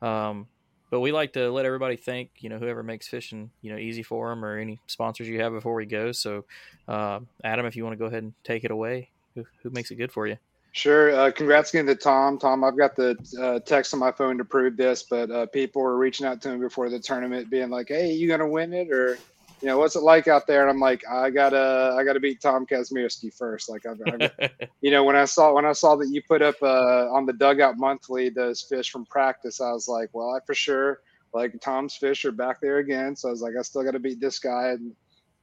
Um, 0.00 0.48
but 0.90 1.00
we 1.00 1.10
like 1.10 1.32
to 1.34 1.50
let 1.50 1.64
everybody 1.64 1.96
thank 1.96 2.30
you 2.40 2.50
know 2.50 2.58
whoever 2.58 2.82
makes 2.82 3.08
fishing 3.08 3.50
you 3.62 3.72
know 3.72 3.78
easy 3.78 4.02
for 4.02 4.28
them 4.28 4.44
or 4.44 4.58
any 4.58 4.80
sponsors 4.86 5.28
you 5.28 5.40
have 5.40 5.52
before 5.52 5.74
we 5.74 5.86
go. 5.86 6.12
So 6.12 6.44
uh, 6.88 7.20
Adam, 7.44 7.66
if 7.66 7.76
you 7.76 7.84
want 7.84 7.94
to 7.94 7.98
go 7.98 8.06
ahead 8.06 8.22
and 8.22 8.34
take 8.44 8.64
it 8.64 8.70
away, 8.70 9.10
who, 9.34 9.46
who 9.62 9.70
makes 9.70 9.90
it 9.90 9.96
good 9.96 10.12
for 10.12 10.26
you? 10.26 10.36
Sure. 10.72 11.14
Uh, 11.14 11.30
congrats 11.30 11.70
again 11.70 11.86
to 11.86 11.94
Tom. 11.94 12.38
Tom, 12.38 12.64
I've 12.64 12.78
got 12.78 12.96
the 12.96 13.16
uh, 13.40 13.60
text 13.60 13.92
on 13.92 14.00
my 14.00 14.10
phone 14.10 14.38
to 14.38 14.44
prove 14.44 14.76
this, 14.76 15.02
but 15.02 15.30
uh, 15.30 15.46
people 15.46 15.82
were 15.82 15.98
reaching 15.98 16.26
out 16.26 16.40
to 16.42 16.52
me 16.52 16.58
before 16.58 16.88
the 16.88 16.98
tournament, 16.98 17.50
being 17.50 17.68
like, 17.68 17.88
"Hey, 17.88 18.12
you 18.12 18.26
gonna 18.26 18.48
win 18.48 18.72
it?" 18.72 18.90
or 18.90 19.18
you 19.60 19.68
know, 19.68 19.78
what's 19.78 19.94
it 19.94 20.02
like 20.02 20.26
out 20.28 20.46
there? 20.46 20.62
And 20.62 20.70
I'm 20.70 20.80
like, 20.80 21.04
I 21.08 21.30
gotta, 21.30 21.94
I 21.96 22.02
gotta 22.02 22.18
beat 22.18 22.40
Tom 22.40 22.66
Kazmierski 22.66 23.32
first. 23.32 23.70
Like, 23.70 23.86
I've, 23.86 24.00
I've, 24.40 24.50
you 24.80 24.90
know, 24.90 25.04
when 25.04 25.14
I 25.14 25.24
saw 25.24 25.52
when 25.52 25.66
I 25.66 25.72
saw 25.72 25.94
that 25.96 26.08
you 26.08 26.22
put 26.26 26.42
up 26.42 26.56
uh, 26.62 27.06
on 27.12 27.26
the 27.26 27.32
dugout 27.34 27.76
monthly 27.76 28.30
those 28.30 28.62
fish 28.62 28.90
from 28.90 29.04
practice, 29.06 29.60
I 29.60 29.70
was 29.72 29.86
like, 29.86 30.08
well, 30.14 30.30
I 30.30 30.40
for 30.46 30.54
sure 30.54 31.00
like 31.34 31.58
Tom's 31.60 31.94
fish 31.94 32.24
are 32.24 32.32
back 32.32 32.60
there 32.60 32.78
again. 32.78 33.16
So 33.16 33.28
I 33.28 33.30
was 33.30 33.42
like, 33.42 33.54
I 33.58 33.62
still 33.62 33.82
got 33.82 33.92
to 33.92 33.98
beat 33.98 34.20
this 34.20 34.38
guy, 34.38 34.68
and 34.68 34.94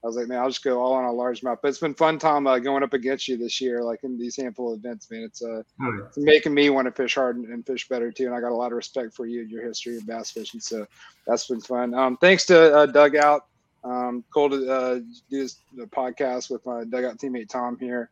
I 0.01 0.07
was 0.07 0.15
like, 0.15 0.27
man, 0.27 0.39
I'll 0.39 0.47
just 0.47 0.63
go 0.63 0.81
all 0.81 0.93
on 0.93 1.03
a 1.03 1.11
large 1.11 1.41
largemouth. 1.41 1.59
But 1.61 1.67
it's 1.67 1.79
been 1.79 1.93
fun, 1.93 2.19
Tom, 2.19 2.47
uh, 2.47 2.57
going 2.59 2.83
up 2.83 2.93
against 2.93 3.27
you 3.27 3.37
this 3.37 3.59
year, 3.59 3.83
like 3.83 4.03
in 4.03 4.17
these 4.17 4.37
handful 4.37 4.71
of 4.71 4.79
events, 4.79 5.11
man. 5.11 5.23
It's 5.23 5.43
uh, 5.43 5.63
Oh, 5.81 6.03
it's 6.07 6.17
making 6.17 6.53
me 6.53 6.69
want 6.69 6.85
to 6.85 6.91
fish 6.91 7.15
hard 7.15 7.35
and, 7.35 7.45
and 7.47 7.65
fish 7.65 7.87
better 7.89 8.09
too. 8.09 8.25
And 8.25 8.33
I 8.33 8.39
got 8.39 8.51
a 8.51 8.55
lot 8.55 8.71
of 8.71 8.77
respect 8.77 9.13
for 9.13 9.25
you 9.25 9.41
and 9.41 9.51
your 9.51 9.61
history 9.61 9.97
of 9.97 10.07
bass 10.07 10.31
fishing. 10.31 10.61
So 10.61 10.87
that's 11.27 11.47
been 11.47 11.59
fun. 11.59 11.93
Um, 11.93 12.15
thanks 12.17 12.45
to 12.45 12.73
uh, 12.75 12.85
Dugout. 12.85 13.45
Um, 13.83 14.23
cool 14.33 14.49
to 14.49 14.71
uh, 14.71 14.95
do 15.29 15.41
this 15.41 15.57
the 15.75 15.85
podcast 15.85 16.49
with 16.49 16.65
my 16.65 16.85
Dugout 16.85 17.17
teammate 17.17 17.49
Tom 17.49 17.77
here. 17.77 18.09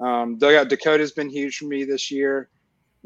Um, 0.00 0.38
Dugout 0.38 0.70
Dakota's 0.70 1.12
been 1.12 1.28
huge 1.28 1.58
for 1.58 1.66
me 1.66 1.84
this 1.84 2.10
year. 2.10 2.48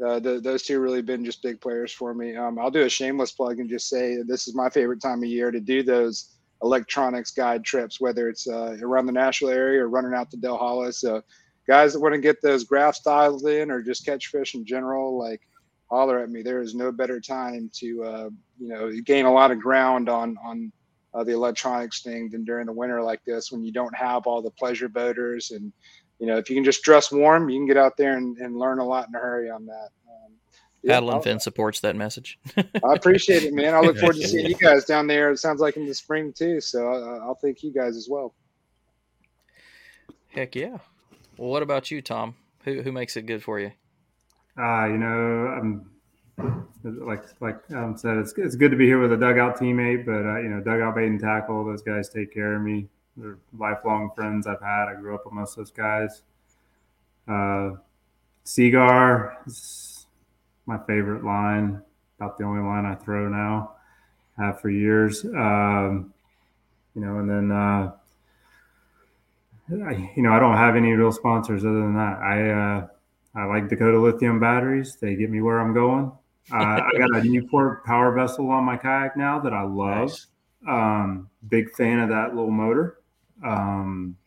Uh, 0.03 0.19
the, 0.19 0.39
those 0.39 0.63
two 0.63 0.79
really 0.79 1.01
been 1.01 1.23
just 1.23 1.43
big 1.43 1.59
players 1.59 1.91
for 1.91 2.13
me. 2.13 2.35
Um, 2.35 2.57
I'll 2.57 2.71
do 2.71 2.83
a 2.83 2.89
shameless 2.89 3.33
plug 3.33 3.59
and 3.59 3.69
just 3.69 3.87
say 3.87 4.21
this 4.23 4.47
is 4.47 4.55
my 4.55 4.69
favorite 4.69 5.01
time 5.01 5.19
of 5.21 5.29
year 5.29 5.51
to 5.51 5.59
do 5.59 5.83
those 5.83 6.29
electronics 6.63 7.31
guide 7.31 7.63
trips, 7.63 7.99
whether 7.99 8.29
it's 8.29 8.47
uh, 8.47 8.77
around 8.81 9.05
the 9.05 9.11
Nashville 9.11 9.49
area 9.49 9.83
or 9.83 9.89
running 9.89 10.13
out 10.13 10.29
to 10.31 10.37
Dale 10.37 10.57
Hollow. 10.57 10.91
So 10.91 11.21
guys 11.67 11.93
that 11.93 11.99
want 11.99 12.13
to 12.13 12.21
get 12.21 12.41
those 12.41 12.63
graphs 12.63 13.01
dialed 13.01 13.45
in 13.45 13.71
or 13.71 13.81
just 13.81 14.05
catch 14.05 14.27
fish 14.27 14.55
in 14.55 14.65
general, 14.65 15.17
like 15.17 15.41
holler 15.89 16.19
at 16.19 16.29
me. 16.29 16.41
There 16.41 16.61
is 16.61 16.73
no 16.73 16.91
better 16.91 17.19
time 17.19 17.69
to 17.75 18.03
uh, 18.03 18.29
you 18.59 18.67
know 18.69 18.91
gain 19.05 19.25
a 19.25 19.33
lot 19.33 19.51
of 19.51 19.59
ground 19.59 20.09
on 20.09 20.37
on 20.43 20.71
uh, 21.13 21.23
the 21.23 21.33
electronics 21.33 22.01
thing 22.01 22.29
than 22.29 22.45
during 22.45 22.65
the 22.65 22.73
winter 22.73 23.01
like 23.01 23.23
this 23.25 23.51
when 23.51 23.63
you 23.63 23.71
don't 23.71 23.95
have 23.95 24.25
all 24.25 24.41
the 24.41 24.51
pleasure 24.51 24.87
boaters 24.87 25.51
and 25.51 25.73
you 26.19 26.25
know 26.25 26.37
if 26.37 26.49
you 26.49 26.55
can 26.55 26.63
just 26.63 26.83
dress 26.83 27.11
warm, 27.11 27.49
you 27.49 27.59
can 27.59 27.67
get 27.67 27.77
out 27.77 27.97
there 27.97 28.17
and, 28.17 28.37
and 28.37 28.57
learn 28.57 28.79
a 28.79 28.85
lot 28.85 29.07
in 29.07 29.15
a 29.15 29.19
hurry 29.19 29.49
on 29.49 29.65
that. 29.65 29.89
Um, 30.83 30.89
yeah, 30.89 30.93
Paddle 30.95 31.09
and 31.09 31.15
I'll- 31.17 31.21
Fin 31.21 31.39
supports 31.39 31.79
that 31.81 31.95
message. 31.95 32.39
I 32.57 32.93
appreciate 32.95 33.43
it, 33.43 33.53
man. 33.53 33.73
I 33.75 33.81
look 33.81 33.97
forward 33.97 34.15
to 34.15 34.27
seeing 34.27 34.47
you 34.47 34.55
guys 34.59 34.85
down 34.85 35.07
there. 35.07 35.31
It 35.31 35.37
sounds 35.37 35.61
like 35.61 35.77
in 35.77 35.85
the 35.85 35.93
spring 35.93 36.33
too. 36.33 36.59
So 36.59 36.91
uh, 36.91 37.19
I'll 37.25 37.35
thank 37.41 37.63
you 37.63 37.71
guys 37.71 37.95
as 37.95 38.07
well. 38.09 38.33
Heck 40.29 40.55
yeah. 40.55 40.77
Well, 41.37 41.49
what 41.49 41.61
about 41.63 41.91
you, 41.91 42.01
Tom? 42.01 42.35
Who 42.63 42.81
who 42.81 42.91
makes 42.91 43.17
it 43.17 43.23
good 43.25 43.43
for 43.43 43.59
you? 43.59 43.71
Uh, 44.57 44.85
you 44.87 44.97
know, 44.97 45.47
I'm 45.47 45.89
like 46.83 47.23
like 47.41 47.59
Adam 47.71 47.97
said, 47.97 48.17
it's 48.17 48.33
it's 48.37 48.55
good 48.55 48.71
to 48.71 48.77
be 48.77 48.85
here 48.85 48.99
with 48.99 49.11
a 49.11 49.17
dugout 49.17 49.57
teammate, 49.57 50.05
but 50.05 50.25
uh, 50.25 50.39
you 50.39 50.49
know, 50.49 50.61
dugout 50.61 50.95
bait 50.95 51.07
and 51.07 51.19
tackle, 51.19 51.65
those 51.65 51.81
guys 51.81 52.09
take 52.09 52.33
care 52.33 52.55
of 52.55 52.61
me. 52.61 52.87
They're 53.17 53.37
lifelong 53.57 54.11
friends 54.15 54.47
I've 54.47 54.61
had. 54.61 54.85
I 54.87 54.95
grew 54.95 55.13
up 55.15 55.25
with 55.25 55.33
most 55.33 55.51
of 55.51 55.57
those 55.57 55.71
guys. 55.71 56.21
Uh, 57.27 57.77
Seaguar 58.43 59.37
is 59.45 59.90
my 60.65 60.77
favorite 60.87 61.23
line. 61.23 61.81
About 62.17 62.37
the 62.37 62.43
only 62.43 62.61
line 62.61 62.85
I 62.85 62.95
throw 62.95 63.27
now. 63.29 63.73
Have 64.37 64.61
for 64.61 64.69
years. 64.69 65.25
Um, 65.25 66.13
you 66.93 67.01
know, 67.01 67.17
and 67.17 67.29
then 67.29 67.51
uh, 67.51 67.91
I, 69.87 70.11
you 70.15 70.23
know, 70.23 70.31
I 70.31 70.39
don't 70.39 70.57
have 70.57 70.75
any 70.75 70.91
real 70.91 71.11
sponsors 71.11 71.63
other 71.63 71.81
than 71.81 71.95
that. 71.95 72.19
I 72.19 72.49
uh, 72.51 72.87
I 73.35 73.45
like 73.45 73.69
Dakota 73.69 73.99
Lithium 73.99 74.39
batteries. 74.39 74.97
They 74.99 75.15
get 75.15 75.29
me 75.29 75.41
where 75.41 75.59
I'm 75.59 75.73
going. 75.73 76.11
Uh, 76.51 76.57
I 76.57 76.91
got 76.97 77.15
a 77.15 77.23
Newport 77.27 77.85
power 77.85 78.11
vessel 78.11 78.49
on 78.49 78.65
my 78.65 78.77
kayak 78.77 79.15
now 79.15 79.39
that 79.39 79.53
I 79.53 79.63
love. 79.63 80.09
Nice. 80.09 80.27
Um, 80.67 81.29
big 81.47 81.71
fan 81.71 81.99
of 81.99 82.09
that 82.09 82.35
little 82.35 82.51
motor. 82.51 82.97
Um, 83.43 84.17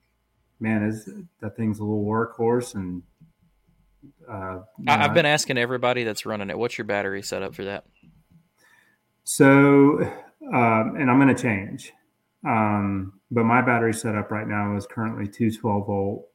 man, 0.59 0.83
is 0.85 1.09
that 1.41 1.57
thing's 1.57 1.79
a 1.79 1.85
little 1.85 2.05
workhorse 2.05 2.75
and. 2.75 3.03
Uh, 4.29 4.61
I, 4.87 5.05
I've 5.05 5.15
been 5.15 5.27
asking 5.27 5.59
everybody 5.59 6.05
that's 6.05 6.27
running 6.27 6.51
it. 6.51 6.59
What's 6.59 6.79
your 6.79 6.85
battery 6.85 7.23
setup 7.23 7.55
for 7.55 7.65
that? 7.65 7.85
So, 9.25 10.01
um, 10.53 10.97
and 10.97 11.11
I'm 11.11 11.19
going 11.19 11.35
to 11.35 11.41
change. 11.41 11.93
Um, 12.47 13.21
but 13.31 13.45
my 13.45 13.63
battery 13.63 13.95
setup 13.95 14.31
right 14.31 14.47
now 14.47 14.77
is 14.77 14.87
currently 14.87 15.27
two 15.27 15.51
12 15.51 15.87
volt, 15.87 16.29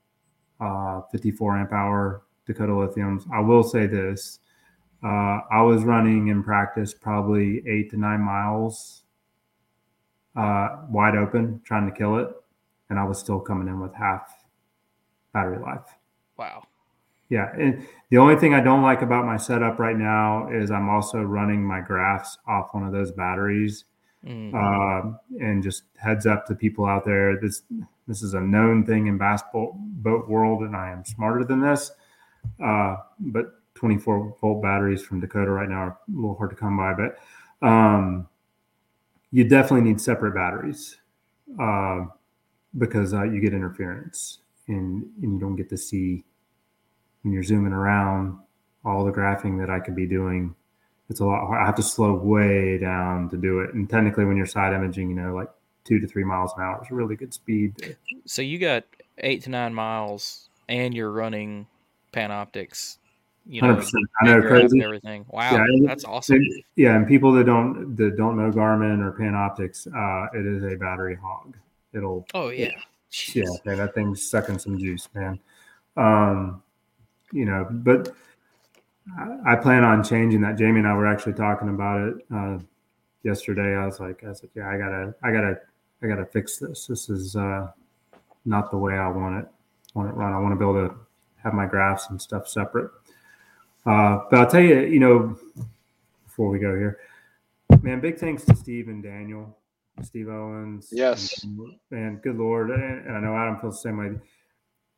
uh, 0.60 1.02
54 1.12 1.58
amp 1.58 1.72
hour 1.72 2.24
Dakota 2.46 2.74
lithiums. 2.74 3.24
I 3.32 3.40
will 3.40 3.64
say 3.64 3.86
this. 3.86 4.40
Uh, 5.04 5.40
I 5.52 5.62
was 5.62 5.84
running 5.84 6.28
in 6.28 6.44
practice 6.44 6.94
probably 6.94 7.64
eight 7.68 7.92
to 7.92 7.98
nine 7.98 8.22
miles 8.22 9.04
uh, 10.36 10.78
wide 10.90 11.16
open, 11.16 11.62
trying 11.64 11.90
to 11.90 11.96
kill 11.96 12.18
it. 12.18 12.30
And 12.90 12.98
I 13.00 13.04
was 13.04 13.20
still 13.20 13.40
coming 13.40 13.68
in 13.68 13.80
with 13.80 13.94
half 13.94 14.34
battery 15.32 15.60
life. 15.60 15.86
Wow. 16.38 16.64
Yeah, 17.30 17.52
and 17.54 17.88
the 18.10 18.18
only 18.18 18.36
thing 18.36 18.56
I 18.56 18.60
don't 18.60 18.82
like 18.82 19.04
about 19.04 19.26
my 19.26 19.38
setup 19.38 19.78
right 19.78 19.96
now 19.96 20.50
is 20.50 20.72
I'm 20.72 20.90
also 20.90 21.22
running 21.22 21.64
my 21.64 21.80
graphs 21.80 22.38
off 22.48 22.70
one 22.74 22.84
of 22.84 22.92
those 22.92 23.12
batteries. 23.12 23.86
Mm. 24.26 24.54
Um, 24.54 25.20
and 25.40 25.64
just 25.64 25.84
heads 25.96 26.26
up 26.26 26.46
to 26.48 26.56
people 26.56 26.86
out 26.86 27.06
there, 27.06 27.40
this 27.40 27.62
this 28.06 28.22
is 28.24 28.34
a 28.34 28.42
known 28.42 28.86
thing 28.86 29.08
in 29.08 29.18
bass 29.18 29.42
boat, 29.54 29.74
boat 29.78 30.28
world, 30.28 30.64
and 30.64 30.76
I 30.76 30.92
am 30.92 31.06
smarter 31.06 31.46
than 31.46 31.62
this. 31.62 31.92
Uh, 32.62 32.98
but 33.20 33.54
24 33.76 34.36
volt 34.42 34.62
batteries 34.62 35.02
from 35.02 35.20
Dakota 35.22 35.52
right 35.52 35.70
now 35.70 35.76
are 35.76 35.98
a 36.08 36.12
little 36.12 36.36
hard 36.36 36.50
to 36.50 36.56
come 36.56 36.76
by, 36.76 36.94
but 36.94 37.20
um, 37.66 38.28
you 39.32 39.44
definitely 39.44 39.88
need 39.88 40.02
separate 40.02 40.34
batteries 40.34 40.98
uh, 41.62 42.06
because 42.78 43.14
uh, 43.14 43.24
you 43.24 43.40
get 43.40 43.54
interference 43.54 44.40
and, 44.68 45.04
and 45.22 45.34
you 45.34 45.40
don't 45.40 45.56
get 45.56 45.70
to 45.70 45.78
see 45.78 46.26
when 47.24 47.34
you're 47.34 47.44
zooming 47.44 47.74
around 47.74 48.38
all 48.86 49.06
the 49.06 49.12
graphing 49.12 49.60
that 49.60 49.70
I 49.70 49.80
could 49.80 49.96
be 49.96 50.08
doing. 50.08 50.56
It's 51.10 51.20
a 51.20 51.26
lot. 51.26 51.48
hard. 51.48 51.62
I 51.62 51.66
have 51.66 51.76
to 51.76 51.84
slow 51.84 52.14
way 52.14 52.78
down 52.78 53.30
to 53.30 53.38
do 53.38 53.60
it. 53.60 53.74
And 53.74 53.90
technically, 53.90 54.26
when 54.26 54.38
you're 54.38 54.46
side 54.46 54.74
imaging, 54.74 55.10
you 55.10 55.16
know, 55.16 55.34
like 55.34 55.50
two 55.84 56.00
to 56.00 56.08
three 56.08 56.24
miles 56.24 56.54
an 56.56 56.64
hour 56.64 56.80
is 56.84 56.92
a 56.92 56.94
really 56.94 57.16
good 57.16 57.34
speed. 57.34 57.96
So 58.26 58.42
you 58.42 58.60
got 58.60 58.84
eight 59.18 59.44
to 59.44 59.50
nine 59.50 59.74
miles, 59.74 60.50
and 60.68 60.94
you're 60.94 61.12
running 61.12 61.68
Panoptix. 62.14 62.98
You 63.48 63.64
know, 63.64 63.76
100%. 63.78 63.92
I 64.22 64.26
know, 64.26 64.42
crazy. 64.42 64.84
everything. 64.84 65.26
Wow, 65.30 65.56
Yeah, 65.56 65.66
that's 65.88 66.06
awesome. 66.06 66.46
Yeah, 66.76 66.96
and 66.96 67.08
people 67.08 67.32
that 67.34 67.46
don't 67.46 67.96
that 67.96 68.16
don't 68.16 68.38
know 68.38 68.52
Garmin 68.52 69.02
or 69.02 69.12
Panoptix, 69.14 69.88
uh, 69.88 70.38
it 70.38 70.46
is 70.46 70.64
a 70.64 70.78
battery 70.78 71.16
hog. 71.16 71.58
It'll 71.94 72.28
Oh 72.36 72.50
yeah. 72.50 72.72
yeah, 73.34 73.44
man, 73.66 73.78
that 73.78 73.96
thing's 73.96 74.30
sucking 74.30 74.60
some 74.60 74.78
juice, 74.78 75.10
man. 75.16 75.40
Um, 75.98 76.62
you 77.32 77.46
know, 77.46 77.68
but 77.70 78.10
I, 79.18 79.54
I 79.54 79.56
plan 79.56 79.84
on 79.84 80.04
changing 80.04 80.42
that. 80.42 80.58
Jamie 80.58 80.80
and 80.80 80.88
I 80.88 80.94
were 80.94 81.08
actually 81.08 81.34
talking 81.34 81.70
about 81.70 82.02
it 82.08 82.16
uh, 82.34 82.60
yesterday. 83.24 83.76
I 83.76 83.86
was 83.86 84.00
like, 84.00 84.24
I 84.24 84.34
said, 84.34 84.50
yeah, 84.56 84.70
I 84.70 84.78
gotta, 84.78 85.16
I 85.24 85.32
gotta, 85.32 85.60
I 86.04 86.08
gotta 86.08 86.26
fix 86.26 86.58
this. 86.58 86.88
This 86.88 87.10
is 87.10 87.36
uh, 87.36 87.68
not 88.46 88.72
the 88.72 88.78
way 88.78 88.94
I 88.94 89.08
want 89.10 89.40
it. 89.44 89.48
Want 89.94 90.10
it 90.10 90.14
run. 90.14 90.34
I 90.34 90.40
want 90.40 90.54
to 90.54 90.56
be 90.56 90.64
able 90.64 90.88
to 90.88 90.96
have 91.44 91.54
my 91.54 91.66
graphs 91.66 92.10
and 92.10 92.22
stuff 92.22 92.48
separate. 92.48 92.92
Uh, 93.86 94.20
but 94.30 94.40
I'll 94.40 94.50
tell 94.50 94.62
you, 94.62 94.82
you 94.82 95.00
know, 95.00 95.38
before 96.26 96.50
we 96.50 96.60
go 96.60 96.76
here, 96.76 97.00
man, 97.82 98.00
big 98.00 98.18
thanks 98.18 98.46
to 98.46 98.56
Steve 98.56 98.88
and 98.88 99.02
Daniel, 99.02 99.58
Steve 100.04 100.30
Owens. 100.30 100.90
Yes. 100.92 101.44
and- 101.44 101.76
man, 101.90 102.18
good 102.18 102.36
lord, 102.38 102.70
and 102.70 103.08
and 103.08 103.18
I 103.18 103.20
know 103.20 103.36
Adam 103.36 103.58
feels 103.60 103.82
the 103.82 103.90
same 103.90 103.98
way. 103.98 104.20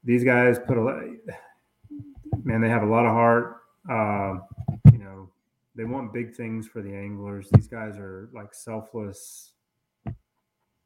These 0.03 0.23
guys 0.23 0.59
put 0.59 0.77
a 0.77 0.81
lot, 0.81 1.03
man. 2.43 2.61
They 2.61 2.69
have 2.69 2.83
a 2.83 2.87
lot 2.87 3.05
of 3.05 3.11
heart. 3.11 3.57
Uh, 3.89 4.39
you 4.91 4.99
know, 4.99 5.29
they 5.75 5.83
want 5.83 6.13
big 6.13 6.35
things 6.35 6.67
for 6.67 6.81
the 6.81 6.93
anglers. 6.93 7.49
These 7.51 7.67
guys 7.67 7.97
are 7.97 8.29
like 8.33 8.53
selfless 8.53 9.53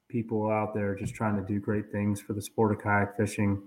people 0.08 0.50
out 0.50 0.74
there 0.74 0.96
just 0.96 1.14
trying 1.14 1.36
to 1.36 1.42
do 1.42 1.60
great 1.60 1.92
things 1.92 2.22
for 2.22 2.34
the 2.34 2.42
sport 2.42 2.72
of 2.72 2.82
kayak 2.82 3.18
fishing. 3.18 3.62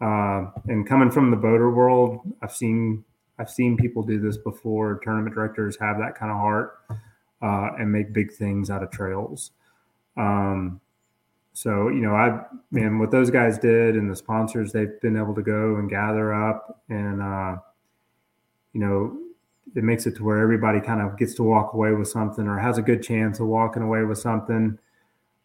Uh, 0.00 0.50
and 0.68 0.86
coming 0.86 1.10
from 1.10 1.30
the 1.30 1.36
boater 1.36 1.70
world, 1.70 2.20
I've 2.42 2.54
seen 2.54 3.04
I've 3.38 3.50
seen 3.50 3.76
people 3.76 4.02
do 4.02 4.20
this 4.20 4.36
before. 4.36 5.00
Tournament 5.02 5.34
directors 5.34 5.76
have 5.80 5.98
that 5.98 6.16
kind 6.16 6.32
of 6.32 6.38
heart 6.38 6.78
uh, 7.40 7.70
and 7.78 7.90
make 7.90 8.12
big 8.12 8.32
things 8.32 8.68
out 8.68 8.82
of 8.82 8.90
trails. 8.90 9.52
Um, 10.16 10.80
so 11.58 11.88
you 11.88 12.00
know, 12.00 12.14
I 12.14 12.40
man, 12.70 13.00
what 13.00 13.10
those 13.10 13.32
guys 13.32 13.58
did 13.58 13.96
and 13.96 14.08
the 14.08 14.14
sponsors 14.14 14.70
they've 14.70 15.00
been 15.00 15.16
able 15.16 15.34
to 15.34 15.42
go 15.42 15.74
and 15.74 15.90
gather 15.90 16.32
up, 16.32 16.84
and 16.88 17.20
uh, 17.20 17.56
you 18.72 18.80
know, 18.80 19.18
it 19.74 19.82
makes 19.82 20.06
it 20.06 20.14
to 20.18 20.24
where 20.24 20.38
everybody 20.38 20.80
kind 20.80 21.00
of 21.00 21.18
gets 21.18 21.34
to 21.34 21.42
walk 21.42 21.74
away 21.74 21.90
with 21.90 22.06
something 22.06 22.46
or 22.46 22.60
has 22.60 22.78
a 22.78 22.82
good 22.82 23.02
chance 23.02 23.40
of 23.40 23.48
walking 23.48 23.82
away 23.82 24.04
with 24.04 24.18
something. 24.18 24.78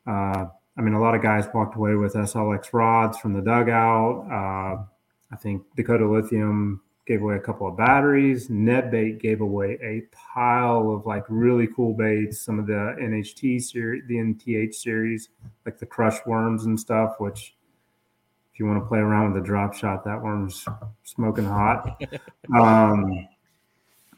Uh, 0.06 0.46
I 0.78 0.82
mean, 0.82 0.94
a 0.94 1.02
lot 1.02 1.16
of 1.16 1.24
guys 1.24 1.48
walked 1.52 1.76
away 1.76 1.96
with 1.96 2.14
SLX 2.14 2.74
rods 2.74 3.18
from 3.18 3.34
the 3.34 3.42
dugout. 3.42 4.28
Uh, 4.32 4.84
I 5.32 5.36
think 5.36 5.64
Dakota 5.76 6.08
Lithium 6.08 6.80
gave 7.06 7.22
away 7.22 7.36
a 7.36 7.40
couple 7.40 7.68
of 7.68 7.78
batteries. 7.78 8.48
NetBait 8.48 9.20
gave 9.20 9.42
away 9.42 9.78
a 9.82 10.04
pile 10.16 10.92
of 10.92 11.06
like 11.06 11.24
really 11.28 11.68
cool 11.68 11.94
baits. 11.94 12.42
Some 12.42 12.60
of 12.60 12.68
the 12.68 12.96
NHT 13.02 13.62
series, 13.62 14.04
the 14.08 14.16
NTH 14.16 14.74
series, 14.74 15.30
like 15.66 15.78
the 15.78 15.86
crush 15.86 16.18
worms 16.26 16.66
and 16.66 16.80
stuff. 16.80 17.16
Which, 17.20 17.56
if 18.54 18.60
you 18.60 18.66
want 18.66 18.82
to 18.82 18.88
play 18.88 19.00
around 19.00 19.34
with 19.34 19.44
the 19.44 19.48
drop 19.48 19.74
shot, 19.74 20.06
that 20.06 20.22
worm's 20.22 20.66
smoking 21.04 21.46
hot. 21.46 22.02
um, 22.58 23.28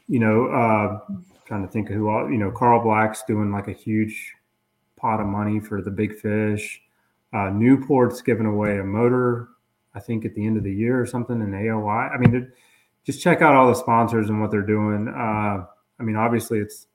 you 0.08 0.20
know, 0.20 0.46
uh, 0.46 1.14
trying 1.44 1.66
to 1.66 1.72
think 1.72 1.90
of 1.90 1.96
who 1.96 2.08
all. 2.08 2.30
You 2.30 2.38
know, 2.38 2.50
Carl 2.50 2.82
Black's 2.82 3.24
doing 3.24 3.50
like 3.50 3.68
a 3.68 3.72
huge 3.72 4.34
pot 4.96 5.20
of 5.20 5.26
money 5.26 5.58
for 5.58 5.82
the 5.82 5.90
big 5.90 6.16
fish. 6.18 6.80
Uh, 7.32 7.50
Newport's 7.50 8.22
giving 8.22 8.46
away 8.46 8.78
a 8.78 8.84
motor, 8.84 9.48
I 9.94 10.00
think 10.00 10.24
at 10.24 10.34
the 10.34 10.46
end 10.46 10.56
of 10.56 10.62
the 10.62 10.72
year 10.72 11.00
or 11.00 11.06
something 11.06 11.40
in 11.40 11.50
AOY. 11.50 12.14
I 12.14 12.16
mean, 12.18 12.52
just 13.06 13.22
check 13.22 13.40
out 13.40 13.54
all 13.54 13.68
the 13.68 13.74
sponsors 13.74 14.28
and 14.28 14.40
what 14.40 14.50
they're 14.50 14.62
doing. 14.62 15.08
Uh, 15.08 15.64
I 15.98 16.02
mean, 16.02 16.16
obviously, 16.16 16.58
it's 16.58 16.88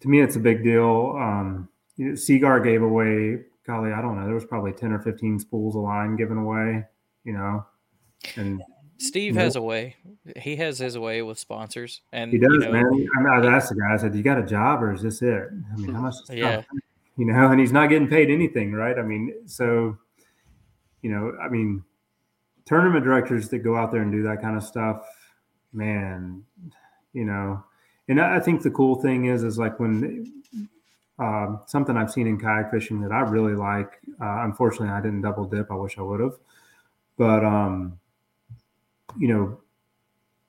to 0.00 0.08
me, 0.08 0.20
it's 0.20 0.36
a 0.36 0.40
big 0.40 0.64
deal. 0.64 1.16
Um, 1.16 1.68
you 1.96 2.08
know, 2.08 2.14
Seaguar 2.16 2.60
gave 2.60 2.82
away, 2.82 3.38
golly, 3.66 3.92
I 3.92 4.02
don't 4.02 4.18
know, 4.18 4.24
there 4.24 4.34
was 4.34 4.44
probably 4.44 4.72
10 4.72 4.92
or 4.92 4.98
15 4.98 5.38
spools 5.38 5.76
of 5.76 5.82
line 5.82 6.16
given 6.16 6.38
away, 6.38 6.84
you 7.24 7.32
know, 7.32 7.64
and 8.36 8.62
Steve 8.98 9.34
has 9.36 9.56
a 9.56 9.62
way. 9.62 9.96
He 10.36 10.56
has 10.56 10.78
his 10.78 10.98
way 10.98 11.22
with 11.22 11.38
sponsors, 11.38 12.02
and 12.12 12.32
he 12.32 12.38
does, 12.38 12.52
you 12.52 12.58
know, 12.60 12.72
man. 12.72 12.86
I, 12.86 13.22
mean, 13.22 13.44
I 13.44 13.56
asked 13.56 13.70
the 13.70 13.76
guy, 13.76 13.92
I 13.92 13.96
said, 13.96 14.14
You 14.14 14.22
got 14.22 14.38
a 14.38 14.46
job 14.46 14.82
or 14.82 14.92
is 14.92 15.02
this 15.02 15.22
it? 15.22 15.48
I 15.72 15.76
mean, 15.76 15.94
how 15.94 16.02
much? 16.02 16.14
is 16.14 16.30
Yeah. 16.30 16.62
You 17.16 17.26
know, 17.26 17.46
and 17.50 17.60
he's 17.60 17.72
not 17.72 17.88
getting 17.88 18.08
paid 18.08 18.30
anything, 18.30 18.72
right? 18.72 18.98
I 18.98 19.02
mean, 19.02 19.34
so, 19.46 19.96
you 21.02 21.10
know, 21.10 21.36
I 21.42 21.48
mean, 21.48 21.84
tournament 22.64 23.04
directors 23.04 23.48
that 23.50 23.58
go 23.58 23.76
out 23.76 23.92
there 23.92 24.02
and 24.02 24.12
do 24.12 24.22
that 24.24 24.40
kind 24.40 24.56
of 24.56 24.62
stuff, 24.62 25.06
man, 25.72 26.42
you 27.12 27.24
know, 27.24 27.62
and 28.08 28.20
I 28.20 28.40
think 28.40 28.62
the 28.62 28.70
cool 28.70 28.96
thing 28.96 29.26
is, 29.26 29.44
is 29.44 29.58
like 29.58 29.78
when 29.78 30.32
um, 31.18 31.60
something 31.66 31.96
I've 31.96 32.10
seen 32.10 32.26
in 32.26 32.38
kayak 32.38 32.70
fishing 32.70 33.00
that 33.02 33.12
I 33.12 33.20
really 33.20 33.54
like. 33.54 34.00
Uh, 34.20 34.42
unfortunately, 34.42 34.88
I 34.88 35.00
didn't 35.00 35.22
double 35.22 35.44
dip. 35.44 35.70
I 35.70 35.74
wish 35.74 35.98
I 35.98 36.02
would 36.02 36.20
have, 36.20 36.36
but 37.16 37.44
um, 37.44 37.98
you 39.18 39.28
know, 39.28 39.58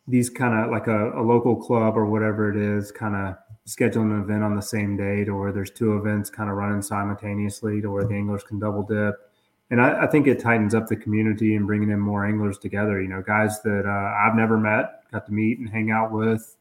these 0.08 0.30
kind 0.30 0.60
of 0.60 0.72
like 0.72 0.88
a, 0.88 1.12
a, 1.20 1.22
local 1.22 1.56
club 1.56 1.98
or 1.98 2.06
whatever 2.06 2.50
it 2.50 2.58
is, 2.58 2.92
kind 2.92 3.16
of 3.16 3.38
scheduling 3.68 4.12
an 4.12 4.22
event 4.22 4.44
on 4.44 4.56
the 4.56 4.62
same 4.62 4.98
day 4.98 5.24
to 5.24 5.34
where 5.34 5.52
there's 5.52 5.72
two 5.72 5.98
events 5.98 6.30
kind 6.30 6.50
of 6.50 6.58
running 6.58 6.82
simultaneously 6.82 7.82
to 7.82 7.90
where 7.90 8.04
the 8.04 8.14
anglers 8.14 8.44
can 8.44 8.60
double 8.60 8.84
dip. 8.84 9.16
And 9.72 9.82
I, 9.82 10.04
I 10.04 10.08
think 10.08 10.28
it 10.28 10.40
tightens 10.40 10.76
up 10.76 10.88
the 10.88 10.96
community 10.96 11.56
and 11.56 11.66
bringing 11.66 11.90
in 11.90 12.00
more 12.00 12.26
anglers 12.26 12.58
together. 12.58 13.02
You 13.02 13.08
know, 13.08 13.22
guys 13.22 13.62
that 13.64 13.86
uh, 13.86 14.28
I've 14.28 14.36
never 14.36 14.58
met, 14.58 15.10
got 15.12 15.26
to 15.26 15.32
meet 15.32 15.60
and 15.60 15.70
hang 15.70 15.90
out 15.90 16.12
with, 16.12 16.56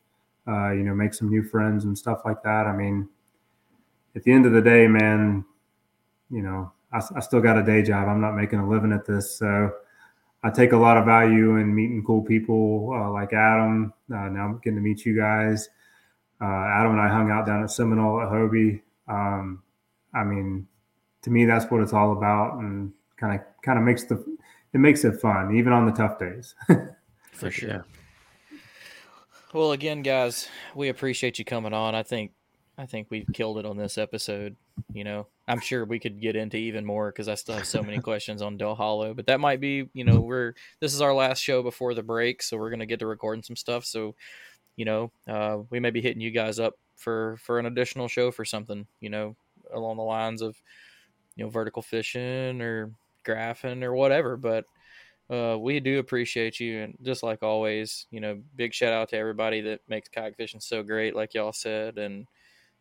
uh, 0.49 0.71
you 0.71 0.83
know, 0.83 0.95
make 0.95 1.15
some 1.15 1.29
new 1.29 1.43
friends 1.43 1.85
and 1.85 1.97
stuff 1.97 2.23
like 2.25 2.43
that. 2.43 2.67
I 2.67 2.75
mean, 2.75 3.09
at 4.17 4.23
the 4.23 4.33
end 4.33 4.47
of 4.47 4.53
the 4.53 4.63
day, 4.63 4.87
man, 4.87 5.45
you 6.31 6.43
know, 6.43 6.73
I, 6.93 7.01
I 7.17 7.21
still 7.21 7.41
got 7.41 7.59
a 7.59 7.63
day 7.63 7.83
job. 7.83 8.09
I'm 8.09 8.21
not 8.21 8.35
making 8.35 8.61
a 8.61 8.69
living 8.69 8.93
at 8.93 9.07
this. 9.07 9.39
So 9.39 9.73
I 10.43 10.51
take 10.51 10.73
a 10.73 10.77
lot 10.77 10.97
of 10.97 11.05
value 11.05 11.57
in 11.57 11.75
meeting 11.75 12.03
cool 12.05 12.23
people 12.23 12.93
uh, 12.95 13.11
like 13.11 13.33
Adam. 13.33 13.93
Uh, 14.13 14.29
now 14.29 14.47
I'm 14.47 14.59
getting 14.59 14.77
to 14.77 14.83
meet 14.83 15.05
you 15.05 15.17
guys. 15.17 15.69
Uh, 16.41 16.45
Adam 16.47 16.93
and 16.93 17.01
I 17.01 17.09
hung 17.09 17.31
out 17.31 17.47
down 17.47 17.63
at 17.63 17.71
Seminole 17.71 18.21
at 18.23 18.29
Hobie. 18.29 18.81
Um, 19.07 19.63
I 20.13 20.25
mean, 20.25 20.67
to 21.23 21.31
me, 21.31 21.45
that's 21.45 21.71
what 21.71 21.83
it's 21.83 21.93
all 21.93 22.13
about, 22.13 22.59
and 22.59 22.93
kind 23.17 23.39
of 23.39 23.47
kind 23.63 23.79
of 23.79 23.85
makes 23.85 24.05
the 24.05 24.17
it 24.73 24.79
makes 24.79 25.05
it 25.05 25.21
fun, 25.21 25.55
even 25.57 25.73
on 25.73 25.87
the 25.87 25.93
tough 25.93 26.19
days. 26.19 26.55
For 27.33 27.51
sure. 27.51 27.85
Well, 29.53 29.73
again, 29.73 30.03
guys, 30.03 30.49
we 30.75 30.89
appreciate 30.89 31.39
you 31.39 31.45
coming 31.45 31.75
on. 31.75 31.95
I 31.95 32.03
think 32.03 32.33
I 32.79 32.87
think 32.87 33.09
we've 33.11 33.29
killed 33.33 33.59
it 33.59 33.67
on 33.67 33.77
this 33.77 33.99
episode. 33.99 34.57
You 34.93 35.05
know, 35.05 35.27
I'm 35.47 35.61
sure 35.61 35.85
we 35.85 35.99
could 35.99 36.21
get 36.21 36.37
into 36.37 36.57
even 36.57 36.87
more 36.87 37.11
because 37.11 37.29
I 37.29 37.35
still 37.35 37.57
have 37.57 37.67
so 37.67 37.83
many 37.83 37.99
questions 38.03 38.41
on 38.41 38.57
Dale 38.57 38.75
Hollow. 38.75 39.13
But 39.13 39.27
that 39.27 39.41
might 39.41 39.61
be, 39.61 39.89
you 39.93 40.05
know, 40.05 40.21
we're 40.21 40.55
this 40.81 40.95
is 40.95 41.03
our 41.03 41.15
last 41.15 41.41
show 41.41 41.63
before 41.63 41.95
the 41.95 42.03
break, 42.03 42.43
so 42.43 42.57
we're 42.57 42.71
gonna 42.71 42.87
get 42.87 43.01
to 43.01 43.07
recording 43.07 43.43
some 43.43 43.57
stuff. 43.57 43.85
So, 43.85 44.15
you 44.77 44.85
know, 44.85 45.13
uh, 45.29 45.59
we 45.71 45.81
may 45.81 45.91
be 45.91 46.01
hitting 46.01 46.23
you 46.23 46.31
guys 46.31 46.59
up 46.59 46.75
for 46.97 47.37
for 47.43 47.59
an 47.59 47.67
additional 47.67 48.09
show 48.09 48.31
for 48.31 48.45
something, 48.45 48.87
you 49.01 49.11
know, 49.11 49.37
along 49.75 49.99
the 49.99 50.03
lines 50.03 50.41
of, 50.41 50.57
you 51.37 51.45
know, 51.45 51.51
vertical 51.51 51.83
fishing 51.83 52.61
or 52.61 52.93
graphing 53.25 53.83
or 53.83 53.95
whatever. 53.95 54.37
But 54.37 54.65
uh, 55.31 55.57
we 55.59 55.81
do 55.81 55.99
appreciate 55.99 56.61
you, 56.61 56.81
and 56.83 56.97
just 57.03 57.23
like 57.23 57.43
always, 57.43 58.07
you 58.11 58.21
know, 58.21 58.41
big 58.57 58.75
shout 58.75 58.93
out 58.93 59.09
to 59.11 59.17
everybody 59.17 59.61
that 59.63 59.81
makes 59.89 60.09
kayak 60.09 60.37
fishing 60.37 60.61
so 60.61 60.83
great, 60.83 61.15
like 61.17 61.35
y'all 61.35 61.53
said, 61.53 61.99
and 61.99 62.27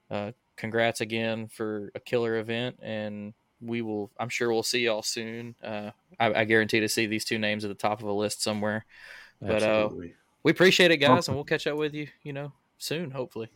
uh, 0.10 0.32
congrats 0.57 1.02
again 1.02 1.48
for 1.48 1.91
a 1.95 1.99
killer 1.99 2.38
event, 2.38 2.78
and 2.82 3.34
we 3.61 3.82
will. 3.82 4.11
I'm 4.19 4.30
sure 4.30 4.52
we'll 4.52 4.64
see 4.64 4.82
y'all 4.82 5.03
soon. 5.03 5.56
Uh, 5.64 5.91
I, 6.19 6.34
I, 6.41 6.45
guarantee 6.45 6.82
to 6.82 6.90
see 6.90 7.06
these 7.06 7.23
two 7.23 7.40
names 7.40 7.64
at 7.64 7.69
the 7.69 7.76
top 7.76 8.02
of 8.02 8.07
a 8.07 8.14
list 8.14 8.41
somewhere. 8.41 8.86
But 9.41 9.64
uh, 9.64 9.90
we 10.44 10.52
appreciate 10.52 10.91
it, 10.91 10.98
guys, 10.98 11.28
and 11.28 11.36
we'll 11.36 11.45
catch 11.45 11.68
up 11.68 11.78
with 11.78 11.94
you. 11.94 12.07
You 12.23 12.34
know, 12.34 12.52
soon, 12.78 13.11
hopefully. 13.11 13.49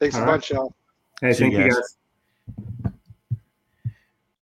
Thanks 0.00 0.16
All 0.16 0.24
a 0.24 0.26
bunch, 0.26 0.50
y'all. 0.50 0.74
Hey, 1.20 1.32
thank 1.32 1.52
you 1.54 1.70
guys. 1.70 2.91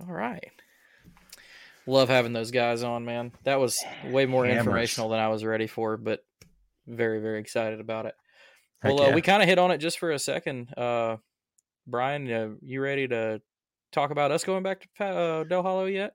All 0.00 0.12
right. 0.12 0.52
Love 1.86 2.08
having 2.08 2.32
those 2.32 2.50
guys 2.50 2.82
on, 2.82 3.04
man. 3.04 3.32
That 3.44 3.60
was 3.60 3.82
way 4.04 4.26
more 4.26 4.44
Hammers. 4.44 4.58
informational 4.58 5.08
than 5.08 5.20
I 5.20 5.28
was 5.28 5.44
ready 5.44 5.66
for, 5.66 5.96
but 5.96 6.20
very, 6.86 7.20
very 7.20 7.40
excited 7.40 7.80
about 7.80 8.06
it. 8.06 8.14
Heck 8.82 8.94
well, 8.94 9.10
uh, 9.10 9.14
we 9.14 9.22
kind 9.22 9.42
of 9.42 9.48
hit 9.48 9.58
on 9.58 9.70
it 9.70 9.78
just 9.78 9.98
for 9.98 10.10
a 10.10 10.18
second. 10.18 10.72
Uh, 10.76 11.16
Brian, 11.86 12.30
uh, 12.30 12.50
you 12.60 12.80
ready 12.82 13.08
to 13.08 13.40
talk 13.90 14.10
about 14.10 14.30
us 14.30 14.44
going 14.44 14.62
back 14.62 14.86
to 14.98 15.04
uh, 15.04 15.44
Dale 15.44 15.62
Hollow 15.62 15.86
yet? 15.86 16.14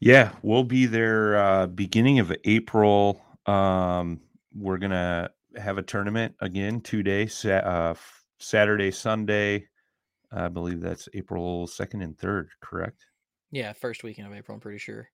Yeah, 0.00 0.32
we'll 0.42 0.64
be 0.64 0.86
there 0.86 1.36
uh, 1.36 1.66
beginning 1.68 2.18
of 2.18 2.32
April. 2.44 3.20
Um, 3.46 4.20
we're 4.54 4.78
gonna 4.78 5.30
have 5.56 5.78
a 5.78 5.82
tournament 5.82 6.34
again, 6.40 6.80
two 6.80 7.02
days, 7.02 7.44
uh, 7.44 7.94
Saturday, 8.40 8.90
Sunday. 8.90 9.68
I 10.32 10.48
believe 10.48 10.80
that's 10.80 11.08
April 11.14 11.66
second 11.66 12.02
and 12.02 12.18
third. 12.18 12.48
Correct? 12.60 13.04
Yeah, 13.52 13.74
first 13.74 14.02
weekend 14.02 14.26
of 14.26 14.34
April. 14.34 14.54
I'm 14.56 14.60
pretty 14.60 14.78
sure. 14.78 15.08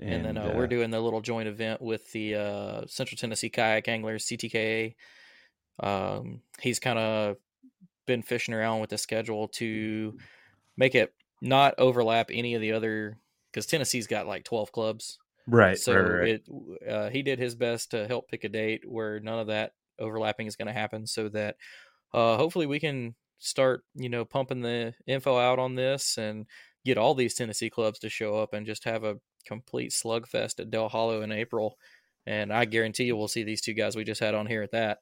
And, 0.00 0.26
and 0.26 0.36
then 0.36 0.38
uh, 0.38 0.48
uh, 0.48 0.52
we're 0.56 0.66
doing 0.66 0.90
the 0.90 1.00
little 1.00 1.20
joint 1.20 1.48
event 1.48 1.80
with 1.80 2.10
the 2.12 2.34
uh, 2.34 2.82
Central 2.86 3.16
Tennessee 3.16 3.50
Kayak 3.50 3.86
Anglers 3.88 4.26
(CTKA). 4.26 4.96
Um, 5.78 6.40
he's 6.60 6.80
kind 6.80 6.98
of 6.98 7.36
been 8.06 8.22
fishing 8.22 8.54
around 8.54 8.80
with 8.80 8.90
the 8.90 8.98
schedule 8.98 9.48
to 9.48 10.16
make 10.76 10.94
it 10.94 11.14
not 11.40 11.74
overlap 11.78 12.30
any 12.32 12.54
of 12.54 12.60
the 12.60 12.72
other 12.72 13.18
because 13.52 13.66
Tennessee's 13.66 14.06
got 14.06 14.26
like 14.26 14.44
12 14.44 14.72
clubs. 14.72 15.18
Right. 15.46 15.78
So 15.78 15.94
right, 15.94 16.10
right. 16.10 16.28
it 16.28 16.88
uh, 16.88 17.10
he 17.10 17.22
did 17.22 17.38
his 17.38 17.54
best 17.54 17.90
to 17.90 18.06
help 18.06 18.28
pick 18.28 18.44
a 18.44 18.48
date 18.48 18.82
where 18.86 19.20
none 19.20 19.38
of 19.38 19.48
that 19.48 19.72
overlapping 19.98 20.46
is 20.46 20.56
going 20.56 20.68
to 20.68 20.72
happen 20.72 21.06
so 21.06 21.28
that 21.28 21.56
uh, 22.14 22.36
hopefully 22.36 22.66
we 22.66 22.80
can 22.80 23.14
start, 23.42 23.84
you 23.94 24.08
know, 24.08 24.24
pumping 24.24 24.62
the 24.62 24.94
info 25.06 25.38
out 25.38 25.58
on 25.58 25.74
this 25.74 26.16
and 26.18 26.46
get 26.84 26.98
all 26.98 27.14
these 27.14 27.34
Tennessee 27.34 27.70
clubs 27.70 27.98
to 28.00 28.08
show 28.08 28.36
up 28.36 28.54
and 28.54 28.66
just 28.66 28.84
have 28.84 29.04
a 29.04 29.16
complete 29.46 29.90
slugfest 29.90 30.60
at 30.60 30.70
Dale 30.70 30.88
Hollow 30.88 31.22
in 31.22 31.32
April. 31.32 31.76
And 32.26 32.52
I 32.52 32.64
guarantee 32.64 33.04
you 33.04 33.16
we'll 33.16 33.28
see 33.28 33.42
these 33.42 33.60
two 33.60 33.74
guys 33.74 33.96
we 33.96 34.04
just 34.04 34.20
had 34.20 34.34
on 34.34 34.46
here 34.46 34.62
at 34.62 34.72
that. 34.72 34.98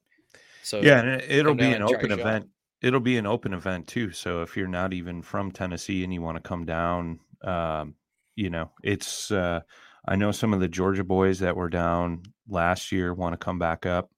So 0.62 0.80
yeah, 0.80 1.00
and 1.00 1.22
it'll 1.22 1.54
be 1.54 1.72
an 1.72 1.82
open 1.82 2.12
event. 2.12 2.48
It'll 2.82 3.00
be 3.00 3.18
an 3.18 3.26
open 3.26 3.52
event 3.52 3.86
too. 3.86 4.10
So 4.12 4.42
if 4.42 4.56
you're 4.56 4.68
not 4.68 4.92
even 4.94 5.22
from 5.22 5.52
Tennessee 5.52 6.02
and 6.02 6.12
you 6.12 6.22
want 6.22 6.42
to 6.42 6.48
come 6.48 6.64
down, 6.64 7.20
um, 7.42 7.94
you 8.36 8.50
know, 8.50 8.70
it's. 8.82 9.30
Uh, 9.30 9.60
I 10.06 10.16
know 10.16 10.32
some 10.32 10.54
of 10.54 10.60
the 10.60 10.68
Georgia 10.68 11.04
boys 11.04 11.40
that 11.40 11.56
were 11.56 11.68
down 11.68 12.22
last 12.48 12.90
year 12.90 13.12
want 13.12 13.34
to 13.34 13.44
come 13.44 13.58
back 13.58 13.84
up, 13.84 14.10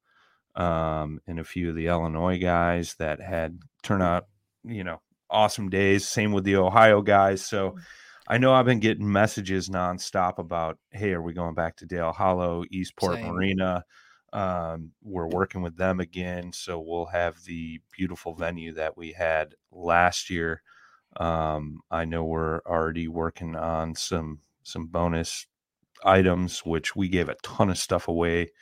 um, 0.54 1.20
and 1.26 1.38
a 1.38 1.44
few 1.44 1.70
of 1.70 1.76
the 1.76 1.86
Illinois 1.86 2.38
guys 2.38 2.94
that 2.98 3.20
had 3.20 3.58
turned 3.82 4.02
out, 4.02 4.26
you 4.64 4.84
know, 4.84 5.00
awesome 5.30 5.68
days. 5.68 6.06
Same 6.06 6.32
with 6.32 6.44
the 6.44 6.56
Ohio 6.56 7.02
guys. 7.02 7.44
So. 7.44 7.70
Mm. 7.70 7.80
I 8.28 8.38
know 8.38 8.54
I've 8.54 8.64
been 8.64 8.78
getting 8.78 9.10
messages 9.10 9.68
nonstop 9.68 10.38
about, 10.38 10.78
hey, 10.90 11.12
are 11.12 11.20
we 11.20 11.32
going 11.32 11.54
back 11.54 11.76
to 11.78 11.86
Dale 11.86 12.12
Hollow, 12.12 12.64
Eastport 12.70 13.16
Same. 13.16 13.26
Marina? 13.26 13.84
Um, 14.32 14.92
we're 15.02 15.26
working 15.26 15.60
with 15.60 15.76
them 15.76 16.00
again, 16.00 16.52
so 16.52 16.80
we'll 16.80 17.06
have 17.06 17.42
the 17.44 17.80
beautiful 17.90 18.34
venue 18.34 18.72
that 18.74 18.96
we 18.96 19.12
had 19.12 19.54
last 19.70 20.30
year. 20.30 20.62
Um, 21.16 21.80
I 21.90 22.06
know 22.06 22.24
we're 22.24 22.60
already 22.60 23.08
working 23.08 23.56
on 23.56 23.94
some 23.94 24.38
some 24.62 24.86
bonus 24.86 25.46
items, 26.04 26.60
which 26.60 26.96
we 26.96 27.08
gave 27.08 27.28
a 27.28 27.36
ton 27.42 27.68
of 27.68 27.76
stuff 27.76 28.08
away 28.08 28.52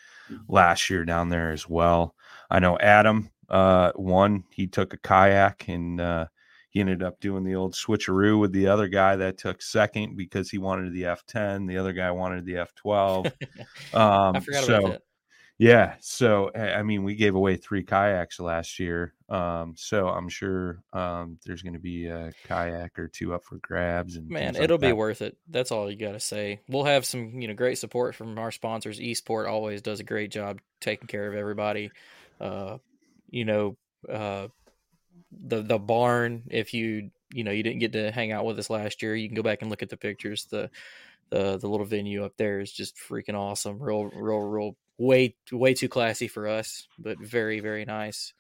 last 0.49 0.91
year 0.91 1.05
down 1.05 1.29
there 1.29 1.51
as 1.51 1.69
well. 1.69 2.15
I 2.51 2.59
know 2.59 2.79
Adam 2.79 3.31
uh, 3.51 3.93
one 3.97 4.45
he 4.51 4.67
took 4.67 4.95
a 4.95 4.97
kayak 4.99 5.69
and 5.69 6.01
uh, 6.01 6.27
he 6.71 6.81
ended 6.81 7.03
up 7.03 7.21
doing 7.21 7.43
the 7.43 7.57
old 7.57 7.75
switcheroo 7.75 8.39
with 8.39 8.53
the 8.53 8.69
other 8.69 8.87
guy 8.87 9.17
that 9.17 9.39
took 9.39 9.61
second 9.61 10.17
because 10.17 10.51
he 10.51 10.59
wanted 10.59 10.93
the 10.93 11.03
F10. 11.03 11.67
The 11.67 11.77
other 11.77 11.93
guy 11.93 12.11
wanted 12.13 12.47
the 12.47 12.67
F12. 12.85 13.33
Um, 13.93 14.37
I 14.37 14.41
forgot 14.41 14.65
so, 14.65 14.79
about 14.79 14.93
that. 14.93 15.03
Yeah. 15.61 15.97
So, 16.01 16.51
I 16.55 16.83
mean, 16.83 17.05
we 17.05 17.15
gave 17.17 17.35
away 17.35 17.57
three 17.57 17.83
kayaks 17.83 18.41
last 18.41 18.79
year. 18.79 19.13
Um, 19.29 19.75
so 19.77 20.09
I'm 20.09 20.31
sure 20.31 20.83
um, 20.95 21.37
there's 21.45 21.61
going 21.61 21.75
to 21.75 21.79
be 21.79 22.07
a 22.07 22.33
kayak 22.49 22.99
or 22.99 23.09
two 23.09 23.35
up 23.35 23.45
for 23.45 23.59
grabs. 23.59 24.17
And 24.17 24.27
man, 24.31 24.57
it'll 24.57 24.79
be 24.79 24.95
worth 24.95 25.21
it. 25.21 25.37
That's 25.51 25.71
all 25.71 25.91
you 25.91 25.99
got 25.99 26.13
to 26.13 26.21
say. 26.21 26.63
We'll 26.67 26.85
have 26.85 27.05
some, 27.05 27.43
you 27.43 27.47
know, 27.47 27.53
great 27.53 27.77
support 27.77 28.15
from 28.15 28.39
our 28.39 28.51
sponsors. 28.51 29.03
Eastport 29.03 29.49
always 29.49 29.83
does 29.83 30.01
a 30.01 30.03
great 30.03 30.31
job 30.31 30.61
taking 30.81 31.09
care 31.09 31.29
of 31.29 31.35
everybody. 31.35 31.91
Uh, 32.41 32.79
you 33.29 33.45
know, 33.45 33.77
uh, 34.11 34.49
the 35.31 35.61
the 35.61 35.79
barn. 35.79 36.45
If 36.49 36.73
you 36.73 37.11
you 37.35 37.45
know 37.45 37.51
you 37.51 37.63
didn't 37.63 37.81
get 37.81 37.93
to 37.93 38.11
hang 38.11 38.33
out 38.33 38.47
with 38.47 38.59
us 38.59 38.71
last 38.71 39.03
year, 39.03 39.15
you 39.15 39.29
can 39.29 39.37
go 39.37 39.43
back 39.43 39.61
and 39.61 39.71
look 39.71 39.83
at 39.83 39.91
the 39.91 39.99
pictures. 39.99 40.47
The 40.47 40.71
the 41.29 41.59
the 41.59 41.69
little 41.69 41.85
venue 41.85 42.25
up 42.25 42.33
there 42.39 42.61
is 42.61 42.73
just 42.73 42.97
freaking 42.97 43.35
awesome. 43.35 43.79
Real, 43.79 44.05
real, 44.05 44.41
real 44.41 44.77
way 45.01 45.35
way 45.51 45.75
too 45.75 45.89
classy 45.89 46.29
for 46.29 46.47
us, 46.47 46.87
but 46.99 47.19
very, 47.19 47.61
very 47.61 47.85
nice. 47.85 48.33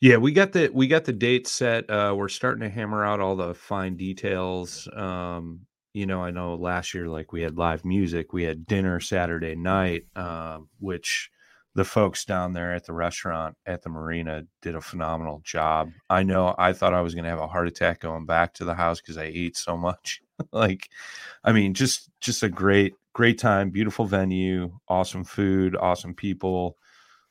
Yeah, 0.00 0.16
we 0.16 0.32
got 0.32 0.52
the 0.52 0.70
we 0.72 0.88
got 0.88 1.04
the 1.04 1.12
date 1.12 1.46
set. 1.46 1.88
Uh, 1.90 2.14
we're 2.16 2.28
starting 2.28 2.62
to 2.62 2.70
hammer 2.70 3.04
out 3.04 3.20
all 3.20 3.36
the 3.36 3.54
fine 3.54 3.96
details. 3.96 4.88
Um, 4.96 5.60
you 5.92 6.06
know, 6.06 6.22
I 6.22 6.30
know 6.30 6.54
last 6.54 6.94
year 6.94 7.08
like 7.08 7.32
we 7.32 7.42
had 7.42 7.58
live 7.58 7.84
music, 7.84 8.32
we 8.32 8.44
had 8.44 8.66
dinner 8.66 9.00
Saturday 9.00 9.54
night, 9.54 10.04
um, 10.16 10.68
which 10.78 11.30
the 11.74 11.84
folks 11.84 12.24
down 12.24 12.52
there 12.52 12.74
at 12.74 12.86
the 12.86 12.92
restaurant 12.92 13.56
at 13.66 13.82
the 13.82 13.88
marina 13.88 14.44
did 14.62 14.74
a 14.74 14.80
phenomenal 14.80 15.40
job. 15.44 15.90
I 16.08 16.22
know 16.22 16.54
I 16.58 16.72
thought 16.72 16.94
I 16.94 17.02
was 17.02 17.14
going 17.14 17.24
to 17.24 17.30
have 17.30 17.38
a 17.38 17.46
heart 17.46 17.68
attack 17.68 18.00
going 18.00 18.26
back 18.26 18.54
to 18.54 18.64
the 18.64 18.74
house 18.74 19.00
because 19.00 19.18
I 19.18 19.24
ate 19.24 19.56
so 19.56 19.76
much. 19.76 20.20
like, 20.52 20.88
I 21.44 21.52
mean, 21.52 21.74
just 21.74 22.10
just 22.20 22.42
a 22.42 22.48
great 22.48 22.94
great 23.18 23.36
time, 23.36 23.68
beautiful 23.68 24.04
venue, 24.04 24.70
awesome 24.86 25.24
food, 25.24 25.74
awesome 25.74 26.14
people. 26.14 26.76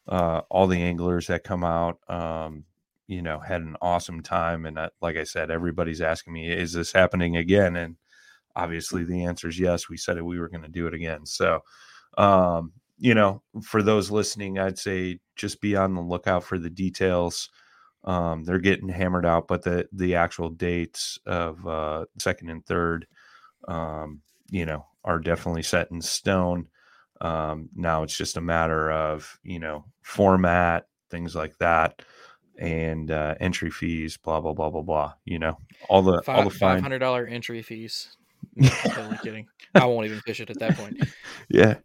Uh, 0.06 0.42
all 0.50 0.68
the 0.68 0.82
anglers 0.82 1.28
that 1.28 1.46
come 1.46 1.64
out, 1.64 1.98
um, 2.10 2.66
you 3.08 3.22
know, 3.22 3.40
had 3.40 3.62
an 3.62 3.78
awesome 3.82 4.22
time. 4.22 4.66
And 4.66 4.78
uh, 4.78 4.90
like 5.02 5.16
I 5.16 5.24
said, 5.24 5.50
everybody's 5.50 6.02
asking 6.02 6.34
me, 6.34 6.52
is 6.52 6.74
this 6.74 6.92
happening 6.92 7.38
again? 7.38 7.78
And 7.78 7.96
obviously 8.54 9.06
the 9.06 9.24
answer 9.24 9.48
is 9.48 9.58
yes. 9.58 9.88
We 9.88 9.96
said 9.96 10.18
it, 10.18 10.26
we 10.26 10.40
were 10.40 10.50
going 10.50 10.64
to 10.64 10.68
do 10.68 10.88
it 10.88 10.94
again. 10.94 11.26
So, 11.26 11.62
um, 12.18 12.74
you 12.98 13.14
know, 13.14 13.42
for 13.64 13.82
those 13.82 14.12
listening, 14.12 14.60
I'd 14.60 14.78
say 14.78 15.20
just 15.38 15.62
be 15.62 15.78
on 15.78 15.96
the 15.96 16.02
lookout 16.02 16.44
for 16.44 16.60
the 16.60 16.70
details. 16.70 17.50
Um, 18.04 18.44
they're 18.44 18.60
getting 18.60 18.90
hammered 18.90 19.26
out, 19.26 19.48
but 19.48 19.64
the 19.64 19.88
the 19.94 20.16
actual 20.16 20.50
dates 20.50 21.18
of 21.26 21.66
uh, 21.66 22.06
second 22.20 22.50
and 22.50 22.66
third, 22.66 23.08
um, 23.70 24.20
you 24.50 24.66
know, 24.66 24.86
are 25.08 25.20
definitely 25.20 25.64
set 25.64 25.90
in 25.90 26.02
stone. 26.02 26.68
Um, 27.22 27.70
now 27.76 28.04
it's 28.04 28.16
just 28.16 28.38
a 28.38 28.42
matter 28.42 28.92
of 28.92 29.40
you 29.42 29.58
know 29.58 29.86
format, 30.04 30.86
things 31.10 31.34
like 31.34 31.58
that, 31.58 32.04
and 32.60 33.10
uh, 33.10 33.36
entry 33.40 33.72
fees, 33.72 34.18
blah 34.18 34.42
blah 34.42 34.54
blah 34.54 34.70
blah 34.70 34.82
blah. 34.82 35.14
You 35.26 35.40
know, 35.40 35.58
all 35.90 36.04
the 36.04 36.22
Five, 36.22 36.38
all 36.38 36.44
the 36.44 36.52
five 36.52 36.82
hundred 36.82 37.00
dollar 37.00 37.26
entry 37.26 37.64
fees. 37.64 38.16
No, 38.56 38.70
totally 38.70 39.18
kidding. 39.24 39.48
I 39.74 39.86
won't 39.86 40.06
even 40.06 40.20
fish 40.20 40.40
it 40.40 40.50
at 40.50 40.60
that 40.60 40.76
point. 40.76 40.98
yeah, 41.50 41.76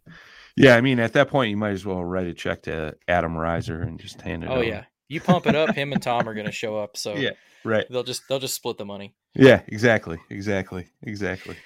yeah. 0.56 0.76
I 0.76 0.80
mean, 0.80 0.98
at 0.98 1.12
that 1.14 1.28
point, 1.28 1.50
you 1.50 1.56
might 1.56 1.72
as 1.72 1.86
well 1.86 2.04
write 2.04 2.26
a 2.26 2.34
check 2.34 2.62
to 2.62 2.96
Adam 3.08 3.36
Riser 3.36 3.80
and 3.80 3.98
just 3.98 4.20
hand 4.20 4.44
it. 4.44 4.50
Oh 4.50 4.54
over. 4.54 4.64
yeah, 4.64 4.84
you 5.08 5.20
pump 5.20 5.46
it 5.46 5.54
up. 5.54 5.74
Him 5.74 5.92
and 5.92 6.02
Tom 6.02 6.28
are 6.28 6.34
going 6.34 6.46
to 6.46 6.52
show 6.52 6.76
up. 6.76 6.96
So 6.96 7.14
yeah, 7.16 7.30
right. 7.64 7.86
they'll 7.88 8.02
just 8.02 8.22
they'll 8.28 8.38
just 8.38 8.54
split 8.54 8.78
the 8.78 8.84
money. 8.84 9.14
Yeah, 9.34 9.62
exactly, 9.66 10.18
exactly, 10.28 10.88
exactly. 11.02 11.56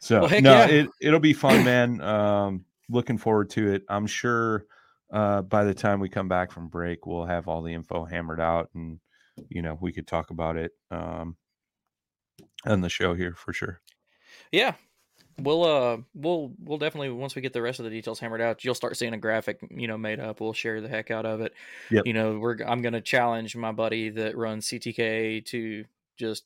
So 0.00 0.22
Well, 0.22 0.40
no, 0.40 0.52
yeah. 0.52 0.66
it 0.66 0.90
it'll 1.00 1.20
be 1.20 1.32
fun, 1.32 1.64
man. 1.64 2.00
Um, 2.00 2.64
looking 2.88 3.18
forward 3.18 3.50
to 3.50 3.72
it. 3.72 3.82
I'm 3.88 4.06
sure 4.06 4.66
uh, 5.12 5.42
by 5.42 5.64
the 5.64 5.74
time 5.74 6.00
we 6.00 6.08
come 6.08 6.28
back 6.28 6.50
from 6.50 6.68
break, 6.68 7.06
we'll 7.06 7.24
have 7.24 7.48
all 7.48 7.62
the 7.62 7.72
info 7.72 8.04
hammered 8.04 8.40
out, 8.40 8.70
and 8.74 9.00
you 9.48 9.62
know 9.62 9.78
we 9.80 9.92
could 9.92 10.06
talk 10.06 10.30
about 10.30 10.56
it 10.56 10.72
um, 10.90 11.36
on 12.64 12.80
the 12.80 12.88
show 12.88 13.14
here 13.14 13.34
for 13.34 13.52
sure. 13.52 13.80
Yeah. 14.52 14.74
We'll 15.38 15.64
uh 15.64 15.98
we'll 16.14 16.54
we'll 16.64 16.78
definitely 16.78 17.10
once 17.10 17.34
we 17.34 17.42
get 17.42 17.52
the 17.52 17.60
rest 17.60 17.78
of 17.78 17.84
the 17.84 17.90
details 17.90 18.18
hammered 18.18 18.40
out, 18.40 18.64
you'll 18.64 18.74
start 18.74 18.96
seeing 18.96 19.12
a 19.12 19.18
graphic, 19.18 19.58
you 19.70 19.86
know, 19.86 19.98
made 19.98 20.18
up. 20.18 20.40
We'll 20.40 20.54
share 20.54 20.80
the 20.80 20.88
heck 20.88 21.10
out 21.10 21.26
of 21.26 21.42
it. 21.42 21.52
Yep. 21.90 22.06
You 22.06 22.14
know, 22.14 22.38
we're 22.38 22.56
I'm 22.66 22.80
gonna 22.80 23.02
challenge 23.02 23.54
my 23.54 23.70
buddy 23.70 24.08
that 24.10 24.34
runs 24.34 24.66
CTK 24.66 25.44
to 25.44 25.84
just 26.16 26.44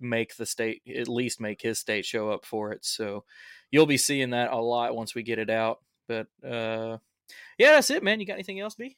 make 0.00 0.36
the 0.36 0.46
state 0.46 0.82
at 0.96 1.08
least 1.08 1.40
make 1.40 1.62
his 1.62 1.78
state 1.78 2.04
show 2.04 2.30
up 2.30 2.44
for 2.44 2.72
it. 2.72 2.84
So 2.84 3.24
you'll 3.70 3.86
be 3.86 3.96
seeing 3.96 4.30
that 4.30 4.52
a 4.52 4.56
lot 4.56 4.96
once 4.96 5.14
we 5.14 5.22
get 5.22 5.38
it 5.38 5.50
out. 5.50 5.80
But 6.08 6.26
uh 6.46 6.98
yeah, 7.58 7.72
that's 7.72 7.90
it, 7.90 8.02
man. 8.02 8.20
You 8.20 8.26
got 8.26 8.34
anything 8.34 8.60
else, 8.60 8.74
B? 8.74 8.96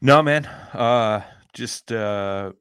No, 0.00 0.22
man. 0.22 0.44
Uh, 0.46 1.22
just 1.52 1.90
uh, 1.90 2.52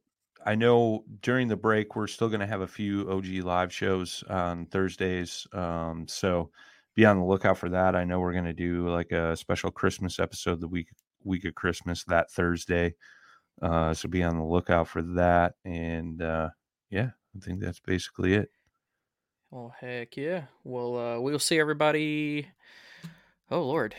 I 0.46 0.56
know 0.56 1.04
during 1.22 1.48
the 1.48 1.56
break 1.56 1.96
we're 1.96 2.08
still 2.08 2.30
going 2.30 2.40
to 2.40 2.48
have 2.48 2.62
a 2.62 2.68
few 2.68 3.10
OG 3.12 3.26
live 3.44 3.74
shows 3.74 4.24
on 4.30 4.68
Thursdays. 4.68 5.48
Um, 5.54 6.08
so 6.08 6.52
be 6.96 7.06
on 7.06 7.18
the 7.18 7.26
lookout 7.26 7.58
for 7.58 7.70
that. 7.70 7.96
I 7.96 8.06
know 8.06 8.20
we're 8.20 8.34
going 8.34 8.46
to 8.46 8.54
do 8.54 8.88
like 8.90 9.12
a 9.12 9.36
special 9.36 9.72
Christmas 9.72 10.20
episode 10.20 10.62
the 10.62 10.68
week 10.68 10.90
week 11.24 11.46
of 11.46 11.56
Christmas 11.56 12.04
that 12.06 12.32
Thursday. 12.32 12.94
Uh, 13.62 13.94
so 13.94 14.08
be 14.08 14.24
on 14.24 14.38
the 14.38 14.44
lookout 14.44 14.88
for 14.88 15.02
that. 15.02 15.56
And 15.66 16.22
uh, 16.22 16.50
yeah, 16.90 17.10
I 17.36 17.40
think 17.40 17.60
that's 17.60 17.80
basically 17.80 18.34
it. 18.34 18.50
Well, 19.52 19.74
heck 19.80 20.18
yeah. 20.18 20.44
Well, 20.64 20.98
uh, 20.98 21.20
we'll 21.20 21.40
see 21.40 21.60
everybody. 21.60 22.48
Oh 23.52 23.62
Lord, 23.62 23.96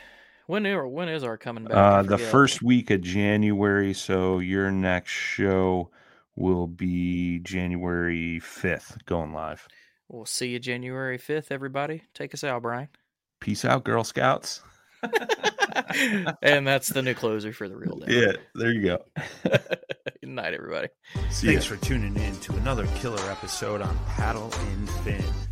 when 0.47 0.67
are, 0.67 0.87
when 0.87 1.09
is 1.09 1.25
our 1.25 1.37
coming 1.37 1.65
back? 1.65 1.77
Uh, 1.77 2.03
the 2.03 2.19
first 2.19 2.63
week 2.63 2.91
of 2.91 3.01
January. 3.01 3.95
So 3.95 4.39
your 4.39 4.71
next 4.71 5.13
show 5.13 5.91
will 6.37 6.67
be 6.67 7.39
January 7.41 8.41
fifth, 8.41 8.99
going 9.07 9.33
live. 9.33 9.67
We'll 10.09 10.27
see 10.27 10.49
you 10.49 10.59
January 10.59 11.19
fifth. 11.19 11.51
Everybody, 11.51 12.03
take 12.15 12.35
us 12.35 12.45
out, 12.45 12.63
Brian. 12.63 12.89
Peace 13.41 13.65
out, 13.65 13.85
Girl 13.85 14.05
Scouts. 14.05 14.63
and 16.43 16.67
that's 16.67 16.89
the 16.89 17.03
new 17.03 17.15
closer 17.15 17.53
for 17.53 17.69
the 17.69 17.77
real 17.77 17.97
day. 18.07 18.07
Yeah, 18.09 18.33
there 18.55 18.73
you 18.73 18.83
go. 18.83 19.05
Good 20.27 20.35
night, 20.35 20.55
everybody. 20.55 20.89
See 21.31 21.47
ya. 21.47 21.53
Thanks 21.53 21.66
for 21.66 21.77
tuning 21.77 22.16
in 22.16 22.36
to 22.40 22.53
another 22.55 22.89
killer 22.97 23.31
episode 23.31 23.81
on 23.81 23.97
Paddle 24.09 24.53
and 24.73 24.90
Fin. 25.05 25.23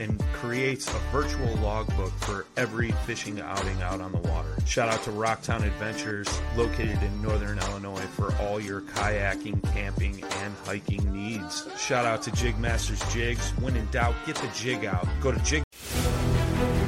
and 0.00 0.18
creates 0.32 0.88
a 0.88 0.98
virtual 1.12 1.54
logbook 1.56 2.10
for 2.20 2.46
every 2.56 2.90
fishing 3.04 3.38
outing 3.40 3.80
out 3.82 4.00
on 4.00 4.10
the 4.12 4.18
water. 4.18 4.56
Shout 4.64 4.88
out 4.88 5.02
to 5.04 5.10
Rocktown 5.10 5.62
Adventures, 5.62 6.26
located 6.56 7.02
in 7.02 7.22
northern 7.22 7.58
Illinois, 7.58 8.00
for 8.16 8.34
all 8.36 8.58
your 8.58 8.80
kayaking, 8.80 9.62
camping, 9.74 10.24
and 10.38 10.54
hiking 10.64 11.12
needs. 11.12 11.68
Shout 11.76 12.06
out 12.06 12.22
to 12.22 12.30
JigMasters 12.30 13.12
Jigs. 13.12 13.50
When 13.60 13.76
in 13.76 13.86
doubt, 13.90 14.14
get 14.26 14.36
the 14.36 14.48
jig 14.54 14.86
out. 14.86 15.06
Go 15.20 15.32
to 15.32 15.38
jig 15.40 15.62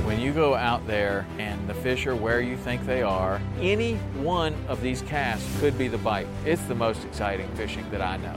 When 0.05 0.19
you 0.19 0.33
go 0.33 0.55
out 0.55 0.87
there 0.87 1.27
and 1.39 1.69
the 1.69 1.75
fish 1.75 2.07
are 2.07 2.17
where 2.17 2.41
you 2.41 2.57
think 2.57 2.87
they 2.87 3.03
are, 3.03 3.43
any 3.61 3.97
one 4.23 4.55
of 4.69 4.81
these 4.81 5.03
casts 5.03 5.47
could 5.61 5.77
be 5.77 5.89
the 5.89 5.99
bite. 5.99 6.27
It's 6.47 6.63
the 6.63 6.75
most 6.75 7.05
exciting 7.05 7.49
fishing 7.57 7.85
that 7.91 8.01
I 8.01 8.17
know, 8.17 8.37